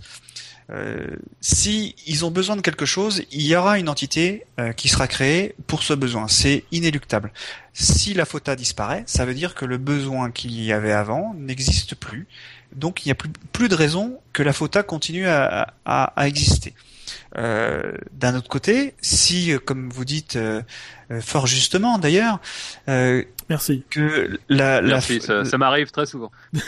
Euh, 0.72 1.08
si 1.42 1.96
ils 2.08 2.24
ont 2.26 2.32
besoin 2.32 2.56
de 2.56 2.62
quelque 2.62 2.86
chose, 2.86 3.24
il 3.32 3.42
y 3.42 3.56
aura 3.56 3.78
une 3.78 3.90
entité 3.90 4.46
euh, 4.60 4.72
qui 4.72 4.88
sera 4.88 5.08
créée 5.08 5.56
pour 5.68 5.84
ce 5.84 5.94
besoin. 5.94 6.28
C'est 6.28 6.64
inéluctable. 6.72 7.34
Si 7.74 8.14
la 8.14 8.26
FOTA 8.26 8.56
disparaît, 8.56 9.04
ça 9.06 9.26
veut 9.26 9.34
dire 9.34 9.56
que 9.56 9.66
le 9.66 9.78
besoin 9.78 10.32
qu'il 10.32 10.60
y 10.64 10.72
avait 10.72 10.94
avant 10.94 11.34
n'existe 11.38 11.96
plus. 11.96 12.28
Donc 12.76 13.06
il 13.06 13.10
n'y 13.10 13.12
a 13.12 13.16
plus, 13.16 13.30
plus 13.52 13.68
de 13.68 13.76
raison 13.76 14.20
que 14.32 14.42
la 14.42 14.54
FOTA 14.54 14.84
continue 14.84 15.28
à, 15.28 15.74
à, 15.86 16.04
à 16.16 16.28
exister. 16.28 16.74
Euh, 17.38 17.94
D'un 18.12 18.36
autre 18.36 18.50
côté, 18.50 18.94
si, 19.02 19.52
euh, 19.52 19.60
comme 19.60 19.90
vous 19.90 20.06
dites 20.06 20.36
euh, 20.36 20.62
euh, 21.12 21.22
fort 21.22 21.48
justement 21.48 21.98
d'ailleurs, 21.98 22.40
euh, 22.90 23.24
Merci. 23.50 23.84
que 23.90 24.40
la, 24.50 24.82
la 24.82 24.88
Merci, 24.88 25.20
ça, 25.20 25.44
ça 25.44 25.58
m'arrive 25.58 25.92
très 25.92 26.06
souvent. 26.06 26.32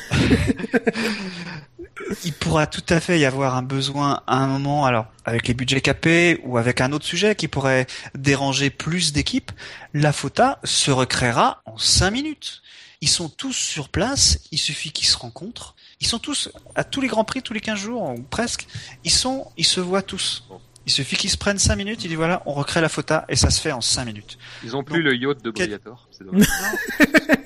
il 2.23 2.33
pourra 2.33 2.67
tout 2.67 2.83
à 2.89 2.99
fait 2.99 3.19
y 3.19 3.25
avoir 3.25 3.55
un 3.55 3.61
besoin 3.63 4.21
à 4.27 4.37
un 4.37 4.47
moment, 4.47 4.85
alors 4.85 5.07
avec 5.23 5.47
les 5.47 5.53
budgets 5.53 5.81
capés 5.81 6.39
ou 6.43 6.57
avec 6.57 6.81
un 6.81 6.91
autre 6.91 7.05
sujet 7.05 7.35
qui 7.35 7.47
pourrait 7.47 7.87
déranger 8.15 8.69
plus 8.69 9.13
d'équipes, 9.13 9.51
la 9.93 10.11
FOTA 10.11 10.59
se 10.63 10.91
recréera 10.91 11.61
en 11.65 11.77
cinq 11.77 12.11
minutes. 12.11 12.61
Ils 13.01 13.09
sont 13.09 13.29
tous 13.29 13.53
sur 13.53 13.89
place, 13.89 14.39
il 14.51 14.57
suffit 14.57 14.91
qu'ils 14.91 15.07
se 15.07 15.17
rencontrent. 15.17 15.74
Ils 16.01 16.07
sont 16.07 16.19
tous 16.19 16.49
à 16.75 16.83
tous 16.83 17.01
les 17.01 17.07
grands 17.07 17.23
prix, 17.23 17.41
tous 17.41 17.53
les 17.53 17.61
15 17.61 17.79
jours 17.79 18.01
ou 18.09 18.21
presque. 18.23 18.67
Ils 19.03 19.11
sont, 19.11 19.47
ils 19.57 19.65
se 19.65 19.79
voient 19.79 20.01
tous. 20.01 20.43
Il 20.87 20.91
suffit 20.91 21.15
qu'ils 21.15 21.31
se 21.31 21.37
prennent 21.37 21.57
cinq 21.57 21.77
minutes. 21.77 22.03
Il 22.03 22.09
dit 22.09 22.15
voilà, 22.15 22.43
on 22.45 22.53
recrée 22.53 22.79
la 22.81 22.89
FOTA 22.89 23.25
et 23.29 23.35
ça 23.35 23.49
se 23.49 23.59
fait 23.59 23.71
en 23.71 23.81
cinq 23.81 24.05
minutes. 24.05 24.37
Ils 24.63 24.75
ont 24.75 24.83
plus 24.83 25.03
Donc, 25.03 25.11
le 25.13 25.15
yacht 25.17 25.41
de 25.43 25.49
Briator. 25.51 26.07
c'est 26.11 26.23
dommage. 26.25 26.45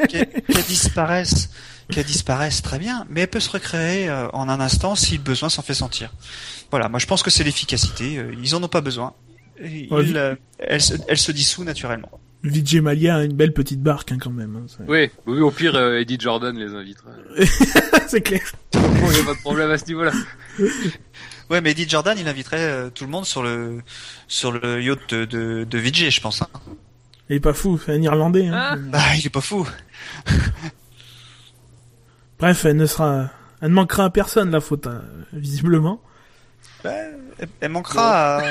Qu'elle 0.09 0.29
qu'elle 0.43 0.63
disparaisse, 0.65 1.49
qu'elle 1.89 2.05
disparaisse 2.05 2.61
très 2.61 2.79
bien, 2.79 3.05
mais 3.09 3.21
elle 3.21 3.29
peut 3.29 3.39
se 3.39 3.49
recréer 3.49 4.09
euh, 4.09 4.27
en 4.33 4.49
un 4.49 4.59
instant 4.59 4.95
si 4.95 5.15
le 5.17 5.23
besoin 5.23 5.47
s'en 5.49 5.61
fait 5.61 5.73
sentir. 5.73 6.11
Voilà, 6.71 6.89
moi 6.89 6.99
je 6.99 7.05
pense 7.05 7.23
que 7.23 7.29
c'est 7.29 7.43
l'efficacité. 7.45 8.17
euh, 8.17 8.35
Ils 8.41 8.55
en 8.55 8.63
ont 8.63 8.67
pas 8.67 8.81
besoin. 8.81 9.13
Ouais, 9.61 9.87
ils, 10.05 10.17
euh, 10.17 10.35
elle, 10.57 10.81
se, 10.81 10.93
elle 11.07 11.17
se 11.17 11.31
dissout 11.31 11.63
naturellement. 11.63 12.09
Vijay 12.43 12.79
Malia 12.81 13.17
a 13.17 13.23
une 13.23 13.33
belle 13.33 13.51
petite 13.53 13.81
barque 13.81 14.11
hein, 14.13 14.17
quand 14.19 14.29
même. 14.31 14.55
hein, 14.55 14.83
Oui, 14.87 15.09
oui, 15.25 15.41
au 15.41 15.51
pire, 15.51 15.75
euh, 15.75 15.99
Eddie 15.99 16.17
Jordan 16.19 16.55
les 16.57 16.73
invitera. 16.73 17.09
c'est 18.07 18.21
clair. 18.21 18.41
Bon, 18.73 18.79
il 19.09 19.13
n'y 19.15 19.19
a 19.19 19.23
pas 19.25 19.33
de 19.33 19.39
problème 19.41 19.69
à 19.71 19.77
ce 19.77 19.85
niveau-là. 19.87 20.11
Ouais, 21.49 21.59
mais 21.61 21.71
Eddie 21.71 21.89
Jordan, 21.89 22.17
il 22.17 22.27
inviterait 22.27 22.61
euh, 22.61 22.89
tout 22.89 23.03
le 23.03 23.09
monde 23.09 23.25
sur 23.25 23.43
le 23.43 23.81
sur 24.27 24.51
le 24.53 24.81
yacht 24.81 25.13
de 25.13 25.25
de, 25.25 25.63
de 25.65 25.77
Vijay, 25.77 26.11
je 26.11 26.21
pense. 26.21 26.41
Hein. 26.41 26.47
Il 27.29 27.35
est 27.35 27.39
pas 27.41 27.53
fou, 27.53 27.77
c'est 27.83 27.91
un 27.93 28.01
Irlandais. 28.01 28.47
Hein. 28.47 28.53
Ah. 28.55 28.75
Bah, 28.77 29.15
il 29.17 29.25
est 29.25 29.29
pas 29.29 29.41
fou. 29.41 29.67
Bref, 32.39 32.65
elle 32.65 32.77
ne 32.77 32.85
sera, 32.85 33.29
elle 33.61 33.69
ne 33.69 33.73
manquera 33.73 34.05
à 34.05 34.09
personne 34.09 34.51
la 34.51 34.61
faute, 34.61 34.87
hein, 34.87 35.01
visiblement. 35.33 36.01
Bah, 36.83 36.91
elle, 37.61 37.69
manquera 37.71 38.37
à 38.39 38.41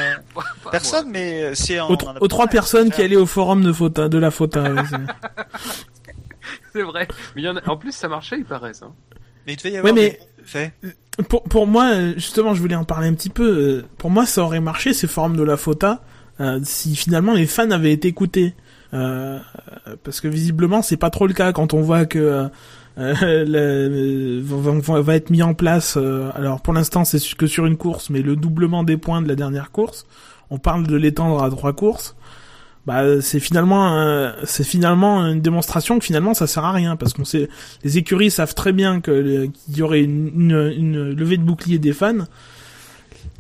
personne, 0.71 1.09
mais 1.11 1.43
euh, 1.45 1.55
c'est 1.55 1.79
en- 1.81 1.89
Aux, 1.89 1.93
on 1.93 1.97
tro- 1.97 2.09
en 2.11 2.15
a 2.17 2.19
aux 2.21 2.29
trois 2.29 2.47
personnes 2.47 2.91
qui 2.91 3.03
allaient 3.03 3.17
au 3.17 3.27
forum 3.27 3.63
de 3.63 3.73
Fota, 3.73 4.09
de 4.09 4.19
la 4.19 4.31
Fota. 4.31 4.63
ouais, 4.63 4.83
c'est- 6.73 6.83
vrai. 6.83 7.09
Mais 7.35 7.43
il 7.43 7.45
y 7.45 7.49
en, 7.49 7.57
a... 7.57 7.69
en 7.69 7.77
plus, 7.77 7.93
ça 7.93 8.09
marchait, 8.09 8.39
il 8.39 8.45
paraît, 8.45 8.75
ça. 8.75 8.87
Mais 9.47 9.55
il 9.55 9.57
devait 9.57 9.71
y 9.71 9.73
Ouais, 9.73 9.79
avoir 9.79 9.95
mais- 9.95 10.11
des 10.39 10.45
faits. 10.45 10.73
pour, 11.29 11.43
pour 11.45 11.67
moi, 11.67 11.91
euh, 11.93 12.13
justement, 12.15 12.55
je 12.55 12.61
voulais 12.61 12.75
en 12.77 12.85
parler 12.85 13.09
un 13.09 13.15
petit 13.15 13.31
peu. 13.31 13.49
euh, 13.49 13.83
Pour 13.99 14.11
moi, 14.11 14.27
ça 14.27 14.43
aurait 14.43 14.61
marché 14.61 14.93
ces 14.93 15.07
forums 15.07 15.37
de 15.37 15.43
la 15.43 15.57
Fota 15.57 16.03
euh, 16.41 16.61
si 16.63 16.95
finalement 16.95 17.35
les 17.35 17.47
fans 17.47 17.71
avaient 17.71 17.93
été 17.93 18.09
écoutés. 18.09 18.55
Euh, 18.95 19.39
euh, 19.87 19.97
parce 20.05 20.21
que 20.21 20.29
visiblement, 20.29 20.81
c'est 20.83 20.97
pas 20.97 21.11
trop 21.11 21.27
le 21.27 21.35
cas 21.35 21.53
quand 21.53 21.75
on 21.75 21.83
voit 21.83 22.07
que 22.07 22.19
euh, 22.19 22.45
euh, 22.45 22.49
le- 22.99 24.41
va, 25.01 25.15
être 25.15 25.31
mis 25.31 25.43
en 25.43 25.55
place. 25.55 25.97
euh, 25.97 26.31
alors 26.35 26.61
pour 26.61 26.73
l'instant, 26.75 27.05
c'est 27.05 27.21
que 27.37 27.47
sur 27.47 27.67
une 27.67 27.77
course, 27.77 28.11
mais 28.11 28.23
le 28.23 28.37
doublement 28.37 28.83
des 28.83 28.97
points 28.97 29.23
de 29.23 29.29
la 29.29 29.37
dernière 29.37 29.71
course. 29.71 30.07
On 30.51 30.59
parle 30.59 30.87
de 30.87 30.97
l'étendre 30.97 31.43
à 31.43 31.51
trois 31.51 31.73
courses. 31.75 32.17
bah 32.87 33.21
c'est 33.21 33.41
finalement 33.41 34.33
c'est 34.45 34.65
finalement 34.65 35.27
une 35.27 35.41
démonstration 35.41 35.99
que 35.99 36.05
finalement 36.05 36.33
ça 36.35 36.47
sert 36.47 36.65
à 36.65 36.73
rien 36.73 36.97
parce 36.97 37.13
qu'on 37.13 37.25
sait 37.27 37.49
les 37.85 37.99
écuries 37.99 38.31
savent 38.31 38.55
très 38.55 38.73
bien 38.73 39.01
qu'il 39.03 39.51
y 39.77 39.83
aurait 39.83 40.01
une, 40.03 40.73
une, 40.77 41.11
levée 41.13 41.37
de 41.37 41.43
bouclier 41.43 41.79
des 41.79 41.93
fans 41.93 42.25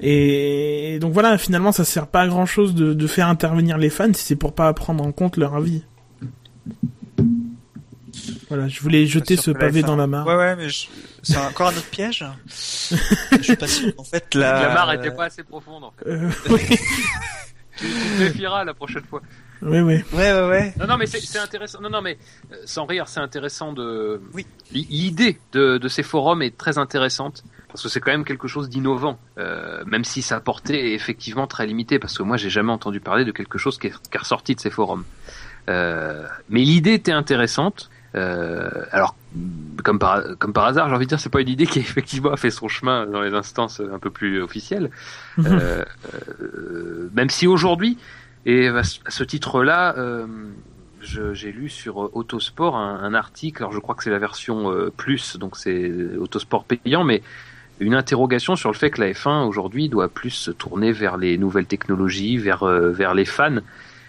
et 0.00 0.98
donc 1.00 1.14
voilà 1.14 1.38
finalement 1.38 1.72
ça 1.72 1.84
sert 1.84 2.09
pas 2.09 2.22
à 2.22 2.28
grand 2.28 2.46
chose 2.46 2.74
de, 2.74 2.92
de 2.92 3.06
faire 3.06 3.28
intervenir 3.28 3.78
les 3.78 3.90
fans 3.90 4.12
si 4.12 4.24
c'est 4.24 4.36
pour 4.36 4.52
pas 4.52 4.72
prendre 4.74 5.02
en 5.04 5.12
compte 5.12 5.38
leur 5.38 5.54
avis. 5.54 5.82
Voilà, 8.49 8.68
je 8.68 8.81
voulais 8.81 9.07
jeter 9.07 9.37
ce 9.37 9.51
pavé 9.51 9.83
dans 9.83 9.97
la 9.97 10.07
mare. 10.07 10.26
Ouais, 10.26 10.37
ouais, 10.37 10.57
mais 10.57 10.68
c'est 11.22 11.37
encore 11.37 11.68
un 11.68 11.76
autre 11.76 11.91
piège. 11.91 12.24
je 12.47 13.43
suis 13.43 13.57
pas 13.57 13.66
sûr. 13.66 13.93
En 13.97 14.05
fait, 14.05 14.35
la, 14.35 14.62
la 14.62 14.74
mare 14.74 14.93
était 14.93 15.11
pas 15.11 15.26
assez 15.26 15.43
profonde. 15.43 15.85
En 15.85 15.93
fait. 15.93 16.09
Euh, 16.09 16.31
tu, 17.76 17.87
te 17.87 18.22
méfieras 18.22 18.64
la 18.64 18.74
prochaine 18.74 19.05
fois. 19.05 19.22
Oui, 19.62 19.81
oui. 19.81 20.05
Ouais, 20.12 20.33
ouais, 20.33 20.49
ouais. 20.49 20.74
Non, 20.79 20.87
non, 20.87 20.97
mais 20.97 21.07
c'est 21.07 21.39
intéressant. 21.39 21.81
Non, 21.81 21.91
non, 21.91 22.03
mais 22.03 22.18
euh, 22.53 22.57
sans 22.64 22.87
rire, 22.87 23.09
c'est 23.09 23.20
intéressant 23.20 23.72
de. 23.72 24.20
Oui. 24.33 24.47
L'idée 24.72 25.39
de, 25.53 25.79
de, 25.79 25.89
ces 25.89 26.03
forums 26.03 26.43
est 26.43 26.57
très 26.57 26.79
intéressante 26.79 27.43
parce 27.68 27.83
que 27.83 27.89
c'est 27.89 28.01
quand 28.01 28.12
même 28.12 28.24
quelque 28.24 28.49
chose 28.49 28.68
d'innovant, 28.68 29.18
euh, 29.39 29.85
même 29.87 30.05
si 30.05 30.22
sa 30.22 30.41
portée 30.41 30.93
est 30.93 30.95
effectivement 30.95 31.47
très 31.47 31.66
limitée. 31.66 31.99
Parce 31.99 32.16
que 32.16 32.22
moi, 32.22 32.37
j'ai 32.37 32.51
jamais 32.51 32.72
entendu 32.72 33.01
parler 33.01 33.24
de 33.24 33.33
quelque 33.33 33.59
chose 33.59 33.79
qui 33.79 33.89
est, 33.89 33.91
qui 33.91 34.16
est 34.16 34.18
ressorti 34.18 34.55
de 34.55 34.61
ces 34.61 34.70
forums. 34.70 35.05
Euh, 35.68 36.26
mais 36.49 36.61
l'idée 36.61 36.95
était 36.95 37.12
intéressante. 37.12 37.91
Euh, 38.14 38.84
alors, 38.90 39.14
comme 39.84 39.98
par, 39.98 40.22
comme 40.38 40.52
par 40.52 40.64
hasard, 40.64 40.88
j'ai 40.88 40.94
envie 40.94 41.06
de 41.06 41.11
dire, 41.11 41.20
c'est 41.20 41.28
pas 41.28 41.40
une 41.40 41.48
idée 41.48 41.66
qui 41.66 41.78
effectivement 41.78 42.32
a 42.32 42.36
fait 42.36 42.50
son 42.50 42.68
chemin 42.68 43.06
dans 43.06 43.22
les 43.22 43.34
instances 43.34 43.80
un 43.80 43.98
peu 43.98 44.11
plus 44.11 44.42
officielles. 44.42 44.90
Mhm. 45.36 45.46
Euh, 45.46 45.84
euh, 46.42 47.11
même 47.14 47.30
si 47.30 47.46
aujourd'hui, 47.46 47.98
et 48.46 48.68
à 48.68 48.82
ce 48.82 49.24
titre-là, 49.24 49.94
euh, 49.98 50.26
j'ai 51.00 51.52
lu 51.52 51.68
sur 51.68 52.16
Autosport 52.16 52.76
un, 52.76 53.00
un, 53.02 53.14
article, 53.14 53.62
alors 53.62 53.72
je 53.72 53.78
crois 53.78 53.94
que 53.94 54.02
c'est 54.02 54.11
la 54.11 54.18
version 54.18 54.72
plus, 54.96 55.36
donc 55.36 55.56
c'est 55.56 55.92
Autosport 56.18 56.64
payant, 56.64 57.04
mais 57.04 57.22
une 57.80 57.94
interrogation 57.94 58.56
sur 58.56 58.72
le 58.72 58.76
fait 58.76 58.90
que 58.90 59.00
la 59.00 59.12
F1 59.12 59.46
aujourd'hui 59.46 59.88
doit 59.88 60.09
plus 60.09 60.30
se 60.30 60.50
tourner 60.50 60.90
vers 60.90 61.16
les 61.16 61.38
nouvelles 61.38 61.66
technologies, 61.66 62.36
vers, 62.36 62.64
vers 62.64 63.14
les 63.14 63.24
fans 63.24 63.61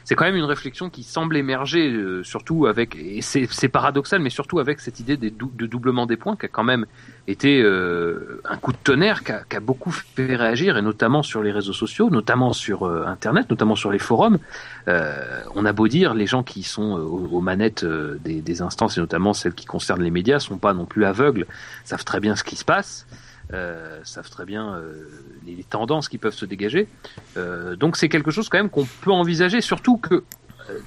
c'est 0.09 0.15
quand 0.15 0.25
même 0.25 0.37
une 0.37 0.43
réflexion 0.43 0.89
qui 0.89 1.03
semble 1.03 1.37
émerger, 1.37 1.87
euh, 1.87 2.23
surtout 2.23 2.65
avec, 2.65 2.95
et 2.95 3.21
c'est 3.21 3.69
paradoxal, 3.69 4.19
mais 4.19 4.31
surtout 4.31 4.57
avec 4.57 4.79
cette 4.79 4.99
idée 4.99 5.17
de 5.17 5.29
doublement 5.67 6.07
des 6.07 6.17
points 6.17 6.35
qui 6.35 6.47
a 6.47 6.49
quand 6.49 6.63
même 6.63 6.87
été 7.27 7.61
euh, 7.61 8.41
un 8.43 8.57
coup 8.57 8.71
de 8.71 8.77
tonnerre, 8.83 9.23
qui 9.23 9.33
a, 9.33 9.43
a, 9.55 9.59
beaucoup 9.59 9.91
fait 9.91 10.35
réagir, 10.35 10.79
et 10.79 10.81
notamment 10.81 11.21
sur 11.21 11.43
les 11.43 11.51
réseaux 11.51 11.73
sociaux, 11.73 12.09
notamment 12.09 12.53
sur 12.53 12.87
euh, 12.87 13.05
Internet, 13.05 13.51
notamment 13.51 13.75
sur 13.75 13.91
les 13.91 13.99
forums. 13.99 14.39
on 14.87 15.63
a 15.63 15.73
beau 15.73 15.87
dire, 15.87 16.15
les 16.15 16.25
gens 16.25 16.41
qui 16.41 16.63
sont 16.63 16.93
aux, 16.93 17.41
manettes 17.41 17.85
des, 17.85 18.41
des, 18.41 18.61
instances, 18.63 18.97
et 18.97 19.01
notamment 19.01 19.33
celles 19.35 19.53
qui 19.53 19.67
concernent 19.67 20.01
les 20.01 20.09
médias, 20.09 20.39
sont 20.39 20.57
pas 20.57 20.73
non 20.73 20.85
plus 20.85 21.05
aveugles, 21.05 21.45
savent 21.83 22.03
très 22.03 22.19
bien 22.19 22.35
ce 22.35 22.43
qui 22.43 22.55
se 22.55 22.65
passe. 22.65 23.05
Euh, 23.51 23.99
savent 24.03 24.29
très 24.29 24.45
bien 24.45 24.75
euh, 24.75 25.07
les, 25.47 25.63
tendances 25.63 26.07
qui 26.07 26.19
peuvent 26.19 26.35
se 26.35 26.45
dégager. 26.45 26.87
Euh, 27.35 27.75
donc 27.75 27.97
c'est 27.97 28.07
quelque 28.07 28.29
chose 28.29 28.47
quand 28.47 28.59
même 28.59 28.69
qu'on 28.69 28.85
peut 29.01 29.11
envisager, 29.11 29.59
surtout 29.61 29.97
que 29.97 30.23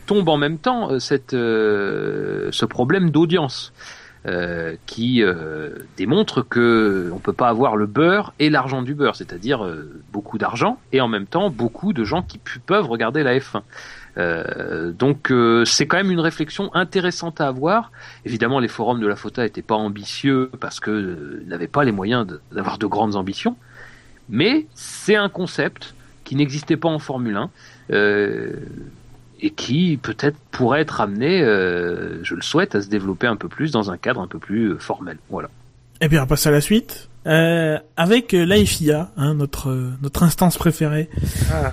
tombe 0.06 0.28
en 0.28 0.36
même 0.36 0.58
temps 0.58 1.00
cette, 1.00 1.32
ce 1.32 2.64
problème 2.64 3.10
d'audience. 3.10 3.72
qui 4.86 5.24
démontre 5.96 6.42
que 6.42 7.10
on 7.12 7.18
peut 7.18 7.32
pas 7.32 7.48
avoir 7.48 7.74
le 7.74 7.86
beurre 7.86 8.32
et 8.38 8.48
l'argent 8.48 8.82
du 8.82 8.94
beurre, 8.94 9.16
c'est-à-dire 9.16 9.68
beaucoup 10.12 10.38
d'argent 10.38 10.78
et 10.92 11.00
en 11.00 11.08
même 11.08 11.26
temps 11.26 11.50
beaucoup 11.50 11.92
de 11.92 12.04
gens 12.04 12.22
qui 12.22 12.38
peuvent 12.64 12.86
regarder 12.86 13.24
la 13.24 13.36
F1. 13.36 13.62
Euh, 14.18 14.92
donc 14.92 15.30
euh, 15.30 15.64
c'est 15.64 15.86
quand 15.86 15.96
même 15.96 16.10
une 16.10 16.20
réflexion 16.20 16.74
intéressante 16.74 17.40
à 17.40 17.48
avoir. 17.48 17.92
Évidemment, 18.24 18.60
les 18.60 18.68
forums 18.68 19.00
de 19.00 19.06
la 19.06 19.16
FOTA 19.16 19.42
n'étaient 19.42 19.62
pas 19.62 19.74
ambitieux 19.74 20.50
parce 20.60 20.80
que 20.80 20.90
euh, 20.90 21.44
n'avaient 21.46 21.68
pas 21.68 21.84
les 21.84 21.92
moyens 21.92 22.26
d'avoir 22.52 22.78
de, 22.78 22.86
grandes 22.86 23.16
ambitions, 23.16 23.56
mais 24.28 24.66
c'est 24.74 25.16
un 25.16 25.28
concept 25.28 25.94
qui 26.24 26.36
n'existait 26.36 26.76
pas 26.76 26.88
en 26.88 26.98
Formule 26.98 27.36
1 27.36 27.50
et 29.44 29.50
qui 29.50 29.98
peut-être 30.00 30.36
pourrait 30.52 30.82
être 30.82 31.00
amené, 31.00 31.40
je 31.40 32.34
le 32.34 32.42
souhaite, 32.42 32.76
à 32.76 32.80
se 32.80 32.88
développer 32.88 33.26
un 33.26 33.34
peu 33.34 33.48
plus 33.48 33.72
dans 33.72 33.90
un 33.90 33.96
cadre 33.96 34.20
un 34.20 34.28
peu 34.28 34.38
plus 34.38 34.78
formel. 34.78 35.18
Voilà. 35.30 35.48
Eh 36.00 36.08
bien, 36.08 36.22
on 36.22 36.26
passe 36.26 36.46
à 36.46 36.52
la 36.52 36.60
suite. 36.60 37.08
Euh, 37.26 37.78
avec 37.96 38.32
l'AFIA, 38.32 39.10
hein, 39.16 39.34
notre 39.34 39.92
notre 40.02 40.24
instance 40.24 40.58
préférée, 40.58 41.08
ah. 41.52 41.72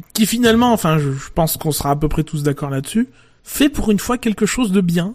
Euh, 0.00 0.06
qui 0.14 0.26
finalement, 0.26 0.72
enfin, 0.72 0.98
je, 0.98 1.10
pense 1.34 1.56
qu'on 1.56 1.72
sera 1.72 1.90
à 1.90 1.96
peu 1.96 2.08
près 2.08 2.24
tous 2.24 2.42
d'accord 2.42 2.70
là-dessus, 2.70 3.08
fait 3.44 3.68
pour 3.68 3.90
une 3.90 3.98
fois 3.98 4.18
quelque 4.18 4.46
chose 4.46 4.72
de 4.72 4.80
bien. 4.80 5.14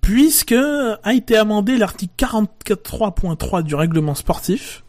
Puisque 0.00 0.56
a 0.56 1.14
été 1.14 1.36
amendé 1.36 1.76
l'article 1.76 2.12
43.3 2.18 3.62
du 3.62 3.76
règlement 3.76 4.16
sportif, 4.16 4.82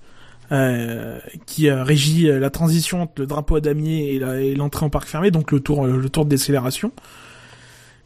euh, 0.51 1.19
qui 1.45 1.69
euh, 1.69 1.83
régit 1.83 2.27
euh, 2.27 2.39
la 2.39 2.49
transition 2.49 3.03
entre 3.03 3.13
le 3.17 3.27
drapeau 3.27 3.57
à 3.57 3.61
damier 3.61 4.15
et 4.15 4.55
l'entrée 4.55 4.83
en 4.83 4.89
parc 4.89 5.07
fermé, 5.07 5.29
donc 5.29 5.51
le 5.51 5.59
tour, 5.59 5.85
le 5.85 6.09
tour 6.09 6.25
de 6.25 6.29
décélération, 6.31 6.91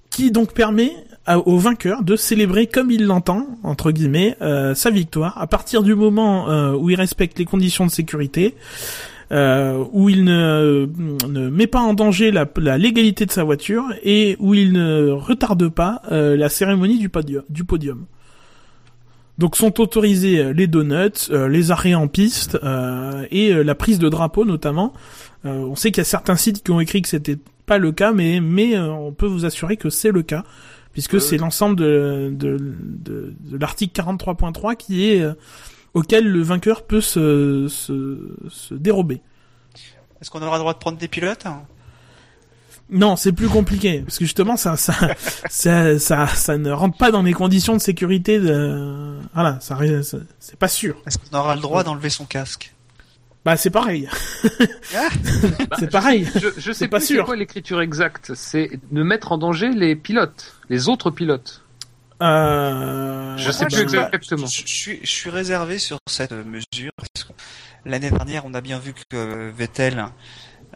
qui 0.10 0.30
donc 0.30 0.54
permet 0.54 0.92
au 1.26 1.58
vainqueur 1.58 2.04
de 2.04 2.18
célébrer 2.18 2.68
comme 2.68 2.92
il 2.92 3.06
l'entend, 3.06 3.48
entre 3.64 3.92
guillemets, 3.92 4.36
sa 4.76 4.90
victoire, 4.90 5.42
à 5.42 5.48
partir 5.48 5.82
du 5.82 5.96
moment 5.96 6.74
où 6.74 6.90
il 6.90 6.96
respecte 6.96 7.40
les 7.40 7.46
conditions 7.46 7.86
de 7.86 7.92
sécurité, 7.92 8.56
euh, 9.34 9.84
où 9.92 10.10
il 10.10 10.24
ne, 10.24 10.88
ne, 11.28 11.50
met 11.50 11.68
pas 11.68 11.80
en 11.80 11.94
danger 11.94 12.32
la, 12.32 12.48
la, 12.58 12.78
légalité 12.78 13.26
de 13.26 13.32
sa 13.32 13.44
voiture 13.44 13.84
et 14.04 14.38
où 14.40 14.54
il 14.54 14.72
ne 14.72 15.10
retarde 15.10 15.70
pas 15.70 16.02
euh, 16.12 16.38
la 16.38 16.50
cérémonie 16.50 17.00
du, 17.00 17.10
podium, 17.10 17.44
du 17.50 17.64
podium. 17.64 18.06
Donc 19.38 19.56
sont 19.56 19.82
autorisés 19.82 20.40
euh, 20.40 20.54
les 20.54 20.68
donuts, 20.68 21.32
euh, 21.32 21.48
les 21.48 21.72
arrêts 21.72 21.96
en 21.96 22.08
piste 22.08 22.60
euh, 22.64 23.26
et 23.32 23.52
la 23.64 23.76
prise 23.76 24.00
de 24.00 24.08
drapeau 24.10 24.46
notamment. 24.46 24.94
on 25.44 25.76
sait 25.76 25.92
qu'il 25.92 26.02
y 26.02 26.02
a 26.02 26.06
certains 26.06 26.36
sites 26.36 26.64
qui 26.64 26.72
ont 26.72 26.80
écrit 26.80 27.02
que 27.02 27.10
c'était 27.10 27.38
pas 27.66 27.78
le 27.78 27.92
cas, 27.92 28.12
mais 28.12 28.40
mais 28.42 28.78
on 28.78 29.12
peut 29.12 29.26
vous 29.26 29.46
assurer 29.46 29.78
que 29.78 29.90
c'est 29.90 30.12
le 30.12 30.22
cas 30.22 30.44
puisque 30.92 31.20
c'est 31.20 31.38
l'ensemble 31.38 31.76
de, 31.76 32.32
de, 32.32 32.58
de, 32.60 33.34
de 33.40 33.58
l'article 33.58 34.00
43.3 34.00 34.76
qui 34.76 35.06
est 35.08 35.26
auquel 35.94 36.28
le 36.28 36.42
vainqueur 36.42 36.86
peut 36.86 37.02
se, 37.02 37.68
se, 37.70 38.36
se 38.50 38.74
dérober. 38.74 39.22
Est-ce 40.22 40.32
qu'on 40.32 40.42
aura 40.42 40.58
le 40.58 40.62
droit 40.62 40.74
de 40.74 40.80
prendre 40.80 40.98
des 40.98 41.08
pilotes? 41.08 41.46
Non, 42.90 43.16
c'est 43.16 43.32
plus 43.32 43.48
compliqué 43.48 44.02
parce 44.02 44.20
que 44.20 44.26
justement 44.26 44.58
ça 44.58 44.76
ça, 44.76 44.94
ça 45.50 45.98
ça 45.98 46.28
ça 46.28 46.58
ne 46.58 46.70
rentre 46.70 46.98
pas 46.98 47.12
dans 47.12 47.24
les 47.24 47.34
conditions 47.34 47.74
de 47.74 47.82
sécurité 47.82 48.40
de 48.40 49.18
voilà, 49.34 49.60
ça 49.62 49.78
c'est 50.40 50.60
pas 50.60 50.68
sûr. 50.68 51.02
Est-ce 51.08 51.18
qu'on 51.18 51.38
aura 51.38 51.56
le 51.56 51.62
droit 51.62 51.84
d'enlever 51.84 52.10
son 52.10 52.26
casque? 52.26 52.74
Bah 53.46 53.58
c'est 53.58 53.70
pareil. 53.70 54.10
Ah 54.96 55.10
c'est 55.80 55.90
pareil. 55.90 56.28
Je, 56.36 56.50
je 56.56 56.72
sais 56.72 56.88
pas 56.88 57.00
sûr. 57.00 57.22
C'est 57.22 57.26
quoi 57.26 57.36
l'écriture 57.36 57.82
exacte 57.82 58.34
C'est 58.36 58.70
de 58.92 59.02
mettre 59.02 59.32
en 59.32 59.38
danger 59.38 59.70
les 59.70 59.96
pilotes, 59.96 60.56
les 60.70 60.88
autres 60.88 61.10
pilotes. 61.10 61.63
Euh... 62.24 63.38
Je 63.38 63.52
sais 63.52 63.66
plus 63.66 63.82
exactement. 63.82 64.48
Je, 64.48 64.64
suis, 64.66 65.00
je 65.04 65.10
suis 65.10 65.30
réservé 65.30 65.78
sur 65.78 66.00
cette 66.08 66.32
mesure. 66.32 66.92
L'année 67.86 68.10
dernière, 68.10 68.46
on 68.46 68.54
a 68.54 68.62
bien 68.62 68.80
vu 68.80 68.94
que 68.94 69.52
Vettel 69.52 70.06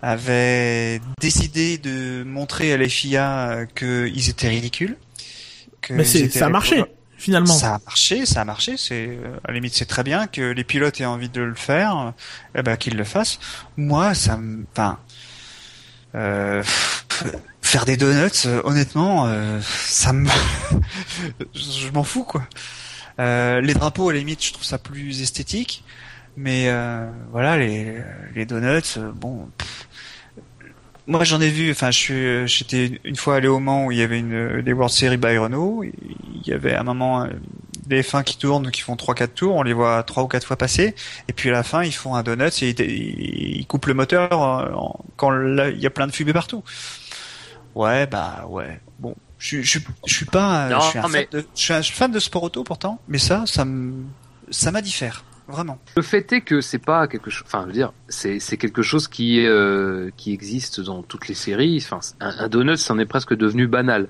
avait 0.01 1.01
décidé 1.19 1.77
de 1.77 2.23
montrer 2.23 2.73
à 2.73 2.77
l'FIA 2.77 3.65
qu'ils 3.75 4.29
étaient 4.29 4.49
ridicules. 4.49 4.97
Que 5.81 5.93
Mais 5.93 6.03
ça 6.03 6.45
a 6.45 6.49
marché, 6.49 6.83
finalement. 7.17 7.53
Ça 7.53 7.75
a 7.75 7.79
marché, 7.85 8.25
ça 8.25 8.41
a 8.41 8.45
marché. 8.45 8.75
C'est 8.77 9.17
à 9.43 9.47
la 9.47 9.53
limite, 9.53 9.73
c'est 9.73 9.85
très 9.85 10.03
bien 10.03 10.27
que 10.27 10.51
les 10.51 10.63
pilotes 10.63 10.99
aient 10.99 11.05
envie 11.05 11.29
de 11.29 11.41
le 11.41 11.55
faire, 11.55 12.13
eh 12.55 12.61
ben 12.61 12.75
qu'ils 12.75 12.97
le 12.97 13.05
fassent. 13.05 13.39
Moi, 13.77 14.13
ça 14.13 14.37
me, 14.37 14.65
enfin, 14.71 14.99
euh, 16.15 16.63
faire 17.67 17.85
des 17.85 17.97
donuts, 17.97 18.45
euh, 18.45 18.61
honnêtement, 18.63 19.25
euh, 19.27 19.59
ça 19.61 20.13
me, 20.13 20.29
je 21.53 21.91
m'en 21.91 22.03
fous 22.03 22.23
quoi. 22.23 22.47
Euh, 23.19 23.59
les 23.59 23.73
drapeaux, 23.73 24.09
à 24.09 24.13
la 24.13 24.19
limite, 24.19 24.43
je 24.43 24.53
trouve 24.53 24.63
ça 24.63 24.77
plus 24.77 25.21
esthétique, 25.21 25.83
mais 26.37 26.71
voilà, 27.31 27.57
les, 27.57 27.95
les 28.35 28.45
donuts, 28.45 28.99
bon. 29.15 29.49
moi, 31.07 31.23
j'en 31.23 31.41
ai 31.41 31.49
vu. 31.49 31.71
Enfin, 31.71 31.89
je 31.89 31.97
suis, 31.97 32.47
j'étais 32.47 33.01
une 33.03 33.15
fois 33.15 33.37
allé 33.37 33.47
au 33.47 33.59
Mans 33.59 33.85
où 33.85 33.91
il 33.91 33.97
y 33.97 34.03
avait 34.03 34.19
une 34.19 34.61
des 34.61 34.71
World 34.71 34.93
Series 34.93 35.17
by 35.17 35.37
Renault. 35.37 35.83
Il 35.83 36.47
y 36.47 36.53
avait 36.53 36.75
un 36.75 36.83
moment 36.83 37.27
des 37.87 38.03
F1 38.03 38.23
qui 38.23 38.37
tournent, 38.37 38.69
qui 38.69 38.81
font 38.81 38.95
trois 38.95 39.15
quatre 39.15 39.33
tours, 39.33 39.55
on 39.55 39.63
les 39.63 39.73
voit 39.73 40.03
trois 40.03 40.21
ou 40.23 40.27
quatre 40.27 40.45
fois 40.45 40.57
passer, 40.57 40.93
et 41.27 41.33
puis 41.33 41.49
à 41.49 41.53
la 41.53 41.63
fin 41.63 41.83
ils 41.83 41.93
font 41.93 42.13
un 42.13 42.21
donut 42.21 42.61
et 42.61 42.69
ils, 42.69 43.65
coupent 43.65 43.87
le 43.87 43.93
moteur 43.95 44.99
quand 45.15 45.31
il 45.33 45.79
y 45.79 45.87
a 45.87 45.89
plein 45.89 46.05
de 46.05 46.11
fumée 46.11 46.33
partout. 46.33 46.63
Ouais, 47.77 48.07
bah 48.07 48.45
ouais. 48.49 48.81
Bon, 48.97 49.15
je, 49.37 49.61
je, 49.61 49.77
je 50.07 50.13
suis 50.13 50.25
pas, 50.25 50.67
je, 50.81 50.85
suis 50.87 50.97
un 50.97 51.03
fan 51.03 51.25
de, 51.31 51.45
je 51.55 51.61
suis 51.61 51.73
un 51.73 51.83
fan 51.83 52.11
de 52.11 52.17
sport 52.17 52.41
auto 52.41 52.63
pourtant, 52.63 52.99
mais 53.07 53.19
ça, 53.19 53.43
ça 53.45 53.65
me, 53.65 54.03
ça 54.49 54.71
m'a 54.71 54.81
diffère. 54.81 55.23
vraiment. 55.47 55.77
Le 55.95 56.01
fait 56.01 56.33
est 56.33 56.41
que 56.41 56.59
c'est 56.59 56.79
pas 56.79 57.07
quelque 57.07 57.29
chose. 57.29 57.43
Enfin, 57.45 57.61
je 57.61 57.67
veux 57.67 57.73
dire, 57.73 57.93
c'est 58.09 58.39
c'est 58.39 58.57
quelque 58.57 58.81
chose 58.81 59.07
qui 59.07 59.45
euh, 59.45 60.09
qui 60.17 60.33
existe 60.33 60.81
dans 60.81 61.03
toutes 61.03 61.27
les 61.27 61.35
séries. 61.35 61.79
Enfin, 61.83 61.99
un, 62.19 62.45
un 62.45 62.47
donut, 62.47 62.77
c'en 62.77 62.97
est 62.97 63.05
presque 63.05 63.35
devenu 63.35 63.67
banal. 63.67 64.07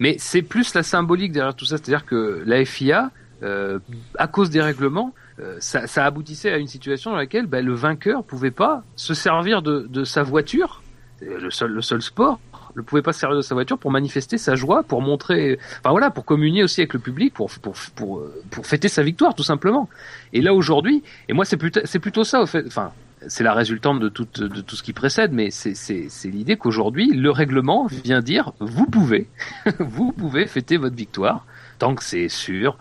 Mais 0.00 0.16
c'est 0.18 0.42
plus 0.42 0.74
la 0.74 0.82
symbolique 0.82 1.30
derrière 1.30 1.54
tout 1.54 1.66
ça, 1.66 1.76
c'est-à-dire 1.76 2.04
que 2.04 2.42
la 2.44 2.64
FIA, 2.64 3.12
euh, 3.44 3.78
à 4.18 4.26
cause 4.26 4.50
des 4.50 4.60
règlements, 4.60 5.14
euh, 5.38 5.56
ça, 5.60 5.86
ça, 5.86 6.04
aboutissait 6.04 6.50
à 6.52 6.58
une 6.58 6.66
situation 6.66 7.12
dans 7.12 7.16
laquelle 7.16 7.46
ben, 7.46 7.64
le 7.64 7.74
vainqueur 7.74 8.24
pouvait 8.24 8.50
pas 8.50 8.82
se 8.96 9.14
servir 9.14 9.62
de, 9.62 9.86
de 9.88 10.02
sa 10.02 10.24
voiture, 10.24 10.82
le 11.20 11.50
seul, 11.52 11.70
le 11.70 11.80
seul 11.80 12.02
sport, 12.02 12.40
ne 12.76 12.82
pouvait 12.82 13.02
pas 13.02 13.12
se 13.12 13.20
servir 13.20 13.36
de 13.36 13.42
sa 13.42 13.54
voiture 13.54 13.78
pour 13.78 13.90
manifester 13.90 14.38
sa 14.38 14.54
joie, 14.54 14.82
pour 14.82 15.02
montrer, 15.02 15.58
enfin 15.80 15.90
voilà, 15.90 16.10
pour 16.10 16.24
communier 16.24 16.62
aussi 16.62 16.80
avec 16.80 16.94
le 16.94 17.00
public, 17.00 17.34
pour 17.34 17.50
pour 17.50 17.74
pour 17.94 18.22
pour 18.50 18.66
fêter 18.66 18.88
sa 18.88 19.02
victoire 19.02 19.34
tout 19.34 19.42
simplement. 19.42 19.88
Et 20.32 20.40
là 20.40 20.54
aujourd'hui, 20.54 21.02
et 21.28 21.32
moi 21.32 21.44
c'est 21.44 21.56
plutôt 21.56 21.80
c'est 21.84 21.98
plutôt 21.98 22.24
ça 22.24 22.42
au 22.42 22.46
fait, 22.46 22.64
enfin 22.66 22.92
c'est 23.28 23.44
la 23.44 23.54
résultante 23.54 24.00
de 24.00 24.08
tout, 24.08 24.26
de 24.36 24.60
tout 24.60 24.76
ce 24.76 24.82
qui 24.82 24.92
précède, 24.92 25.32
mais 25.32 25.50
c'est 25.50 26.08
l'idée 26.24 26.56
qu'aujourd'hui, 26.56 27.10
le 27.12 27.30
règlement 27.30 27.86
vient 27.86 28.20
dire, 28.20 28.52
vous 28.60 28.86
pouvez, 28.86 29.28
vous 29.78 30.12
pouvez 30.12 30.46
fêter 30.46 30.76
votre 30.76 30.96
victoire, 30.96 31.46
tant 31.84 31.94
que 31.94 32.02
c'est 32.02 32.30
sûr, 32.30 32.78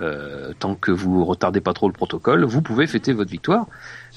euh, 0.00 0.54
tant 0.58 0.76
que 0.76 0.90
vous 0.90 1.26
retardez 1.26 1.60
pas 1.60 1.74
trop 1.74 1.88
le 1.88 1.92
protocole, 1.92 2.42
vous 2.46 2.62
pouvez 2.62 2.86
fêter 2.86 3.12
votre 3.12 3.30
victoire. 3.30 3.66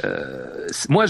Euh, 0.06 0.66
moi, 0.88 1.08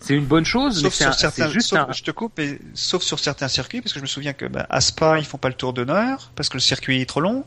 c'est 0.00 0.14
une 0.14 0.24
bonne 0.24 0.46
chose, 0.46 0.80
sauf 0.80 0.98
mais 0.98 1.12
c'est 1.12 1.50
juste 1.50 1.74
un... 1.74 1.88
Je 1.92 2.02
te 2.02 2.10
coupe, 2.10 2.38
et, 2.38 2.58
sauf 2.72 3.02
sur 3.02 3.18
certains 3.18 3.48
circuits, 3.48 3.82
parce 3.82 3.92
que 3.92 3.98
je 3.98 4.04
me 4.04 4.08
souviens 4.08 4.32
que 4.32 4.46
bah, 4.46 4.66
à 4.70 4.80
Spa, 4.80 5.18
ils 5.18 5.26
font 5.26 5.36
pas 5.36 5.48
le 5.48 5.54
tour 5.54 5.74
d'honneur, 5.74 6.30
parce 6.34 6.48
que 6.48 6.54
le 6.54 6.62
circuit 6.62 7.02
est 7.02 7.04
trop 7.04 7.20
long. 7.20 7.44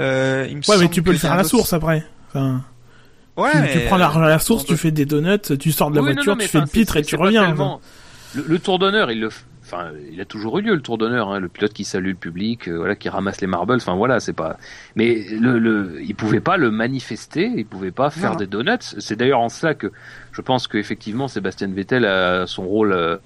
Euh, 0.00 0.48
il 0.50 0.56
me 0.56 0.62
ouais, 0.68 0.78
mais 0.80 0.88
tu 0.88 1.00
peux 1.00 1.12
le 1.12 1.18
faire 1.18 1.30
à 1.30 1.36
la 1.36 1.44
source 1.44 1.72
après. 1.72 2.04
Enfin... 2.30 2.64
Ouais, 3.36 3.72
tu, 3.72 3.86
prends 3.86 3.98
la, 3.98 4.12
la 4.18 4.40
source, 4.40 4.64
tu 4.64 4.76
fais 4.76 4.90
des 4.90 5.06
donuts, 5.06 5.56
tu 5.60 5.70
sors 5.70 5.92
de 5.92 5.94
la 5.94 6.02
voiture, 6.02 6.36
tu 6.36 6.48
fais 6.48 6.58
le 6.58 6.66
pitre 6.66 6.96
et 6.96 7.02
tu 7.02 7.14
reviens. 7.14 7.54
Le, 8.34 8.58
tour 8.58 8.80
d'honneur, 8.80 9.12
il 9.12 9.20
le, 9.20 9.28
enfin, 9.70 9.90
il 10.12 10.20
a 10.20 10.24
toujours 10.24 10.58
eu 10.58 10.62
lieu 10.62 10.74
le 10.74 10.80
tour 10.80 10.98
d'honneur, 10.98 11.28
hein, 11.28 11.38
le 11.38 11.48
pilote 11.48 11.72
qui 11.72 11.84
salue 11.84 12.08
le 12.08 12.14
public, 12.14 12.68
euh, 12.68 12.76
voilà, 12.76 12.96
qui 12.96 13.08
ramasse 13.08 13.40
les 13.40 13.46
marbles, 13.46 13.74
enfin 13.74 13.94
voilà, 13.94 14.20
c'est 14.20 14.32
pas. 14.32 14.56
Mais 14.96 15.24
le, 15.30 15.58
le, 15.58 16.00
il 16.02 16.14
pouvait 16.14 16.40
pas 16.40 16.56
le 16.56 16.70
manifester, 16.70 17.50
il 17.56 17.66
pouvait 17.66 17.90
pas 17.90 18.10
faire 18.10 18.36
des 18.36 18.46
donuts. 18.46 18.78
C'est 18.80 19.16
d'ailleurs 19.16 19.40
en 19.40 19.48
cela 19.48 19.74
que 19.74 19.92
je 20.32 20.40
pense 20.42 20.66
qu'effectivement 20.68 21.28
Sébastien 21.28 21.68
Vettel 21.68 22.04
a 22.04 22.46
son 22.46 22.66
rôle. 22.66 22.92
Euh, 22.92 23.16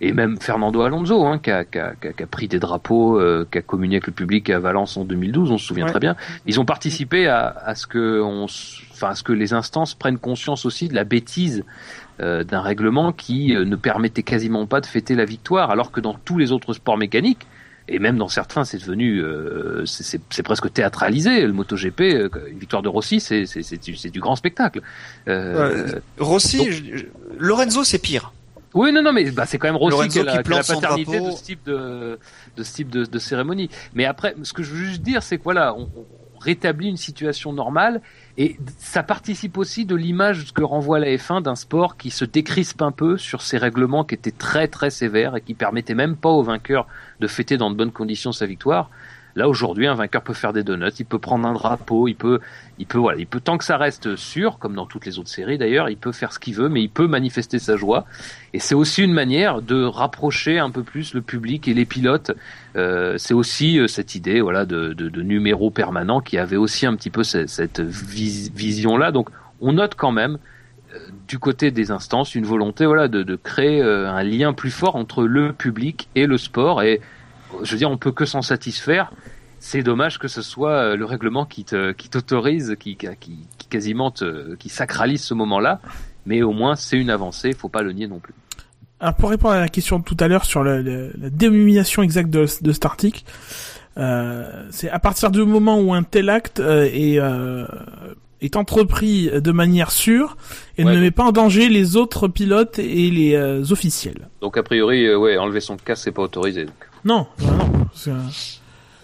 et 0.00 0.12
même 0.12 0.38
Fernando 0.40 0.82
Alonso, 0.82 1.26
hein, 1.26 1.40
qui, 1.40 1.50
a, 1.50 1.64
qui, 1.64 1.78
a, 1.78 1.92
qui, 1.96 2.22
a, 2.22 2.26
pris 2.28 2.46
des 2.46 2.60
drapeaux, 2.60 3.18
euh, 3.18 3.44
qui 3.50 3.58
a 3.58 3.62
communié 3.62 3.96
avec 3.96 4.06
le 4.06 4.12
public 4.12 4.48
à 4.48 4.60
Valence 4.60 4.96
en 4.96 5.04
2012, 5.04 5.50
on 5.50 5.58
se 5.58 5.66
souvient 5.66 5.86
très 5.86 5.98
bien. 5.98 6.14
Ils 6.46 6.60
ont 6.60 6.64
participé 6.64 7.26
à, 7.26 7.48
à 7.48 7.74
ce 7.74 7.88
que 7.88 8.20
on 8.22 8.44
enfin, 8.44 9.14
ce 9.14 9.24
que 9.24 9.32
les 9.32 9.54
instances 9.54 9.94
prennent 9.94 10.18
conscience 10.18 10.66
aussi 10.66 10.88
de 10.88 10.94
la 10.94 11.02
bêtise 11.02 11.64
euh, 12.20 12.42
d'un 12.44 12.60
règlement 12.60 13.12
qui 13.12 13.54
euh, 13.54 13.64
ne 13.64 13.76
permettait 13.76 14.22
quasiment 14.22 14.66
pas 14.66 14.80
de 14.80 14.86
fêter 14.86 15.14
la 15.14 15.24
victoire, 15.24 15.70
alors 15.70 15.92
que 15.92 16.00
dans 16.00 16.14
tous 16.14 16.36
les 16.36 16.50
autres 16.50 16.72
sports 16.72 16.96
mécaniques, 16.96 17.46
et 17.86 17.98
même 17.98 18.18
dans 18.18 18.28
certains, 18.28 18.64
c'est 18.64 18.78
devenu, 18.78 19.22
euh, 19.22 19.84
c'est 19.86 20.42
presque 20.42 20.70
théâtralisé. 20.72 21.46
Le 21.46 21.52
MotoGP, 21.54 22.00
une 22.50 22.58
victoire 22.58 22.82
de 22.82 22.88
Rossi, 22.88 23.20
c'est 23.20 23.44
du, 23.82 24.10
du 24.10 24.20
grand 24.20 24.36
spectacle. 24.36 24.82
Rossi, 26.18 26.68
Lorenzo, 27.38 27.84
c'est 27.84 27.98
pire. 27.98 28.32
Oui, 28.74 28.92
non, 28.92 29.02
non, 29.02 29.12
mais 29.12 29.30
bah, 29.30 29.46
c'est 29.46 29.56
quand 29.56 29.68
même 29.68 29.76
Rossi 29.76 30.08
qui, 30.08 30.18
a 30.20 30.24
la, 30.24 30.42
paternité 30.42 31.20
de 31.20 31.30
ce 31.30 31.42
type 31.42 31.64
de, 31.64 32.18
de 32.56 32.62
ce 32.62 32.74
type 32.74 32.90
de, 32.90 33.04
de, 33.04 33.18
cérémonie. 33.18 33.70
Mais 33.94 34.04
après, 34.04 34.34
ce 34.42 34.52
que 34.52 34.62
je 34.62 34.74
veux 34.74 34.84
juste 34.84 35.02
dire, 35.02 35.22
c'est 35.22 35.38
que 35.38 35.44
voilà, 35.44 35.74
on 35.74 35.88
rétablit 36.40 36.88
une 36.88 36.96
situation 36.96 37.52
normale 37.52 38.00
et 38.36 38.56
ça 38.78 39.02
participe 39.02 39.58
aussi 39.58 39.84
de 39.84 39.94
l'image 39.94 40.52
que 40.52 40.62
renvoie 40.62 40.98
la 40.98 41.08
F1 41.08 41.42
d'un 41.42 41.56
sport 41.56 41.96
qui 41.96 42.10
se 42.10 42.24
décrispe 42.24 42.82
un 42.82 42.92
peu 42.92 43.18
sur 43.18 43.42
ces 43.42 43.58
règlements 43.58 44.04
qui 44.04 44.14
étaient 44.14 44.30
très 44.30 44.68
très 44.68 44.90
sévères 44.90 45.36
et 45.36 45.40
qui 45.40 45.54
permettaient 45.54 45.94
même 45.94 46.16
pas 46.16 46.28
au 46.28 46.42
vainqueur 46.42 46.86
de 47.20 47.26
fêter 47.26 47.56
dans 47.56 47.70
de 47.70 47.76
bonnes 47.76 47.92
conditions 47.92 48.32
sa 48.32 48.46
victoire. 48.46 48.90
Là 49.38 49.48
aujourd'hui, 49.48 49.86
un 49.86 49.94
vainqueur 49.94 50.22
peut 50.22 50.34
faire 50.34 50.52
des 50.52 50.64
donuts, 50.64 50.90
il 50.98 51.06
peut 51.06 51.20
prendre 51.20 51.46
un 51.46 51.52
drapeau, 51.52 52.08
il 52.08 52.16
peut, 52.16 52.40
il 52.80 52.86
peut, 52.86 52.98
voilà, 52.98 53.20
il 53.20 53.26
peut 53.28 53.38
tant 53.38 53.56
que 53.56 53.64
ça 53.64 53.76
reste 53.76 54.16
sûr, 54.16 54.58
comme 54.58 54.74
dans 54.74 54.84
toutes 54.84 55.06
les 55.06 55.20
autres 55.20 55.28
séries 55.28 55.58
d'ailleurs, 55.58 55.88
il 55.88 55.96
peut 55.96 56.10
faire 56.10 56.32
ce 56.32 56.40
qu'il 56.40 56.56
veut, 56.56 56.68
mais 56.68 56.82
il 56.82 56.90
peut 56.90 57.06
manifester 57.06 57.60
sa 57.60 57.76
joie. 57.76 58.04
Et 58.52 58.58
c'est 58.58 58.74
aussi 58.74 59.04
une 59.04 59.12
manière 59.12 59.62
de 59.62 59.84
rapprocher 59.84 60.58
un 60.58 60.70
peu 60.70 60.82
plus 60.82 61.14
le 61.14 61.22
public 61.22 61.68
et 61.68 61.74
les 61.74 61.84
pilotes. 61.84 62.32
Euh, 62.74 63.16
c'est 63.16 63.32
aussi 63.32 63.78
euh, 63.78 63.86
cette 63.86 64.16
idée, 64.16 64.40
voilà, 64.40 64.66
de, 64.66 64.92
de, 64.92 65.08
de, 65.08 65.22
numéro 65.22 65.70
permanent 65.70 66.20
qui 66.20 66.36
avait 66.36 66.56
aussi 66.56 66.84
un 66.84 66.96
petit 66.96 67.10
peu 67.10 67.22
cette, 67.22 67.48
cette 67.48 67.78
vision-là. 67.80 69.12
Donc, 69.12 69.28
on 69.60 69.74
note 69.74 69.94
quand 69.94 70.10
même 70.10 70.38
euh, 70.94 70.98
du 71.28 71.38
côté 71.38 71.70
des 71.70 71.90
instances 71.90 72.34
une 72.34 72.46
volonté, 72.46 72.86
voilà, 72.86 73.08
de, 73.08 73.22
de 73.22 73.36
créer 73.36 73.82
euh, 73.82 74.10
un 74.10 74.22
lien 74.22 74.54
plus 74.54 74.70
fort 74.70 74.96
entre 74.96 75.22
le 75.24 75.52
public 75.52 76.08
et 76.14 76.26
le 76.26 76.38
sport 76.38 76.82
et 76.82 77.00
je 77.62 77.72
veux 77.72 77.78
dire, 77.78 77.90
on 77.90 77.98
peut 77.98 78.12
que 78.12 78.24
s'en 78.24 78.42
satisfaire. 78.42 79.12
C'est 79.60 79.82
dommage 79.82 80.18
que 80.18 80.28
ce 80.28 80.42
soit 80.42 80.70
euh, 80.70 80.96
le 80.96 81.04
règlement 81.04 81.44
qui 81.44 81.64
t'autorise, 81.64 82.76
qui, 82.78 82.96
qui, 82.96 83.08
qui 83.18 83.66
quasiment 83.68 84.10
te, 84.10 84.54
qui 84.54 84.68
sacralise 84.68 85.22
ce 85.22 85.34
moment-là. 85.34 85.80
Mais 86.26 86.42
au 86.42 86.52
moins, 86.52 86.76
c'est 86.76 86.96
une 86.96 87.10
avancée. 87.10 87.52
Faut 87.52 87.68
pas 87.68 87.82
le 87.82 87.92
nier 87.92 88.06
non 88.06 88.20
plus. 88.20 88.34
Alors 89.00 89.14
pour 89.14 89.30
répondre 89.30 89.54
à 89.54 89.60
la 89.60 89.68
question 89.68 90.00
de 90.00 90.04
tout 90.04 90.16
à 90.18 90.26
l'heure 90.26 90.44
sur 90.44 90.64
la, 90.64 90.82
la, 90.82 91.30
dénomination 91.30 92.02
exacte 92.02 92.30
de, 92.30 92.46
de 92.60 92.72
cet 92.72 92.84
article, 92.84 93.22
euh, 93.96 94.66
c'est 94.70 94.90
à 94.90 94.98
partir 94.98 95.30
du 95.30 95.44
moment 95.44 95.80
où 95.80 95.94
un 95.94 96.02
tel 96.02 96.28
acte 96.28 96.58
euh, 96.58 96.88
est, 96.92 97.18
euh, 97.18 97.64
est 98.40 98.56
entrepris 98.56 99.30
de 99.30 99.52
manière 99.52 99.92
sûre 99.92 100.36
et 100.76 100.84
ne 100.84 100.98
met 100.98 101.12
pas 101.12 101.24
en 101.24 101.32
danger 101.32 101.68
les 101.68 101.96
autres 101.96 102.26
pilotes 102.26 102.78
et 102.80 103.10
les 103.10 103.34
euh, 103.34 103.62
officiels. 103.70 104.28
Donc 104.40 104.56
a 104.56 104.64
priori, 104.64 105.14
ouais, 105.14 105.36
enlever 105.36 105.60
son 105.60 105.76
casque 105.76 106.04
c'est 106.04 106.12
pas 106.12 106.22
autorisé. 106.22 106.64
Donc. 106.64 106.87
Non, 107.08 107.26
non, 107.40 107.80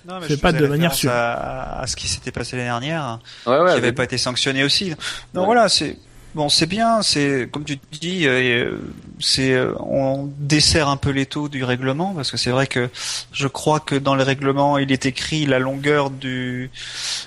non, 0.07 0.21
mais 0.29 0.37
pas 0.37 0.53
de 0.53 0.67
manière 0.67 0.93
sûre. 0.93 1.11
À, 1.11 1.85
ce 1.87 1.97
qui 1.97 2.07
s'était 2.07 2.33
passé 2.33 2.55
l'année 2.55 2.69
dernière, 2.69 3.19
ouais, 3.47 3.59
ouais, 3.59 3.69
qui 3.71 3.75
n'avait 3.77 3.93
pas 3.93 4.05
été 4.05 4.19
sanctionné 4.19 4.63
aussi. 4.63 4.93
Non, 5.33 5.47
voilà, 5.47 5.71
c'est 5.71 5.97
bon, 6.35 6.51
c'est 6.51 6.67
bien, 6.67 7.01
c'est 7.01 7.49
comme 7.51 7.65
tu 7.65 7.79
dis, 7.93 8.27
euh, 8.27 8.77
c'est 9.21 9.53
euh, 9.53 9.73
on 9.79 10.31
dessert 10.39 10.91
un 10.91 10.99
peu 10.99 11.09
les 11.09 11.25
taux 11.25 11.49
du 11.49 11.65
règlement 11.65 12.13
parce 12.13 12.31
que 12.31 12.37
c'est 12.37 12.51
vrai 12.51 12.67
que 12.67 12.91
je 13.33 13.49
crois 13.49 13.81
que 13.81 13.95
dans 13.95 14.15
le 14.15 14.23
règlement 14.23 14.77
il 14.77 14.93
est 14.93 15.07
écrit 15.07 15.47
la 15.47 15.59
longueur 15.59 16.11
du 16.11 16.71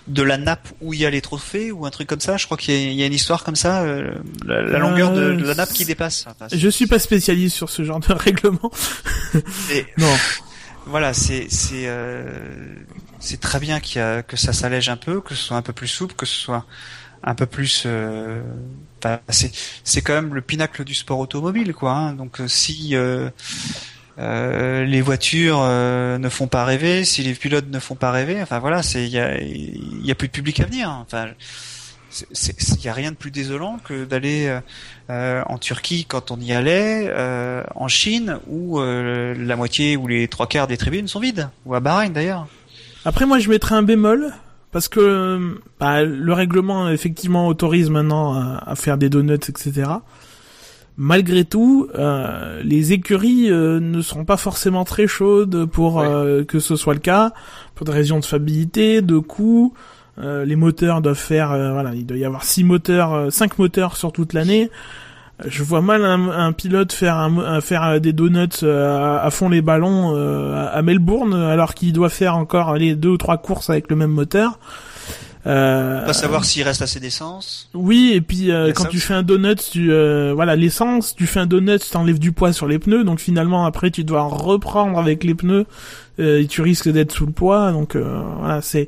de 0.08 0.22
la 0.22 0.38
nappe 0.38 0.68
où 0.82 0.94
il 0.94 1.00
y 1.00 1.06
a 1.08 1.10
les 1.10 1.22
trophées 1.22 1.72
ou 1.72 1.88
un 1.88 1.90
truc 1.90 2.08
comme 2.08 2.20
ça. 2.20 2.38
Je 2.38 2.46
crois 2.46 2.58
qu'il 2.58 2.94
y, 2.94 3.02
a 3.02 3.06
une 3.08 3.14
histoire 3.14 3.44
comme 3.44 3.56
ça, 3.56 3.82
euh, 3.82 4.12
la, 4.46 4.78
longueur 4.78 5.12
de, 5.12 5.32
la 5.32 5.56
nappe 5.56 5.74
qui 5.74 5.86
dépasse. 5.86 6.26
je 6.54 6.70
suis 6.70 6.86
pas 6.86 7.00
spécialiste 7.00 7.56
sur 7.56 7.72
ce 7.72 7.84
genre 7.84 8.00
de 8.00 8.14
règlement. 8.14 8.72
non 9.98 10.14
voilà, 10.88 11.14
c'est 11.14 11.48
c'est 11.50 11.86
euh, 11.88 12.24
c'est 13.20 13.40
très 13.40 13.60
bien 13.60 13.80
qu'il 13.80 14.00
y 14.00 14.04
a, 14.04 14.24
que 14.24 14.38
ça 14.38 14.54
s'allège 14.54 14.90
un 14.90 14.98
peu, 14.98 15.22
que 15.22 15.36
ce 15.36 15.44
soit 15.44 15.58
un 15.58 15.62
peu 15.62 15.74
plus 15.74 15.88
souple, 15.88 16.16
que 16.16 16.26
ce 16.26 16.36
soit 16.36 16.66
un 17.24 17.36
peu 17.36 17.46
plus. 17.46 17.84
Euh, 17.86 18.42
c'est 19.30 19.52
c'est 19.84 20.02
quand 20.02 20.14
même 20.14 20.34
le 20.34 20.42
pinacle 20.42 20.84
du 20.84 20.94
sport 20.94 21.20
automobile, 21.20 21.74
quoi. 21.74 21.92
Hein. 21.92 22.14
Donc 22.14 22.42
euh, 22.42 22.48
si 22.48 22.96
euh, 22.96 23.30
euh, 24.20 24.86
les 24.86 25.02
voitures 25.02 25.62
ne 25.62 26.30
font 26.30 26.48
pas 26.48 26.66
rêver, 26.66 27.06
si 27.06 27.24
les 27.24 27.34
pilotes 27.34 27.70
ne 27.70 27.80
font 27.80 27.96
pas 27.96 28.12
rêver, 28.12 28.42
enfin 28.42 28.60
voilà, 28.60 28.84
c'est 28.84 29.06
il 29.06 29.12
y 29.12 29.20
a 29.20 29.40
y 29.42 30.12
a 30.12 30.16
plus 30.16 30.28
de 30.28 30.34
public 30.34 30.60
à 30.60 30.66
venir. 30.66 30.90
Hein. 30.90 31.06
Enfin, 31.06 31.28
il 32.32 32.84
y 32.84 32.88
a 32.90 32.94
rien 32.94 33.12
de 33.12 33.18
plus 33.18 33.32
désolant 33.32 33.80
que 33.84 34.06
d'aller 34.06 34.60
euh, 35.10 35.42
en 35.46 35.58
Turquie 35.58 36.06
quand 36.06 36.32
on 36.32 36.38
y 36.38 36.52
allait, 36.52 37.06
euh, 37.08 37.64
en 37.76 37.88
Chine 37.88 38.40
où 38.48 38.82
euh, 38.82 39.34
la 39.38 39.56
moitié 39.56 39.96
ou 39.96 40.06
les 40.06 40.28
trois 40.28 40.48
quarts 40.48 40.68
des 40.68 40.76
tribunes 40.76 41.08
sont 41.08 41.22
vides, 41.22 41.48
ou 41.66 41.76
à 41.76 41.80
Bahreïn 41.80 42.12
d'ailleurs. 42.12 42.46
Après 43.06 43.26
moi 43.26 43.40
je 43.40 43.50
mettrais 43.50 43.76
un 43.76 43.84
bémol 43.84 44.34
parce 44.74 44.90
que 44.90 45.62
bah, 45.80 46.04
le 46.04 46.34
règlement 46.34 46.90
effectivement 46.90 47.48
autorise 47.48 47.90
maintenant 47.90 48.34
à, 48.34 48.76
faire 48.76 48.98
des 48.98 49.08
donuts 49.08 49.36
etc. 49.36 49.92
Malgré 50.98 51.46
tout, 51.46 51.88
les 52.64 52.92
écuries 52.92 53.50
ne 53.50 54.02
seront 54.02 54.26
pas 54.26 54.36
forcément 54.36 54.84
très 54.84 55.08
chaudes 55.08 55.68
pour 55.68 56.04
que 56.48 56.60
ce 56.60 56.76
soit 56.76 56.96
le 56.96 57.00
cas, 57.00 57.32
pour 57.76 57.86
des 57.86 57.94
raisons 57.94 58.20
de 58.20 58.26
fiabilité, 58.26 59.02
de 59.02 59.20
coût. 59.20 59.74
Euh, 60.20 60.46
les 60.46 60.56
moteurs 60.56 61.02
doivent 61.02 61.16
faire, 61.16 61.52
euh, 61.52 61.72
voilà, 61.72 61.94
il 61.94 62.06
doit 62.06 62.18
y 62.18 62.26
avoir 62.26 62.44
six 62.44 62.64
moteurs, 62.64 63.14
euh, 63.14 63.30
cinq 63.30 63.60
moteurs 63.60 63.98
sur 63.98 64.12
toute 64.12 64.34
l'année. 64.34 64.70
Je 65.46 65.62
vois 65.62 65.82
mal 65.82 66.04
un, 66.04 66.52
pilote 66.52 66.92
faire 66.92 67.16
un, 67.18 67.62
faire 67.62 68.02
des 68.02 68.12
donuts 68.12 68.64
à, 68.64 69.30
fond 69.30 69.50
les 69.50 69.62
ballons 69.62 70.16
à 70.16 70.82
Melbourne 70.82 71.36
alors 71.36 71.76
qu'il 71.76 71.94
doit 71.94 72.10
faire 72.10 72.36
encore 72.36 72.74
les 72.74 72.96
deux 72.96 73.10
ou 73.10 73.18
trois 73.18 73.38
courses 73.38 73.70
avec 73.70 73.92
le 73.92 73.96
même 73.96 74.10
moteur. 74.10 74.58
Euh, 75.46 76.04
pas 76.08 76.14
savoir 76.14 76.44
s'il 76.44 76.64
reste 76.64 76.82
assez 76.82 77.00
d'essence. 77.00 77.70
Oui, 77.76 78.14
et 78.16 78.22
puis 78.22 78.50
quand 78.74 78.86
tu 78.86 79.00
fais 79.00 79.14
un 79.14 79.22
donut, 79.22 79.58
tu 79.58 79.92
voilà 80.34 80.56
l'essence, 80.56 81.14
tu 81.16 81.28
fais 81.28 81.42
un 81.42 81.46
donut, 81.46 81.78
tu 81.88 81.96
enlèves 81.96 82.18
du 82.18 82.32
poids 82.32 82.52
sur 82.52 82.66
les 82.66 82.80
pneus, 82.80 83.04
donc 83.04 83.20
finalement 83.20 83.68
après 83.68 83.92
tu 83.92 84.04
dois 84.04 84.24
reprendre 84.24 84.98
avec 84.98 85.24
les 85.24 85.36
pneus 85.36 85.68
et 86.18 86.48
tu 86.50 86.64
risques 86.64 86.90
d'être 86.90 87.12
sous 87.12 87.28
le 87.28 87.32
poids, 87.32 87.72
donc 87.72 87.96
voilà 87.96 88.64
c'est 88.64 88.88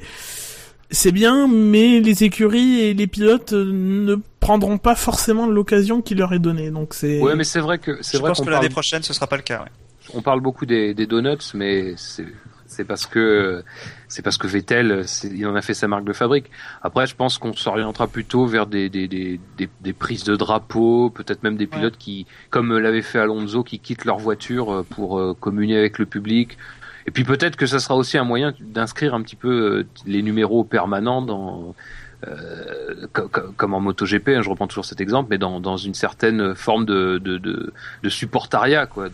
c'est 0.92 1.12
bien, 1.12 1.48
mais 1.48 2.00
les 2.00 2.24
écuries 2.24 2.80
et 2.82 2.94
les 2.94 3.08
pilotes 3.08 3.54
ne 3.54 4.16
prendront 4.40 4.78
pas 4.78 4.96
forcément 4.96 5.48
l'occasion 5.48 6.02
qui 6.02 6.16
leur 6.16 6.34
est 6.34 6.40
donnée. 6.40 6.72
Donc 6.72 6.94
c'est. 6.94 7.20
Ouais, 7.22 7.36
mais 7.36 7.44
c'est 7.44 7.60
vrai 7.60 7.78
que 7.78 7.98
c'est 8.02 8.18
Je 8.18 8.22
vrai 8.22 8.32
pense 8.32 8.40
qu'on 8.40 8.46
que 8.46 8.50
parle, 8.50 8.64
l'année 8.64 8.74
prochaine, 8.74 9.04
ce 9.04 9.14
sera 9.14 9.28
pas 9.28 9.38
le 9.38 9.44
cas. 9.44 9.62
ouais. 9.64 9.70
on 10.14 10.22
parle 10.22 10.42
beaucoup 10.42 10.66
des, 10.66 10.94
des 10.94 11.06
donuts, 11.06 11.38
mais 11.54 11.94
c'est 11.98 12.26
c'est 12.72 12.84
parce 12.86 13.08
que 13.08 13.64
c'est 14.08 14.22
parce 14.22 14.38
que 14.38 14.46
Vettel, 14.48 15.04
c'est- 15.08 15.28
il 15.28 15.46
en 15.48 15.56
a 15.56 15.62
fait 15.62 15.74
sa 15.74 15.88
marque 15.88 16.06
de 16.06 16.14
fabrique. 16.14 16.52
Après, 16.84 17.08
je 17.08 17.16
pense 17.16 17.38
qu'on 17.40 17.54
s'orientera 17.54 18.08
plutôt 18.08 18.46
vers 18.46 18.68
des 18.68 18.90
des, 18.90 19.08
des, 19.08 19.40
des, 19.58 19.70
des 19.82 19.94
prises 19.94 20.24
de 20.24 20.36
drapeau, 20.36 21.10
peut-être 21.10 21.42
même 21.44 21.58
des 21.58 21.66
pilotes 21.68 21.98
qui, 21.98 22.26
comme 22.52 22.78
l'avait 22.78 23.02
fait 23.02 23.20
Alonso, 23.20 23.64
qui 23.64 23.80
quittent 23.80 24.06
leur 24.06 24.18
voiture 24.20 24.72
euh, 24.72 24.84
pour 24.88 25.20
euh, 25.20 25.36
communier 25.40 25.78
avec 25.78 25.98
le 26.00 26.06
public. 26.06 26.58
Et 27.10 27.12
puis 27.12 27.24
peut-être 27.24 27.56
que 27.56 27.66
ça 27.66 27.80
sera 27.80 27.96
aussi 27.96 28.20
un 28.20 28.24
moyen 28.24 28.54
d'inscrire 28.62 29.16
un 29.16 29.24
petit 29.24 29.36
peu 29.36 29.50
euh, 29.50 29.88
les 30.06 30.22
numéros 30.22 30.64
permanents 30.64 31.24
dans 31.24 31.74
euh, 32.28 33.08
co- 33.14 33.28
co- 33.30 33.52
comme 33.58 33.74
en 33.74 33.80
MotoGP, 33.80 34.28
hein, 34.30 34.42
je 34.44 34.50
reprends 34.52 34.68
toujours 34.68 34.86
cet 34.86 35.02
exemple, 35.02 35.30
mais 35.32 35.40
dans, 35.40 35.60
dans 35.60 35.76
une 35.78 35.96
certaine 35.96 36.54
forme 36.54 36.86
de, 36.86 37.18
de, 37.18 37.40
de, 37.40 37.74
de 38.04 38.10
supportariat, 38.10 38.86
quoi. 38.86 39.08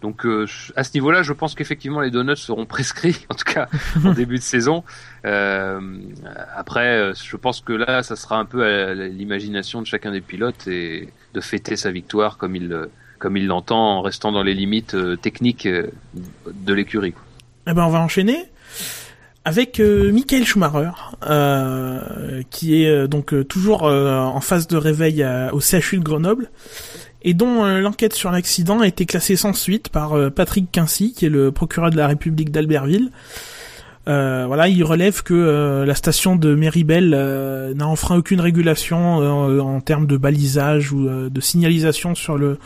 Donc 0.00 0.24
euh, 0.24 0.46
à 0.76 0.82
ce 0.84 0.92
niveau-là, 0.94 1.22
je 1.22 1.34
pense 1.34 1.54
qu'effectivement 1.54 2.00
les 2.00 2.10
donuts 2.10 2.36
seront 2.36 2.64
prescrits, 2.64 3.26
en 3.30 3.34
tout 3.34 3.44
cas 3.52 3.68
en 4.02 4.12
début 4.14 4.36
de 4.38 4.42
saison. 4.42 4.82
Euh, 5.26 5.80
après, 6.56 6.86
euh, 7.00 7.12
je 7.14 7.36
pense 7.36 7.60
que 7.60 7.74
là, 7.74 8.02
ça 8.02 8.16
sera 8.16 8.38
un 8.38 8.46
peu 8.46 8.64
à 8.64 8.94
l'imagination 8.94 9.82
de 9.82 9.86
chacun 9.86 10.10
des 10.10 10.22
pilotes 10.22 10.66
et 10.68 11.12
de 11.34 11.40
fêter 11.42 11.76
sa 11.76 11.90
victoire 11.90 12.38
comme 12.38 12.56
il 12.56 12.66
le- 12.68 12.90
comme 13.20 13.36
il 13.36 13.46
l'entend 13.46 13.98
en 13.98 14.02
restant 14.02 14.32
dans 14.32 14.42
les 14.42 14.54
limites 14.54 14.94
euh, 14.94 15.14
techniques 15.14 15.66
euh, 15.66 15.92
de 16.52 16.74
l'écurie. 16.74 17.14
Eh 17.68 17.72
ben, 17.72 17.84
on 17.84 17.90
va 17.90 18.00
enchaîner 18.00 18.36
avec 19.44 19.78
euh, 19.78 20.10
Michael 20.10 20.44
Schumacher, 20.44 20.90
qui 22.50 22.82
est 22.82 23.08
donc 23.08 23.34
toujours 23.48 23.84
en 23.84 24.40
phase 24.40 24.66
de 24.66 24.76
réveil 24.76 25.26
au 25.52 25.60
CHU 25.60 25.96
de 25.96 26.02
Grenoble, 26.02 26.50
et 27.22 27.32
dont 27.32 27.64
l'enquête 27.64 28.12
sur 28.12 28.30
l'accident 28.30 28.80
a 28.80 28.86
été 28.86 29.06
classée 29.06 29.36
sans 29.36 29.54
suite 29.54 29.88
par 29.88 30.30
Patrick 30.32 30.70
Quincy, 30.70 31.14
qui 31.14 31.24
est 31.24 31.30
le 31.30 31.52
procureur 31.52 31.88
de 31.88 31.96
la 31.96 32.06
République 32.06 32.50
d'Albertville. 32.50 33.10
Voilà, 34.06 34.68
il 34.68 34.84
relève 34.84 35.22
que 35.22 35.84
la 35.86 35.94
station 35.94 36.36
de 36.36 36.54
Méribel 36.54 37.10
n'a 37.74 37.86
enfreint 37.86 38.18
aucune 38.18 38.42
régulation 38.42 39.16
en 39.58 39.80
termes 39.80 40.06
de 40.06 40.18
balisage 40.18 40.92
ou 40.92 41.08
de 41.08 41.40
signalisation 41.40 42.14
sur 42.14 42.36
le 42.36 42.58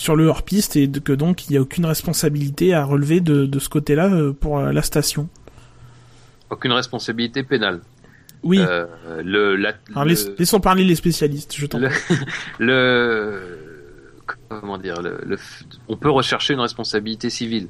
sur 0.00 0.16
le 0.16 0.26
hors-piste 0.28 0.76
et 0.76 0.90
que 0.90 1.12
donc 1.12 1.46
il 1.46 1.52
n'y 1.52 1.58
a 1.58 1.60
aucune 1.60 1.84
responsabilité 1.84 2.72
à 2.72 2.84
relever 2.84 3.20
de, 3.20 3.44
de 3.44 3.58
ce 3.58 3.68
côté-là 3.68 4.06
euh, 4.10 4.32
pour 4.32 4.58
euh, 4.58 4.72
la 4.72 4.80
station. 4.82 5.28
Aucune 6.48 6.72
responsabilité 6.72 7.42
pénale. 7.42 7.80
Oui, 8.42 8.58
Euh, 8.58 8.86
le, 9.22 9.56
la, 9.56 9.74
alors 9.90 10.04
le- 10.04 10.10
laisse- 10.10 10.30
laissons 10.38 10.60
parler 10.60 10.84
les 10.84 10.94
spécialistes, 10.94 11.54
je 11.54 11.66
t'en 11.66 11.78
le, 11.78 11.88
prie. 11.88 12.14
le- 12.58 13.42
comment 14.48 14.78
dire 14.78 15.02
le, 15.02 15.36
on 15.88 15.96
peut 15.96 16.10
rechercher 16.10 16.54
une 16.54 16.60
responsabilité 16.60 17.28
civile 17.30 17.68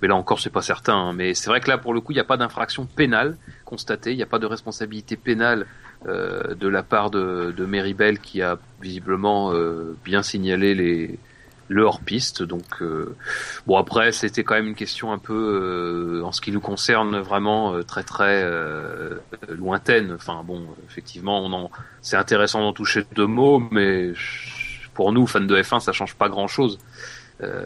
mais 0.00 0.08
là 0.08 0.14
encore 0.14 0.40
c'est 0.40 0.50
pas 0.50 0.62
certain 0.62 0.94
hein. 0.94 1.12
mais 1.14 1.34
c'est 1.34 1.48
vrai 1.50 1.60
que 1.60 1.68
là 1.68 1.78
pour 1.78 1.94
le 1.94 2.00
coup 2.00 2.12
il 2.12 2.16
n'y 2.16 2.20
a 2.20 2.24
pas 2.24 2.36
d'infraction 2.36 2.86
pénale 2.86 3.36
constatée 3.64 4.12
il 4.12 4.16
n'y 4.16 4.22
a 4.22 4.26
pas 4.26 4.38
de 4.38 4.46
responsabilité 4.46 5.16
pénale 5.16 5.66
euh, 6.06 6.54
de 6.54 6.68
la 6.68 6.82
part 6.82 7.10
de, 7.10 7.52
de 7.56 7.64
Meribel 7.66 8.18
qui 8.20 8.40
a 8.42 8.58
visiblement 8.82 9.52
euh, 9.52 9.96
bien 10.04 10.22
signalé 10.22 10.74
les 10.74 11.18
le 11.68 11.82
hors 11.84 12.00
piste 12.00 12.42
donc 12.42 12.64
euh, 12.82 13.16
bon 13.66 13.76
après 13.78 14.12
c'était 14.12 14.44
quand 14.44 14.54
même 14.54 14.66
une 14.68 14.74
question 14.74 15.12
un 15.12 15.18
peu 15.18 16.20
euh, 16.20 16.24
en 16.24 16.32
ce 16.32 16.40
qui 16.40 16.52
nous 16.52 16.60
concerne 16.60 17.18
vraiment 17.20 17.74
euh, 17.74 17.82
très 17.82 18.02
très 18.02 18.44
lointaine 19.48 20.12
enfin 20.14 20.42
bon 20.44 20.66
effectivement 20.88 21.42
on 21.44 21.52
en 21.52 21.70
c'est 22.02 22.16
intéressant 22.16 22.60
d'en 22.60 22.72
toucher 22.72 23.04
deux 23.14 23.26
mots, 23.26 23.62
mais 23.70 24.12
pour 24.94 25.12
nous, 25.12 25.26
fans 25.26 25.40
de 25.40 25.56
F1, 25.56 25.80
ça 25.80 25.92
change 25.92 26.14
pas 26.16 26.28
grand-chose. 26.28 26.78
Euh, 27.42 27.64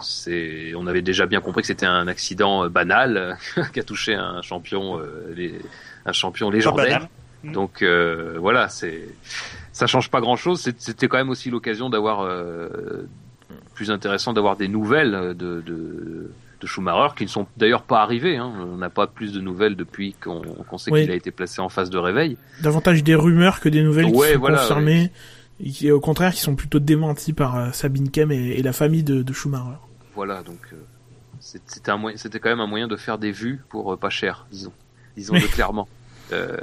c'est, 0.00 0.72
on 0.76 0.86
avait 0.86 1.02
déjà 1.02 1.26
bien 1.26 1.40
compris 1.40 1.62
que 1.62 1.66
c'était 1.66 1.86
un 1.86 2.06
accident 2.06 2.68
banal 2.68 3.36
qui 3.72 3.80
a 3.80 3.82
touché 3.82 4.14
un 4.14 4.40
champion, 4.42 5.00
les- 5.34 5.60
un 6.06 6.12
champion 6.12 6.50
légendaire. 6.50 7.08
Donc 7.42 7.82
voilà, 8.38 8.68
c'est, 8.68 9.08
ça 9.74 9.86
change 9.86 10.10
pas 10.10 10.22
grand-chose. 10.22 10.60
C'est- 10.62 10.80
C'était 10.80 11.08
quand 11.08 11.18
même 11.18 11.28
aussi 11.28 11.50
l'occasion 11.50 11.90
d'avoir 11.90 12.22
euh, 12.22 13.06
plus 13.74 13.90
intéressant 13.90 14.32
d'avoir 14.32 14.56
des 14.56 14.68
nouvelles 14.68 15.12
de, 15.36 15.60
de, 15.60 16.30
de 16.60 16.66
Schumacher 16.66 17.14
qui 17.16 17.24
ne 17.24 17.28
sont 17.28 17.46
d'ailleurs 17.58 17.82
pas 17.82 18.00
arrivées. 18.00 18.36
Hein. 18.38 18.50
On 18.72 18.76
n'a 18.78 18.88
pas 18.88 19.06
plus 19.06 19.32
de 19.32 19.40
nouvelles 19.40 19.76
depuis 19.76 20.14
qu'on 20.14 20.40
qu'on 20.42 20.78
sait 20.78 20.90
Oui. 20.90 21.02
qu'il 21.02 21.10
a 21.10 21.14
été 21.14 21.30
placé 21.30 21.60
en 21.60 21.68
phase 21.68 21.90
de 21.90 21.98
réveil. 21.98 22.36
Davantage 22.62 23.02
des 23.04 23.14
rumeurs 23.14 23.60
que 23.60 23.68
des 23.68 23.82
nouvelles 23.82 24.06
Ouais, 24.06 24.28
qui 24.28 24.32
sont 24.34 24.38
voilà, 24.40 24.58
confirmées, 24.58 25.10
et 25.60 25.70
qui 25.70 25.90
au 25.90 26.00
contraire 26.00 26.32
qui 26.32 26.40
sont 26.40 26.54
plutôt 26.56 26.78
démenties 26.78 27.32
par 27.34 27.56
euh, 27.56 27.70
Sabine 27.72 28.10
Kem 28.10 28.30
et, 28.32 28.52
et 28.58 28.62
la 28.62 28.72
famille 28.72 29.02
de, 29.02 29.22
de 29.22 29.32
Schumacher. 29.34 29.76
Voilà, 30.14 30.42
donc 30.42 30.60
euh, 30.72 30.76
c'était 31.40 31.90
un 31.90 31.96
moyen, 31.96 32.16
c'était 32.16 32.38
quand 32.38 32.48
même 32.48 32.60
un 32.60 32.66
moyen 32.68 32.86
de 32.88 32.96
faire 32.96 33.18
des 33.18 33.32
vues 33.32 33.60
pour 33.68 33.92
euh, 33.92 33.96
pas 33.96 34.10
cher, 34.10 34.46
disons, 34.52 34.72
disons-le 35.16 35.40
Oui. 35.40 35.48
clairement. 35.48 35.88
Euh, 36.32 36.56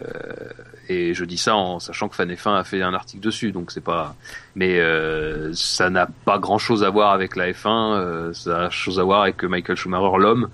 et 0.89 1.13
je 1.13 1.23
dis 1.25 1.37
ça 1.37 1.55
en 1.55 1.79
sachant 1.79 2.09
que 2.09 2.15
Fan 2.15 2.31
F1 2.31 2.55
a 2.55 2.63
fait 2.63 2.81
un 2.81 2.93
article 2.93 3.21
dessus, 3.23 3.51
donc 3.51 3.71
c'est 3.71 3.83
pas. 3.83 4.15
Mais 4.55 4.79
euh, 4.79 5.51
ça 5.53 5.89
n'a 5.89 6.07
pas 6.25 6.39
grand-chose 6.39 6.83
à 6.83 6.89
voir 6.89 7.11
avec 7.11 7.35
la 7.35 7.51
F1, 7.51 7.67
euh, 7.95 8.33
ça 8.33 8.65
a 8.65 8.69
chose 8.69 8.99
à 8.99 9.03
voir 9.03 9.21
avec 9.23 9.43
Michael 9.43 9.75
Schumacher, 9.77 10.17
l'homme. 10.17 10.49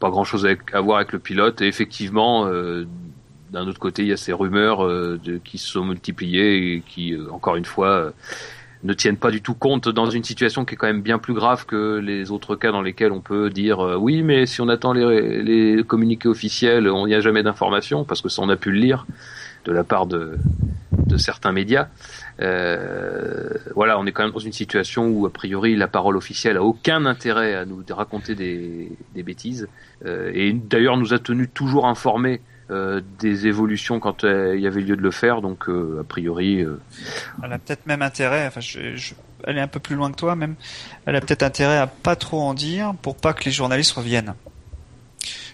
Pas 0.00 0.10
grand-chose 0.10 0.44
avec- 0.44 0.74
à 0.74 0.80
voir 0.80 0.98
avec 0.98 1.12
le 1.12 1.18
pilote. 1.18 1.60
Et 1.62 1.68
effectivement, 1.68 2.46
euh, 2.46 2.86
d'un 3.50 3.66
autre 3.68 3.78
côté, 3.78 4.02
il 4.02 4.08
y 4.08 4.12
a 4.12 4.16
ces 4.16 4.32
rumeurs 4.32 4.84
euh, 4.84 5.18
de, 5.22 5.38
qui 5.38 5.58
se 5.58 5.68
sont 5.68 5.84
multipliées 5.84 6.74
et 6.74 6.82
qui, 6.86 7.14
euh, 7.14 7.30
encore 7.30 7.56
une 7.56 7.64
fois, 7.64 8.12
ne 8.82 8.94
tiennent 8.94 9.16
pas 9.16 9.30
du 9.30 9.42
tout 9.42 9.54
compte 9.54 9.88
dans 9.88 10.10
une 10.10 10.24
situation 10.24 10.64
qui 10.64 10.74
est 10.74 10.76
quand 10.76 10.88
même 10.88 11.02
bien 11.02 11.18
plus 11.18 11.34
grave 11.34 11.66
que 11.66 11.98
les 12.02 12.32
autres 12.32 12.56
cas 12.56 12.72
dans 12.72 12.82
lesquels 12.82 13.12
on 13.12 13.20
peut 13.20 13.48
dire 13.48 13.78
euh, 13.78 13.94
oui 13.94 14.24
mais 14.24 14.44
si 14.44 14.60
on 14.60 14.68
attend 14.68 14.92
les, 14.92 15.40
les 15.40 15.84
communiqués 15.84 16.28
officiels 16.28 16.88
on 16.88 17.06
n'y 17.06 17.14
a 17.14 17.20
jamais 17.20 17.44
d'informations 17.44 18.02
parce 18.02 18.20
que 18.20 18.28
ça 18.28 18.42
on 18.42 18.48
a 18.48 18.56
pu 18.56 18.72
le 18.72 18.80
lire 18.80 19.06
de 19.64 19.72
la 19.72 19.84
part 19.84 20.06
de, 20.06 20.38
certains 21.18 21.52
médias. 21.52 21.88
Euh, 22.40 23.50
voilà 23.74 23.98
on 23.98 24.06
est 24.06 24.12
quand 24.12 24.22
même 24.22 24.32
dans 24.32 24.38
une 24.38 24.52
situation 24.52 25.08
où 25.08 25.26
a 25.26 25.30
priori 25.30 25.76
la 25.76 25.86
parole 25.86 26.16
officielle 26.16 26.56
a 26.56 26.62
aucun 26.62 27.04
intérêt 27.04 27.54
à 27.54 27.66
nous 27.66 27.84
raconter 27.90 28.34
des, 28.34 28.90
bêtises. 29.14 29.68
Euh, 30.06 30.30
et 30.34 30.52
d'ailleurs 30.52 30.96
nous 30.96 31.12
a 31.12 31.18
tenu 31.18 31.48
toujours 31.48 31.86
informés 31.86 32.40
euh, 32.70 33.02
des 33.18 33.46
évolutions 33.46 34.00
quand 34.00 34.24
euh, 34.24 34.56
il 34.56 34.62
y 34.62 34.66
avait 34.66 34.80
lieu 34.80 34.96
de 34.96 35.02
le 35.02 35.10
faire. 35.10 35.42
Donc 35.42 35.68
a 35.68 36.04
priori 36.04 36.64
Elle 37.42 37.52
a 37.52 37.58
peut-être 37.58 37.86
même 37.86 38.02
intérêt, 38.02 38.46
enfin, 38.46 38.60
je, 38.60 38.96
je- 38.96 39.14
elle 39.44 39.58
est 39.58 39.62
un 39.62 39.68
peu 39.68 39.80
plus 39.80 39.96
loin 39.96 40.10
que 40.10 40.16
toi 40.16 40.34
même, 40.34 40.54
elle 41.04 41.16
a 41.16 41.20
peut-être 41.20 41.42
intérêt 41.42 41.76
à 41.76 41.86
pas 41.86 42.16
trop 42.16 42.40
en 42.40 42.54
dire 42.54 42.94
pour 43.02 43.16
pas 43.16 43.34
que 43.34 43.44
les 43.44 43.50
journalistes 43.50 43.92
reviennent. 43.92 44.34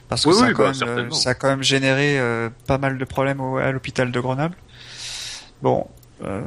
Parce 0.09 0.27
que 0.27 0.33
Oui, 0.33 0.35
ça, 0.35 0.47
a 0.47 0.51
oui, 0.51 0.53
quand 0.53 0.65
bah, 0.65 0.73
même, 0.73 0.83
euh, 0.85 1.11
ça 1.11 1.31
a 1.31 1.35
quand 1.35 1.49
même 1.49 1.63
généré 1.63 2.19
euh, 2.19 2.51
pas 2.67 2.79
mal 2.79 2.99
de 2.99 3.05
problèmes 3.05 3.41
au- 3.41 3.57
à 3.59 3.71
l'hôpital 3.73 4.11
de 4.13 4.21
Grenoble. 4.21 4.57
Bon, 5.63 5.87
euh, 6.25 6.43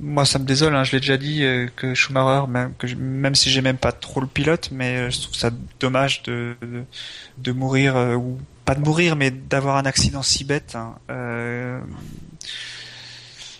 moi 0.00 0.24
ça 0.24 0.38
me 0.38 0.44
désole, 0.44 0.74
hein, 0.74 0.84
je 0.84 0.92
l'ai 0.92 1.00
déjà 1.00 1.16
dit 1.16 1.42
euh, 1.44 1.68
que 1.76 1.94
Schumacher, 1.94 2.46
même, 2.48 2.74
que 2.78 2.86
je- 2.86 2.96
même 2.96 3.34
si 3.34 3.50
j'ai 3.50 3.62
même 3.62 3.78
pas 3.78 3.92
trop 3.92 4.20
le 4.20 4.26
pilote, 4.26 4.70
mais 4.72 4.96
euh, 4.98 5.10
je 5.10 5.22
trouve 5.22 5.34
ça 5.34 5.50
dommage 5.80 6.22
de, 6.24 6.54
de, 6.62 6.84
de 7.38 7.52
mourir 7.52 7.96
ou 8.18 8.38
pas 8.64 8.74
de 8.74 8.80
mourir, 8.80 9.16
mais 9.16 9.30
d'avoir 9.30 9.76
un 9.76 9.86
accident 9.86 10.22
si 10.22 10.44
bête. 10.44 10.74
hein. 10.76 10.96
Euh, 11.10 11.80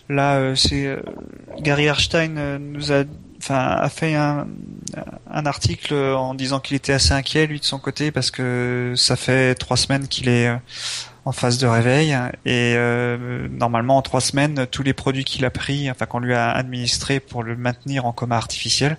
là, 0.09 0.55
c'est 0.55 0.97
Gary 1.59 1.85
Erstein 1.85 2.37
euh, 2.37 2.57
nous 2.59 2.91
a, 2.91 3.03
enfin, 3.39 3.55
a 3.55 3.89
fait 3.89 4.15
un, 4.15 4.47
un 5.31 5.45
article 5.45 5.93
en 5.93 6.33
disant 6.33 6.59
qu'il 6.59 6.75
était 6.75 6.93
assez 6.93 7.13
inquiet 7.13 7.47
lui 7.47 7.59
de 7.59 7.65
son 7.65 7.79
côté 7.79 8.11
parce 8.11 8.31
que 8.31 8.93
ça 8.95 9.15
fait 9.15 9.55
trois 9.55 9.77
semaines 9.77 10.07
qu'il 10.07 10.29
est 10.29 10.47
euh, 10.47 10.57
en 11.25 11.33
phase 11.33 11.57
de 11.57 11.67
réveil 11.67 12.17
et 12.45 12.73
euh, 12.77 13.49
normalement 13.49 13.97
en 13.97 14.01
trois 14.01 14.21
semaines 14.21 14.65
tous 14.71 14.81
les 14.81 14.93
produits 14.93 15.25
qu'il 15.25 15.43
a 15.43 15.49
pris, 15.49 15.91
enfin 15.91 16.05
qu'on 16.05 16.19
lui 16.19 16.33
a 16.33 16.49
administré 16.51 17.19
pour 17.19 17.43
le 17.43 17.57
maintenir 17.57 18.05
en 18.05 18.13
coma 18.13 18.37
artificiel, 18.37 18.97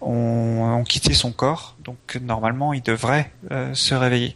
ont, 0.00 0.62
ont 0.62 0.84
quitté 0.84 1.12
son 1.12 1.30
corps. 1.30 1.76
Donc 1.84 2.18
normalement 2.22 2.72
il 2.72 2.82
devrait 2.82 3.30
euh, 3.50 3.74
se 3.74 3.94
réveiller 3.94 4.34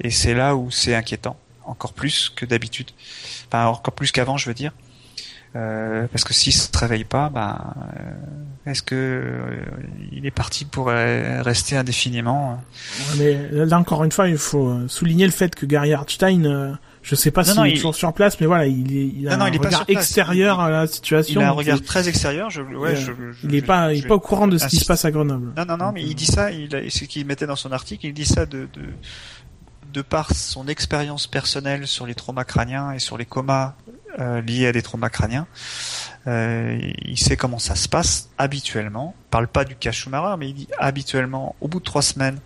et 0.00 0.10
c'est 0.10 0.34
là 0.34 0.56
où 0.56 0.70
c'est 0.72 0.96
inquiétant 0.96 1.36
encore 1.64 1.92
plus 1.92 2.28
que 2.28 2.44
d'habitude, 2.44 2.90
enfin 3.46 3.66
encore 3.66 3.94
plus 3.94 4.10
qu'avant 4.10 4.36
je 4.36 4.48
veux 4.48 4.54
dire. 4.54 4.72
Euh, 5.56 6.08
parce 6.10 6.24
que 6.24 6.34
s'il 6.34 6.52
se 6.52 6.68
réveille 6.76 7.04
pas, 7.04 7.28
ben, 7.28 7.56
euh, 7.96 8.10
est-ce 8.66 8.82
que 8.82 8.94
euh, 8.94 9.56
il 10.12 10.24
est 10.26 10.30
parti 10.30 10.64
pour 10.64 10.88
euh, 10.88 11.42
rester 11.42 11.76
indéfiniment 11.76 12.62
Mais 13.18 13.38
là 13.52 13.78
encore 13.78 14.04
une 14.04 14.12
fois, 14.12 14.28
il 14.28 14.38
faut 14.38 14.68
euh, 14.68 14.88
souligner 14.88 15.26
le 15.26 15.32
fait 15.32 15.54
que 15.54 15.66
Gary 15.66 15.92
Hartstein, 15.92 16.44
euh, 16.46 16.72
je 17.02 17.14
sais 17.14 17.30
pas 17.30 17.42
Non, 17.42 17.46
s'il 17.48 17.56
non, 17.56 17.64
est 17.64 17.70
il- 17.72 17.76
toujours 17.76 17.94
sur 17.94 18.12
place, 18.14 18.40
mais 18.40 18.46
voilà, 18.46 18.66
il, 18.66 18.96
est, 18.96 19.06
il 19.06 19.28
a 19.28 19.36
Non, 19.36 19.44
un 19.44 19.50
il 19.50 19.58
regard 19.58 19.84
extérieur 19.88 20.60
à 20.60 20.70
la 20.70 20.84
Il 20.84 20.88
situation. 20.88 21.40
a 21.42 21.44
un 21.48 21.50
regard 21.50 21.76
il- 21.76 21.82
très 21.82 22.08
extérieur. 22.08 22.48
Je, 22.48 22.62
ouais, 22.62 22.92
il- 22.94 22.96
je, 22.96 23.12
je- 23.12 23.46
il 23.46 23.54
est 23.54 23.60
pas, 23.62 23.92
il 23.92 24.04
est 24.04 24.08
pas 24.08 24.14
au 24.14 24.20
courant 24.20 24.48
de 24.48 24.56
ce 24.56 24.66
qui 24.66 24.76
se 24.76 24.86
passe 24.86 25.04
à 25.04 25.10
Grenoble. 25.10 25.52
Non, 25.56 25.66
non, 25.66 25.76
non, 25.76 25.92
mais 25.92 26.02
il 26.02 26.14
dit 26.14 26.24
ça. 26.26 26.50
Il 26.50 26.74
a, 26.74 26.80
ce 26.88 27.04
qu'il 27.04 27.26
mettait 27.26 27.46
dans 27.46 27.56
son 27.56 27.72
article. 27.72 28.06
Il 28.06 28.14
dit 28.14 28.24
ça 28.24 28.46
de, 28.46 28.60
de, 28.72 28.80
de 29.92 30.00
par 30.02 30.34
son 30.34 30.66
expérience 30.68 31.26
personnelle 31.26 31.86
sur 31.86 32.06
les 32.06 32.14
traumas 32.14 32.44
crâniens 32.44 32.92
et 32.92 32.98
sur 32.98 33.18
les 33.18 33.26
comas 33.26 33.74
euh, 34.18 34.40
liés 34.40 34.68
à 34.68 34.72
des 34.72 34.80
traumas 34.82 35.10
crâniens. 35.10 35.46
Euh, 36.26 36.78
il 37.02 37.18
sait 37.18 37.36
comment 37.36 37.58
ça 37.58 37.74
se 37.74 37.88
passe 37.88 38.30
habituellement. 38.38 39.14
Il 39.26 39.30
parle 39.30 39.48
pas 39.48 39.64
du 39.64 39.76
cas 39.76 39.92
Schumacher, 39.92 40.36
mais 40.38 40.48
il 40.48 40.54
dit 40.54 40.68
habituellement, 40.78 41.54
au 41.60 41.68
bout 41.68 41.80
de 41.80 41.84
trois 41.84 42.02
semaines, 42.02 42.38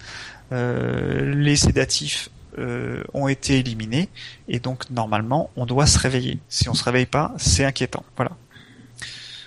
euh, 0.53 1.35
les 1.35 1.57
sédatifs 1.57 2.31
euh, 2.59 3.05
ont 3.15 3.29
été 3.29 3.59
éliminés 3.59 4.09
et 4.49 4.59
donc 4.59 4.91
normalement 4.91 5.51
on 5.57 5.67
doit 5.67 5.87
se 5.87 5.99
réveiller. 5.99 6.39
Si 6.49 6.69
on 6.69 6.75
se 6.75 6.83
réveille 6.83 7.07
pas, 7.07 7.35
c'est 7.37 7.65
inquiétant. 7.65 8.05
Voilà. 8.17 8.33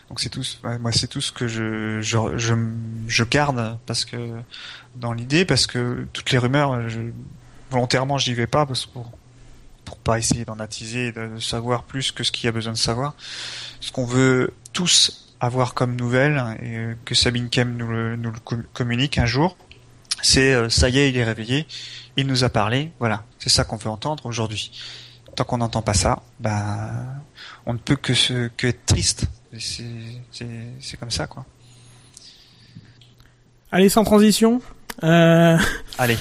Donc 0.08 0.20
c'est 0.20 0.30
tout. 0.30 0.44
Moi 0.80 0.92
c'est 0.92 1.08
tout 1.08 1.22
ce 1.22 1.32
que 1.32 1.48
je, 1.48 2.00
je 2.02 2.38
je, 2.38 2.54
je 3.08 3.24
garde 3.24 3.78
parce 3.86 4.06
que 4.06 4.16
dans 4.96 5.14
l'idée 5.14 5.46
parce 5.46 5.68
que 5.68 6.08
toutes 6.14 6.32
les 6.32 6.38
rumeurs, 6.38 6.88
je, 6.90 7.00
volontairement 7.70 8.18
j'y 8.18 8.34
vais 8.34 8.48
pas 8.48 8.66
parce 8.66 8.86
pour 8.86 9.12
pour 9.84 9.98
pas 9.98 10.18
essayer 10.18 10.46
d'en 10.46 10.60
attiser, 10.60 11.12
de 11.12 11.38
savoir 11.40 11.84
plus 11.84 12.12
que 12.12 12.24
ce 12.24 12.32
qu'il 12.32 12.46
y 12.46 12.48
a 12.48 12.52
besoin 12.54 12.72
de 12.72 12.78
savoir. 12.78 13.14
Ce 13.82 13.92
qu'on 13.92 14.06
veut 14.06 14.54
tous 14.74 15.28
avoir 15.40 15.74
comme 15.74 15.96
nouvelle 15.96 16.42
et 16.62 16.96
que 17.04 17.16
Sabine 17.16 17.50
Kem 17.50 17.76
nous 17.76 17.88
le, 17.88 18.16
nous 18.16 18.32
le 18.32 18.64
communique 18.74 19.18
un 19.18 19.26
jour, 19.26 19.58
c'est 20.22 20.54
euh, 20.54 20.70
ça 20.70 20.90
y 20.90 21.00
est, 21.00 21.10
il 21.10 21.18
est 21.18 21.24
réveillé, 21.24 21.66
il 22.16 22.28
nous 22.28 22.44
a 22.44 22.50
parlé, 22.50 22.92
voilà, 23.00 23.24
c'est 23.40 23.50
ça 23.50 23.64
qu'on 23.64 23.78
veut 23.78 23.90
entendre 23.90 24.26
aujourd'hui. 24.26 24.72
Tant 25.36 25.44
qu'on 25.44 25.58
n'entend 25.58 25.82
pas 25.82 25.94
ça, 25.94 26.22
ben 26.40 27.22
on 27.66 27.74
ne 27.74 27.80
peut 27.80 27.96
que 27.96 28.14
se 28.14 28.50
que 28.56 28.68
être 28.68 28.86
triste. 28.86 29.26
C'est 29.58 30.98
comme 31.00 31.12
ça 31.12 31.28
quoi. 31.28 31.46
Allez 33.72 33.90
sans 33.90 34.04
transition. 34.04 34.62
Euh... 35.04 35.58
Allez. 35.98 36.18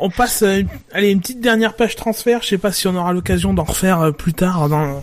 On 0.00 0.10
passe, 0.10 0.42
euh, 0.42 0.62
allez, 0.92 1.10
une 1.10 1.20
petite 1.20 1.40
dernière 1.40 1.74
page 1.74 1.96
transfert. 1.96 2.42
Je 2.42 2.48
sais 2.48 2.58
pas 2.58 2.72
si 2.72 2.86
on 2.88 2.94
aura 2.94 3.12
l'occasion 3.12 3.54
d'en 3.54 3.64
refaire 3.64 4.00
euh, 4.00 4.10
plus 4.12 4.34
tard, 4.34 4.68
dans, 4.68 5.02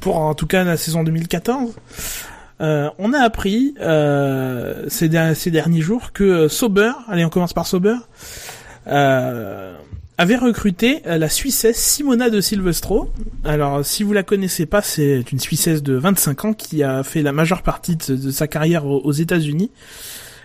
pour 0.00 0.16
en 0.18 0.34
tout 0.34 0.46
cas 0.46 0.64
la 0.64 0.76
saison 0.76 1.02
2014. 1.02 1.74
Euh, 2.60 2.90
on 2.98 3.12
a 3.14 3.20
appris 3.20 3.74
euh, 3.80 4.84
ces, 4.88 5.08
derniers 5.08 5.80
jours 5.80 6.12
que 6.12 6.48
Sauber, 6.48 6.92
allez, 7.08 7.24
on 7.24 7.30
commence 7.30 7.54
par 7.54 7.66
Sauber, 7.66 7.96
avait 8.86 10.36
recruté 10.36 11.00
la 11.06 11.30
Suissesse 11.30 11.78
Simona 11.78 12.28
de 12.28 12.42
Silvestro. 12.42 13.10
Alors, 13.42 13.82
si 13.86 14.02
vous 14.02 14.12
la 14.12 14.22
connaissez 14.22 14.66
pas, 14.66 14.82
c'est 14.82 15.32
une 15.32 15.40
Suissesse 15.40 15.82
de 15.82 15.94
25 15.94 16.44
ans 16.44 16.52
qui 16.52 16.82
a 16.82 17.02
fait 17.02 17.22
la 17.22 17.32
majeure 17.32 17.62
partie 17.62 17.96
de, 17.96 18.30
sa 18.30 18.46
carrière 18.46 18.84
aux, 18.84 19.00
aux 19.00 19.12
États-Unis. 19.12 19.70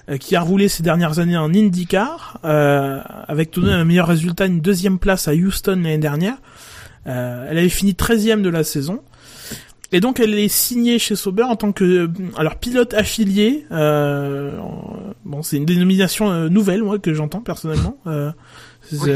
Euh, 0.08 0.18
qui 0.18 0.36
a 0.36 0.42
roulé 0.42 0.68
ces 0.68 0.84
dernières 0.84 1.18
années 1.18 1.38
en 1.38 1.52
IndyCar, 1.52 2.40
euh, 2.46 3.00
avec 3.28 3.50
tout 3.50 3.62
de 3.62 3.68
même 3.68 3.80
un 3.80 3.86
meilleur 3.86 4.08
résultat, 4.08 4.46
une 4.46 4.62
deuxième 4.62 5.00
place 5.00 5.28
à 5.28 5.34
Houston 5.34 5.78
l'année 5.78 5.98
dernière. 5.98 6.38
Euh, 7.08 7.48
elle 7.50 7.58
avait 7.58 7.70
fini 7.70 7.94
13e 7.94 8.44
de 8.44 8.50
la 8.50 8.64
saison. 8.64 9.02
Et 9.92 10.00
donc 10.02 10.20
elle 10.20 10.38
est 10.38 10.48
signée 10.48 11.00
chez 11.00 11.16
Sauber 11.16 11.44
en 11.44 11.56
tant 11.56 11.72
que 11.72 12.10
alors 12.38 12.58
pilote 12.58 12.94
affilié. 12.94 13.66
Euh, 13.72 14.52
bon, 15.24 15.42
c'est 15.42 15.58
une 15.58 15.66
dénomination 15.66 16.50
nouvelle 16.50 16.84
moi 16.84 17.00
que 17.00 17.14
j'entends 17.14 17.42
personnellement. 17.42 17.98
Euh, 18.06 18.32
oui, 18.92 19.12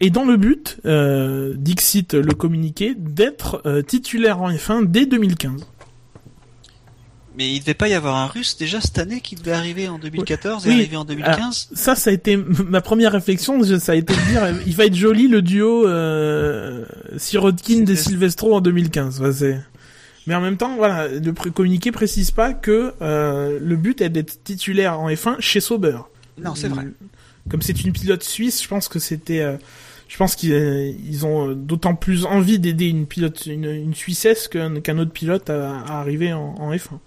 et 0.00 0.10
dans 0.10 0.24
le 0.24 0.36
but, 0.36 0.78
euh, 0.86 1.54
Dixit 1.56 2.14
le 2.14 2.32
communiqué, 2.34 2.94
d'être 2.96 3.62
titulaire 3.88 4.40
en 4.40 4.52
F1 4.52 4.86
dès 4.86 5.06
2015. 5.06 5.66
Mais 7.38 7.52
il 7.52 7.60
devait 7.60 7.74
pas 7.74 7.86
y 7.86 7.94
avoir 7.94 8.16
un 8.16 8.26
russe 8.26 8.56
déjà 8.56 8.80
cette 8.80 8.98
année 8.98 9.20
qui 9.20 9.36
devait 9.36 9.52
arriver 9.52 9.88
en 9.88 10.00
2014 10.00 10.66
et 10.66 10.72
arriver 10.72 10.96
en 10.96 11.04
2015 11.04 11.68
Ça, 11.72 11.94
ça 11.94 12.10
a 12.10 12.12
été 12.12 12.36
ma 12.36 12.80
première 12.80 13.12
réflexion, 13.12 13.62
ça 13.78 13.92
a 13.92 13.94
été 13.94 14.12
de 14.12 14.20
dire, 14.28 14.60
il 14.66 14.74
va 14.74 14.86
être 14.86 14.96
joli 14.96 15.28
le 15.28 15.40
duo 15.40 15.86
euh, 15.86 16.84
Sirotkin 17.16 17.86
et 17.86 17.94
Silvestro 17.94 18.56
en 18.56 18.60
2015. 18.60 19.22
Mais 20.26 20.34
en 20.34 20.40
même 20.40 20.56
temps, 20.56 20.74
voilà, 20.74 21.06
le 21.06 21.32
communiqué 21.32 21.92
précise 21.92 22.32
pas 22.32 22.54
que 22.54 22.92
euh, 23.02 23.60
le 23.62 23.76
but 23.76 24.00
est 24.00 24.08
d'être 24.08 24.42
titulaire 24.42 24.98
en 24.98 25.08
F1 25.08 25.36
chez 25.38 25.60
Sauber. 25.60 25.98
Non, 26.42 26.56
c'est 26.56 26.68
vrai. 26.68 26.88
Comme 27.48 27.62
c'est 27.62 27.84
une 27.84 27.92
pilote 27.92 28.24
suisse, 28.24 28.60
je 28.60 28.68
pense 28.68 28.88
que 28.88 28.98
c'était... 28.98 29.42
Euh, 29.42 29.56
je 30.08 30.16
pense 30.16 30.34
qu'ils 30.34 31.24
ont 31.24 31.52
d'autant 31.52 31.94
plus 31.94 32.24
envie 32.24 32.58
d'aider 32.58 32.86
une 32.86 33.06
pilote, 33.06 33.46
une, 33.46 33.66
une 33.66 33.94
Suissesse 33.94 34.48
qu'un 34.48 34.98
autre 34.98 35.12
pilote 35.12 35.50
à, 35.50 35.84
arriver 36.00 36.32
en, 36.32 36.54
en 36.58 36.72
F1 36.72 36.98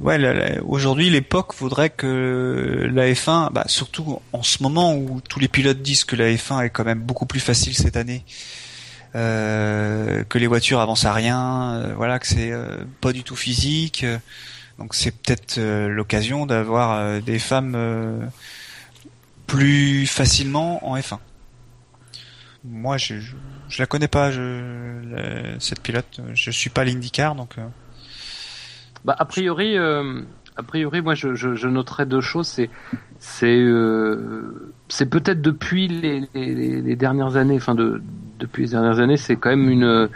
ouais, 0.00 0.60
aujourd'hui, 0.66 1.10
l'époque 1.10 1.54
voudrait 1.54 1.90
que 1.90 2.88
la 2.92 3.10
F1, 3.10 3.52
bah, 3.52 3.64
surtout 3.66 4.20
en 4.32 4.42
ce 4.42 4.62
moment 4.62 4.94
où 4.94 5.20
tous 5.20 5.40
les 5.40 5.48
pilotes 5.48 5.82
disent 5.82 6.04
que 6.04 6.16
la 6.16 6.30
F1 6.30 6.64
est 6.64 6.70
quand 6.70 6.84
même 6.84 7.00
beaucoup 7.00 7.26
plus 7.26 7.40
facile 7.40 7.74
cette 7.74 7.96
année, 7.96 8.24
euh, 9.14 10.24
que 10.24 10.38
les 10.38 10.46
voitures 10.46 10.80
avancent 10.80 11.04
à 11.04 11.12
rien, 11.12 11.74
euh, 11.74 11.94
voilà, 11.96 12.18
que 12.18 12.26
c'est 12.26 12.52
euh, 12.52 12.84
pas 13.00 13.12
du 13.12 13.22
tout 13.24 13.36
physique. 13.36 14.04
donc 14.78 14.94
c'est 14.94 15.10
peut-être 15.10 15.58
l'occasion 15.88 16.46
d'avoir 16.46 17.22
des 17.22 17.38
femmes 17.38 18.30
plus 19.46 20.06
facilement 20.06 20.86
en 20.86 20.96
F1. 20.96 21.18
Moi, 22.64 22.98
je, 22.98 23.14
je, 23.68 23.82
la 23.82 23.86
connais 23.86 24.08
pas, 24.08 24.32
je, 24.32 25.56
cette 25.60 25.80
pilote. 25.80 26.20
Je 26.34 26.50
suis 26.50 26.70
pas 26.70 26.84
l'IndyCar, 26.84 27.36
donc. 27.36 27.56
Bah, 29.04 29.14
a 29.18 29.24
priori, 29.24 29.76
euh, 29.76 30.22
a 30.56 30.62
priori, 30.62 31.02
moi, 31.02 31.14
je, 31.14 31.34
je, 31.34 31.68
noterais 31.68 32.06
deux 32.06 32.20
choses. 32.20 32.46
C'est, 32.46 32.70
c'est, 33.18 33.58
euh, 33.58 34.72
c'est 34.88 35.06
peut-être 35.08 35.40
depuis 35.40 35.88
les, 35.88 36.96
dernières 36.96 37.36
années, 37.36 37.56
enfin 37.56 37.74
de, 37.74 38.02
depuis 38.38 38.64
les 38.64 38.70
dernières 38.70 39.00
années, 39.00 39.16
c'est 39.16 39.36
quand 39.36 39.50
même 39.50 39.68
une 39.68 39.84
euh, 39.84 40.08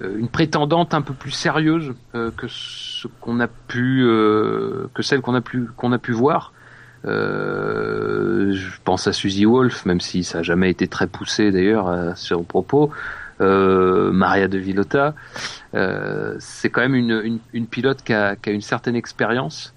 une 0.00 0.28
prétendante 0.28 0.94
un 0.94 1.02
peu 1.02 1.14
plus 1.14 1.30
sérieuse 1.30 1.94
que 2.12 2.48
ce 2.48 3.06
qu'on 3.20 3.38
a 3.38 3.46
pu, 3.46 4.00
que 4.02 5.02
celle 5.02 5.20
qu'on 5.20 5.36
a 5.36 5.40
pu 5.40 5.68
qu'on 5.76 5.92
a 5.92 5.98
pu 5.98 6.10
voir. 6.10 6.52
je 7.04 8.76
pense 8.82 9.06
à 9.06 9.12
Suzy 9.12 9.44
Wolf, 9.44 9.86
même 9.86 10.00
si 10.00 10.24
ça 10.24 10.38
a 10.38 10.42
jamais 10.42 10.70
été 10.70 10.88
très 10.88 11.06
poussé 11.06 11.52
d'ailleurs 11.52 11.88
à 11.88 12.16
ce 12.16 12.34
propos. 12.34 12.90
Maria 13.42 14.48
de 14.48 14.58
Villota. 14.58 15.14
Euh, 15.74 16.36
c'est 16.38 16.70
quand 16.70 16.82
même 16.82 16.94
une, 16.94 17.66
pilote 17.66 18.02
qui 18.02 18.12
a, 18.12 18.36
une 18.46 18.60
certaine 18.60 18.96
expérience, 18.96 19.74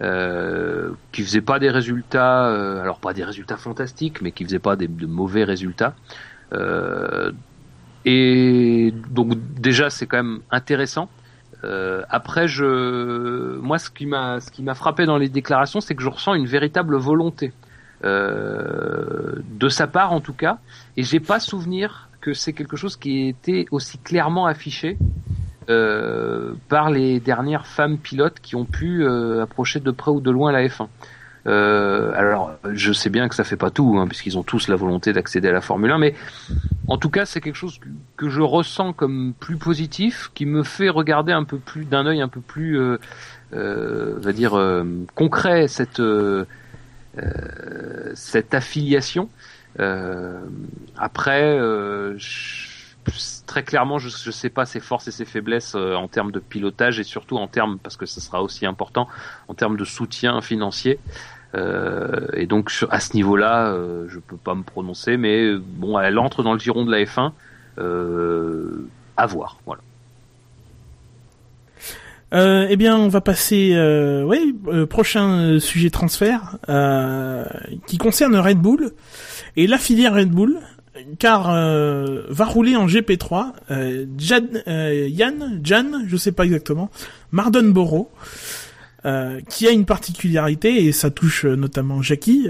euh, 0.00 0.90
qui 1.12 1.22
faisait 1.22 1.40
pas 1.40 1.58
des 1.58 1.70
résultats, 1.70 2.46
euh, 2.48 2.80
alors 2.80 2.98
pas 2.98 3.12
des 3.12 3.24
résultats 3.24 3.56
fantastiques, 3.56 4.22
mais 4.22 4.32
qui 4.32 4.44
faisait 4.44 4.58
pas 4.58 4.76
de 4.76 5.06
mauvais 5.06 5.44
résultats. 5.44 5.94
Euh, 6.52 7.32
et 8.04 8.92
donc 9.10 9.34
déjà 9.58 9.90
c'est 9.90 10.06
quand 10.06 10.18
même 10.18 10.40
intéressant. 10.50 11.08
Euh, 11.64 12.02
après, 12.10 12.48
je, 12.48 13.58
moi, 13.58 13.78
ce 13.78 13.90
qui 13.90 14.06
m'a, 14.06 14.40
ce 14.40 14.50
qui 14.50 14.62
m'a 14.62 14.74
frappé 14.74 15.06
dans 15.06 15.18
les 15.18 15.28
déclarations, 15.28 15.80
c'est 15.80 15.94
que 15.94 16.02
je 16.02 16.08
ressens 16.08 16.34
une 16.34 16.46
véritable 16.46 16.96
volonté 16.96 17.52
euh, 18.04 19.36
de 19.44 19.68
sa 19.68 19.86
part, 19.86 20.12
en 20.12 20.20
tout 20.20 20.32
cas, 20.32 20.58
et 20.96 21.04
j'ai 21.04 21.20
pas 21.20 21.38
souvenir 21.38 22.08
que 22.22 22.32
c'est 22.32 22.54
quelque 22.54 22.76
chose 22.76 22.96
qui 22.96 23.28
était 23.28 23.66
aussi 23.70 23.98
clairement 23.98 24.46
affiché 24.46 24.96
euh, 25.68 26.54
par 26.70 26.88
les 26.88 27.20
dernières 27.20 27.66
femmes 27.66 27.98
pilotes 27.98 28.40
qui 28.40 28.56
ont 28.56 28.64
pu 28.64 29.04
euh, 29.04 29.42
approcher 29.42 29.80
de 29.80 29.90
près 29.90 30.10
ou 30.10 30.22
de 30.22 30.30
loin 30.30 30.50
la 30.52 30.66
F1. 30.66 30.88
Euh, 31.46 32.12
alors, 32.14 32.52
je 32.72 32.92
sais 32.92 33.10
bien 33.10 33.28
que 33.28 33.34
ça 33.34 33.44
fait 33.44 33.56
pas 33.56 33.70
tout, 33.70 33.96
hein, 33.98 34.06
puisqu'ils 34.06 34.38
ont 34.38 34.42
tous 34.42 34.68
la 34.68 34.76
volonté 34.76 35.12
d'accéder 35.12 35.48
à 35.48 35.52
la 35.52 35.60
Formule 35.60 35.90
1, 35.90 35.98
mais 35.98 36.14
en 36.88 36.98
tout 36.98 37.10
cas, 37.10 37.26
c'est 37.26 37.40
quelque 37.40 37.56
chose 37.56 37.80
que 38.16 38.28
je 38.28 38.40
ressens 38.40 38.92
comme 38.92 39.34
plus 39.38 39.56
positif, 39.56 40.30
qui 40.34 40.46
me 40.46 40.62
fait 40.62 40.88
regarder 40.88 41.32
un 41.32 41.44
peu 41.44 41.58
plus 41.58 41.84
d'un 41.84 42.06
œil 42.06 42.20
un 42.20 42.28
peu 42.28 42.40
plus, 42.40 42.78
euh, 42.78 42.98
euh, 43.54 44.14
va 44.18 44.32
dire 44.32 44.58
concret 45.14 45.68
cette 45.68 46.02
cette 48.14 48.54
affiliation. 48.54 49.28
Après, 49.78 51.58
je, 52.16 52.72
très 53.46 53.62
clairement, 53.62 53.98
je 53.98 54.06
ne 54.06 54.32
sais 54.32 54.48
pas 54.48 54.64
ses 54.64 54.80
forces 54.80 55.08
et 55.08 55.10
ses 55.10 55.24
faiblesses 55.24 55.74
euh, 55.74 55.94
en 55.94 56.08
termes 56.08 56.32
de 56.32 56.38
pilotage 56.38 56.98
et 56.98 57.04
surtout 57.04 57.36
en 57.36 57.46
termes, 57.46 57.78
parce 57.78 57.96
que 57.96 58.06
ce 58.06 58.20
sera 58.20 58.42
aussi 58.42 58.66
important, 58.66 59.08
en 59.48 59.54
termes 59.54 59.76
de 59.76 59.84
soutien 59.84 60.40
financier. 60.40 60.98
Euh, 61.54 62.28
et 62.32 62.46
donc 62.46 62.72
à 62.90 63.00
ce 63.00 63.14
niveau-là, 63.14 63.66
euh, 63.68 64.06
je 64.08 64.18
peux 64.18 64.36
pas 64.36 64.54
me 64.54 64.62
prononcer, 64.62 65.16
mais 65.16 65.54
bon, 65.56 65.98
elle 65.98 66.18
entre 66.18 66.42
dans 66.42 66.54
le 66.54 66.58
giron 66.58 66.84
de 66.84 66.90
la 66.90 67.04
F1. 67.04 67.32
Euh, 67.78 68.88
à 69.16 69.26
voir, 69.26 69.58
voilà. 69.66 69.82
eh 72.70 72.76
bien, 72.76 72.96
on 72.96 73.08
va 73.08 73.20
passer, 73.20 73.76
oui, 74.26 74.58
prochain 74.88 75.58
sujet 75.60 75.90
transfert 75.90 76.56
qui 77.86 77.98
concerne 77.98 78.36
Red 78.36 78.58
Bull 78.58 78.92
et 79.56 79.66
la 79.66 79.78
filière 79.78 80.14
Red 80.14 80.30
Bull 80.30 80.60
car 81.18 81.50
euh, 81.50 82.22
va 82.28 82.44
rouler 82.44 82.76
en 82.76 82.86
GP3 82.86 83.52
euh, 83.70 84.06
Jan, 84.18 84.40
euh, 84.68 85.08
Yann, 85.08 85.60
Jan, 85.62 86.02
je 86.06 86.16
sais 86.16 86.32
pas 86.32 86.44
exactement, 86.44 86.90
Mardenborough, 87.30 88.08
euh, 89.04 89.40
qui 89.48 89.66
a 89.66 89.70
une 89.70 89.84
particularité 89.84 90.84
et 90.84 90.92
ça 90.92 91.10
touche 91.10 91.44
notamment 91.44 92.02
Jackie, 92.02 92.48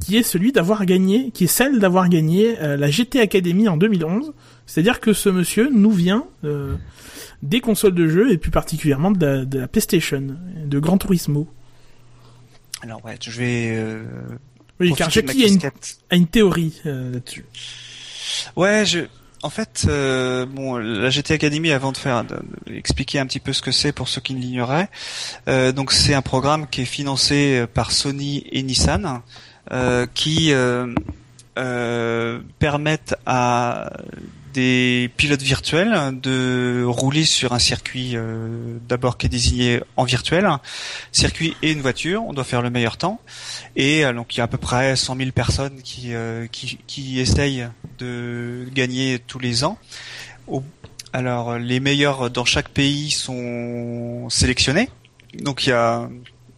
qui 0.00 0.16
est 0.16 0.22
celui 0.22 0.52
d'avoir 0.52 0.86
gagné, 0.86 1.30
qui 1.32 1.44
est 1.44 1.48
celle 1.48 1.78
d'avoir 1.78 2.08
gagné 2.08 2.56
la 2.60 2.90
GT 2.90 3.20
Academy 3.20 3.68
en 3.68 3.76
2011. 3.76 4.32
C'est-à-dire 4.66 5.00
que 5.00 5.12
ce 5.12 5.28
monsieur 5.28 5.70
nous 5.72 5.90
vient 5.90 6.24
des 7.42 7.60
consoles 7.60 7.94
de 7.94 8.08
jeux 8.08 8.32
et 8.32 8.38
plus 8.38 8.50
particulièrement 8.50 9.10
de 9.10 9.24
la, 9.24 9.44
de 9.44 9.58
la 9.60 9.68
PlayStation, 9.68 10.36
de 10.64 10.78
Gran 10.78 10.98
Turismo. 10.98 11.48
Alors 12.82 13.04
ouais, 13.04 13.16
je 13.20 13.30
vais. 13.30 14.02
Euh, 14.82 14.90
oui, 14.90 14.94
car 14.96 15.10
Jackie 15.10 15.44
a 15.44 15.48
une, 15.48 15.60
a 16.10 16.16
une 16.16 16.26
théorie 16.26 16.80
euh, 16.86 17.12
là-dessus. 17.12 17.44
Ouais, 18.56 18.84
je. 18.84 19.00
En 19.44 19.50
fait, 19.50 19.86
euh, 19.88 20.46
bon, 20.46 20.76
la 20.76 21.10
GT 21.10 21.34
Academy, 21.34 21.72
avant 21.72 21.90
de 21.90 21.96
faire, 21.96 22.24
expliquer 22.72 23.18
un 23.18 23.26
petit 23.26 23.40
peu 23.40 23.52
ce 23.52 23.60
que 23.60 23.72
c'est 23.72 23.90
pour 23.90 24.08
ceux 24.08 24.20
qui 24.20 24.34
ne 24.34 24.40
l'ignoraient. 24.40 24.88
Euh, 25.48 25.72
donc, 25.72 25.90
c'est 25.90 26.14
un 26.14 26.22
programme 26.22 26.68
qui 26.68 26.82
est 26.82 26.84
financé 26.84 27.64
par 27.74 27.90
Sony 27.90 28.46
et 28.52 28.62
Nissan, 28.62 29.20
euh, 29.72 30.06
qui 30.14 30.52
euh, 30.52 30.94
euh, 31.58 32.38
permettent 32.60 33.16
à 33.26 33.90
des 34.52 35.10
pilotes 35.16 35.42
virtuels 35.42 36.18
de 36.20 36.84
rouler 36.86 37.24
sur 37.24 37.52
un 37.52 37.58
circuit 37.58 38.12
euh, 38.14 38.78
d'abord 38.88 39.18
qui 39.18 39.26
est 39.26 39.28
désigné 39.28 39.80
en 39.96 40.04
virtuel, 40.04 40.48
circuit 41.10 41.56
et 41.62 41.72
une 41.72 41.80
voiture, 41.80 42.24
on 42.24 42.32
doit 42.32 42.44
faire 42.44 42.62
le 42.62 42.70
meilleur 42.70 42.96
temps. 42.96 43.20
Et 43.76 44.04
euh, 44.04 44.12
donc 44.12 44.34
il 44.34 44.38
y 44.38 44.40
a 44.40 44.44
à 44.44 44.48
peu 44.48 44.58
près 44.58 44.96
100 44.96 45.16
000 45.16 45.30
personnes 45.32 45.80
qui, 45.82 46.14
euh, 46.14 46.46
qui, 46.46 46.78
qui, 46.86 47.20
essayent 47.20 47.68
de 47.98 48.68
gagner 48.72 49.18
tous 49.18 49.38
les 49.38 49.64
ans. 49.64 49.78
alors 51.12 51.58
les 51.58 51.80
meilleurs 51.80 52.30
dans 52.30 52.44
chaque 52.44 52.68
pays 52.68 53.10
sont 53.10 54.28
sélectionnés. 54.30 54.90
Donc 55.38 55.66
il 55.66 55.70
y 55.70 55.72
a, 55.72 56.08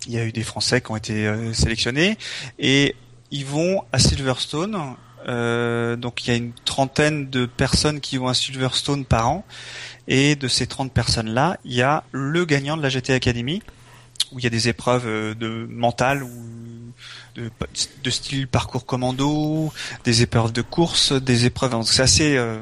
il 0.07 0.13
y 0.13 0.19
a 0.19 0.25
eu 0.25 0.33
des 0.33 0.43
Français 0.43 0.81
qui 0.81 0.91
ont 0.91 0.97
été 0.97 1.33
sélectionnés 1.53 2.19
et 2.59 2.97
ils 3.31 3.45
vont 3.45 3.83
à 3.93 3.99
Silverstone 3.99 4.97
euh, 5.29 5.97
donc 5.97 6.27
il 6.27 6.31
y 6.31 6.33
a 6.33 6.37
une 6.37 6.53
trentaine 6.65 7.31
de 7.31 7.47
personnes 7.47 8.01
qui 8.01 8.17
vont 8.17 8.29
à 8.29 8.35
Silverstone 8.35 9.05
par 9.05 9.29
an. 9.29 9.45
Et 10.07 10.37
de 10.37 10.49
ces 10.49 10.67
30 10.67 10.93
personnes-là, 10.93 11.59
il 11.65 11.75
y 11.75 11.83
a 11.83 12.05
le 12.13 12.45
gagnant 12.45 12.77
de 12.77 12.83
la 12.83 12.91
GT 12.91 13.15
Academy, 13.15 13.63
où 14.33 14.39
il 14.39 14.45
y 14.45 14.47
a 14.47 14.51
des 14.51 14.69
épreuves 14.69 15.07
euh, 15.07 15.35
de 15.35 15.67
mental 15.71 16.23
ou 16.23 16.31
de, 17.37 18.11
style 18.11 18.47
parcours 18.47 18.87
commando, 18.87 19.73
des 20.05 20.23
épreuves 20.23 20.53
de 20.53 20.63
course, 20.63 21.13
des 21.13 21.47
épreuves. 21.47 21.75
C'est 21.85 22.03
assez 22.03 22.37
euh, 22.37 22.59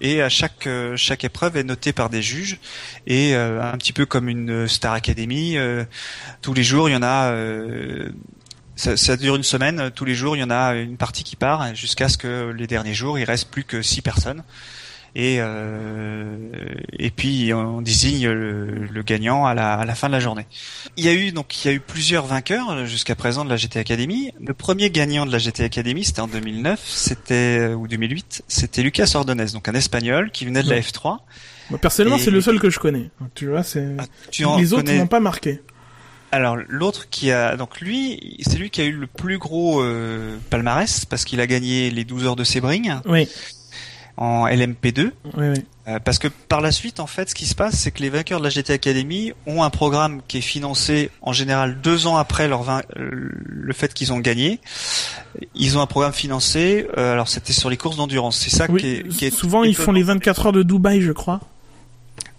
et 0.00 0.22
à 0.22 0.28
chaque 0.28 0.68
chaque 0.94 1.24
épreuve 1.24 1.56
est 1.56 1.64
notée 1.64 1.92
par 1.92 2.08
des 2.08 2.22
juges 2.22 2.60
et 3.08 3.34
un 3.34 3.76
petit 3.78 3.92
peu 3.92 4.06
comme 4.06 4.28
une 4.28 4.68
Star 4.68 4.92
Academy, 4.92 5.56
tous 6.40 6.54
les 6.54 6.62
jours 6.62 6.88
il 6.88 6.92
y 6.92 6.96
en 6.96 7.02
a 7.02 7.32
ça, 8.78 8.96
ça, 8.96 9.16
dure 9.16 9.34
une 9.34 9.42
semaine. 9.42 9.90
Tous 9.94 10.04
les 10.04 10.14
jours, 10.14 10.36
il 10.36 10.40
y 10.40 10.42
en 10.42 10.50
a 10.50 10.74
une 10.74 10.96
partie 10.96 11.24
qui 11.24 11.36
part 11.36 11.74
jusqu'à 11.74 12.08
ce 12.08 12.16
que 12.16 12.50
les 12.56 12.66
derniers 12.66 12.94
jours, 12.94 13.18
il 13.18 13.24
reste 13.24 13.50
plus 13.50 13.64
que 13.64 13.82
six 13.82 14.02
personnes. 14.02 14.44
Et 15.14 15.38
euh, 15.40 16.36
et 16.98 17.10
puis 17.10 17.52
on 17.52 17.80
désigne 17.80 18.28
le, 18.28 19.02
gagnant 19.02 19.46
à 19.46 19.54
la, 19.54 19.74
à 19.74 19.84
la, 19.84 19.94
fin 19.94 20.06
de 20.06 20.12
la 20.12 20.20
journée. 20.20 20.46
Il 20.96 21.04
y 21.04 21.08
a 21.08 21.14
eu 21.14 21.32
donc 21.32 21.64
il 21.64 21.68
y 21.68 21.70
a 21.70 21.74
eu 21.74 21.80
plusieurs 21.80 22.26
vainqueurs 22.26 22.86
jusqu'à 22.86 23.16
présent 23.16 23.44
de 23.44 23.50
la 23.50 23.56
GT 23.56 23.80
Academy. 23.80 24.32
Le 24.38 24.54
premier 24.54 24.90
gagnant 24.90 25.26
de 25.26 25.32
la 25.32 25.38
GT 25.38 25.64
Academy, 25.64 26.04
c'était 26.04 26.20
en 26.20 26.28
2009, 26.28 26.80
c'était 26.84 27.72
ou 27.74 27.88
2008, 27.88 28.44
c'était 28.46 28.82
Lucas 28.82 29.10
Ordonez, 29.14 29.46
donc 29.54 29.66
un 29.66 29.74
Espagnol 29.74 30.30
qui 30.30 30.44
venait 30.44 30.62
de 30.62 30.70
la 30.70 30.78
F3. 30.78 31.18
personnellement, 31.80 32.18
c'est 32.18 32.30
le 32.30 32.42
seul 32.42 32.60
que 32.60 32.70
je 32.70 32.78
connais. 32.78 33.10
Tu 33.34 33.48
vois, 33.48 33.62
c'est 33.62 33.96
ah, 33.98 34.04
les 34.56 34.72
autres 34.72 34.92
n'ont 34.92 35.06
pas 35.06 35.20
marqué. 35.20 35.62
Alors 36.32 36.56
l'autre 36.68 37.08
qui 37.08 37.32
a 37.32 37.56
donc 37.56 37.80
lui, 37.80 38.38
c'est 38.46 38.58
lui 38.58 38.70
qui 38.70 38.80
a 38.80 38.84
eu 38.84 38.92
le 38.92 39.06
plus 39.06 39.38
gros 39.38 39.80
euh, 39.82 40.36
palmarès 40.50 41.04
parce 41.04 41.24
qu'il 41.24 41.40
a 41.40 41.46
gagné 41.46 41.90
les 41.90 42.04
12 42.04 42.26
heures 42.26 42.36
de 42.36 42.44
Sebring. 42.44 42.96
Oui. 43.06 43.28
En 44.16 44.46
LMP2. 44.48 45.12
Oui, 45.36 45.46
oui. 45.48 45.64
Euh, 45.86 46.00
parce 46.00 46.18
que 46.18 46.26
par 46.26 46.60
la 46.60 46.72
suite, 46.72 46.98
en 46.98 47.06
fait, 47.06 47.30
ce 47.30 47.36
qui 47.36 47.46
se 47.46 47.54
passe, 47.54 47.76
c'est 47.76 47.92
que 47.92 48.02
les 48.02 48.10
vainqueurs 48.10 48.40
de 48.40 48.44
la 48.44 48.50
GT 48.50 48.72
Academy 48.72 49.32
ont 49.46 49.62
un 49.62 49.70
programme 49.70 50.22
qui 50.26 50.38
est 50.38 50.42
financé 50.42 51.10
en 51.22 51.32
général 51.32 51.80
deux 51.80 52.08
ans 52.08 52.16
après 52.16 52.48
leur 52.48 52.68
euh, 52.68 52.80
le 52.96 53.72
fait 53.72 53.94
qu'ils 53.94 54.12
ont 54.12 54.18
gagné. 54.18 54.58
Ils 55.54 55.78
ont 55.78 55.80
un 55.80 55.86
programme 55.86 56.12
financé. 56.12 56.88
alors 56.96 57.28
c'était 57.28 57.52
sur 57.52 57.70
les 57.70 57.76
courses 57.76 57.96
d'endurance. 57.96 58.38
C'est 58.38 58.50
ça 58.50 58.66
qui, 58.66 58.86
est, 58.86 59.08
qui 59.08 59.24
est 59.24 59.30
souvent 59.30 59.62
ils 59.62 59.76
font 59.76 59.92
les 59.92 60.02
24 60.02 60.46
heures 60.46 60.52
de 60.52 60.64
Dubaï, 60.64 61.00
je 61.00 61.12
crois. 61.12 61.40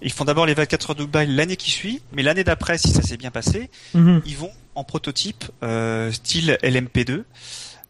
Ils 0.02 0.12
font 0.12 0.26
d'abord 0.26 0.46
les 0.46 0.54
24 0.54 0.92
heures 0.92 0.96
de 0.96 1.04
Dubaï 1.04 1.28
l'année 1.28 1.58
qui 1.58 1.72
suit, 1.72 2.02
mais 2.14 2.24
l'année 2.24 2.44
d'après, 2.44 2.78
si 2.78 2.90
ça 2.90 3.02
s'est 3.02 3.18
bien 3.18 3.32
passé, 3.32 3.70
mhm. 3.94 4.22
ils 4.26 4.38
vont 4.38 4.52
en 4.76 4.84
prototype 4.84 5.46
euh, 5.64 6.12
style 6.12 6.58
LMP2. 6.64 7.24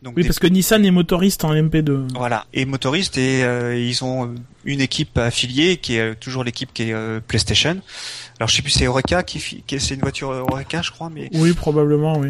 Donc 0.02 0.14
oui, 0.15 0.23
parce 0.23 0.40
que 0.40 0.48
Nissan 0.48 0.86
est 0.86 0.91
motoriste 0.91 1.44
en 1.44 1.53
LMP2. 1.53 2.07
Voilà, 2.15 2.45
et 2.53 2.65
motoriste 2.65 3.18
et 3.18 3.44
euh, 3.44 3.76
ils 3.76 4.03
ont 4.03 4.34
une 4.64 4.80
équipe 4.80 5.18
affiliée 5.18 5.77
qui 5.77 5.95
est 5.95 6.11
euh, 6.11 6.15
toujours 6.18 6.45
l'équipe 6.45 6.72
qui 6.73 6.84
est 6.84 6.94
euh, 6.94 7.19
PlayStation. 7.19 7.81
Alors 8.40 8.48
je 8.48 8.56
sais 8.56 8.61
plus 8.61 8.72
c'est 8.72 8.88
Oreca 8.88 9.23
qui, 9.23 9.64
qui 9.68 9.80
c'est 9.80 9.95
une 9.95 10.02
voiture 10.02 10.30
Oreca 10.30 10.81
je 10.81 10.91
crois, 10.91 11.10
mais 11.10 11.30
oui 11.34 11.52
probablement 11.53 12.18
oui. 12.18 12.30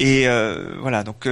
Et 0.00 0.26
voilà 0.80 1.02
donc 1.02 1.26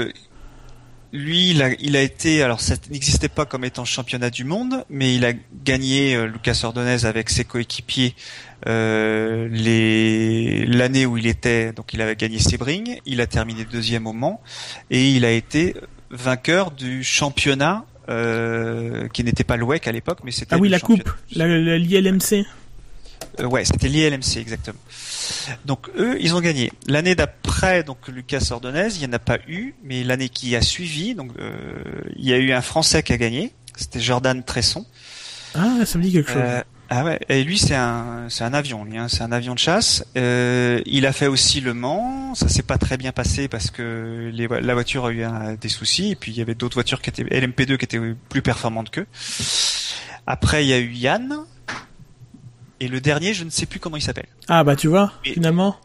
lui, 1.14 1.50
il 1.50 1.62
a, 1.62 1.70
il 1.78 1.96
a 1.96 2.02
été, 2.02 2.42
alors 2.42 2.60
ça 2.60 2.74
n'existait 2.90 3.28
pas 3.28 3.46
comme 3.46 3.64
étant 3.64 3.84
championnat 3.84 4.30
du 4.30 4.42
monde, 4.42 4.84
mais 4.90 5.14
il 5.14 5.24
a 5.24 5.32
gagné 5.64 6.16
euh, 6.16 6.26
Lucas 6.26 6.62
Ordonez 6.64 7.04
avec 7.04 7.30
ses 7.30 7.44
coéquipiers 7.44 8.16
euh, 8.66 9.48
les 9.48 10.66
l'année 10.66 11.06
où 11.06 11.16
il 11.16 11.28
était, 11.28 11.72
donc 11.72 11.94
il 11.94 12.02
avait 12.02 12.16
gagné 12.16 12.40
Sebring, 12.40 12.98
il 13.06 13.20
a 13.20 13.28
terminé 13.28 13.64
deuxième 13.64 14.08
au 14.08 14.12
Mans 14.12 14.42
et 14.90 15.10
il 15.12 15.24
a 15.24 15.30
été 15.30 15.76
vainqueur 16.10 16.72
du 16.72 17.04
championnat 17.04 17.84
euh, 18.08 19.06
qui 19.08 19.22
n'était 19.22 19.44
pas 19.44 19.56
l'OEC 19.56 19.86
à 19.86 19.92
l'époque, 19.92 20.18
mais 20.24 20.32
c'était 20.32 20.56
ah 20.56 20.58
oui 20.58 20.68
la 20.68 20.80
coupe, 20.80 21.08
l'ILMC. 21.30 22.44
Ouais, 23.38 23.64
c'était 23.64 23.88
l'ILMC 23.88 24.36
exactement. 24.38 24.80
Donc 25.64 25.88
eux, 25.96 26.16
ils 26.20 26.34
ont 26.34 26.40
gagné. 26.40 26.72
L'année 26.86 27.14
d'après, 27.14 27.82
donc 27.82 28.08
Lucas 28.08 28.48
Ordonez, 28.50 28.88
il 28.94 29.00
n'y 29.00 29.06
en 29.06 29.12
a 29.12 29.18
pas 29.18 29.38
eu, 29.48 29.74
mais 29.82 30.04
l'année 30.04 30.28
qui 30.28 30.54
a 30.56 30.62
suivi, 30.62 31.14
donc 31.14 31.30
euh, 31.38 31.52
il 32.16 32.24
y 32.24 32.32
a 32.32 32.38
eu 32.38 32.52
un 32.52 32.62
Français 32.62 33.02
qui 33.02 33.12
a 33.12 33.16
gagné. 33.16 33.52
C'était 33.76 34.00
Jordan 34.00 34.42
Tresson. 34.42 34.86
Ah, 35.54 35.84
ça 35.84 35.98
me 35.98 36.04
dit 36.04 36.12
quelque 36.12 36.30
chose. 36.30 36.42
Euh, 36.42 36.62
ah 36.90 37.02
ouais, 37.02 37.18
et 37.30 37.42
lui 37.44 37.58
c'est 37.58 37.74
un 37.74 38.26
c'est 38.28 38.44
un 38.44 38.52
avion, 38.52 38.84
lui, 38.84 38.98
hein. 38.98 39.08
c'est 39.08 39.22
un 39.22 39.32
avion 39.32 39.54
de 39.54 39.58
chasse. 39.58 40.04
Euh, 40.16 40.82
il 40.84 41.06
a 41.06 41.12
fait 41.12 41.26
aussi 41.26 41.60
le 41.60 41.72
Mans, 41.72 42.34
ça 42.34 42.48
s'est 42.48 42.62
pas 42.62 42.76
très 42.76 42.98
bien 42.98 43.10
passé 43.10 43.48
parce 43.48 43.70
que 43.70 44.30
les, 44.32 44.46
la 44.46 44.74
voiture 44.74 45.06
a 45.06 45.12
eu 45.12 45.24
des 45.58 45.68
soucis 45.70 46.10
et 46.10 46.14
puis 46.14 46.30
il 46.32 46.38
y 46.38 46.42
avait 46.42 46.54
d'autres 46.54 46.74
voitures 46.74 47.00
qui 47.00 47.08
étaient 47.08 47.24
LMP2 47.24 47.78
qui 47.78 47.84
étaient 47.84 48.00
plus 48.28 48.42
performantes 48.42 48.90
qu'eux. 48.90 49.06
Après 50.26 50.64
il 50.64 50.68
y 50.68 50.74
a 50.74 50.78
eu 50.78 50.92
Yann 50.92 51.46
et 52.84 52.88
le 52.88 53.00
dernier, 53.00 53.32
je 53.32 53.44
ne 53.44 53.50
sais 53.50 53.64
plus 53.64 53.80
comment 53.80 53.96
il 53.96 54.02
s'appelle. 54.02 54.28
Ah 54.46 54.62
bah 54.62 54.76
tu 54.76 54.88
vois, 54.88 55.12
finalement. 55.22 55.76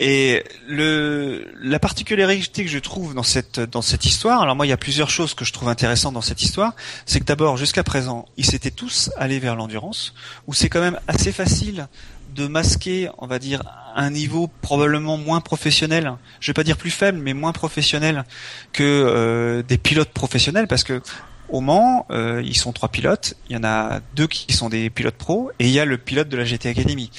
Et 0.00 0.44
le 0.68 1.46
la 1.60 1.78
particularité 1.78 2.64
que 2.64 2.70
je 2.70 2.78
trouve 2.78 3.14
dans 3.14 3.22
cette 3.22 3.60
dans 3.60 3.82
cette 3.82 4.04
histoire, 4.04 4.42
alors 4.42 4.56
moi 4.56 4.66
il 4.66 4.68
y 4.68 4.72
a 4.72 4.76
plusieurs 4.76 5.10
choses 5.10 5.34
que 5.34 5.44
je 5.44 5.52
trouve 5.52 5.68
intéressantes 5.68 6.14
dans 6.14 6.20
cette 6.20 6.42
histoire, 6.42 6.74
c'est 7.06 7.20
que 7.20 7.24
d'abord 7.24 7.56
jusqu'à 7.56 7.84
présent 7.84 8.26
ils 8.36 8.46
s'étaient 8.46 8.70
tous 8.72 9.10
allés 9.16 9.38
vers 9.38 9.54
l'endurance, 9.54 10.14
où 10.46 10.54
c'est 10.54 10.68
quand 10.68 10.80
même 10.80 10.98
assez 11.08 11.32
facile 11.32 11.88
de 12.34 12.46
masquer, 12.46 13.08
on 13.18 13.26
va 13.26 13.38
dire, 13.38 13.62
un 13.96 14.10
niveau 14.10 14.48
probablement 14.60 15.16
moins 15.16 15.40
professionnel, 15.40 16.12
je 16.40 16.50
vais 16.50 16.54
pas 16.54 16.62
dire 16.64 16.76
plus 16.76 16.90
faible, 16.90 17.18
mais 17.18 17.34
moins 17.34 17.52
professionnel 17.52 18.24
que 18.72 18.84
euh, 18.84 19.62
des 19.62 19.78
pilotes 19.78 20.10
professionnels, 20.10 20.68
parce 20.68 20.84
que 20.84 21.00
au 21.48 21.60
Mans, 21.60 22.06
euh, 22.10 22.42
ils 22.44 22.56
sont 22.56 22.72
trois 22.72 22.88
pilotes. 22.88 23.34
Il 23.48 23.56
y 23.56 23.58
en 23.58 23.64
a 23.64 24.00
deux 24.14 24.26
qui 24.26 24.52
sont 24.52 24.68
des 24.68 24.90
pilotes 24.90 25.16
pro 25.16 25.50
et 25.58 25.66
il 25.66 25.70
y 25.70 25.80
a 25.80 25.84
le 25.84 25.98
pilote 25.98 26.28
de 26.28 26.36
la 26.36 26.44
GT 26.44 26.68
Academy. 26.68 27.10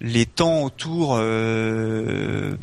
Les 0.00 0.26
temps 0.26 0.62
autour, 0.62 1.16
euh, 1.18 2.56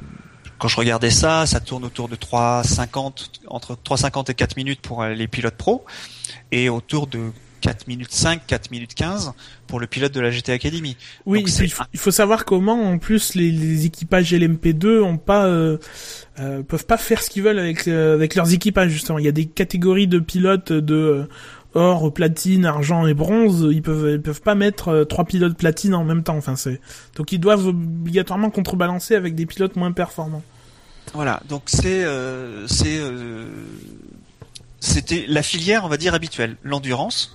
quand 0.59 0.67
je 0.67 0.77
regardais 0.77 1.11
ça, 1.11 1.45
ça 1.45 1.59
tourne 1.59 1.85
autour 1.85 2.09
de 2.09 2.15
3,50 2.15 3.29
entre 3.47 3.75
3,50 3.75 4.31
et 4.31 4.33
4 4.33 4.57
minutes 4.57 4.81
pour 4.81 5.03
les 5.05 5.27
pilotes 5.27 5.55
pro 5.55 5.85
et 6.51 6.69
autour 6.69 7.07
de 7.07 7.31
4 7.63 7.87
minutes 7.87 8.11
5, 8.11 8.41
4 8.45 8.71
minutes 8.71 8.93
15 8.93 9.31
pour 9.67 9.79
le 9.79 9.87
pilote 9.87 10.13
de 10.13 10.19
la 10.19 10.31
GT 10.31 10.51
Academy. 10.51 10.97
Oui, 11.25 11.45
il 11.93 11.99
faut, 11.99 12.11
savoir 12.11 12.43
comment 12.43 12.89
en 12.89 12.97
plus 12.97 13.35
les, 13.35 13.85
équipages 13.85 14.33
LMP2 14.33 15.01
ont 15.01 15.17
pas 15.17 15.45
euh, 15.45 15.77
euh, 16.39 16.61
peuvent 16.61 16.85
pas 16.85 16.97
faire 16.97 17.23
ce 17.23 17.29
qu'ils 17.29 17.41
veulent 17.41 17.59
avec 17.59 17.87
euh, 17.87 18.15
avec 18.15 18.35
leurs 18.35 18.51
équipages 18.53 18.91
justement. 18.91 19.17
Il 19.17 19.23
y 19.23 19.29
a 19.29 19.33
des 19.33 19.45
catégories 19.45 20.07
de 20.07 20.19
pilotes 20.19 20.73
de 20.73 21.29
or, 21.73 22.13
platine, 22.13 22.65
argent 22.65 23.07
et 23.07 23.13
bronze. 23.13 23.65
Ils 23.71 23.81
peuvent 23.81 24.11
ils 24.11 24.21
peuvent 24.21 24.41
pas 24.41 24.55
mettre 24.55 25.05
trois 25.05 25.23
pilotes 25.23 25.55
platine 25.55 25.95
en 25.95 26.03
même 26.03 26.23
temps. 26.23 26.35
Enfin 26.35 26.57
c'est 26.57 26.81
donc 27.15 27.31
ils 27.31 27.39
doivent 27.39 27.67
obligatoirement 27.67 28.49
contrebalancer 28.49 29.15
avec 29.15 29.35
des 29.35 29.45
pilotes 29.45 29.77
moins 29.77 29.93
performants. 29.93 30.43
Voilà, 31.13 31.41
donc 31.47 31.63
c'est 31.67 32.05
c'est 32.67 32.99
c'était 34.81 35.23
la 35.29 35.43
filière 35.43 35.85
on 35.85 35.87
va 35.87 35.95
dire 35.95 36.13
habituelle, 36.13 36.57
l'endurance 36.61 37.31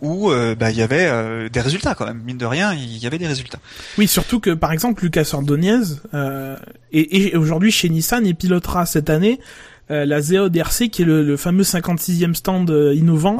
où 0.00 0.30
euh, 0.30 0.54
bah, 0.54 0.70
il 0.70 0.76
y 0.76 0.82
avait 0.82 1.06
euh, 1.06 1.48
des 1.48 1.60
résultats 1.60 1.94
quand 1.94 2.06
même. 2.06 2.22
Mine 2.24 2.38
de 2.38 2.46
rien, 2.46 2.72
il 2.74 2.98
y 2.98 3.06
avait 3.06 3.18
des 3.18 3.26
résultats. 3.26 3.58
Oui, 3.98 4.08
surtout 4.08 4.40
que 4.40 4.50
par 4.50 4.72
exemple 4.72 5.02
Lucas 5.02 5.30
Ordonez 5.32 5.80
euh, 6.14 6.56
et, 6.92 7.36
aujourd'hui 7.36 7.70
chez 7.70 7.88
Nissan, 7.88 8.26
il 8.26 8.34
pilotera 8.34 8.86
cette 8.86 9.10
année 9.10 9.40
la 9.88 10.20
ZEO 10.20 10.48
DRC 10.50 10.88
qui 10.88 11.02
est 11.02 11.04
le, 11.04 11.36
fameux 11.36 11.64
56e 11.64 12.34
stand 12.34 12.70
innovant. 12.94 13.38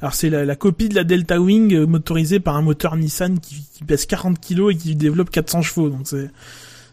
Alors 0.00 0.14
c'est 0.14 0.30
la, 0.30 0.44
la 0.44 0.56
copie 0.56 0.88
de 0.88 0.94
la 0.94 1.04
Delta 1.04 1.40
Wing 1.40 1.74
euh, 1.74 1.86
motorisée 1.86 2.40
par 2.40 2.56
un 2.56 2.62
moteur 2.62 2.96
Nissan 2.96 3.38
qui, 3.38 3.66
qui 3.74 3.84
pèse 3.84 4.06
40 4.06 4.40
kilos 4.40 4.74
et 4.74 4.76
qui 4.76 4.96
développe 4.96 5.30
400 5.30 5.62
chevaux. 5.62 5.90
Donc 5.90 6.06
c'est 6.06 6.30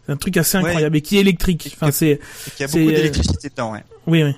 un 0.08 0.16
truc 0.16 0.36
assez 0.36 0.58
Ouais. 0.58 0.64
incroyable 0.64 0.96
et 0.96 1.00
qui 1.00 1.16
est 1.16 1.20
électrique. 1.20 1.74
Enfin 1.74 1.90
c'est 1.90 2.10
Et 2.10 2.50
qu'il 2.56 2.60
y 2.60 2.64
a 2.64 2.66
beaucoup 2.66 2.88
euh, 2.88 2.96
d'électricité 2.96 3.48
dedans, 3.48 3.72
ouais. 3.72 3.84
oui 4.06 4.24
oui. 4.24 4.34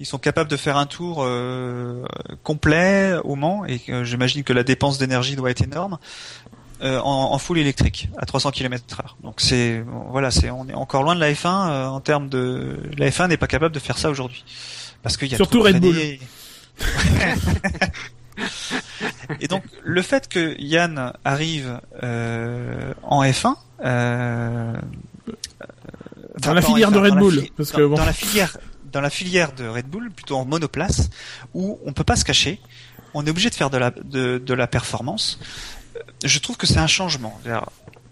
Ils 0.00 0.06
sont 0.06 0.18
capables 0.18 0.50
de 0.50 0.56
faire 0.56 0.76
un 0.76 0.86
tour 0.86 1.22
euh, 1.24 2.04
complet 2.42 3.14
au 3.24 3.34
Mans 3.34 3.64
et 3.64 3.78
que 3.78 4.04
j'imagine 4.04 4.44
que 4.44 4.52
la 4.52 4.62
dépense 4.62 4.98
d'énergie 4.98 5.36
doit 5.36 5.50
être 5.50 5.62
énorme 5.62 5.98
euh, 6.82 6.98
en, 7.00 7.32
en 7.32 7.38
full 7.38 7.58
électrique 7.58 8.10
à 8.18 8.26
300 8.26 8.50
km/h. 8.50 9.00
Donc 9.22 9.40
c'est 9.40 9.82
voilà, 10.10 10.30
c'est 10.30 10.50
on 10.50 10.68
est 10.68 10.74
encore 10.74 11.02
loin 11.02 11.14
de 11.14 11.20
la 11.20 11.32
F1 11.32 11.46
euh, 11.70 11.86
en 11.86 12.00
termes 12.00 12.28
de 12.28 12.76
la 12.98 13.08
F1 13.08 13.28
n'est 13.28 13.38
pas 13.38 13.46
capable 13.46 13.74
de 13.74 13.78
faire 13.80 13.96
ça 13.96 14.10
aujourd'hui 14.10 14.44
parce 15.02 15.16
qu'il 15.16 15.28
y 15.28 15.34
a 15.34 15.38
Surtout 15.38 15.62
Red 15.62 15.80
Bull. 15.80 15.96
et 19.40 19.48
donc 19.48 19.62
le 19.82 20.02
fait 20.02 20.28
que 20.28 20.54
Yann 20.60 21.12
arrive 21.24 21.80
euh, 22.02 22.92
en 23.02 23.22
F1 23.24 23.54
euh, 23.84 24.74
Dans 26.42 26.54
la 26.54 26.62
filière 26.62 26.90
F1, 26.90 26.94
de 26.94 26.98
Red 26.98 27.14
Bull, 27.14 27.40
fi- 27.40 27.52
parce 27.56 27.72
dans- 27.72 27.78
que 27.78 27.86
bon. 27.86 27.96
dans 27.96 28.04
la 28.04 28.12
filière 28.12 28.56
dans 28.96 29.02
la 29.02 29.10
filière 29.10 29.52
de 29.52 29.68
Red 29.68 29.86
Bull, 29.88 30.10
plutôt 30.10 30.36
en 30.38 30.46
monoplace, 30.46 31.10
où 31.52 31.78
on 31.84 31.92
peut 31.92 32.02
pas 32.02 32.16
se 32.16 32.24
cacher, 32.24 32.58
on 33.12 33.26
est 33.26 33.30
obligé 33.30 33.50
de 33.50 33.54
faire 33.54 33.68
de 33.68 33.76
la 33.76 33.90
de, 33.90 34.38
de 34.38 34.54
la 34.54 34.66
performance. 34.66 35.38
Euh, 35.96 36.00
Je 36.24 36.38
trouve 36.38 36.56
que 36.56 36.66
c'est 36.66 36.78
un 36.78 36.86
changement. 36.86 37.38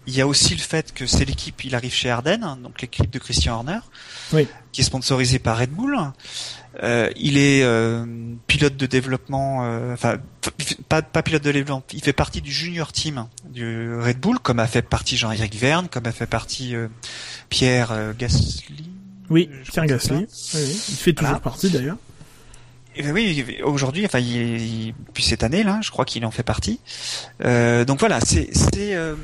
Il 0.05 0.13
y 0.15 0.21
a 0.21 0.27
aussi 0.27 0.53
le 0.53 0.61
fait 0.61 0.93
que 0.93 1.07
c'est 1.07 1.25
l'équipe, 1.25 1.63
il 1.63 1.73
arrive 1.73 1.91
chez 1.91 2.11
Arden, 2.11 2.43
hein, 2.43 2.59
donc 2.61 2.79
l'équipe 2.83 3.09
de 3.09 3.17
Christian 3.17 3.55
Horner, 3.55 3.79
Oui. 4.31 4.47
qui 4.71 4.81
est 4.81 4.83
sponsorisée 4.83 5.39
par 5.39 5.57
Red 5.57 5.71
Bull. 5.71 5.97
Euh, 6.83 7.09
il 7.15 7.37
est 7.37 7.63
euh, 7.63 8.05
pilote 8.45 8.77
de 8.77 8.85
développement, 8.85 9.63
euh, 9.65 9.93
enfin 9.93 10.17
pas, 10.89 11.01
pas 11.01 11.23
pilote 11.23 11.41
de 11.41 11.51
développement, 11.51 11.83
il 11.93 12.01
fait 12.03 12.13
partie 12.13 12.41
du 12.41 12.51
junior 12.51 12.91
team 12.91 13.25
du 13.49 13.95
Red 13.97 14.19
Bull, 14.19 14.37
comme 14.37 14.59
a 14.59 14.67
fait 14.67 14.83
partie 14.83 15.17
Jean-Éric 15.17 15.55
Verne, 15.55 15.87
comme 15.89 16.05
a 16.05 16.11
fait 16.11 16.27
partie 16.27 16.75
Pierre 17.49 18.13
Gasly. 18.19 18.91
Oui, 19.29 19.49
Pierre 19.71 19.85
Gasly. 19.85 20.15
Oui. 20.17 20.25
Il 20.89 20.95
fait 20.95 21.13
toujours 21.13 21.29
Voilà. 21.29 21.39
partie 21.41 21.69
d'ailleurs. 21.69 21.97
Eh 22.97 23.03
ben 23.03 23.11
oui, 23.11 23.45
aujourd'hui, 23.63 24.05
enfin, 24.05 24.19
il, 24.19 24.35
il- 24.61 24.93
depuis 25.07 25.23
cette 25.23 25.43
année 25.43 25.63
là, 25.63 25.79
je 25.81 25.91
crois 25.91 26.05
qu'il 26.05 26.25
en 26.25 26.31
fait 26.31 26.43
partie. 26.43 26.79
Euh, 27.43 27.83
donc 27.83 27.99
voilà, 27.99 28.21
c'est 28.21 28.49
c'est 28.55 28.95
euh, 28.95 29.15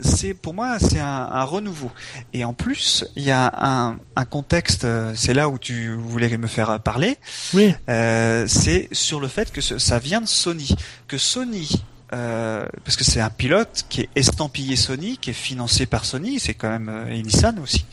c'est 0.00 0.32
pour 0.32 0.54
moi 0.54 0.78
c'est 0.78 1.00
un, 1.00 1.28
un 1.32 1.42
renouveau. 1.42 1.90
Et 2.32 2.44
en 2.44 2.52
plus, 2.54 3.04
il 3.16 3.24
y 3.24 3.32
a 3.32 3.52
un, 3.66 3.98
un 4.14 4.24
contexte. 4.24 4.84
euh, 4.84 5.12
C'est 5.16 5.34
là 5.34 5.48
où 5.48 5.58
tu 5.58 5.92
voulais 5.94 6.36
me 6.38 6.46
faire 6.46 6.78
parler. 6.80 7.16
Oui. 7.52 7.74
Euh, 7.88 8.46
c'est 8.46 8.88
sur 8.92 9.18
le 9.18 9.26
fait 9.26 9.50
que 9.50 9.60
ce- 9.60 9.78
ça 9.78 9.98
vient 9.98 10.20
de 10.20 10.28
Sony, 10.28 10.76
que 11.08 11.18
Sony. 11.18 11.82
euh, 12.12 12.64
parce 12.84 12.96
que 12.96 13.04
c'est 13.04 13.20
un 13.20 13.30
pilote 13.30 13.86
qui 13.88 14.02
est 14.02 14.08
estampillé 14.14 14.76
Sony, 14.76 15.16
qui 15.18 15.30
est 15.30 15.32
financé 15.32 15.86
par 15.86 16.04
Sony, 16.04 16.38
c'est 16.40 16.54
quand 16.54 16.68
même 16.70 16.88
euh, 16.88 17.06
et 17.12 17.22
Nissan 17.22 17.58
aussi. 17.60 17.84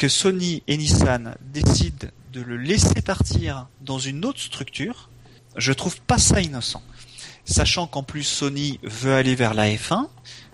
Que 0.00 0.08
Sony 0.08 0.62
et 0.66 0.78
Nissan 0.78 1.36
décident 1.52 2.08
de 2.32 2.40
le 2.40 2.56
laisser 2.56 3.02
partir 3.02 3.66
dans 3.82 3.98
une 3.98 4.24
autre 4.24 4.40
structure, 4.40 5.10
je 5.56 5.74
trouve 5.74 6.00
pas 6.00 6.16
ça 6.16 6.40
innocent. 6.40 6.82
Sachant 7.44 7.86
qu'en 7.86 8.02
plus 8.02 8.22
Sony 8.22 8.80
veut 8.82 9.12
aller 9.12 9.34
vers 9.34 9.52
la 9.52 9.68
F1, 9.68 10.08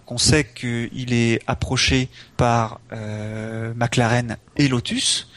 qu'on 0.05 0.19
sait 0.19 0.45
qu'il 0.45 1.13
est 1.13 1.41
approché 1.47 2.09
par 2.37 2.81
euh, 2.91 3.73
McLaren 3.77 4.37
et 4.57 4.67
Lotus, 4.67 5.29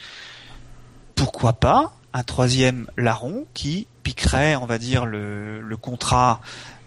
pourquoi 1.14 1.52
pas 1.52 1.96
un 2.12 2.24
troisième 2.24 2.88
larron 2.96 3.46
qui 3.54 3.86
piquerait, 4.02 4.56
on 4.56 4.66
va 4.66 4.78
dire, 4.78 5.06
le, 5.06 5.76
contrat 5.80 6.40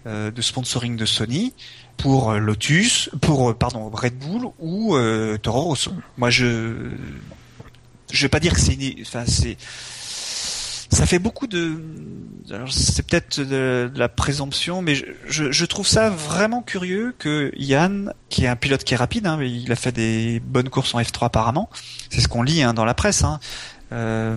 euh, 0.06 0.30
de 0.30 0.42
sponsoring 0.42 0.98
de 0.98 1.06
Sony 1.06 1.54
pour 1.96 2.32
euh, 2.32 2.38
Lotus, 2.38 3.10
pour 3.20 3.50
euh, 3.50 3.54
pardon 3.54 3.90
Red 3.90 4.18
Bull 4.18 4.48
ou 4.58 4.96
euh, 4.96 5.38
Toro 5.38 5.62
Rosso. 5.62 5.92
Moi, 6.16 6.30
je 6.30 6.90
je 8.12 8.22
vais 8.22 8.28
pas 8.28 8.40
dire 8.40 8.52
que 8.52 8.60
c'est 8.60 8.74
une- 8.74 9.02
enfin 9.02 9.24
c'est 9.26 9.56
ça 10.90 11.06
fait 11.06 11.18
beaucoup 11.18 11.46
de 11.46 11.80
c'est 12.70 13.04
peut-être 13.04 13.40
de, 13.40 13.90
la 13.96 14.08
présomption 14.08 14.82
mais 14.82 14.94
je, 15.26 15.64
trouve 15.64 15.86
ça 15.86 16.10
vraiment 16.10 16.62
curieux 16.62 17.14
que 17.18 17.50
Yann 17.56 18.12
qui 18.28 18.44
est 18.44 18.48
un 18.48 18.54
pilote 18.54 18.84
qui 18.84 18.94
est 18.94 18.96
rapide 18.96 19.26
hein, 19.26 19.42
il 19.42 19.72
a 19.72 19.76
fait 19.76 19.90
des 19.90 20.40
bonnes 20.40 20.68
courses 20.68 20.94
en 20.94 21.00
F3 21.00 21.26
apparemment 21.26 21.68
c'est 22.10 22.20
ce 22.20 22.28
qu'on 22.28 22.42
lit 22.42 22.62
hein, 22.62 22.74
dans 22.74 22.84
la 22.84 22.94
presse 22.94 23.24
hein. 23.24 23.40
Euh, 23.92 24.36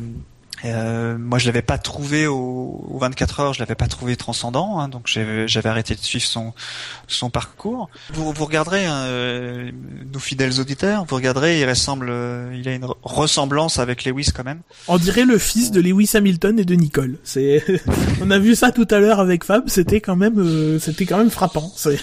euh, 0.65 1.17
moi, 1.17 1.37
je 1.39 1.45
l'avais 1.45 1.61
pas 1.61 1.77
trouvé 1.77 2.25
au, 2.27 2.85
au 2.89 2.97
24 2.99 3.39
heures, 3.39 3.53
je 3.53 3.59
l'avais 3.59 3.75
pas 3.75 3.87
trouvé 3.87 4.15
transcendant, 4.15 4.79
hein, 4.79 4.89
donc 4.89 5.03
j'avais 5.07 5.69
arrêté 5.69 5.95
de 5.95 5.99
suivre 6.01 6.25
son 6.25 6.53
son 7.07 7.29
parcours. 7.29 7.89
Vous, 8.13 8.31
vous 8.33 8.45
regarderez, 8.45 8.85
hein, 8.85 8.95
euh, 9.05 9.71
nos 10.11 10.19
fidèles 10.19 10.59
auditeurs, 10.59 11.05
vous 11.05 11.15
regarderez, 11.15 11.59
il 11.61 11.69
ressemble, 11.69 12.07
euh, 12.09 12.51
il 12.57 12.67
a 12.67 12.73
une 12.73 12.85
re- 12.85 12.95
ressemblance 13.03 13.79
avec 13.79 14.03
Lewis 14.05 14.29
quand 14.35 14.43
même. 14.43 14.61
On 14.87 14.97
dirait 14.97 15.25
le 15.25 15.37
fils 15.37 15.71
de 15.71 15.79
Lewis 15.81 16.11
Hamilton 16.15 16.59
et 16.59 16.65
de 16.65 16.73
Nicole. 16.75 17.17
C'est, 17.23 17.63
on 18.21 18.31
a 18.31 18.39
vu 18.39 18.55
ça 18.55 18.71
tout 18.71 18.87
à 18.89 18.99
l'heure 18.99 19.19
avec 19.19 19.43
Fab. 19.43 19.69
C'était 19.69 20.01
quand 20.01 20.15
même, 20.15 20.39
euh, 20.39 20.79
c'était 20.79 21.05
quand 21.05 21.17
même 21.17 21.29
frappant. 21.31 21.71
C'est, 21.75 21.99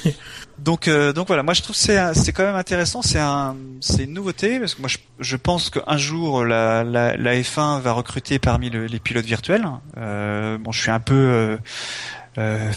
Donc 0.61 0.87
euh, 0.87 1.13
donc 1.13 1.27
voilà, 1.27 1.43
moi 1.43 1.53
je 1.53 1.63
trouve 1.63 1.75
c'est 1.75 1.99
c'est 2.15 2.33
quand 2.33 2.45
même 2.45 2.55
intéressant, 2.55 3.03
c'est 3.03 3.19
un 3.19 3.57
c'est 3.81 4.05
une 4.05 4.13
nouveauté 4.13 4.61
parce 4.61 4.75
que 4.77 4.81
moi 4.83 4.89
je, 4.89 4.99
je 5.19 5.37
pense 5.37 5.69
qu'un 5.69 5.97
jour 5.97 6.45
la, 6.45 6.85
la 6.85 7.17
la 7.17 7.35
F1 7.35 7.81
va 7.81 7.91
recruter 7.91 8.39
parmi 8.45 8.71
le- 8.71 8.87
les 8.87 9.01
pilotes 9.01 9.25
virtuels. 9.25 9.67
Euh, 9.97 10.59
bon, 10.59 10.71
je 10.71 10.81
suis 10.81 10.91
un 10.91 11.01
peu 11.01 11.15
euh, 11.15 11.57
euh, 12.39 12.71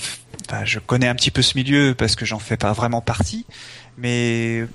je 0.63 0.79
connais 0.79 1.07
un 1.07 1.15
petit 1.15 1.31
peu 1.31 1.41
ce 1.41 1.57
milieu 1.57 1.93
parce 1.95 2.15
que 2.15 2.25
j'en 2.25 2.39
fais 2.39 2.57
pas 2.57 2.71
vraiment 2.71 3.01
partie, 3.01 3.45
mais 3.97 4.65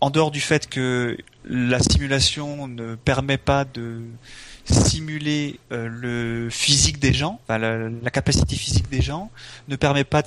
en 0.00 0.10
dehors 0.10 0.30
du 0.30 0.40
fait 0.40 0.68
que 0.68 1.18
la 1.44 1.80
simulation 1.80 2.68
ne 2.68 2.94
permet 2.94 3.38
pas 3.38 3.64
de 3.64 4.02
simuler 4.64 5.58
le 5.70 6.48
physique 6.50 6.98
des 7.00 7.12
gens, 7.12 7.40
la, 7.48 8.10
capacité 8.10 8.54
physique 8.54 8.88
des 8.90 9.00
gens, 9.00 9.30
ne 9.66 9.76
permet 9.76 10.04
pas 10.04 10.22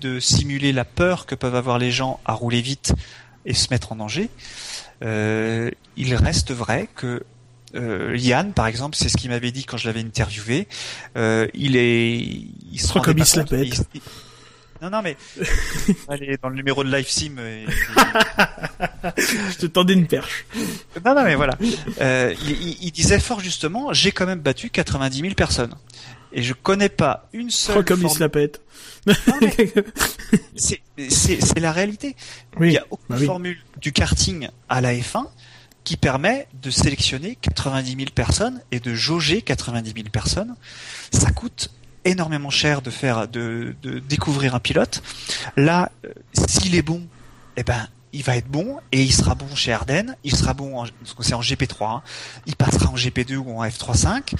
de, 0.00 0.20
simuler 0.20 0.72
la 0.72 0.84
peur 0.84 1.26
que 1.26 1.34
peuvent 1.34 1.56
avoir 1.56 1.78
les 1.78 1.90
gens 1.90 2.20
à 2.24 2.32
rouler 2.32 2.62
vite 2.62 2.94
et 3.44 3.54
se 3.54 3.68
mettre 3.70 3.92
en 3.92 3.96
danger. 3.96 4.30
Il 5.02 6.14
reste 6.14 6.52
vrai 6.52 6.88
que 6.94 7.22
euh, 7.74 8.14
Yann, 8.16 8.52
par 8.52 8.66
exemple, 8.66 8.96
c'est 8.96 9.08
ce 9.08 9.16
qu'il 9.16 9.30
m'avait 9.30 9.50
dit 9.52 9.64
quand 9.64 9.76
je 9.76 9.86
l'avais 9.88 10.00
interviewé. 10.00 10.68
Euh, 11.16 11.46
il 11.54 11.76
est, 11.76 12.12
il 12.16 12.80
se 12.80 12.98
comme 12.98 13.18
il 13.18 13.26
se 13.26 13.38
la 13.38 13.44
pète. 13.44 13.66
il- 13.66 13.84
il- 13.94 14.00
Non, 14.82 14.90
non, 14.90 15.00
mais 15.02 15.16
allez 16.08 16.36
dans 16.42 16.48
le 16.48 16.56
numéro 16.56 16.82
de 16.84 16.94
Live 16.94 17.08
Sim. 17.08 17.36
je 19.16 19.56
te 19.58 19.66
tendais 19.66 19.94
une 19.94 20.06
perche. 20.06 20.44
Non, 21.04 21.14
non, 21.14 21.22
mais 21.24 21.34
voilà. 21.34 21.56
Euh, 22.00 22.34
il, 22.44 22.50
il- 22.50 22.78
il 22.82 22.90
disait 22.92 23.20
fort 23.20 23.40
justement, 23.40 23.92
j'ai 23.92 24.12
quand 24.12 24.26
même 24.26 24.40
battu 24.40 24.70
90 24.70 25.20
000 25.20 25.34
personnes. 25.34 25.74
Et 26.34 26.42
je 26.42 26.54
connais 26.54 26.88
pas 26.88 27.28
une 27.34 27.50
seule 27.50 27.74
crois 27.74 27.84
comme 27.84 28.00
il 28.00 28.02
forme- 28.04 28.14
se 28.16 28.20
la 28.20 28.28
pète. 28.30 28.62
C'est 30.56 31.60
la 31.60 31.72
réalité. 31.72 32.16
Il 32.54 32.60
oui. 32.60 32.70
n'y 32.70 32.78
a 32.78 32.84
aucune 32.90 33.06
bah 33.10 33.16
oui. 33.18 33.26
formule 33.26 33.58
du 33.80 33.92
karting 33.92 34.48
à 34.68 34.80
la 34.80 34.94
F1 34.94 35.26
qui 35.84 35.96
permet 35.96 36.46
de 36.62 36.70
sélectionner 36.70 37.36
90 37.40 37.96
000 37.96 38.04
personnes 38.14 38.60
et 38.70 38.80
de 38.80 38.94
jauger 38.94 39.42
90 39.42 39.92
000 39.94 40.08
personnes. 40.10 40.54
Ça 41.12 41.30
coûte 41.30 41.70
énormément 42.04 42.50
cher 42.50 42.82
de 42.82 42.90
faire, 42.90 43.28
de, 43.28 43.74
découvrir 44.08 44.54
un 44.54 44.60
pilote. 44.60 45.02
Là, 45.56 45.90
euh, 46.04 46.12
s'il 46.32 46.74
est 46.74 46.82
bon, 46.82 47.02
eh 47.56 47.62
ben, 47.62 47.88
il 48.12 48.22
va 48.22 48.36
être 48.36 48.48
bon 48.48 48.78
et 48.90 49.02
il 49.02 49.12
sera 49.12 49.34
bon 49.34 49.54
chez 49.54 49.72
Ardennes, 49.72 50.16
il 50.24 50.36
sera 50.36 50.54
bon 50.54 50.78
en, 50.78 50.84
en 50.84 51.40
GP3, 51.40 51.96
hein. 51.96 52.02
il 52.46 52.56
passera 52.56 52.90
en 52.90 52.94
GP2 52.94 53.36
ou 53.36 53.60
en 53.60 53.64
F3.5 53.64 54.34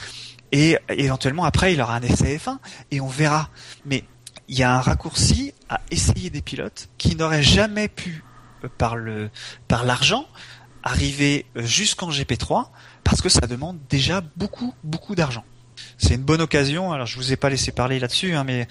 et 0.53 0.77
éventuellement 0.91 1.45
après 1.45 1.73
il 1.73 1.81
aura 1.81 1.97
un 1.97 2.03
essai 2.03 2.37
F1 2.37 2.59
et 2.91 3.01
on 3.01 3.09
verra. 3.09 3.49
Mais 3.87 4.05
il 4.49 4.59
y 4.59 4.63
a 4.63 4.75
un 4.75 4.81
raccourci 4.81 5.55
à 5.69 5.81
essayer 5.91 6.29
des 6.29 6.43
pilotes 6.43 6.89
qui 6.99 7.17
n'auraient 7.17 7.43
jamais 7.43 7.89
pu, 7.89 8.23
euh, 8.65 8.69
par 8.77 8.97
par 9.67 9.85
l'argent, 9.85 10.27
arriver 10.83 11.47
euh, 11.57 11.63
jusqu'en 11.63 12.11
GP3 12.11 12.67
parce 13.05 13.21
que 13.21 13.29
ça 13.29 13.47
demande 13.47 13.79
déjà 13.89 14.23
beaucoup 14.37 14.75
beaucoup 14.85 15.15
d'argent. 15.15 15.45
C'est 15.99 16.15
une 16.15 16.23
bonne 16.23 16.41
occasion. 16.41 16.93
Alors 16.93 17.07
je 17.07 17.17
vous 17.17 17.33
ai 17.33 17.37
pas 17.37 17.51
laissé 17.51 17.73
parler 17.73 17.99
là-dessus, 17.99 18.35
hein, 18.35 18.45
mais 18.45 18.69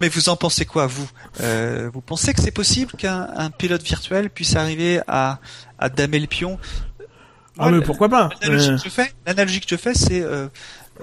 mais 0.00 0.08
vous 0.08 0.28
en 0.28 0.36
pensez 0.36 0.66
quoi 0.66 0.86
vous? 0.86 1.08
Euh, 1.40 1.90
Vous 1.92 2.02
pensez 2.02 2.34
que 2.34 2.42
c'est 2.42 2.50
possible 2.50 2.92
qu'un 2.98 3.28
un 3.34 3.50
pilote 3.50 3.82
virtuel 3.82 4.28
puisse 4.30 4.54
arriver 4.56 5.00
à 5.08 5.38
à 5.78 5.88
damer 5.88 6.18
le 6.20 6.26
pion? 6.26 6.58
Ah 7.58 7.70
mais 7.70 7.80
pourquoi 7.80 8.08
pas 8.10 8.28
L'analogie 8.42 8.68
Euh, 8.70 8.76
que 8.76 8.84
je 8.84 8.88
fais, 8.90 9.12
l'analogie 9.26 9.60
que 9.60 9.66
je 9.68 9.76
fais, 9.76 9.94
c'est 9.94 10.20
euh, 10.20 10.48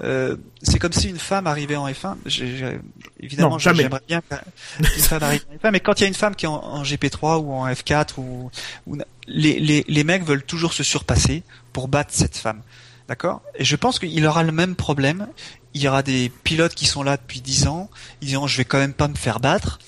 euh, 0.02 0.36
c'est 0.62 0.78
comme 0.78 0.92
si 0.92 1.08
une 1.08 1.18
femme 1.18 1.46
arrivait 1.46 1.76
en 1.76 1.86
F1. 1.88 2.16
J'ai- 2.26 2.56
j'ai- 2.56 2.80
évidemment, 3.20 3.50
Non, 3.50 3.58
je- 3.58 3.64
jamais. 3.64 3.82
j'aimerais 3.84 4.00
bien 4.08 4.20
qu'une 4.22 5.02
femme 5.02 5.22
arrive 5.22 5.44
en 5.52 5.56
F1, 5.56 5.70
mais 5.72 5.80
quand 5.80 6.00
il 6.00 6.02
y 6.02 6.04
a 6.04 6.08
une 6.08 6.14
femme 6.14 6.34
qui 6.34 6.46
est 6.46 6.48
en, 6.48 6.54
en 6.62 6.82
GP3 6.82 7.38
ou 7.38 7.52
en 7.52 7.66
F4 7.68 8.18
ou, 8.18 8.50
ou 8.86 8.96
les, 9.26 9.58
les 9.60 9.84
les 9.86 10.04
mecs 10.04 10.24
veulent 10.24 10.42
toujours 10.44 10.72
se 10.72 10.82
surpasser 10.82 11.42
pour 11.72 11.88
battre 11.88 12.10
cette 12.12 12.36
femme, 12.36 12.60
d'accord? 13.08 13.42
Et 13.56 13.64
je 13.64 13.76
pense 13.76 13.98
qu'il 13.98 14.26
aura 14.26 14.42
le 14.42 14.52
même 14.52 14.74
problème. 14.74 15.28
il 15.74 15.82
y 15.82 15.88
aura 15.88 16.02
des 16.02 16.30
pilotes 16.44 16.74
qui 16.74 16.86
sont 16.86 17.02
là 17.02 17.16
depuis 17.16 17.40
10 17.40 17.66
ans, 17.66 17.90
ils 18.22 18.28
diront 18.28 18.46
je 18.46 18.56
vais 18.56 18.64
quand 18.64 18.78
même 18.78 18.94
pas 18.94 19.08
me 19.08 19.16
faire 19.16 19.40
battre 19.40 19.78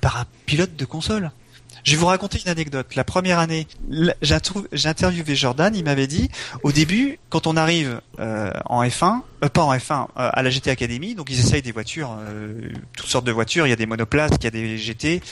par 0.00 0.16
un 0.16 0.24
pilote 0.46 0.76
de 0.76 0.84
console. 0.84 1.30
Je 1.84 1.92
vais 1.92 1.96
vous 1.96 2.06
raconter 2.06 2.40
une 2.44 2.50
anecdote. 2.50 2.94
La 2.94 3.04
première 3.04 3.38
année, 3.38 3.66
j'ai 4.22 4.88
interviewé 4.88 5.34
Jordan, 5.34 5.74
il 5.74 5.84
m'avait 5.84 6.06
dit, 6.06 6.30
au 6.62 6.72
début, 6.72 7.18
quand 7.30 7.46
on 7.46 7.56
arrive 7.56 8.00
euh, 8.18 8.52
en 8.66 8.82
F1, 8.84 9.20
euh, 9.44 9.48
pas 9.48 9.62
en 9.62 9.74
F1, 9.74 10.02
euh, 10.02 10.06
à 10.32 10.42
la 10.42 10.50
GT 10.50 10.70
Academy, 10.70 11.14
donc 11.14 11.30
ils 11.30 11.38
essayent 11.38 11.62
des 11.62 11.72
voitures, 11.72 12.16
toutes 12.96 13.08
sortes 13.08 13.26
de 13.26 13.32
voitures, 13.32 13.66
il 13.66 13.70
y 13.70 13.72
a 13.72 13.76
des 13.76 13.86
monoplaces, 13.86 14.32
il 14.40 14.44
y 14.44 14.46
a 14.46 14.50
des 14.50 14.76
GT, 14.78 15.22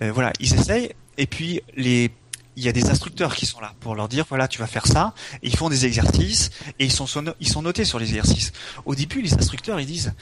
voilà, 0.00 0.32
ils 0.40 0.54
essayent, 0.54 0.92
et 1.18 1.26
puis 1.26 1.60
il 1.76 2.64
y 2.64 2.68
a 2.68 2.72
des 2.72 2.90
instructeurs 2.90 3.34
qui 3.34 3.46
sont 3.46 3.60
là 3.60 3.74
pour 3.80 3.94
leur 3.94 4.08
dire 4.08 4.24
voilà 4.28 4.48
tu 4.48 4.58
vas 4.58 4.66
faire 4.66 4.86
ça. 4.86 5.14
Et 5.42 5.48
ils 5.48 5.56
font 5.56 5.68
des 5.68 5.86
exercices 5.86 6.50
et 6.78 6.84
ils 6.84 6.92
sont 6.92 7.06
ils 7.40 7.48
sont 7.48 7.62
notés 7.62 7.84
sur 7.84 7.98
les 7.98 8.08
exercices. 8.08 8.52
Au 8.84 8.94
début 8.94 9.22
les 9.22 9.34
instructeurs 9.34 9.80
ils 9.80 9.86
disent 9.86 10.12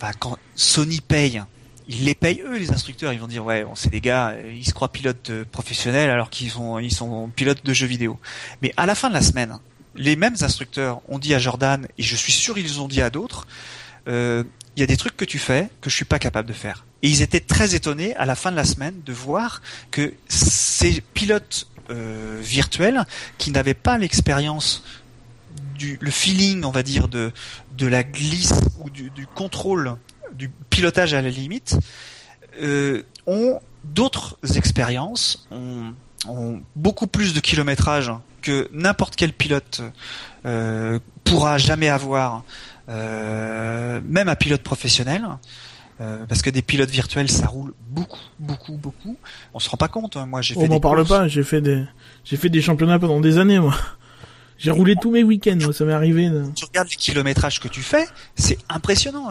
bah, 0.00 0.12
quand 0.18 0.38
Sony 0.54 1.00
paye 1.00 1.42
ils 1.88 2.04
les 2.04 2.14
payent 2.14 2.42
eux 2.44 2.58
les 2.58 2.70
instructeurs. 2.70 3.12
Ils 3.12 3.20
vont 3.20 3.26
dire 3.26 3.44
ouais, 3.44 3.64
c'est 3.74 3.90
des 3.90 4.00
gars, 4.00 4.34
ils 4.54 4.66
se 4.66 4.74
croient 4.74 4.92
pilotes 4.92 5.30
euh, 5.30 5.44
professionnels 5.50 6.10
alors 6.10 6.30
qu'ils 6.30 6.50
sont 6.50 7.30
pilotes 7.34 7.64
de 7.64 7.72
jeux 7.72 7.86
vidéo. 7.86 8.18
Mais 8.62 8.72
à 8.76 8.86
la 8.86 8.94
fin 8.94 9.08
de 9.08 9.14
la 9.14 9.22
semaine, 9.22 9.58
les 9.96 10.14
mêmes 10.14 10.36
instructeurs 10.42 11.00
ont 11.08 11.18
dit 11.18 11.34
à 11.34 11.38
Jordan 11.38 11.88
et 11.96 12.02
je 12.02 12.14
suis 12.14 12.32
sûr 12.32 12.58
ils 12.58 12.80
ont 12.80 12.88
dit 12.88 13.00
à 13.00 13.10
d'autres, 13.10 13.46
euh, 14.06 14.44
il 14.76 14.80
y 14.80 14.82
a 14.82 14.86
des 14.86 14.96
trucs 14.96 15.16
que 15.16 15.24
tu 15.24 15.38
fais 15.38 15.68
que 15.80 15.90
je 15.90 15.96
suis 15.96 16.04
pas 16.04 16.18
capable 16.18 16.46
de 16.46 16.52
faire. 16.52 16.84
Et 17.02 17.08
ils 17.08 17.22
étaient 17.22 17.40
très 17.40 17.74
étonnés 17.74 18.14
à 18.16 18.26
la 18.26 18.34
fin 18.34 18.50
de 18.50 18.56
la 18.56 18.64
semaine 18.64 18.94
de 19.04 19.12
voir 19.12 19.62
que 19.90 20.12
ces 20.28 21.00
pilotes 21.00 21.68
euh, 21.90 22.38
virtuels 22.42 23.04
qui 23.38 23.50
n'avaient 23.50 23.74
pas 23.74 23.98
l'expérience 23.98 24.84
du 25.76 25.96
le 26.00 26.10
feeling, 26.10 26.64
on 26.64 26.70
va 26.70 26.82
dire, 26.82 27.08
de 27.08 27.32
la 27.80 28.02
glisse 28.02 28.52
ou 28.80 28.90
du 28.90 29.26
contrôle 29.34 29.96
du 30.34 30.50
pilotage 30.70 31.14
à 31.14 31.22
la 31.22 31.30
limite, 31.30 31.78
euh, 32.60 33.02
ont 33.26 33.60
d'autres 33.84 34.38
expériences, 34.56 35.46
ont, 35.50 35.92
beaucoup 36.74 37.06
plus 37.06 37.32
de 37.32 37.40
kilométrage 37.40 38.12
que 38.42 38.68
n'importe 38.72 39.16
quel 39.16 39.32
pilote 39.32 39.82
euh, 40.44 40.98
pourra 41.24 41.58
jamais 41.58 41.88
avoir, 41.88 42.42
euh, 42.88 44.00
même 44.04 44.28
un 44.28 44.34
pilote 44.34 44.62
professionnel. 44.62 45.24
parce 46.28 46.42
que 46.42 46.50
des 46.50 46.62
pilotes 46.62 46.90
virtuels, 46.90 47.30
ça 47.30 47.46
roule 47.46 47.72
beaucoup, 47.88 48.20
beaucoup, 48.38 48.76
beaucoup. 48.76 49.16
On 49.54 49.58
se 49.58 49.68
rend 49.68 49.76
pas 49.76 49.88
compte. 49.88 50.16
Hein. 50.16 50.26
Moi, 50.26 50.42
j'ai 50.42 50.54
fait. 50.54 50.60
On 50.60 50.68
m'en 50.68 50.80
parle 50.80 51.04
pas. 51.06 51.28
J'ai 51.28 51.42
fait 51.42 51.60
des, 51.60 51.84
j'ai 52.24 52.36
fait 52.36 52.48
des 52.48 52.62
championnats 52.62 52.98
pendant 52.98 53.20
des 53.20 53.38
années, 53.38 53.58
moi. 53.58 53.74
J'ai 54.58 54.72
roulé 54.72 54.96
tous 55.00 55.12
mes 55.12 55.22
week-ends, 55.22 55.72
ça 55.72 55.84
m'est 55.84 55.92
arrivé. 55.92 56.28
Tu 56.56 56.64
regardes 56.64 56.88
le 56.90 56.96
kilométrage 56.96 57.60
que 57.60 57.68
tu 57.68 57.80
fais, 57.80 58.06
c'est 58.34 58.58
impressionnant. 58.68 59.30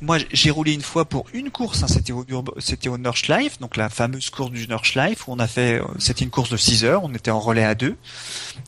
Moi, 0.00 0.18
j'ai 0.32 0.50
roulé 0.50 0.72
une 0.72 0.82
fois 0.82 1.04
pour 1.04 1.26
une 1.34 1.50
course, 1.50 1.82
hein, 1.82 1.86
c'était 1.86 2.12
au, 2.12 2.24
c'était 2.58 2.88
au 2.88 2.96
Nordschleife, 2.96 3.58
donc 3.60 3.76
la 3.76 3.90
fameuse 3.90 4.30
course 4.30 4.50
du 4.50 4.66
Nordschleife, 4.66 5.28
où 5.28 5.32
on 5.32 5.38
a 5.38 5.46
fait, 5.46 5.80
euh, 5.80 5.84
c'était 5.98 6.24
une 6.24 6.30
course 6.30 6.48
de 6.48 6.56
6 6.56 6.84
heures, 6.84 7.04
on 7.04 7.12
était 7.12 7.30
en 7.30 7.40
relais 7.40 7.64
à 7.64 7.74
deux, 7.74 7.96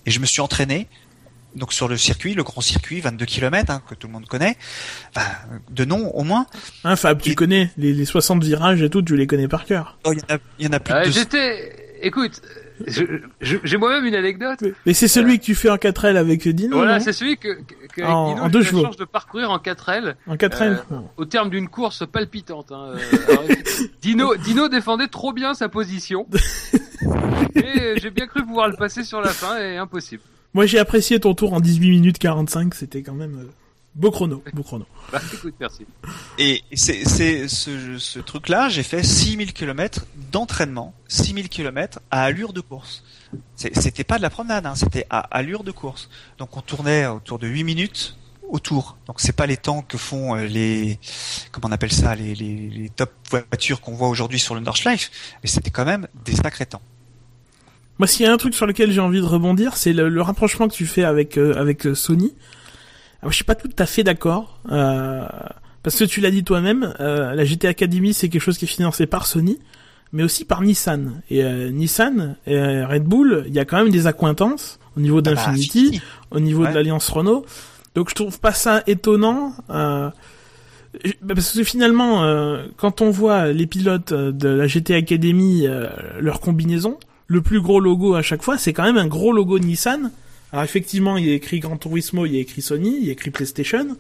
et 0.05 0.11
je 0.11 0.21
me 0.21 0.27
suis 0.27 0.43
entraîné 0.43 0.87
donc 1.55 1.73
sur 1.73 1.89
le 1.89 1.97
circuit, 1.97 2.35
le 2.35 2.43
grand 2.43 2.61
circuit, 2.61 3.01
22 3.01 3.25
km, 3.25 3.73
hein, 3.73 3.83
que 3.89 3.95
tout 3.95 4.07
le 4.07 4.13
monde 4.13 4.27
connaît, 4.27 4.57
enfin, 5.15 5.27
de 5.71 5.85
nom 5.87 6.11
au 6.11 6.23
moins. 6.23 6.47
Hein, 6.85 6.97
Fab, 6.97 7.21
tu 7.21 7.35
connais 7.35 7.71
les, 7.79 8.05
60 8.05 8.45
virages 8.45 8.83
et 8.83 8.91
tout, 8.91 9.01
tu 9.01 9.17
les 9.17 9.27
connais 9.27 9.49
par 9.49 9.65
cœur. 9.65 9.99
Oh, 10.05 10.13
il 10.13 10.21
y, 10.65 10.69
en 10.69 10.73
a 10.73 10.81
plus 10.81 10.95
euh, 10.95 11.07
de... 11.07 11.11
J'étais, 11.11 11.97
écoute, 12.03 12.43
j'ai 13.41 13.77
moi-même 13.77 14.05
une 14.05 14.15
anecdote. 14.15 14.63
Mais 14.85 14.95
c'est 14.95 15.09
celui 15.09 15.35
euh, 15.35 15.37
que 15.39 15.43
tu 15.43 15.55
fais 15.55 15.71
en 15.71 15.77
4L 15.77 16.17
avec 16.17 16.47
Dino. 16.49 16.77
Voilà, 16.77 17.01
c'est 17.01 17.13
celui 17.13 17.37
que, 17.37 17.59
que 17.93 18.03
en, 18.03 18.35
Dino, 18.35 18.43
en 18.43 18.49
deux 18.49 18.61
de 18.63 19.05
parcourir 19.05 19.51
en 19.51 19.59
4L. 19.59 20.15
En 20.27 20.37
4L. 20.37 20.83
Euh, 20.93 20.97
au 21.17 21.25
terme 21.25 21.51
d'une 21.51 21.69
course 21.69 22.05
palpitante. 22.07 22.73
Hein. 22.73 22.95
Euh, 22.95 23.55
Dino, 24.03 24.37
Dino 24.37 24.69
défendait 24.69 25.09
trop 25.09 25.33
bien 25.33 25.55
sa 25.55 25.69
position. 25.69 26.27
et 27.55 27.95
j'ai 28.01 28.11
bien 28.11 28.27
cru 28.27 28.45
pouvoir 28.45 28.69
le 28.69 28.77
passer 28.77 29.05
sur 29.05 29.21
la 29.21 29.31
fin 29.31 29.59
et 29.59 29.77
impossible. 29.77 30.23
Moi 30.55 30.67
j'ai 30.67 30.79
apprécié 30.79 31.21
ton 31.21 31.35
tour 31.35 31.53
en 31.53 31.61
18 31.61 31.91
minutes 31.91 32.19
45, 32.19 32.75
c'était 32.75 33.03
quand 33.03 33.15
même 33.15 33.47
beau 33.97 34.11
chrono, 34.11 34.43
beau 34.53 34.63
chrono. 34.63 34.87
Bah 35.13 35.21
écoute, 35.33 35.55
merci. 35.59 35.87
Et 36.39 36.63
c'est 36.75 37.05
c'est 37.05 37.49
ce, 37.49 37.99
ce 37.99 38.19
truc 38.21 38.49
là, 38.49 38.69
j'ai 38.69 38.83
fait 38.83 39.03
6000 39.03 39.53
km 39.53 40.07
d'entraînement, 40.31 40.95
6000 41.09 41.49
km 41.49 42.01
à 42.11 42.23
allure 42.23 42.53
de 42.53 42.61
course. 42.61 43.03
C'était 43.57 44.05
pas 44.05 44.19
de 44.19 44.23
la 44.23 44.31
promenade, 44.31 44.67
hein, 44.67 44.75
c'était 44.75 45.07
à 45.11 45.19
allure 45.19 45.65
de 45.65 45.73
course. 45.73 46.09
Donc 46.39 46.57
on 46.57 46.61
tournait 46.61 47.07
autour 47.07 47.39
de 47.39 47.49
8 47.49 47.65
minutes 47.65 48.17
autour. 48.49 48.97
Donc 49.07 49.21
c'est 49.21 49.35
pas 49.35 49.47
les 49.47 49.57
temps 49.57 49.83
que 49.83 49.99
font 49.99 50.37
euh, 50.37 50.47
les 50.47 51.01
comment 51.51 51.69
on 51.69 51.73
appelle 51.73 51.93
ça 51.93 52.15
les, 52.15 52.35
les, 52.35 52.71
les 52.71 52.89
top 52.91 53.13
voitures 53.31 53.81
qu'on 53.81 53.95
voit 53.95 54.09
aujourd'hui 54.09 54.39
sur 54.39 54.55
le 54.55 54.61
Nordschleife, 54.61 55.11
mais 55.43 55.49
c'était 55.49 55.71
quand 55.71 55.85
même 55.85 56.07
des 56.25 56.35
sacrés 56.35 56.67
temps. 56.67 56.83
Moi, 57.99 58.07
s'il 58.07 58.27
y 58.27 58.29
a 58.29 58.33
un 58.33 58.37
truc 58.37 58.55
sur 58.55 58.67
lequel 58.67 58.93
j'ai 58.93 59.01
envie 59.01 59.21
de 59.21 59.25
rebondir, 59.25 59.77
c'est 59.77 59.95
le, 59.95 60.21
rapprochement 60.21 60.69
que 60.69 60.75
tu 60.75 60.87
fais 60.87 61.05
avec 61.05 61.39
euh, 61.39 61.59
avec 61.59 61.87
euh, 61.87 61.95
Sony. 61.95 62.35
Alors, 63.23 63.33
je 63.33 63.37
suis 63.37 63.45
pas 63.45 63.55
tout 63.55 63.71
à 63.79 63.87
fait 63.87 64.05
d'accord. 64.05 64.59
Euh, 64.71 65.27
parce 65.87 66.01
que 66.01 66.05
tu 66.05 66.21
l'as 66.21 66.33
dit 66.33 66.43
toi-même, 66.43 66.95
euh, 66.99 67.33
la 67.33 67.45
GT 67.45 67.69
Academy 67.69 68.13
c'est 68.13 68.29
quelque 68.29 68.43
chose 68.43 68.59
qui 68.59 68.65
est 68.65 68.69
financé 68.69 69.07
par 69.07 69.25
Sony, 69.25 69.61
mais 70.13 70.25
aussi 70.25 70.45
par 70.45 70.63
Nissan. 70.63 71.23
Et 71.31 71.45
euh, 71.45 71.71
Nissan 71.71 72.35
et 72.45 72.83
Red 72.85 73.05
Bull, 73.05 73.45
il 73.47 73.55
y 73.55 73.61
a 73.61 73.65
quand 73.65 73.79
même 73.79 73.91
des 73.91 74.09
accointances 74.09 74.81
au 74.97 75.01
niveau 75.01 75.19
ah 75.19 75.23
bah, 75.23 75.35
d'Infinity, 75.35 76.03
au 76.33 76.41
niveau 76.41 76.67
de 76.67 76.73
l'alliance 76.73 77.09
Renault. 77.09 77.47
Donc 77.95 78.11
je 78.11 78.17
trouve 78.17 78.41
pas 78.41 78.51
ça 78.51 78.83
étonnant. 78.89 79.53
Euh, 79.71 80.11
parce 81.25 81.53
que 81.53 81.63
finalement, 81.63 82.59
quand 82.77 83.01
on 83.01 83.11
voit 83.11 83.53
les 83.53 83.69
pilotes 83.69 84.13
de 84.13 84.49
la 84.49 84.67
GT 84.67 84.93
Academy, 84.93 85.69
leur 86.19 86.41
combinaison, 86.41 86.99
le 87.29 87.43
plus 87.43 87.61
gros 87.61 87.79
logo 87.79 88.17
à 88.17 88.23
chaque 88.23 88.43
fois, 88.43 88.59
c'est 88.59 88.73
quand 88.73 88.83
même 88.83 88.99
un 88.99 89.07
gros 89.07 89.33
logo 89.33 89.61
Nissan 89.61 90.11
alors 90.53 90.65
effectivement, 90.65 91.17
il 91.17 91.27
y 91.27 91.31
a 91.31 91.35
écrit 91.35 91.61
Gran 91.61 91.77
Turismo, 91.77 92.27
il 92.27 92.35
y 92.35 92.39
a 92.39 92.41
écrit 92.41 92.63
Sony, 92.63 92.97
il 93.01 93.07
y 93.07 93.09
a 93.09 93.13
écrit 93.13 93.31
PlayStation, 93.31 93.97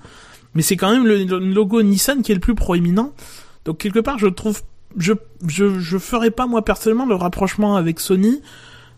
mais 0.54 0.62
c'est 0.62 0.76
quand 0.76 0.90
même 0.90 1.06
le, 1.06 1.24
logo 1.24 1.82
Nissan 1.82 2.22
qui 2.22 2.32
est 2.32 2.34
le 2.34 2.40
plus 2.40 2.54
proéminent. 2.54 3.12
Donc 3.64 3.78
quelque 3.78 3.98
part, 3.98 4.18
je 4.18 4.28
trouve, 4.28 4.62
je 4.96 5.12
je 5.46 5.78
je 5.78 5.98
ferais 5.98 6.30
pas 6.30 6.46
moi 6.46 6.64
personnellement 6.64 7.06
le 7.06 7.16
rapprochement 7.16 7.76
avec 7.76 7.98
Sony, 8.00 8.40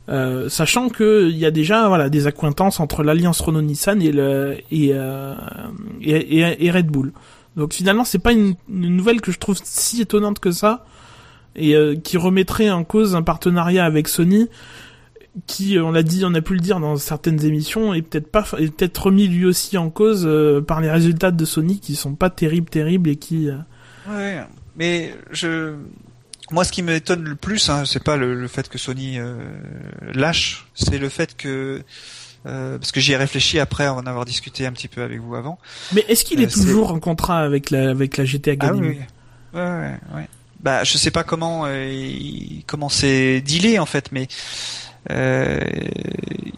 euh, 0.09 0.49
sachant 0.49 0.89
que 0.89 1.29
il 1.31 1.39
y 1.39 1.47
a 1.47 1.51
déjà 1.51 1.89
voilà 1.89 2.11
des 2.11 2.27
accointances 2.27 2.81
entre 2.81 3.03
l'alliance 3.03 3.41
Renault-Nissan 3.41 4.03
et 4.03 4.13
le 4.13 4.59
et, 4.71 4.91
euh, 4.93 5.35
et, 6.01 6.71
Red 6.71 6.87
Bull. 6.87 7.13
Donc 7.57 7.73
finalement, 7.73 8.05
c'est 8.05 8.19
pas 8.19 8.33
une, 8.33 8.55
nouvelle 8.69 9.21
que 9.21 9.33
je 9.33 9.39
trouve 9.39 9.59
si 9.65 10.01
étonnante 10.03 10.39
que 10.39 10.53
ça 10.53 10.85
et 11.57 11.75
euh, 11.75 11.97
qui 11.97 12.19
remettrait 12.19 12.71
en 12.71 12.85
cause 12.85 13.17
un 13.17 13.23
partenariat 13.23 13.85
avec 13.85 14.07
Sony 14.07 14.49
qui, 15.47 15.77
euh, 15.77 15.85
on 15.85 15.91
l'a 15.91 16.03
dit, 16.03 16.25
on 16.25 16.35
a 16.35 16.41
pu 16.41 16.55
le 16.55 16.61
dire 16.61 16.81
dans 16.81 16.97
certaines 16.97 17.45
émissions, 17.45 17.95
est 17.95 18.03
peut-être 18.03 18.31
pas, 18.31 18.47
est 18.59 18.75
peut-être 18.75 18.99
remis 18.99 19.29
lui 19.29 19.47
aussi 19.47 19.79
en 19.79 19.91
cause 19.91 20.25
euh, 20.27 20.61
par 20.61 20.81
les 20.81 20.91
résultats 20.91 21.31
de 21.31 21.45
Sony 21.45 21.81
qui 21.81 21.97
sont 21.97 22.15
pas 22.15 22.31
terribles, 22.31 22.69
terribles 22.69 23.11
et 23.11 23.17
qui. 23.17 23.49
Euh, 23.49 23.57
ouais, 24.09 24.45
mais 24.77 25.15
je, 25.31 25.75
moi, 26.51 26.65
ce 26.65 26.73
qui 26.73 26.83
m'étonne 26.83 27.25
le 27.25 27.35
plus, 27.35 27.69
hein, 27.69 27.85
c'est 27.85 28.03
pas 28.03 28.17
le, 28.17 28.49
fait 28.49 28.69
que 28.69 28.79
Sony 28.79 29.19
lâche, 30.15 30.67
c'est 30.75 30.99
le 30.99 31.09
fait 31.09 31.37
que 31.37 31.83
parce 32.45 32.93
que 32.93 33.01
j'y 33.01 33.13
ai 33.13 33.17
réfléchi 33.17 33.59
après 33.59 33.89
en 33.89 34.07
avoir 34.07 34.25
discuté 34.25 34.65
un 34.65 34.73
petit 34.73 34.89
peu 34.89 35.03
avec 35.03 35.21
vous 35.21 35.35
avant. 35.35 35.59
Mais 35.93 36.05
est-ce 36.09 36.25
qu'il 36.25 36.41
est, 36.41 36.51
toujours 36.51 36.93
en 36.93 37.01
contrat 37.01 37.41
avec 37.41 37.71
la 37.71 37.91
avec 37.91 38.17
la 38.17 38.25
GT 38.25 38.53
Academy 38.53 38.81
ah, 38.81 39.05
oui. 39.55 39.61
Ouais, 39.61 39.61
ouais, 39.61 40.17
ouais. 40.17 40.29
Bah, 40.61 40.83
je 40.85 40.97
sais 40.97 41.11
pas 41.11 41.25
comment 41.25 41.67
comment 42.67 42.89
c'est 42.89 43.43
dealé 43.43 43.79
en 43.79 43.87
fait, 43.87 44.11
mais 44.13 44.29
euh, 45.11 45.61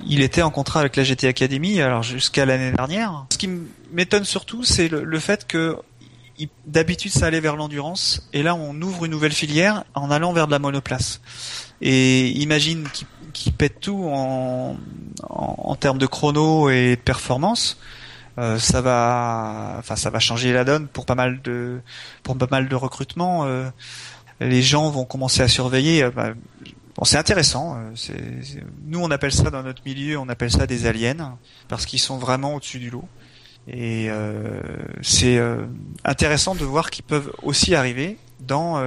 il 0.06 0.22
était 0.22 0.42
en 0.42 0.50
contrat 0.50 0.80
avec 0.80 0.96
la 0.96 1.04
GT 1.04 1.28
Academy 1.28 1.80
alors 1.80 2.02
jusqu'à 2.02 2.44
l'année 2.46 2.72
dernière. 2.72 3.26
Ce 3.32 3.38
qui 3.38 3.48
m'étonne 3.92 4.24
surtout, 4.24 4.64
c'est 4.64 4.88
le, 4.88 5.18
fait 5.18 5.46
que 5.46 5.76
d'habitude 6.66 7.12
ça 7.12 7.26
allait 7.26 7.40
vers 7.40 7.56
l'endurance 7.56 8.28
et 8.32 8.42
là 8.42 8.54
on 8.54 8.80
ouvre 8.80 9.04
une 9.04 9.10
nouvelle 9.10 9.32
filière 9.32 9.84
en 9.94 10.10
allant 10.10 10.32
vers 10.32 10.46
de 10.46 10.52
la 10.52 10.58
monoplace. 10.58 11.20
Et 11.82 12.28
imagine 12.30 12.86
qu'il 13.32 13.52
pète 13.52 13.80
tout 13.80 14.04
en, 14.04 14.76
en, 15.28 15.76
termes 15.76 15.98
de 15.98 16.06
chrono 16.06 16.68
et 16.70 16.96
de 16.96 17.00
performance. 17.00 17.78
Euh, 18.38 18.58
ça 18.58 18.80
va, 18.80 19.76
enfin 19.78 19.96
ça 19.96 20.08
va 20.08 20.18
changer 20.18 20.52
la 20.52 20.64
donne 20.64 20.86
pour 20.86 21.04
pas 21.04 21.14
mal 21.14 21.42
de 21.42 21.80
pour 22.22 22.36
pas 22.38 22.46
mal 22.50 22.68
de 22.68 22.74
recrutements. 22.74 23.44
Euh, 23.44 23.68
les 24.40 24.62
gens 24.62 24.88
vont 24.90 25.04
commencer 25.04 25.42
à 25.42 25.48
surveiller. 25.48 26.04
Euh, 26.04 26.10
bah, 26.10 26.32
C'est 27.04 27.16
intéressant. 27.16 27.76
Euh, 27.76 28.12
nous, 28.86 29.00
on 29.00 29.10
appelle 29.10 29.32
ça 29.32 29.50
dans 29.50 29.62
notre 29.62 29.82
milieu, 29.86 30.18
on 30.18 30.28
appelle 30.28 30.50
ça 30.50 30.66
des 30.66 30.86
aliens 30.86 31.38
parce 31.68 31.86
qu'ils 31.86 31.98
sont 31.98 32.18
vraiment 32.18 32.54
au-dessus 32.56 32.78
du 32.78 32.90
lot. 32.90 33.08
Et 33.68 34.10
euh, 34.10 34.60
c'est 35.02 35.38
euh, 35.38 35.64
intéressant 36.04 36.54
de 36.54 36.64
voir 36.64 36.90
qu'ils 36.90 37.04
peuvent 37.04 37.32
aussi 37.42 37.74
arriver 37.74 38.18
dans 38.40 38.82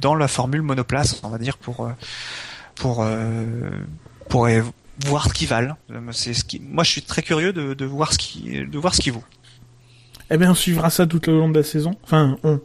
dans 0.00 0.14
la 0.14 0.28
formule 0.28 0.62
monoplace, 0.62 1.20
on 1.24 1.28
va 1.28 1.38
dire 1.38 1.58
pour 1.58 1.90
pour 2.76 3.04
pour 4.28 4.48
voir 5.06 5.28
ce 5.28 5.34
qu'ils 5.34 5.48
valent. 5.48 5.76
Qui, 6.46 6.60
moi, 6.60 6.84
je 6.84 6.90
suis 6.90 7.02
très 7.02 7.22
curieux 7.22 7.52
de, 7.52 7.84
voir 7.84 8.12
ce 8.12 8.18
qui 8.18 8.64
de 8.64 8.78
voir 8.78 8.94
ce 8.94 9.10
vaut. 9.10 9.24
Eh 10.30 10.36
bien, 10.36 10.50
on 10.50 10.54
suivra 10.54 10.90
ça 10.90 11.06
tout 11.06 11.20
le 11.26 11.38
long 11.38 11.48
de 11.48 11.58
la 11.58 11.64
saison. 11.64 11.96
Enfin, 12.04 12.36
on, 12.44 12.60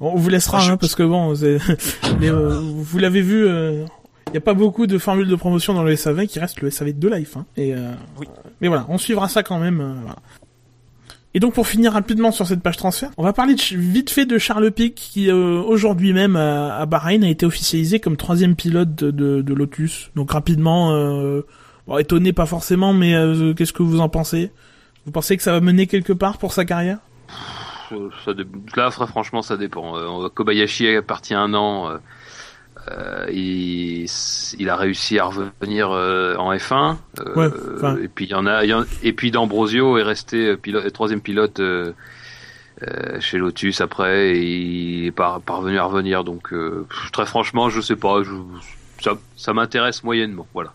on 0.00 0.16
vous 0.16 0.28
laissera, 0.28 0.60
je- 0.60 0.72
hein, 0.72 0.76
parce 0.76 0.94
que 0.94 1.02
bon, 1.02 1.34
mais, 2.20 2.30
euh, 2.30 2.60
vous 2.60 2.98
l'avez 2.98 3.20
vu, 3.22 3.46
il 3.46 4.32
n'y 4.32 4.38
a 4.38 4.40
pas 4.40 4.54
beaucoup 4.54 4.86
de 4.86 4.96
formules 4.98 5.28
de 5.28 5.34
promotion 5.36 5.74
dans 5.74 5.82
le 5.82 5.94
SAV 5.96 6.26
qui 6.26 6.38
reste 6.38 6.60
le 6.60 6.70
SAV 6.70 6.92
de 6.98 7.08
Life. 7.08 7.36
Hein, 7.36 7.46
et, 7.56 7.74
euh, 7.74 7.92
Oui. 8.18 8.26
Mais 8.60 8.68
voilà, 8.68 8.86
on 8.88 8.98
suivra 8.98 9.28
ça 9.28 9.42
quand 9.42 9.58
même. 9.58 9.80
euh, 9.80 9.92
voilà. 10.02 10.16
Et 11.32 11.38
donc 11.38 11.54
pour 11.54 11.68
finir 11.68 11.92
rapidement 11.92 12.32
sur 12.32 12.46
cette 12.48 12.60
page 12.60 12.76
transfert, 12.76 13.10
on 13.16 13.22
va 13.22 13.32
parler 13.32 13.54
de, 13.54 13.60
vite 13.76 14.10
fait 14.10 14.26
de 14.26 14.36
Charles 14.36 14.72
Pic 14.72 14.96
qui 14.96 15.30
euh, 15.30 15.60
aujourd'hui 15.62 16.12
même 16.12 16.34
à, 16.34 16.76
à 16.78 16.86
Bahreïn 16.86 17.22
a 17.22 17.28
été 17.28 17.46
officialisé 17.46 18.00
comme 18.00 18.16
troisième 18.16 18.56
pilote 18.56 18.96
de, 18.96 19.12
de, 19.12 19.40
de 19.40 19.54
Lotus. 19.54 20.10
Donc 20.16 20.32
rapidement, 20.32 20.90
euh, 20.92 21.42
bon, 21.86 21.98
étonné 21.98 22.32
pas 22.32 22.46
forcément, 22.46 22.92
mais 22.92 23.14
euh, 23.14 23.54
qu'est-ce 23.54 23.72
que 23.72 23.84
vous 23.84 24.00
en 24.00 24.08
pensez? 24.08 24.50
Vous 25.06 25.12
pensez 25.12 25.36
que 25.36 25.42
ça 25.44 25.52
va 25.52 25.60
mener 25.60 25.86
quelque 25.86 26.12
part 26.12 26.38
pour 26.38 26.52
sa 26.52 26.64
carrière? 26.64 26.98
Euh, 27.28 27.32
Ça 28.24 28.32
Là, 28.76 28.90
franchement, 28.90 29.42
ça 29.42 29.56
dépend. 29.56 29.96
Euh, 29.96 30.28
Kobayashi 30.28 30.86
est 30.86 31.02
parti 31.02 31.34
un 31.34 31.54
an. 31.54 31.90
euh, 31.90 31.98
euh, 32.88 33.26
il, 33.30 34.06
il 34.58 34.68
a 34.70 34.76
réussi 34.76 35.18
à 35.18 35.24
revenir 35.26 35.90
euh, 35.90 36.34
en 36.36 36.52
F1. 36.54 36.96
euh, 37.20 37.34
Ouais, 37.34 37.50
enfin. 37.76 37.96
Et 38.02 38.08
puis 38.08 38.24
il 38.24 38.30
y 38.30 38.34
en 38.34 38.46
a, 38.46 38.64
il 38.64 38.70
y 38.70 38.74
en- 38.74 38.84
et 39.02 39.12
puis 39.12 39.30
D'Ambrosio 39.30 39.98
est 39.98 40.02
resté 40.02 40.56
pilote, 40.56 40.90
troisième 40.92 41.20
pilote 41.20 41.60
euh, 41.60 41.92
euh, 42.82 43.20
chez 43.20 43.36
Lotus 43.36 43.82
après 43.82 44.30
et 44.30 44.42
il 44.46 45.06
est 45.06 45.10
pas 45.12 45.40
parvenu 45.44 45.78
à 45.78 45.84
revenir. 45.84 46.24
Donc 46.24 46.52
euh, 46.54 46.86
très 47.12 47.26
franchement, 47.26 47.68
je 47.68 47.80
sais 47.82 47.96
pas. 47.96 48.22
Je, 48.22 48.30
ça, 49.02 49.12
ça 49.36 49.52
m'intéresse 49.52 50.02
moyennement. 50.02 50.46
Voilà. 50.54 50.72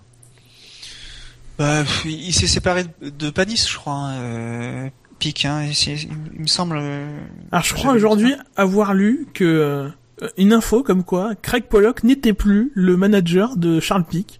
Bah, 1.57 1.83
il 2.05 2.33
s'est 2.33 2.47
séparé 2.47 2.83
de, 3.01 3.09
de 3.09 3.29
Panis, 3.29 3.65
je 3.71 3.77
crois. 3.77 3.93
Hein, 3.93 4.15
euh, 4.19 4.89
Pic, 5.19 5.45
hein, 5.45 5.63
il, 5.87 6.41
me 6.41 6.47
semble. 6.47 6.77
euh, 6.79 7.07
Alors 7.51 7.63
je 7.65 7.73
crois 7.73 7.93
aujourd'hui 7.93 8.33
avoir 8.55 8.93
lu 8.93 9.27
que 9.33 9.43
euh, 9.43 9.89
une 10.37 10.53
info 10.53 10.83
comme 10.83 11.03
quoi 11.03 11.33
Craig 11.41 11.63
Pollock 11.65 12.03
n'était 12.03 12.33
plus 12.33 12.71
le 12.75 12.97
manager 12.97 13.55
de 13.57 13.79
Charles 13.79 14.05
Pic. 14.05 14.39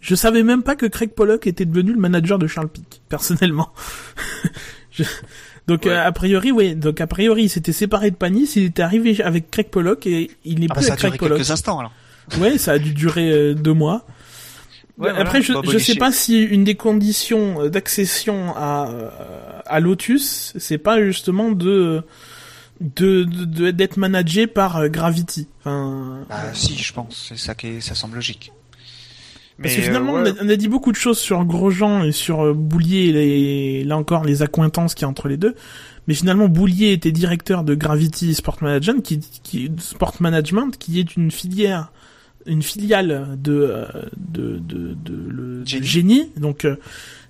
Je 0.00 0.14
savais 0.14 0.42
même 0.42 0.62
pas 0.62 0.74
que 0.74 0.86
Craig 0.86 1.10
Pollock 1.10 1.46
était 1.46 1.64
devenu 1.64 1.92
le 1.92 1.98
manager 1.98 2.38
de 2.38 2.46
Charles 2.46 2.68
Pic, 2.68 3.02
personnellement. 3.08 3.70
Je- 4.90 5.04
Donc 5.68 5.84
Ouais. 5.84 5.92
euh, 5.92 6.04
a 6.06 6.12
priori, 6.12 6.50
oui. 6.52 6.74
Donc 6.74 7.00
a 7.00 7.06
priori, 7.06 7.44
il 7.44 7.48
s'était 7.48 7.72
séparé 7.72 8.10
de 8.10 8.16
Panis, 8.16 8.50
il 8.56 8.64
était 8.64 8.82
arrivé 8.82 9.22
avec 9.22 9.50
Craig 9.50 9.68
Pollock 9.68 10.06
et 10.06 10.30
il 10.44 10.58
n'est 10.60 10.66
Ah 10.70 10.74
bah, 10.74 10.80
plus 10.80 10.82
ça 10.86 10.90
a 10.90 10.92
avec 10.94 10.98
Craig 11.00 11.10
duré 11.12 11.18
Pollock. 11.18 11.38
quelques 11.38 11.50
instants 11.50 11.78
alors. 11.78 11.92
Ouais, 12.40 12.58
ça 12.58 12.72
a 12.72 12.78
dû 12.78 12.92
durer 12.94 13.30
euh, 13.30 13.54
deux 13.54 13.72
mois. 13.74 14.06
Ouais, 14.98 15.10
Après, 15.10 15.40
voilà. 15.40 15.62
je, 15.64 15.70
je 15.72 15.78
sais 15.78 15.94
pas 15.94 16.12
si 16.12 16.42
une 16.42 16.64
des 16.64 16.74
conditions 16.74 17.62
euh, 17.62 17.68
d'accession 17.70 18.54
à 18.56 18.88
euh, 18.90 19.08
à 19.66 19.80
Lotus, 19.80 20.52
c'est 20.58 20.78
pas 20.78 21.02
justement 21.02 21.50
de 21.50 22.02
de 22.80 23.24
de- 23.24 23.44
de- 23.44 23.70
d'être 23.70 23.96
managé 23.96 24.46
par 24.46 24.76
euh, 24.76 24.88
Gravity. 24.88 25.48
Enfin, 25.60 26.24
Bah, 26.28 26.52
si, 26.52 26.76
je 26.76 26.92
pense. 26.92 27.26
C'est 27.30 27.38
ça 27.38 27.54
qui 27.54 27.68
est, 27.68 27.80
ça 27.80 27.94
semble 27.94 28.16
logique. 28.16 28.52
parce 29.60 29.74
Mais, 29.74 29.76
que 29.76 29.82
finalement, 29.82 30.16
euh, 30.18 30.24
ouais. 30.24 30.32
on, 30.40 30.42
a, 30.42 30.44
on 30.44 30.48
a 30.50 30.56
dit 30.56 30.68
beaucoup 30.68 30.92
de 30.92 30.96
choses 30.96 31.18
sur 31.18 31.44
Grosjean 31.44 32.04
et 32.04 32.12
sur 32.12 32.54
Boulier, 32.54 33.06
et 33.08 33.12
les, 33.12 33.84
là 33.84 33.96
encore 33.96 34.24
les 34.24 34.42
accointances 34.42 34.94
qu'il 34.94 35.02
y 35.02 35.06
a 35.06 35.08
entre 35.08 35.28
les 35.28 35.36
deux. 35.38 35.54
Mais 36.08 36.14
finalement, 36.14 36.48
Boulier 36.48 36.92
était 36.92 37.12
directeur 37.12 37.62
de 37.64 37.74
Gravity 37.76 38.34
Sport 38.34 38.58
Management, 38.60 39.02
qui, 39.02 39.20
qui 39.42 39.70
Sport 39.78 40.16
Management, 40.20 40.76
qui 40.76 40.98
est 40.98 41.16
une 41.16 41.30
filière, 41.30 41.92
une 42.46 42.62
filiale 42.62 43.36
de 43.40 43.52
euh, 43.52 43.84
de 44.16 44.58
de, 44.58 44.94
de, 44.94 45.14
le, 45.28 45.60
de 45.60 45.66
Génie. 45.66 45.86
Génie. 45.86 46.30
Donc 46.36 46.64
euh, 46.64 46.76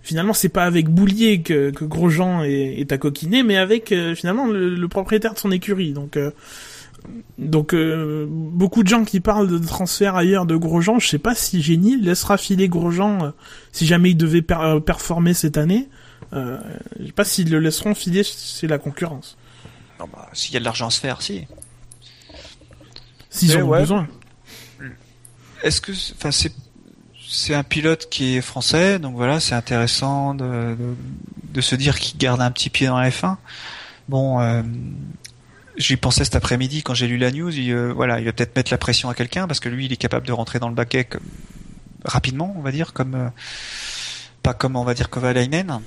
finalement, 0.03 0.33
c'est 0.33 0.49
pas 0.49 0.65
avec 0.65 0.89
Boulier 0.89 1.43
que, 1.43 1.71
que 1.71 1.85
Grosjean 1.85 2.43
est, 2.43 2.81
est 2.81 2.93
à 2.93 2.99
coquiner, 2.99 3.43
mais 3.43 3.57
avec 3.57 3.93
euh, 3.93 4.15
finalement 4.15 4.47
le, 4.47 4.75
le 4.75 4.89
propriétaire 4.89 5.35
de 5.35 5.39
son 5.39 5.51
écurie. 5.51 5.93
Donc 5.93 6.17
euh, 6.17 6.31
donc 7.37 7.75
beaucoup 8.29 8.85
de 8.85 8.89
gens 8.89 9.05
qui 9.05 9.19
parlent 9.19 9.49
de 9.49 9.59
transfert 9.59 10.15
ailleurs 10.15 10.47
de 10.47 10.55
Grosjean, 10.55 11.01
je 11.01 11.09
sais 11.09 11.19
pas 11.19 11.35
si 11.35 11.61
Génie 11.61 12.01
laissera 12.01 12.39
filer 12.39 12.69
Grosjean 12.69 13.33
si 13.73 13.87
jamais 13.87 14.11
il 14.11 14.17
devait 14.17 14.43
per- 14.43 14.79
performer 14.87 15.35
cette 15.35 15.57
année. 15.57 15.89
Euh, 16.33 16.59
je 17.01 17.07
sais 17.07 17.13
pas 17.13 17.25
s'ils 17.25 17.51
le 17.51 17.59
laisseront 17.59 17.95
filer 17.97 18.23
chez 18.23 18.69
la 18.69 18.79
concurrence. 18.79 19.37
non, 19.99 20.07
bah, 20.13 20.29
s'il 20.33 20.55
y 20.55 20.57
a 20.57 20.61
de 20.61 20.65
l'argent 20.65 20.87
à 20.87 20.91
se 20.91 21.01
faire, 21.01 21.23
si. 21.23 21.43
S'ils 23.31 23.57
en 23.57 23.63
ont 23.63 23.69
ouais. 23.71 23.81
besoin. 23.81 24.07
Est-ce 25.63 25.81
que, 25.81 25.93
enfin, 26.17 26.31
c'est, 26.33 27.55
un 27.55 27.63
pilote 27.63 28.09
qui 28.11 28.37
est 28.37 28.41
français, 28.41 28.99
donc 28.99 29.17
voilà, 29.17 29.41
c'est 29.41 29.55
intéressant 29.55 30.35
de, 30.35 30.77
se 31.61 31.75
dire 31.75 31.99
qu'il 31.99 32.19
garde 32.19 32.41
un 32.41 32.51
petit 32.51 32.71
pied 32.71 32.87
dans 32.87 32.99
la 32.99 33.09
F1. 33.09 33.37
Bon, 34.09 34.41
euh, 34.41 34.63
j'y 35.77 35.97
pensais 35.97 36.25
cet 36.25 36.37
après-midi 36.37 36.83
quand 36.83 36.95
j'ai 36.95 37.07
lu 37.07 37.19
la 37.19 37.31
news. 37.31 37.57
Il, 37.57 37.73
euh, 37.73 37.93
voilà, 37.93 38.21
il 38.21 38.25
va 38.25 38.33
peut-être 38.33 38.57
mettre 38.57 38.71
la 38.71 38.79
pression 38.79 39.09
à 39.09 39.15
quelqu'un 39.15 39.47
parce 39.47 39.61
que 39.61 39.69
lui, 39.69 39.87
il 39.87 39.93
est 39.93 39.97
capable 39.97 40.27
de 40.27 40.33
rentrer 40.33 40.59
dans 40.59 40.69
le 40.69 40.75
baquet 40.75 41.09
rapidement, 42.05 42.55
on 42.57 42.63
va 42.63 42.73
dire, 42.73 42.93
comme 42.93 43.15
euh, 43.15 43.29
pas 44.43 44.55
comme 44.55 44.77
on 44.77 44.85
va 44.85 44.95
dire 44.95 45.11
Kovalainen. 45.11 45.81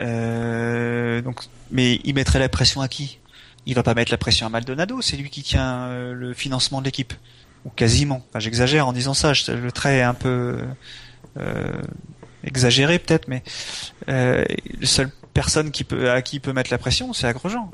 Euh, 0.00 1.20
donc, 1.22 1.40
mais 1.70 2.00
il 2.04 2.14
mettrait 2.14 2.38
la 2.38 2.48
pression 2.48 2.80
à 2.80 2.88
qui? 2.88 3.18
Il 3.66 3.74
va 3.74 3.82
pas 3.82 3.94
mettre 3.94 4.10
la 4.10 4.18
pression 4.18 4.46
à 4.46 4.48
Maldonado. 4.48 5.00
C'est 5.02 5.16
lui 5.16 5.30
qui 5.30 5.42
tient 5.42 6.12
le 6.12 6.34
financement 6.34 6.80
de 6.80 6.86
l'équipe 6.86 7.12
ou 7.64 7.70
quasiment. 7.70 8.24
J'exagère 8.36 8.86
en 8.86 8.92
disant 8.92 9.14
ça. 9.14 9.32
Le 9.48 9.70
trait 9.72 9.98
est 9.98 10.02
un 10.02 10.14
peu 10.14 10.58
euh, 11.38 11.82
exagéré 12.44 12.98
peut-être, 12.98 13.28
mais 13.28 13.42
euh, 14.08 14.44
la 14.80 14.86
seule 14.86 15.10
personne 15.34 15.68
à 15.68 16.22
qui 16.22 16.36
il 16.36 16.40
peut 16.40 16.52
mettre 16.52 16.70
la 16.70 16.78
pression, 16.78 17.12
c'est 17.12 17.26
à 17.26 17.32
Grosjean. 17.32 17.70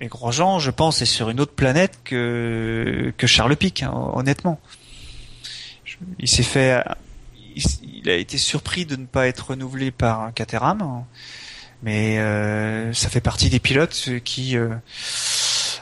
Et 0.00 0.08
Grosjean, 0.08 0.58
je 0.58 0.70
pense, 0.70 1.00
est 1.00 1.06
sur 1.06 1.30
une 1.30 1.40
autre 1.40 1.54
planète 1.54 1.98
que 2.04 3.12
que 3.16 3.26
Charles 3.26 3.56
Pic, 3.56 3.82
hein, 3.82 3.92
honnêtement. 4.14 4.60
Il 6.18 6.28
s'est 6.28 6.42
fait, 6.42 6.82
il, 7.54 8.08
a 8.08 8.14
été 8.14 8.38
surpris 8.38 8.86
de 8.86 8.96
ne 8.96 9.06
pas 9.06 9.28
être 9.28 9.50
renouvelé 9.50 9.90
par 9.90 10.32
Caterham, 10.34 11.04
mais 11.82 12.18
euh, 12.18 12.92
ça 12.92 13.08
fait 13.08 13.20
partie 13.20 13.50
des 13.50 13.58
pilotes 13.58 14.10
qui 14.24 14.56
euh, 14.56 14.74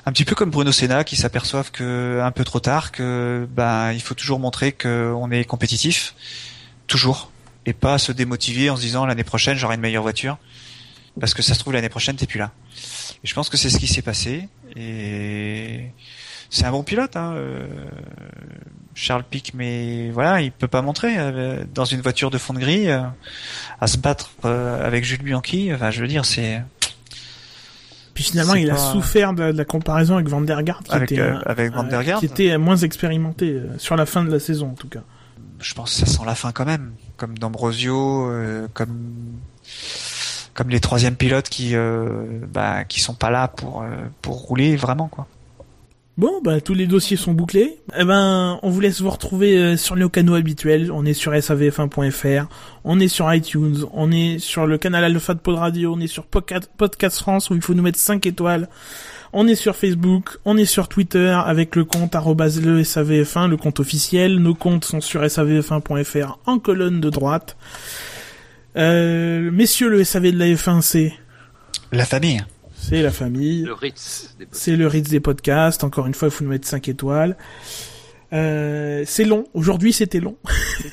un 0.07 0.13
petit 0.13 0.25
peu 0.25 0.35
comme 0.35 0.51
Bruno 0.51 0.73
Senna 0.73 1.05
qui 1.05 1.17
s'aperçoivent 1.17 1.71
que 1.71 2.21
un 2.23 2.31
peu 2.31 2.45
trop 2.45 2.61
tard 2.61 2.93
que 2.93 3.47
ben 3.51 3.93
il 3.93 4.01
faut 4.01 4.15
toujours 4.15 4.39
montrer 4.39 4.73
qu'on 4.73 5.31
est 5.31 5.45
compétitif. 5.45 6.15
Toujours. 6.87 7.31
Et 7.67 7.73
pas 7.73 7.99
se 7.99 8.11
démotiver 8.13 8.71
en 8.71 8.77
se 8.77 8.81
disant 8.81 9.07
l'année 9.07 9.25
prochaine 9.25 9.57
j'aurai 9.57 9.75
une 9.75 9.81
meilleure 9.81 10.03
voiture. 10.03 10.39
Parce 11.19 11.35
que 11.35 11.43
ça 11.43 11.55
se 11.55 11.59
trouve 11.61 11.73
l'année 11.73 11.89
prochaine 11.89 12.17
t'es 12.17 12.27
plus 12.27 12.39
là. 12.39 12.53
Et 13.23 13.27
je 13.27 13.35
pense 13.35 13.49
que 13.49 13.57
c'est 13.57 13.71
ce 13.71 13.79
qui 13.79 13.87
s'est 13.87 14.03
passé. 14.03 14.49
Et 14.77 15.91
c'est 16.49 16.65
un 16.65 16.73
bon 16.73 16.83
pilote 16.83 17.17
hein, 17.17 17.35
euh, 17.37 17.67
Charles 18.95 19.23
Pic 19.23 19.53
mais 19.55 20.11
voilà 20.11 20.41
il 20.41 20.51
peut 20.51 20.67
pas 20.67 20.83
montrer 20.83 21.15
euh, 21.17 21.65
dans 21.73 21.85
une 21.85 22.01
voiture 22.01 22.31
de 22.31 22.39
fond 22.39 22.55
de 22.55 22.59
grille 22.59 22.91
euh, 22.91 23.03
à 23.81 23.87
se 23.87 23.99
battre 23.99 24.31
avec 24.43 25.05
Jules 25.05 25.23
Bianchi. 25.23 25.73
Enfin 25.73 25.91
je 25.91 26.01
veux 26.01 26.09
dire 26.09 26.25
c'est 26.25 26.63
Puis 28.21 28.31
finalement, 28.31 28.55
il 28.55 28.71
a 28.71 28.77
souffert 28.77 29.33
de, 29.33 29.51
de 29.53 29.57
la 29.57 29.65
comparaison 29.65 30.15
avec 30.17 30.29
Van 30.29 30.43
der 30.43 30.63
Garde, 30.63 30.85
qui 30.85 30.93
avec 30.93 31.13
était 31.13 31.23
euh, 31.23 31.37
un- 31.37 31.43
avec 31.47 31.73
Van 31.73 31.85
der 31.85 32.05
Garde. 32.05 32.21
qui 32.21 32.27
était 32.27 32.59
moins 32.59 32.77
expérimenté 32.77 33.51
euh, 33.53 33.67
sur 33.79 33.97
la 33.97 34.05
fin 34.05 34.23
de 34.25 34.31
la 34.31 34.39
saison 34.39 34.67
en 34.69 34.75
tout 34.75 34.89
cas. 34.89 35.01
je 35.61 35.73
pense 35.75 35.91
que 35.95 36.01
ça 36.01 36.07
sent 36.07 36.23
la 36.27 36.35
fin 36.35 36.53
quand 36.53 36.67
même, 36.67 36.93
comme 37.17 37.39
D'Ambrosio, 37.39 38.29
euh, 38.31 38.67
comme 38.75 38.91
comme 40.53 40.69
les 40.69 40.81
troisièmes 40.81 41.17
pilotes 41.17 41.49
qui 41.49 41.75
euh, 41.75 42.09
bah, 42.53 42.85
qui 42.85 43.01
sont 43.01 43.15
pas 43.15 43.31
là 43.31 43.49
pour 43.49 43.83
euh, 43.83 43.87
pour 44.21 44.37
rouler 44.37 44.77
vraiment 44.77 45.09
quoi. 45.09 45.27
Bon, 46.19 46.41
bah, 46.45 46.61
tous 46.61 46.75
les 46.75 46.87
dossiers 46.87 47.17
sont 47.17 47.33
bouclés. 47.33 47.79
Eh 47.99 48.05
ben, 48.05 48.59
on 48.63 48.69
vous 48.69 48.81
laisse 48.81 49.01
vous 49.01 49.09
retrouver 49.09 49.57
euh, 49.57 49.77
sur 49.79 49.97
nos 49.97 50.11
canaux 50.11 50.35
habituels. 50.35 50.93
On 50.93 51.07
est 51.07 51.15
sur 51.15 51.33
savf1.fr, 51.33 52.47
on 52.85 53.01
est 53.01 53.09
sur 53.09 53.33
iTunes, 53.33 53.87
on 53.95 54.13
est 54.13 54.39
sur 54.39 54.67
le 54.67 54.77
canal 54.77 55.05
Alpha 55.05 55.33
de 55.33 55.39
Pod 55.39 55.57
Radio, 55.57 55.95
on 55.97 56.01
est 56.01 56.09
sur 56.09 56.25
Podca- 56.27 56.67
Podcast 56.77 57.19
France 57.21 57.49
où 57.49 57.55
il 57.55 57.63
faut 57.63 57.73
nous 57.73 57.83
mettre 57.83 57.99
5 57.99 58.27
étoiles. 58.27 58.69
On 59.33 59.47
est 59.47 59.55
sur 59.55 59.77
Facebook, 59.77 60.39
on 60.45 60.59
est 60.59 60.65
sur 60.67 60.89
Twitter 60.89 61.29
avec 61.47 61.75
le 61.77 61.85
compte 61.85 62.15
le 62.15 62.83
SAVF1, 62.83 63.49
le 63.49 63.57
compte 63.57 63.81
officiel. 63.81 64.41
Nos 64.41 64.55
comptes 64.55 64.85
sont 64.85 65.01
sur 65.01 65.23
savf1.fr 65.23 66.39
en 66.45 66.59
colonne 66.59 67.01
de 67.01 67.09
droite. 67.09 67.57
Euh, 68.77 69.51
messieurs, 69.51 69.89
le 69.89 70.05
SAV 70.05 70.33
de 70.33 70.39
la 70.39 70.47
F1, 70.47 70.83
c'est, 70.83 71.15
La 71.93 72.05
famille. 72.05 72.43
C'est 72.91 73.03
la 73.03 73.11
famille. 73.11 73.63
Le 73.63 73.73
Ritz. 73.73 74.37
C'est 74.51 74.77
le 74.77 74.87
Ritz 74.87 75.09
des 75.09 75.21
podcasts. 75.21 75.85
Encore 75.85 76.07
une 76.07 76.15
fois, 76.15 76.29
il 76.29 76.31
faut 76.33 76.45
nous 76.45 76.51
mettre 76.51 76.67
5 76.67 76.89
étoiles. 76.89 77.37
Euh, 78.33 79.03
c'est 79.07 79.25
long. 79.25 79.45
Aujourd'hui, 79.55 79.93
c'était 79.93 80.21
long. 80.21 80.37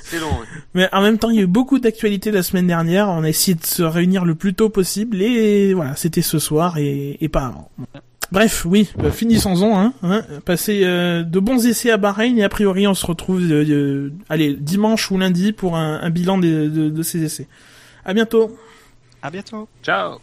C'est 0.04 0.20
long. 0.20 0.30
ouais. 0.30 0.46
Mais 0.74 0.90
en 0.94 1.02
même 1.02 1.18
temps, 1.18 1.30
il 1.30 1.38
y 1.38 1.40
a 1.40 1.44
eu 1.44 1.48
beaucoup 1.48 1.80
d'actualités 1.80 2.32
la 2.32 2.44
semaine 2.44 2.68
dernière. 2.68 3.10
On 3.10 3.24
a 3.24 3.30
essayé 3.30 3.56
de 3.56 3.66
se 3.66 3.84
réunir 3.84 4.26
le 4.26 4.36
plus 4.36 4.54
tôt 4.54 4.70
possible. 4.70 5.22
Et 5.22 5.74
voilà, 5.74 5.96
c'était 5.96 6.22
ce 6.22 6.40
soir 6.40 6.78
et, 6.78 7.18
et 7.20 7.30
pas 7.30 7.46
avant. 7.48 7.72
Bref, 8.32 8.66
oui, 8.66 8.90
bah, 8.98 9.12
finissons-en. 9.12 9.80
Hein, 9.80 9.94
hein. 10.04 10.22
Passez 10.46 10.82
euh, 10.84 11.24
de 11.24 11.40
bons 11.40 11.66
essais 11.66 11.92
à 11.92 11.98
Bahreïn 11.98 12.38
et 12.38 12.44
a 12.44 12.50
priori, 12.50 12.86
on 12.86 12.94
se 12.94 13.06
retrouve 13.06 13.42
euh, 13.42 13.64
euh, 13.70 14.14
allez, 14.30 14.54
dimanche 14.54 15.10
ou 15.12 15.18
lundi 15.18 15.54
pour 15.54 15.78
un, 15.78 16.00
un 16.02 16.10
bilan 16.10 16.38
de, 16.38 16.68
de, 16.68 16.90
de 16.90 17.04
ces 17.04 17.24
essais. 17.24 17.48
À 18.06 18.14
bientôt. 18.14 18.58
À 19.22 19.30
bientôt. 19.30 19.68
Ciao. 19.82 20.20